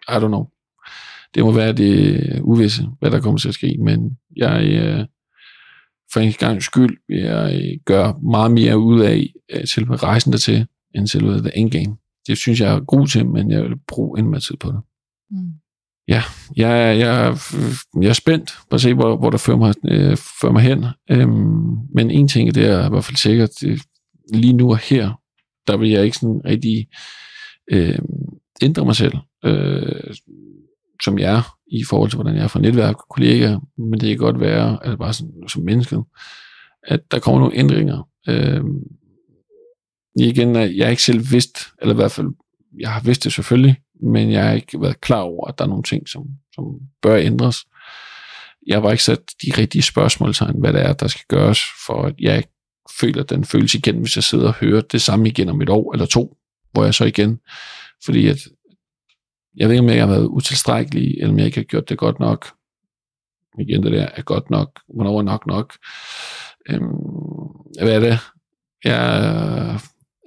I 0.10 0.12
don't 0.12 0.28
know. 0.28 0.48
Det 1.36 1.44
må 1.44 1.52
være 1.52 1.74
det 1.74 2.40
uvisse, 2.42 2.88
hvad 3.00 3.12
der 3.12 3.22
kommer 3.22 3.40
til 3.40 3.48
at 3.48 3.54
ske, 3.54 3.78
men 3.80 4.18
jeg, 4.36 4.64
øh, 4.64 5.06
for 6.14 6.20
en 6.20 6.32
gang 6.32 6.64
skyld, 6.64 6.98
jeg 7.10 7.80
gør 7.86 8.14
meget 8.32 8.52
mere 8.52 8.78
ud 8.78 9.02
af 9.02 9.34
øh, 9.54 9.68
selve 9.68 9.96
rejsen 9.96 10.32
dertil, 10.32 10.66
end 10.96 11.08
selve 11.08 11.40
the 11.40 11.58
endgame 11.58 11.96
det 12.28 12.38
synes 12.38 12.62
jeg 12.62 12.74
er 12.74 12.80
god 12.80 13.08
til, 13.08 13.26
men 13.26 13.52
jeg 13.52 13.64
vil 13.64 13.78
bruge 13.88 14.20
endnu 14.20 14.32
mere 14.32 14.42
tid 14.42 14.58
på 14.58 14.68
det. 14.68 14.82
Mm. 15.32 15.52
Ja, 16.08 16.24
jeg, 16.58 17.00
jeg, 17.00 17.38
jeg 18.02 18.10
er 18.10 18.14
spændt 18.14 18.58
på 18.70 18.76
at 18.76 18.82
se, 18.82 18.94
hvor, 18.94 19.18
hvor 19.18 19.30
der 19.30 19.38
fører 19.38 19.58
mig, 19.58 19.74
øh, 19.88 20.18
fører 20.42 20.52
mig 20.52 20.62
hen. 20.62 20.86
Øhm, 21.12 21.78
men 21.96 22.12
en 22.12 22.28
ting, 22.28 22.56
det 22.56 22.66
er 22.66 22.86
i 22.86 22.90
hvert 22.90 23.04
fald 23.04 23.18
sikkert, 23.18 23.50
det, 23.62 23.82
lige 24.34 24.54
nu 24.54 24.72
og 24.72 24.78
her, 24.78 25.12
der 25.68 25.78
vil 25.78 25.90
jeg 25.90 26.06
ikke 26.06 26.18
sådan 26.18 26.42
rigtig 26.46 26.88
øh, 27.72 28.00
ændre 28.62 28.86
mig 28.86 28.96
selv, 28.96 29.14
øh, 29.46 30.14
som 31.04 31.20
jeg 31.20 31.36
er, 31.36 31.58
i 31.72 31.84
forhold 31.84 32.10
til, 32.10 32.18
hvordan 32.18 32.36
jeg 32.36 32.44
er 32.44 32.48
fra 32.48 32.60
netværk 32.60 32.96
og 32.96 33.06
kollegaer, 33.10 33.60
men 33.78 34.00
det 34.00 34.10
kan 34.10 34.18
godt 34.18 34.40
være, 34.40 34.80
altså 34.84 34.98
bare 34.98 35.14
sådan, 35.14 35.34
som 35.48 35.64
menneske, 35.64 35.98
at 36.84 37.12
der 37.12 37.20
kommer 37.20 37.40
nogle 37.40 37.58
ændringer. 37.58 38.08
Øh, 38.28 38.64
igen, 40.20 40.56
jeg 40.56 40.86
har 40.86 40.90
ikke 40.90 41.04
selv 41.04 41.32
vidst, 41.32 41.58
eller 41.82 41.94
i 41.94 41.96
hvert 41.96 42.12
fald, 42.12 42.28
jeg 42.80 42.90
har 42.90 43.02
vidst 43.02 43.24
det 43.24 43.34
selvfølgelig, 43.34 43.76
men 44.04 44.32
jeg 44.32 44.46
har 44.46 44.52
ikke 44.54 44.82
været 44.82 45.02
klar 45.02 45.22
over, 45.22 45.48
at 45.48 45.58
der 45.58 45.64
er 45.64 45.70
nogle 45.70 45.84
ting, 45.84 46.10
som, 46.10 46.24
som 46.56 46.64
bør 47.02 47.16
ændres. 47.16 47.58
Jeg 48.68 48.76
har 48.76 48.82
bare 48.82 48.92
ikke 48.92 49.04
sat 49.04 49.22
de 49.46 49.52
rigtige 49.58 49.82
spørgsmålstegn, 49.82 50.60
hvad 50.60 50.74
det 50.74 50.82
er, 50.82 50.94
der 50.94 51.08
skal 51.08 51.26
gøres, 51.28 51.60
for 51.86 52.02
at 52.02 52.16
jeg 52.20 52.38
ikke 52.38 52.50
føler 53.00 53.24
den 53.24 53.46
følelse 53.46 53.78
igen, 53.78 54.00
hvis 54.00 54.16
jeg 54.16 54.24
sidder 54.24 54.48
og 54.48 54.54
hører 54.54 54.82
det 54.82 55.02
samme 55.02 55.28
igen 55.28 55.50
om 55.50 55.62
et 55.62 55.70
år 55.70 55.94
eller 55.94 56.06
to, 56.06 56.38
hvor 56.72 56.84
jeg 56.84 56.94
så 56.94 57.06
igen, 57.06 57.40
fordi 58.06 58.28
at, 58.28 58.38
jeg 59.58 59.68
ved 59.68 59.76
ikke, 59.76 59.84
om 59.84 59.90
jeg 59.90 60.00
har 60.08 60.08
været 60.14 60.26
utilstrækkelig, 60.26 61.18
eller 61.18 61.30
om 61.34 61.38
jeg 61.38 61.46
ikke 61.46 61.58
har 61.58 61.64
gjort 61.64 61.90
det 61.90 61.98
godt 61.98 62.20
nok. 62.20 62.52
Igen, 63.60 63.84
det 63.84 63.92
der 63.92 64.06
er 64.16 64.22
godt 64.22 64.50
nok, 64.50 64.80
hvornår 64.94 65.18
er 65.20 65.24
nok 65.24 65.48
nok. 65.48 65.74
Øhm, 66.70 66.88
hvad 67.82 67.96
er 67.96 68.00
det? 68.00 68.20
Jeg 68.84 69.80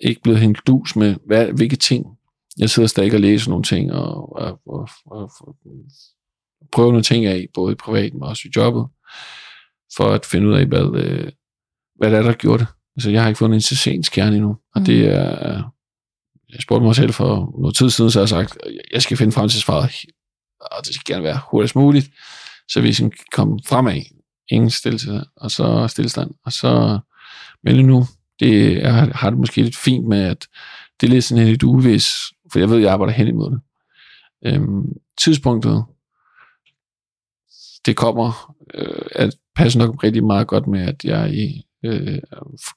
ikke 0.02 0.20
blevet 0.22 0.40
hængt 0.40 0.66
dus 0.66 0.96
med, 0.96 1.14
hvad, 1.26 1.46
hvilke 1.52 1.76
ting. 1.76 2.06
Jeg 2.58 2.70
sidder 2.70 2.86
stadig 2.86 3.14
og 3.14 3.20
læser 3.20 3.50
nogle 3.50 3.64
ting, 3.64 3.92
og, 3.92 4.36
og, 4.36 4.60
og, 4.66 4.88
og, 5.06 5.30
og 5.42 5.56
prøver 6.72 6.90
nogle 6.90 7.02
ting 7.02 7.24
af, 7.26 7.46
både 7.54 7.72
i 7.72 7.76
privat, 7.76 8.12
men 8.14 8.22
også 8.22 8.42
i 8.48 8.52
jobbet. 8.56 8.86
for 9.96 10.04
at 10.04 10.26
finde 10.26 10.48
ud 10.48 10.54
af, 10.54 10.66
hvad, 10.66 10.94
øh, 11.04 11.32
hvad 11.96 12.10
det 12.10 12.18
er, 12.18 12.22
der 12.22 12.32
gjorde 12.32 12.58
det. 12.58 12.66
Altså, 12.96 13.10
jeg 13.10 13.22
har 13.22 13.28
ikke 13.28 13.38
fundet 13.38 13.56
en 13.56 13.60
sessions 13.60 14.08
kerne 14.08 14.36
endnu, 14.36 14.56
og 14.74 14.80
Mm. 14.80 14.84
det 14.84 15.06
er... 15.14 15.73
Jeg 16.54 16.62
spurgte 16.62 16.84
mig 16.86 16.96
selv 16.96 17.12
for 17.12 17.54
noget 17.60 17.76
tid 17.76 17.90
siden, 17.90 18.10
så 18.10 18.20
jeg 18.20 18.28
sagt, 18.28 18.58
at 18.66 18.72
jeg 18.92 19.02
skal 19.02 19.16
finde 19.16 19.32
frem 19.32 19.48
til 19.48 19.60
svaret, 19.60 19.90
og 20.60 20.86
det 20.86 20.94
skal 20.94 21.14
gerne 21.14 21.24
være 21.24 21.40
hurtigst 21.50 21.76
muligt, 21.76 22.10
så 22.68 22.80
vi 22.80 22.86
ligesom 22.86 23.10
kan 23.10 23.24
komme 23.32 23.58
fremad. 23.66 24.00
Ingen 24.48 24.70
stillelse, 24.70 25.24
og 25.36 25.50
så 25.50 25.88
stillestand. 25.88 26.30
Og 26.44 26.52
så, 26.52 26.98
men 27.64 27.86
nu, 27.86 28.04
det, 28.40 28.76
jeg 28.76 28.94
har- 28.94 29.30
det 29.30 29.38
måske 29.38 29.62
lidt 29.62 29.76
fint 29.76 30.08
med, 30.08 30.22
at 30.22 30.46
det 31.00 31.06
er 31.06 31.10
lidt 31.10 31.24
sådan 31.24 31.46
lidt 31.46 31.62
uvis, 31.62 32.08
for 32.52 32.58
jeg 32.58 32.68
ved, 32.68 32.76
at 32.76 32.82
jeg 32.82 32.92
arbejder 32.92 33.12
hen 33.12 33.28
imod 33.28 33.50
det. 33.50 33.60
Øhm, 34.46 34.82
tidspunktet, 35.20 35.84
det 37.86 37.96
kommer, 37.96 38.54
øh, 38.74 39.06
at 39.12 39.34
passer 39.56 39.78
nok 39.78 40.04
rigtig 40.04 40.24
meget 40.24 40.46
godt 40.46 40.66
med, 40.66 40.80
at 40.88 41.04
jeg 41.04 41.34
i, 41.34 41.66
øh, 41.84 42.18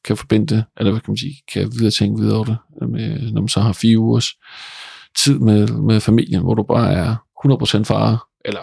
kan 0.06 0.18
forbinde 0.18 0.56
det, 0.56 0.64
eller 0.78 0.92
hvad 0.92 1.02
kan 1.02 1.12
man 1.12 1.18
sige, 1.18 1.36
kan 1.54 1.72
videre 1.72 1.92
tænke 1.92 2.22
videre 2.22 2.36
over 2.36 2.46
det, 2.46 2.58
med, 2.90 3.32
når 3.32 3.42
man 3.42 3.50
så 3.50 3.60
har 3.60 3.74
fire 3.74 3.98
ugers 3.98 4.30
tid 5.24 5.40
med, 5.40 5.68
med 5.68 6.00
familien, 6.00 6.42
hvor 6.42 6.54
du 6.54 6.64
bare 6.64 6.94
er 6.94 7.16
100% 7.46 7.84
far, 7.84 8.28
eller 8.46 8.62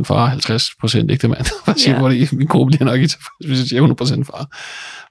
50% 0.00 0.02
far, 0.02 0.34
50% 0.34 1.10
ægte 1.10 1.28
mand. 1.28 1.46
Hvad 1.64 1.74
siger 1.74 1.98
hvor 1.98 2.08
det, 2.08 2.32
min 2.32 2.46
gruppe 2.46 2.70
bliver 2.70 2.90
nok 2.90 3.00
ikke 3.00 3.14
hvis 3.46 3.58
jeg 3.58 3.66
siger 3.66 4.22
100% 4.22 4.24
far. 4.24 4.56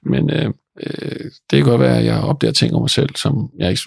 Men 0.08 0.30
øh, 0.30 0.52
øh, 0.80 1.30
det 1.50 1.56
kan 1.56 1.64
godt 1.64 1.80
være, 1.80 1.98
at 1.98 2.04
jeg 2.04 2.20
opdager 2.20 2.52
ting 2.52 2.74
om 2.74 2.80
mig 2.80 2.90
selv, 2.90 3.16
som 3.16 3.50
jeg 3.58 3.70
ikke 3.70 3.82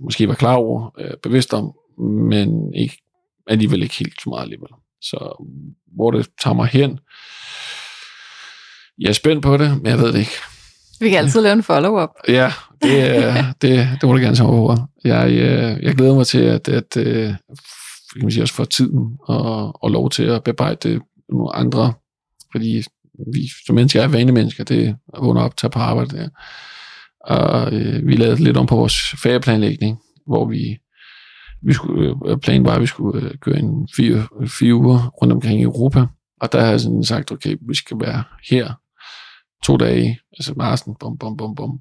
måske 0.00 0.28
var 0.28 0.34
klar 0.34 0.54
over, 0.54 0.90
øh, 0.98 1.10
bevidst 1.22 1.54
om, 1.54 1.72
men 2.28 2.74
ikke, 2.74 2.96
alligevel 3.46 3.82
ikke 3.82 3.98
helt 3.98 4.22
så 4.22 4.30
meget 4.30 4.42
alligevel. 4.42 4.68
Så 5.00 5.46
hvor 5.96 6.10
det 6.10 6.28
tager 6.42 6.54
mig 6.54 6.66
hen, 6.66 6.98
jeg 9.02 9.08
er 9.08 9.12
spændt 9.12 9.42
på 9.42 9.56
det, 9.56 9.82
men 9.82 9.86
jeg 9.86 9.98
ved 9.98 10.12
det 10.12 10.18
ikke. 10.18 10.32
Vi 11.00 11.08
kan 11.10 11.18
altid 11.18 11.40
lave 11.40 11.52
en 11.52 11.62
follow-up. 11.62 12.10
Ja, 12.28 12.52
det, 12.82 13.34
det, 13.62 13.88
det 14.00 14.02
må 14.02 14.12
du 14.12 14.18
gerne 14.18 14.36
tage 14.36 14.48
over. 14.48 14.76
Jeg, 15.04 15.30
øh, 15.32 15.82
jeg 15.82 15.94
glæder 15.94 16.14
mig 16.14 16.26
til, 16.26 16.38
at, 16.38 16.68
at 16.68 16.96
øh, 16.96 17.34
kan 18.12 18.22
man 18.22 18.30
sige, 18.30 18.42
også 18.42 18.54
få 18.54 18.64
tiden 18.64 19.16
og, 19.22 19.84
og 19.84 19.90
lov 19.90 20.10
til 20.10 20.22
at 20.22 20.44
bearbejde 20.44 21.00
nogle 21.28 21.54
andre, 21.54 21.92
fordi 22.52 22.82
vi 23.34 23.40
som 23.66 23.74
mennesker 23.74 24.02
er 24.02 24.08
vane 24.08 24.32
mennesker, 24.32 24.64
det 24.64 24.86
er 24.86 24.94
at 25.14 25.22
vågne 25.22 25.40
op, 25.40 25.56
tage 25.56 25.70
på 25.70 25.78
arbejde. 25.78 26.16
Ja. 26.20 26.28
Og 27.34 27.72
øh, 27.72 28.06
vi 28.06 28.16
lavede 28.16 28.44
lidt 28.44 28.56
om 28.56 28.66
på 28.66 28.76
vores 28.76 28.96
ferieplanlægning, 29.22 29.98
hvor 30.26 30.48
vi, 30.48 30.78
vi 31.62 31.72
skulle, 31.72 32.14
øh, 32.26 32.38
planen 32.38 32.66
var, 32.66 32.74
at 32.74 32.80
vi 32.80 32.86
skulle 32.86 33.28
øh, 33.28 33.34
køre 33.40 33.58
en 33.58 33.88
fire, 33.96 34.26
fire 34.46 34.74
uger 34.74 35.08
rundt 35.22 35.32
omkring 35.32 35.60
i 35.60 35.64
Europa, 35.64 36.06
og 36.40 36.52
der 36.52 36.60
har 36.60 36.70
jeg 36.70 36.80
sådan 36.80 37.04
sagt, 37.04 37.32
okay, 37.32 37.56
vi 37.68 37.74
skal 37.74 37.96
være 38.00 38.22
her 38.50 38.72
to 39.62 39.76
dage, 39.76 40.18
altså 40.38 40.52
Marsen, 40.56 40.94
bum, 41.00 41.18
bum, 41.18 41.36
bum, 41.36 41.54
bum. 41.54 41.80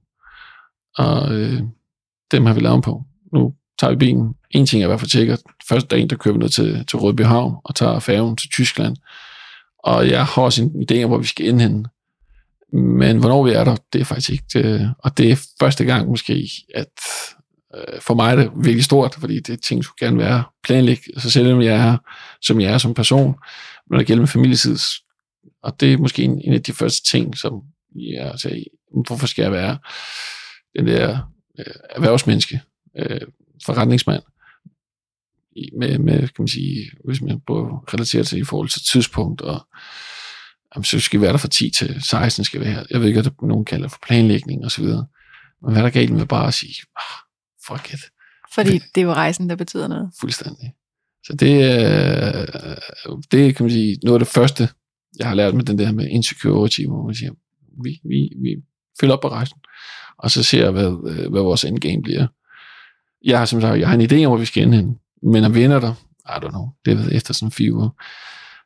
Og 0.97 1.33
øh, 1.33 1.61
dem 2.31 2.45
har 2.45 2.53
vi 2.53 2.59
lavet 2.59 2.83
på. 2.83 3.03
Nu 3.33 3.53
tager 3.79 3.91
vi 3.91 3.97
bilen. 3.97 4.33
En 4.51 4.65
ting 4.65 4.81
er 4.81 4.85
i 4.85 4.87
hvert 4.87 4.99
fald 4.99 5.09
sikkert. 5.09 5.39
Første 5.69 5.87
dagen, 5.87 6.09
der 6.09 6.15
kører 6.15 6.33
vi 6.33 6.39
ned 6.39 6.49
til, 6.49 6.85
til 6.85 6.99
Rødby 6.99 7.21
Havn 7.21 7.55
og 7.63 7.75
tager 7.75 7.99
færgen 7.99 8.37
til 8.37 8.49
Tyskland. 8.49 8.95
Og 9.79 10.09
jeg 10.09 10.25
har 10.25 10.41
også 10.41 10.63
en 10.63 10.85
idé 10.91 11.03
om, 11.03 11.09
hvor 11.09 11.17
vi 11.17 11.27
skal 11.27 11.45
ind 11.45 11.61
henne. 11.61 11.85
Men 12.73 13.17
hvornår 13.17 13.43
vi 13.43 13.51
er 13.51 13.63
der, 13.63 13.75
det 13.93 14.01
er 14.01 14.05
faktisk 14.05 14.29
ikke... 14.29 14.43
Det, 14.53 14.93
og 14.99 15.17
det 15.17 15.31
er 15.31 15.45
første 15.59 15.85
gang 15.85 16.09
måske, 16.09 16.49
at 16.75 16.91
øh, 17.75 18.01
for 18.01 18.13
mig 18.13 18.31
er 18.31 18.35
det 18.35 18.51
virkelig 18.55 18.83
stort, 18.83 19.15
fordi 19.19 19.39
det 19.39 19.61
ting 19.61 19.83
skulle 19.83 20.07
gerne 20.07 20.17
være 20.17 20.43
planlægt. 20.63 21.01
Så 21.17 21.29
selvom 21.29 21.61
jeg 21.61 21.87
er, 21.87 21.97
som 22.41 22.61
jeg 22.61 22.73
er 22.73 22.77
som 22.77 22.93
person, 22.93 23.27
men 23.27 23.35
når 23.91 23.97
det 23.97 24.07
gælder 24.07 24.21
med 24.21 24.27
familietid, 24.27 24.77
og 25.63 25.79
det 25.79 25.93
er 25.93 25.97
måske 25.97 26.23
en, 26.23 26.41
en 26.41 26.53
af 26.53 26.63
de 26.63 26.73
første 26.73 27.09
ting, 27.09 27.37
som 27.37 27.61
jeg 27.95 28.33
sagde, 28.39 28.65
hvorfor 29.05 29.27
skal 29.27 29.43
jeg 29.43 29.51
være 29.51 29.77
den 30.77 30.87
der 30.87 31.33
øh, 31.59 31.73
erhvervsmenneske, 31.89 32.61
øh, 32.97 33.21
forretningsmand, 33.65 34.23
med, 35.77 35.99
med, 35.99 36.19
kan 36.19 36.35
man 36.39 36.47
sige, 36.47 36.91
hvis 37.05 37.21
man 37.21 37.41
prøver 37.47 37.93
relatere 37.93 38.23
til 38.23 38.39
i 38.39 38.43
forhold 38.43 38.69
til 38.69 38.81
tidspunkt, 38.91 39.41
og 39.41 39.67
jamen, 40.75 40.83
så 40.83 40.99
skal 40.99 41.19
vi 41.19 41.21
være 41.21 41.31
der 41.31 41.37
fra 41.37 41.47
10 41.47 41.69
til 41.69 42.03
16, 42.03 42.45
skal 42.45 42.61
vi 42.61 42.65
her. 42.65 42.83
Jeg 42.89 42.99
ved 42.99 43.07
ikke, 43.07 43.21
hvad 43.21 43.47
nogen 43.47 43.65
kalder 43.65 43.87
for 43.87 43.99
planlægning 44.07 44.65
og 44.65 44.71
så 44.71 44.81
videre. 44.81 45.07
Men 45.61 45.71
hvad 45.71 45.81
er 45.81 45.85
der 45.85 45.99
galt 45.99 46.11
med 46.11 46.25
bare 46.25 46.47
at 46.47 46.53
sige, 46.53 46.75
ah, 46.95 47.17
fuck 47.67 47.93
it, 47.93 47.99
Fordi 48.53 48.79
det 48.95 49.01
er 49.01 49.05
jo 49.05 49.13
rejsen, 49.13 49.49
der 49.49 49.55
betyder 49.55 49.87
noget. 49.87 50.11
fuldstændig. 50.19 50.73
Så 51.25 51.33
det, 51.33 51.63
er, 51.63 52.45
det 53.31 53.47
er, 53.47 53.51
kan 53.51 53.63
man 53.63 53.71
sige, 53.71 53.97
noget 54.03 54.19
af 54.19 54.25
det 54.25 54.33
første, 54.33 54.69
jeg 55.19 55.27
har 55.27 55.35
lært 55.35 55.55
med 55.55 55.63
den 55.63 55.77
der 55.77 55.91
med 55.91 56.07
insecurity, 56.07 56.81
hvor 56.87 57.05
man 57.05 57.15
siger, 57.15 57.31
vi, 57.83 57.99
vi, 58.03 58.29
vi 58.41 58.55
følger 59.01 59.13
op 59.13 59.21
på 59.21 59.27
rejsen, 59.27 59.57
og 60.17 60.31
så 60.31 60.43
ser 60.43 60.63
jeg, 60.63 60.71
hvad, 60.71 60.97
øh, 61.07 61.31
hvad 61.31 61.41
vores 61.41 61.63
endgame 61.63 62.01
bliver. 62.01 62.27
Jeg 63.25 63.37
har 63.37 63.45
som 63.45 63.61
sagt, 63.61 63.79
jeg 63.79 63.87
har 63.87 63.95
en 63.95 64.11
idé 64.11 64.25
om, 64.25 64.29
hvor 64.29 64.37
vi 64.37 64.45
skal 64.45 64.63
ende 64.63 64.77
hen, 64.77 64.95
men 65.23 65.43
om 65.43 65.55
vi 65.55 65.63
ender 65.63 65.79
der, 65.79 65.93
I 66.29 66.45
don't 66.45 66.49
know, 66.49 66.69
det 66.85 66.99
jeg 66.99 67.15
efter 67.15 67.33
sådan 67.33 67.51
fire 67.51 67.73
uger. 67.73 67.89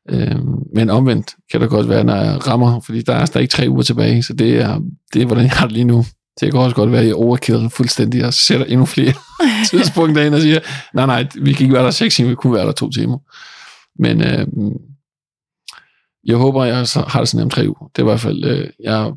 Øhm, 0.09 0.55
men 0.75 0.89
omvendt 0.89 1.35
kan 1.51 1.61
det 1.61 1.69
godt 1.69 1.89
være, 1.89 2.03
når 2.03 2.15
jeg 2.15 2.47
rammer, 2.47 2.79
fordi 2.79 3.01
der 3.01 3.15
er 3.15 3.25
stadig 3.25 3.49
tre 3.49 3.65
uger 3.69 3.81
tilbage, 3.81 4.23
så 4.23 4.33
det 4.33 4.61
er, 4.61 4.81
det 5.13 5.21
er 5.21 5.25
hvordan 5.25 5.43
jeg 5.43 5.51
har 5.51 5.65
det 5.65 5.73
lige 5.73 5.85
nu. 5.85 6.05
Det 6.39 6.51
kan 6.51 6.59
også 6.61 6.75
godt 6.75 6.91
være, 6.91 7.01
at 7.01 7.07
jeg 7.07 7.15
overkill 7.15 7.69
fuldstændig 7.69 8.25
og 8.25 8.33
sætter 8.33 8.65
endnu 8.65 8.85
flere 8.85 9.13
tidspunkter 9.69 10.23
ind 10.23 10.35
og 10.35 10.41
siger, 10.41 10.59
nej, 10.93 11.05
nej, 11.05 11.27
vi 11.41 11.53
kan 11.53 11.63
ikke 11.63 11.73
være 11.73 11.83
der 11.83 11.91
seks 11.91 12.15
timer, 12.15 12.29
vi 12.29 12.35
kunne 12.35 12.53
være 12.53 12.65
der 12.65 12.71
to 12.71 12.89
timer. 12.89 13.17
Men 13.99 14.21
øh, 14.21 14.47
jeg 16.25 16.37
håber, 16.37 16.63
jeg 16.63 16.75
har 17.07 17.19
det 17.19 17.29
sådan 17.29 17.43
om 17.43 17.49
tre 17.49 17.65
uger. 17.67 17.91
Det 17.95 18.01
er 18.01 18.05
i 18.05 18.09
hvert 18.09 18.19
fald, 18.19 18.43
øh, 18.43 18.69
jeg 18.79 19.13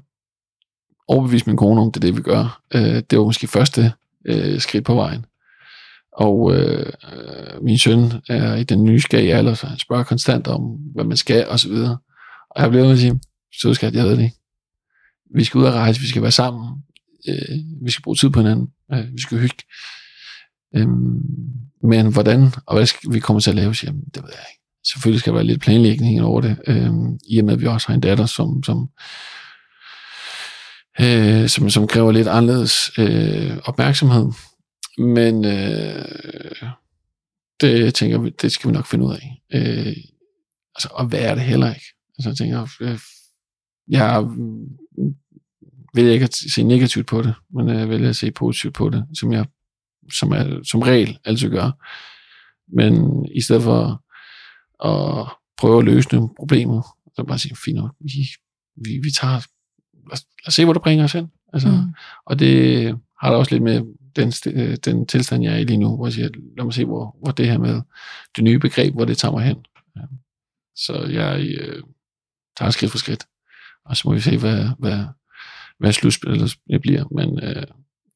overbevist 1.08 1.46
min 1.46 1.56
kone 1.56 1.80
om, 1.80 1.92
det 1.92 1.96
er 1.96 2.06
det, 2.06 2.16
vi 2.16 2.22
gør. 2.22 2.62
Øh, 2.74 3.02
det 3.10 3.18
var 3.18 3.24
måske 3.24 3.46
første 3.46 3.92
øh, 4.24 4.60
skridt 4.60 4.84
på 4.84 4.94
vejen. 4.94 5.26
Og 6.12 6.54
øh, 6.54 6.92
min 7.62 7.78
søn 7.78 8.12
er 8.28 8.54
i 8.54 8.64
den 8.64 8.84
nysgerrige 8.84 9.34
alder, 9.34 9.54
så 9.54 9.66
han 9.66 9.78
spørger 9.78 10.04
konstant 10.04 10.48
om, 10.48 10.62
hvad 10.94 11.04
man 11.04 11.16
skal, 11.16 11.48
og 11.48 11.60
så 11.60 11.68
videre. 11.68 11.98
Og 12.50 12.62
jeg 12.62 12.70
bliver 12.70 12.82
ved 12.82 12.88
med 12.88 12.96
at 12.96 13.00
sige, 13.00 13.20
så 13.60 13.74
skal 13.74 13.94
jeg 13.94 14.04
ved 14.04 14.16
det 14.16 14.22
ikke. 14.22 14.36
Vi 15.34 15.44
skal 15.44 15.58
ud 15.58 15.64
og 15.64 15.74
rejse, 15.74 16.00
vi 16.00 16.06
skal 16.06 16.22
være 16.22 16.30
sammen, 16.30 16.82
øh, 17.28 17.58
vi 17.84 17.90
skal 17.90 18.02
bruge 18.02 18.16
tid 18.16 18.30
på 18.30 18.40
hinanden, 18.40 18.68
øh, 18.92 19.12
vi 19.12 19.20
skal 19.20 19.38
hygge. 19.38 19.64
Øhm, 20.76 21.20
men 21.82 22.12
hvordan, 22.12 22.52
og 22.66 22.76
hvad 22.76 22.86
skal 22.86 23.12
vi 23.12 23.20
kommer 23.20 23.40
til 23.40 23.50
at 23.50 23.56
lave, 23.56 23.74
siger, 23.74 23.92
jeg, 23.92 24.00
det 24.14 24.22
ved 24.22 24.30
jeg 24.32 24.46
ikke. 24.52 24.57
Selvfølgelig 24.92 25.20
skal 25.20 25.30
der 25.30 25.38
være 25.38 25.46
lidt 25.46 25.60
planlægning 25.60 26.22
over 26.22 26.40
det, 26.40 26.56
øh, 26.66 26.90
i 27.28 27.38
og 27.38 27.44
med, 27.44 27.52
at 27.52 27.60
vi 27.60 27.66
også 27.66 27.86
har 27.88 27.94
en 27.94 28.00
datter, 28.00 28.26
som, 28.26 28.62
som, 28.62 28.88
øh, 31.00 31.48
som, 31.48 31.70
som 31.70 31.86
kræver 31.86 32.12
lidt 32.12 32.28
anderledes 32.28 32.90
øh, 32.98 33.58
opmærksomhed. 33.64 34.32
Men 34.98 35.44
øh, 35.44 36.68
det 37.60 37.84
jeg 37.84 37.94
tænker 37.94 38.18
vi, 38.18 38.30
det 38.42 38.52
skal 38.52 38.70
vi 38.70 38.74
nok 38.74 38.86
finde 38.86 39.04
ud 39.04 39.12
af. 39.14 39.42
Øh, 39.54 39.96
altså, 40.74 40.88
og 40.90 41.06
hvad 41.06 41.20
er 41.20 41.34
det 41.34 41.44
heller 41.44 41.68
ikke? 41.74 41.86
Altså, 42.18 42.30
jeg 42.30 42.36
tænker, 42.36 42.66
øh, 42.80 42.98
jeg 43.88 44.22
mm, 44.22 44.68
vælger 45.94 46.12
ikke 46.12 46.24
at 46.24 46.34
se 46.34 46.62
negativt 46.62 47.06
på 47.06 47.22
det, 47.22 47.34
men 47.54 47.68
øh, 47.68 47.78
jeg 47.78 47.88
vælger 47.88 48.08
at 48.08 48.16
se 48.16 48.30
positivt 48.30 48.74
på 48.74 48.90
det, 48.90 49.04
som 49.14 49.32
jeg 49.32 49.46
som, 50.12 50.32
er, 50.32 50.60
som 50.64 50.82
regel 50.82 51.18
altid 51.24 51.50
gør. 51.50 51.70
Men 52.76 53.24
i 53.34 53.40
stedet 53.40 53.62
for 53.62 54.04
at 54.84 55.26
prøve 55.56 55.78
at 55.78 55.84
løse 55.84 56.08
nogle 56.12 56.28
problemer, 56.38 56.96
så 57.16 57.24
bare 57.24 57.38
sige, 57.38 57.56
fint 57.56 57.76
nok, 57.76 57.94
vi, 58.00 58.28
vi, 58.76 58.98
vi 59.02 59.10
tager, 59.10 59.34
lad, 59.34 60.12
os- 60.12 60.26
lad 60.42 60.48
os 60.48 60.54
se, 60.54 60.64
hvor 60.64 60.72
det 60.72 60.82
bringer 60.82 61.04
os 61.04 61.12
hen. 61.12 61.30
Altså, 61.52 61.68
mm. 61.68 61.94
Og 62.26 62.38
det 62.38 62.98
har 63.20 63.30
der 63.30 63.38
også 63.38 63.54
lidt 63.54 63.62
med 63.62 63.82
den, 64.16 64.32
øh, 64.46 64.76
den 64.76 65.06
tilstand, 65.06 65.42
jeg 65.44 65.52
er 65.52 65.58
i 65.58 65.64
lige 65.64 65.76
nu, 65.76 65.96
hvor 65.96 66.06
jeg 66.06 66.12
siger, 66.12 66.28
lad 66.56 66.64
mig 66.64 66.74
se, 66.74 66.84
hvor, 66.84 67.16
hvor 67.22 67.32
det 67.32 67.46
her 67.46 67.58
med 67.58 67.80
det 68.36 68.44
nye 68.44 68.58
begreb, 68.58 68.94
hvor 68.94 69.04
det 69.04 69.18
tager 69.18 69.32
mig 69.32 69.44
hen. 69.44 69.56
Så 70.76 71.06
jeg 71.10 71.40
øh, 71.60 71.82
tager 72.58 72.70
skridt 72.70 72.90
for 72.90 72.98
skridt, 72.98 73.26
og 73.84 73.96
så 73.96 74.02
må 74.08 74.14
vi 74.14 74.20
se, 74.20 74.38
hvad, 74.38 74.68
hvad, 74.78 75.04
hvad 75.78 75.92
slutspillet 75.92 76.58
bliver. 76.82 77.04
Men 77.14 77.44
øh, 77.44 77.62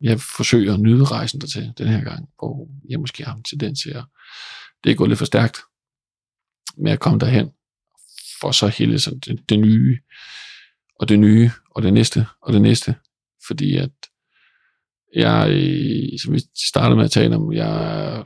jeg 0.00 0.20
forsøger 0.20 0.74
at 0.74 0.80
nyde 0.80 1.04
rejsen 1.04 1.40
dertil 1.40 1.72
den 1.78 1.88
her 1.88 2.04
gang, 2.04 2.28
hvor 2.38 2.68
jeg 2.88 3.00
måske 3.00 3.24
har 3.24 3.34
en 3.34 3.42
tendens 3.42 3.82
til 3.82 3.90
at 3.90 4.04
det 4.84 4.90
er 4.90 4.94
gået 4.94 5.08
lidt 5.08 5.18
for 5.18 5.26
stærkt 5.26 5.58
med 6.76 6.92
at 6.92 7.00
komme 7.00 7.18
derhen, 7.18 7.50
for 8.40 8.50
så 8.50 8.68
hele 8.68 8.98
sådan 8.98 9.18
det, 9.18 9.48
det 9.48 9.60
nye, 9.60 9.98
og 11.00 11.08
det 11.08 11.18
nye, 11.18 11.50
og 11.70 11.82
det 11.82 11.92
næste, 11.92 12.26
og 12.42 12.52
det 12.52 12.62
næste. 12.62 12.94
Fordi 13.46 13.76
at 13.76 13.90
jeg, 15.14 15.50
øh, 15.50 16.18
som 16.18 16.34
vi 16.34 16.40
startede 16.68 16.96
med 16.96 17.04
at 17.04 17.10
tale 17.10 17.36
om, 17.36 17.52
jeg 17.52 18.24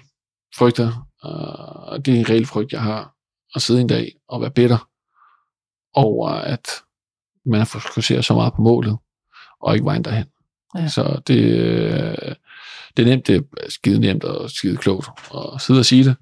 frygter, 0.56 1.09
og 1.23 2.06
det 2.06 2.14
er 2.14 2.18
en 2.18 2.28
reel 2.28 2.47
frygt, 2.47 2.73
jeg 2.73 2.82
har, 2.82 3.14
at 3.55 3.62
sidde 3.62 3.81
en 3.81 3.86
dag 3.86 4.12
og 4.28 4.40
være 4.40 4.51
bitter 4.51 4.89
over, 5.94 6.28
at 6.28 6.68
man 7.47 7.59
har 7.60 7.64
fokuseret 7.64 8.24
så 8.24 8.35
meget 8.35 8.55
på 8.55 8.62
målet, 8.62 8.97
og 9.60 9.74
ikke 9.74 9.85
vejen 9.85 10.05
derhen. 10.05 10.27
Ja. 10.78 10.89
Så 10.89 11.23
det, 11.27 11.39
øh, 11.39 12.35
det 12.97 13.02
er 13.02 13.06
nemt, 13.06 13.27
det 13.27 13.36
er 13.36 13.70
skide 13.70 14.01
nemt 14.01 14.24
og 14.24 14.51
skide 14.51 14.77
klogt 14.77 15.09
at 15.35 15.60
sidde 15.60 15.81
og 15.81 15.85
sige 15.85 16.05
det. 16.05 16.16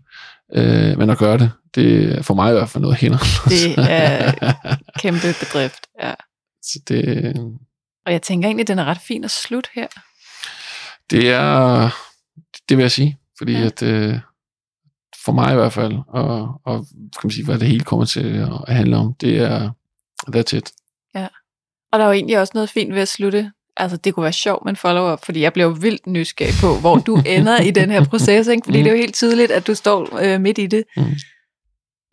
Øh, 0.55 0.99
men 0.99 1.11
at 1.11 1.19
gøre 1.19 1.39
det, 1.39 1.51
det 1.75 2.19
er 2.19 2.23
for 2.23 2.35
mig 2.35 2.51
i 2.51 2.53
hvert 2.53 2.69
fald 2.69 2.83
noget 2.83 2.97
hænder. 2.97 3.19
Det 3.49 3.75
er 3.91 4.33
kæmpe 5.03 5.21
bedrift, 5.41 5.87
ja. 6.03 6.15
Så 6.63 6.79
det, 6.89 7.35
Og 8.07 8.13
jeg 8.13 8.23
tænker 8.23 8.49
egentlig, 8.49 8.69
den 8.69 8.79
er 8.79 8.85
ret 8.85 8.99
fin 9.01 9.25
at 9.25 9.31
slutte 9.31 9.71
her. 9.75 9.87
det 11.11 11.31
er, 11.31 11.89
det 12.69 12.77
vil 12.77 12.83
jeg 12.83 12.91
sige, 12.91 13.19
fordi 13.39 13.53
Ja. 13.53 13.59
ja. 13.59 13.65
at 13.67 13.83
øh, 13.83 14.19
for 15.25 15.33
mig 15.33 15.53
i 15.53 15.55
hvert 15.57 15.73
fald, 15.73 15.95
og, 16.09 16.61
og 16.65 16.87
kan 16.93 17.21
man 17.25 17.31
sige, 17.31 17.45
hvad 17.45 17.59
det 17.59 17.69
hele 17.69 17.85
kommer 17.85 18.05
til 18.07 18.49
at 18.69 18.75
handle 18.75 18.97
om, 18.97 19.15
det 19.15 19.39
er, 19.39 19.71
that's 20.37 20.57
it. 20.57 20.73
Og 21.93 21.99
der 21.99 22.05
er 22.05 22.09
jo 22.09 22.13
egentlig 22.13 22.39
også 22.41 22.51
noget 22.55 22.71
fint 22.71 22.95
ved 22.95 23.01
at 23.03 23.09
slutte. 23.09 23.53
Altså, 23.77 23.97
det 23.97 24.15
kunne 24.15 24.25
være 24.25 24.33
sjovt 24.33 24.65
med 24.65 24.71
en 24.73 24.77
follow-up, 24.77 25.25
fordi 25.25 25.41
jeg 25.41 25.53
blev 25.53 25.83
vildt 25.83 26.07
nysgerrig 26.07 26.55
på, 26.61 26.81
hvor 26.81 26.97
du 26.99 27.19
ender 27.37 27.61
i 27.61 27.71
den 27.71 27.91
her 27.91 28.05
proces, 28.05 28.47
ikke? 28.47 28.63
Fordi 28.65 28.79
Mm. 28.79 28.85
det 28.85 28.91
er 28.91 28.95
jo 28.95 29.01
helt 29.01 29.15
tydeligt, 29.15 29.51
at 29.51 29.67
du 29.67 29.75
står 29.75 30.19
øh, 30.23 30.41
midt 30.41 30.59
i 30.59 30.67
det. 30.67 30.85
Mm. 30.97 31.03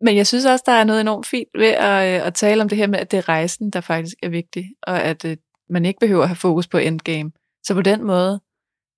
Men 0.02 0.16
jeg 0.16 0.28
synes 0.28 0.46
også, 0.46 0.64
der 0.66 0.72
er 0.72 0.84
noget 0.84 1.02
enormt 1.02 1.26
fint 1.26 1.50
ved 1.58 1.68
at, 1.68 2.22
øh, 2.22 2.28
at 2.28 2.34
tale 2.34 2.62
om 2.62 2.70
det 2.70 2.78
her 2.78 2.88
med, 2.88 3.00
at 3.00 3.12
det 3.12 3.18
er 3.18 3.30
rejsen, 3.30 3.70
der 3.70 3.82
faktisk 3.82 4.16
er 4.24 4.30
vigtig, 4.30 4.66
og 4.84 5.02
at 5.04 5.26
øh, 5.26 5.38
man 5.70 5.86
ikke 5.86 6.00
behøver 6.00 6.22
at 6.24 6.30
have 6.30 6.36
fokus 6.36 6.68
på 6.68 6.78
endgame. 6.78 7.32
Så 7.64 7.74
på 7.74 7.82
den 7.82 8.04
måde, 8.04 8.42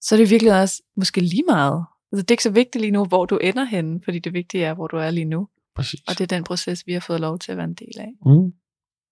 så 0.02 0.15
er 0.15 0.19
det 0.19 0.30
virkelig 0.30 0.53
også 0.61 0.81
måske 0.98 1.22
lige 1.22 1.44
meget. 1.48 1.85
Altså, 2.11 2.22
det 2.22 2.31
er 2.31 2.34
ikke 2.34 2.44
så 2.44 2.49
vigtigt 2.52 2.81
lige 2.81 2.91
nu, 2.91 3.06
hvor 3.06 3.26
du 3.26 3.38
ender 3.38 3.64
henne, 3.64 3.99
fordi 4.03 4.19
det 4.19 4.34
vigtige 4.34 4.64
er, 4.65 4.73
hvor 4.73 4.88
du 4.88 4.98
er 4.98 5.11
lige 5.11 5.26
nu. 5.26 5.48
Præcis. 5.76 5.99
Og 6.07 6.18
det 6.18 6.22
er 6.22 6.35
den 6.35 6.44
proces, 6.44 6.84
vi 6.88 6.94
har 6.94 6.99
fået 6.99 7.19
lov 7.19 7.40
til 7.40 7.52
at 7.52 7.57
være 7.57 7.65
en 7.68 7.73
del 7.73 7.99
af. 7.99 8.10
Mm. 8.26 8.52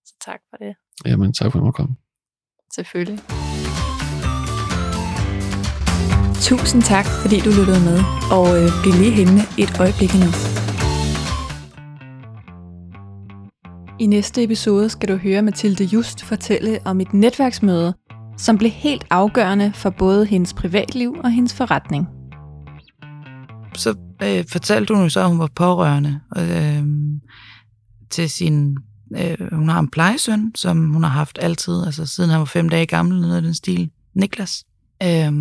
Så 0.06 0.14
tak 0.24 0.40
for 0.50 0.56
det. 0.56 0.74
Jamen, 1.06 1.32
tak 1.32 1.52
for 1.52 1.58
at 1.58 1.64
måtte 1.64 1.76
komme. 1.76 1.96
Selvfølgelig. 2.74 3.18
Tusind 6.40 6.82
tak, 6.82 7.06
fordi 7.22 7.40
du 7.40 7.50
lyttede 7.58 7.80
med, 7.84 7.98
og 8.30 8.46
øh, 8.62 8.68
bliv 8.82 8.94
lige 8.94 9.12
hængende 9.12 9.42
et 9.58 9.80
øjeblik 9.80 10.10
endnu. 10.14 10.30
I 14.00 14.06
næste 14.06 14.44
episode 14.44 14.88
skal 14.88 15.08
du 15.08 15.16
høre 15.16 15.42
Mathilde 15.42 15.84
Just 15.84 16.24
fortælle 16.24 16.78
om 16.84 17.00
et 17.00 17.14
netværksmøde, 17.14 17.94
som 18.36 18.58
blev 18.58 18.70
helt 18.70 19.04
afgørende 19.10 19.72
for 19.74 19.90
både 19.90 20.26
hendes 20.26 20.54
privatliv 20.54 21.16
og 21.24 21.30
hendes 21.30 21.54
forretning. 21.54 22.06
så 23.74 23.94
øh, 24.22 24.44
fortalte 24.48 24.94
hun 24.94 25.02
jo 25.02 25.08
så, 25.08 25.20
at 25.20 25.28
hun 25.28 25.38
var 25.38 25.50
pårørende 25.54 26.20
øh, 26.36 26.84
til 28.10 28.30
sin... 28.30 28.76
Øh, 29.16 29.52
hun 29.52 29.68
har 29.68 29.80
en 29.80 29.90
plejesøn, 29.90 30.52
som 30.54 30.92
hun 30.92 31.02
har 31.02 31.10
haft 31.10 31.38
altid, 31.42 31.86
altså 31.86 32.06
siden 32.06 32.30
han 32.30 32.38
var 32.38 32.44
fem 32.44 32.68
dage 32.68 32.86
gammel, 32.86 33.20
noget 33.20 33.36
af 33.36 33.42
den 33.42 33.54
stil, 33.54 33.90
Niklas, 34.14 34.64
øh, 35.02 35.32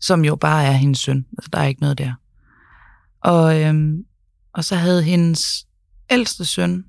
som 0.00 0.24
jo 0.24 0.36
bare 0.36 0.64
er 0.64 0.72
hendes 0.72 0.98
søn. 0.98 1.26
Altså, 1.38 1.48
der 1.52 1.58
er 1.58 1.66
ikke 1.66 1.80
noget 1.80 1.98
der. 1.98 2.12
Og, 3.20 3.62
øh, 3.62 3.74
og 4.52 4.64
så 4.64 4.76
havde 4.76 5.02
hendes 5.02 5.66
ældste 6.10 6.44
søn 6.44 6.84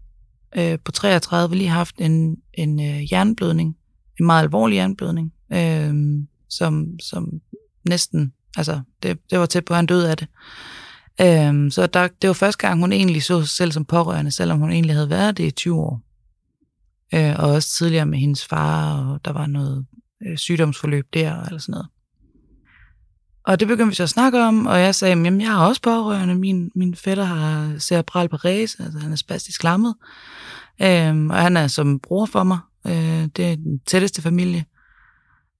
øh, 0.57 0.79
på 0.85 0.91
33 0.91 1.55
lige 1.55 1.69
haft 1.69 1.95
en, 1.97 2.37
en 2.53 2.79
øh, 2.79 2.99
hjerneblødning, 2.99 3.77
en 4.19 4.25
meget 4.25 4.43
alvorlig 4.43 4.75
hjerneblødning, 4.75 5.33
øh, 5.53 5.93
som, 6.49 6.99
som 6.99 7.41
næsten, 7.89 8.33
altså 8.57 8.81
det, 9.03 9.19
det 9.31 9.39
var 9.39 9.45
tæt 9.45 9.65
på, 9.65 9.73
at 9.73 9.77
han 9.77 9.85
døde 9.85 10.11
af 10.11 10.17
det. 10.17 10.27
Øhm, 11.21 11.71
så 11.71 11.87
der, 11.87 12.07
det 12.07 12.27
var 12.27 12.33
første 12.33 12.67
gang, 12.67 12.79
hun 12.79 12.91
egentlig 12.91 13.23
så 13.23 13.41
sig 13.41 13.49
selv 13.49 13.71
som 13.71 13.85
pårørende, 13.85 14.31
selvom 14.31 14.59
hun 14.59 14.71
egentlig 14.71 14.95
havde 14.95 15.09
været 15.09 15.37
det 15.37 15.43
i 15.43 15.51
20 15.51 15.75
år. 15.75 16.01
Øh, 17.13 17.35
og 17.39 17.51
også 17.51 17.69
tidligere 17.69 18.05
med 18.05 18.19
hendes 18.19 18.45
far, 18.45 18.97
og 18.97 19.25
der 19.25 19.31
var 19.31 19.45
noget 19.45 19.85
øh, 20.27 20.37
sygdomsforløb 20.37 21.05
der, 21.13 21.43
eller 21.43 21.59
sådan 21.59 21.71
noget. 21.71 21.87
Og 23.45 23.59
det 23.59 23.67
begyndte 23.67 23.89
vi 23.89 23.95
så 23.95 24.03
at 24.03 24.09
snakke 24.09 24.43
om, 24.43 24.65
og 24.65 24.79
jeg 24.79 24.95
sagde, 24.95 25.15
jamen 25.23 25.41
jeg 25.41 25.51
har 25.51 25.67
også 25.67 25.81
pårørende, 25.81 26.35
min, 26.35 26.71
min 26.75 26.95
fætter 26.95 27.23
har 27.23 27.79
cerebral 27.79 28.29
parese, 28.29 28.83
altså 28.83 28.99
han 28.99 29.11
er 29.11 29.15
spastisk 29.15 29.63
lammet, 29.63 29.95
øhm, 30.81 31.29
og 31.29 31.35
han 31.37 31.57
er 31.57 31.67
som 31.67 31.99
bror 31.99 32.25
for 32.25 32.43
mig, 32.43 32.59
øh, 32.87 33.27
det 33.35 33.51
er 33.51 33.55
den 33.55 33.79
tætteste 33.79 34.21
familie. 34.21 34.65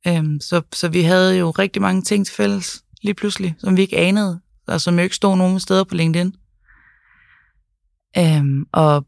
Øhm, 0.07 0.40
så, 0.41 0.61
så 0.73 0.88
vi 0.88 1.02
havde 1.02 1.38
jo 1.38 1.52
rigtig 1.52 1.82
mange 1.82 2.02
ting 2.02 2.26
til 2.26 2.36
fælles, 2.36 2.84
lige 3.02 3.14
pludselig, 3.14 3.56
som 3.60 3.77
vi 3.77 3.82
ikke 3.82 3.98
anede, 3.98 4.40
og 4.67 4.81
som 4.81 4.95
jo 4.95 5.03
ikke 5.03 5.15
stod 5.15 5.37
nogen 5.37 5.59
steder 5.59 5.83
på 5.83 5.95
LinkedIn. 5.95 6.35
Øhm, 8.17 8.65
og 8.71 9.05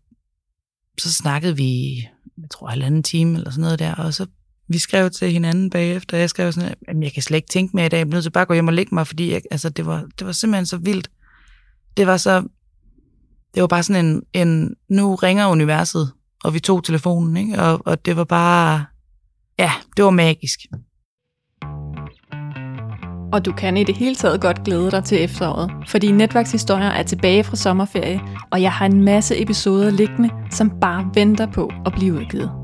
så 0.99 1.13
snakkede 1.13 1.55
vi, 1.55 1.95
jeg 2.38 2.49
tror, 2.51 2.67
halvanden 2.67 3.03
time 3.03 3.38
eller 3.38 3.51
sådan 3.51 3.61
noget 3.61 3.79
der, 3.79 3.95
og 3.95 4.13
så 4.13 4.25
vi 4.69 4.77
skrev 4.77 5.09
til 5.09 5.31
hinanden 5.31 5.69
bagefter, 5.69 6.17
jeg 6.17 6.29
skrev 6.29 6.51
sådan, 6.51 6.75
at 6.88 6.97
jeg 7.01 7.13
kan 7.13 7.23
slet 7.23 7.38
ikke 7.38 7.49
tænke 7.49 7.75
mere 7.75 7.85
i 7.85 7.89
dag, 7.89 7.97
jeg 7.97 8.07
bliver 8.07 8.15
nødt 8.15 8.23
til 8.23 8.31
bare 8.31 8.41
at 8.41 8.47
gå 8.47 8.53
hjem 8.53 8.67
og 8.67 8.73
lægge 8.73 8.95
mig, 8.95 9.07
fordi 9.07 9.31
jeg, 9.31 9.41
altså, 9.51 9.69
det, 9.69 9.85
var, 9.85 10.05
det 10.19 10.27
var 10.27 10.31
simpelthen 10.31 10.65
så 10.65 10.77
vildt. 10.77 11.09
Det 11.97 12.07
var 12.07 12.17
så, 12.17 12.43
det 13.53 13.61
var 13.61 13.67
bare 13.67 13.84
sådan 13.84 14.05
en, 14.05 14.23
en 14.34 14.75
nu 14.89 15.15
ringer 15.15 15.47
universet, 15.47 16.11
og 16.43 16.53
vi 16.53 16.59
tog 16.59 16.84
telefonen, 16.84 17.38
ikke? 17.38 17.61
Og, 17.61 17.81
og 17.85 18.05
det 18.05 18.15
var 18.15 18.23
bare, 18.23 18.85
ja, 19.59 19.71
det 19.97 20.05
var 20.05 20.11
magisk. 20.11 20.59
Og 23.34 23.45
du 23.45 23.52
kan 23.52 23.78
i 23.78 23.84
det 23.84 23.98
hele 23.98 24.16
taget 24.16 24.41
godt 24.41 24.64
glæde 24.64 24.91
dig 24.91 25.04
til 25.04 25.24
efteråret, 25.24 25.72
fordi 25.88 26.12
netværkshistorier 26.12 26.90
er 26.90 27.04
tilbage 27.04 27.44
fra 27.44 27.56
sommerferie, 27.56 28.22
og 28.52 28.62
jeg 28.62 28.72
har 28.72 28.86
en 28.86 29.04
masse 29.04 29.41
episoder 29.41 29.90
liggende, 29.90 30.30
som 30.52 30.72
bare 30.82 31.10
venter 31.14 31.45
på 31.45 31.72
at 31.86 31.94
blive 31.94 32.14
udgivet. 32.14 32.56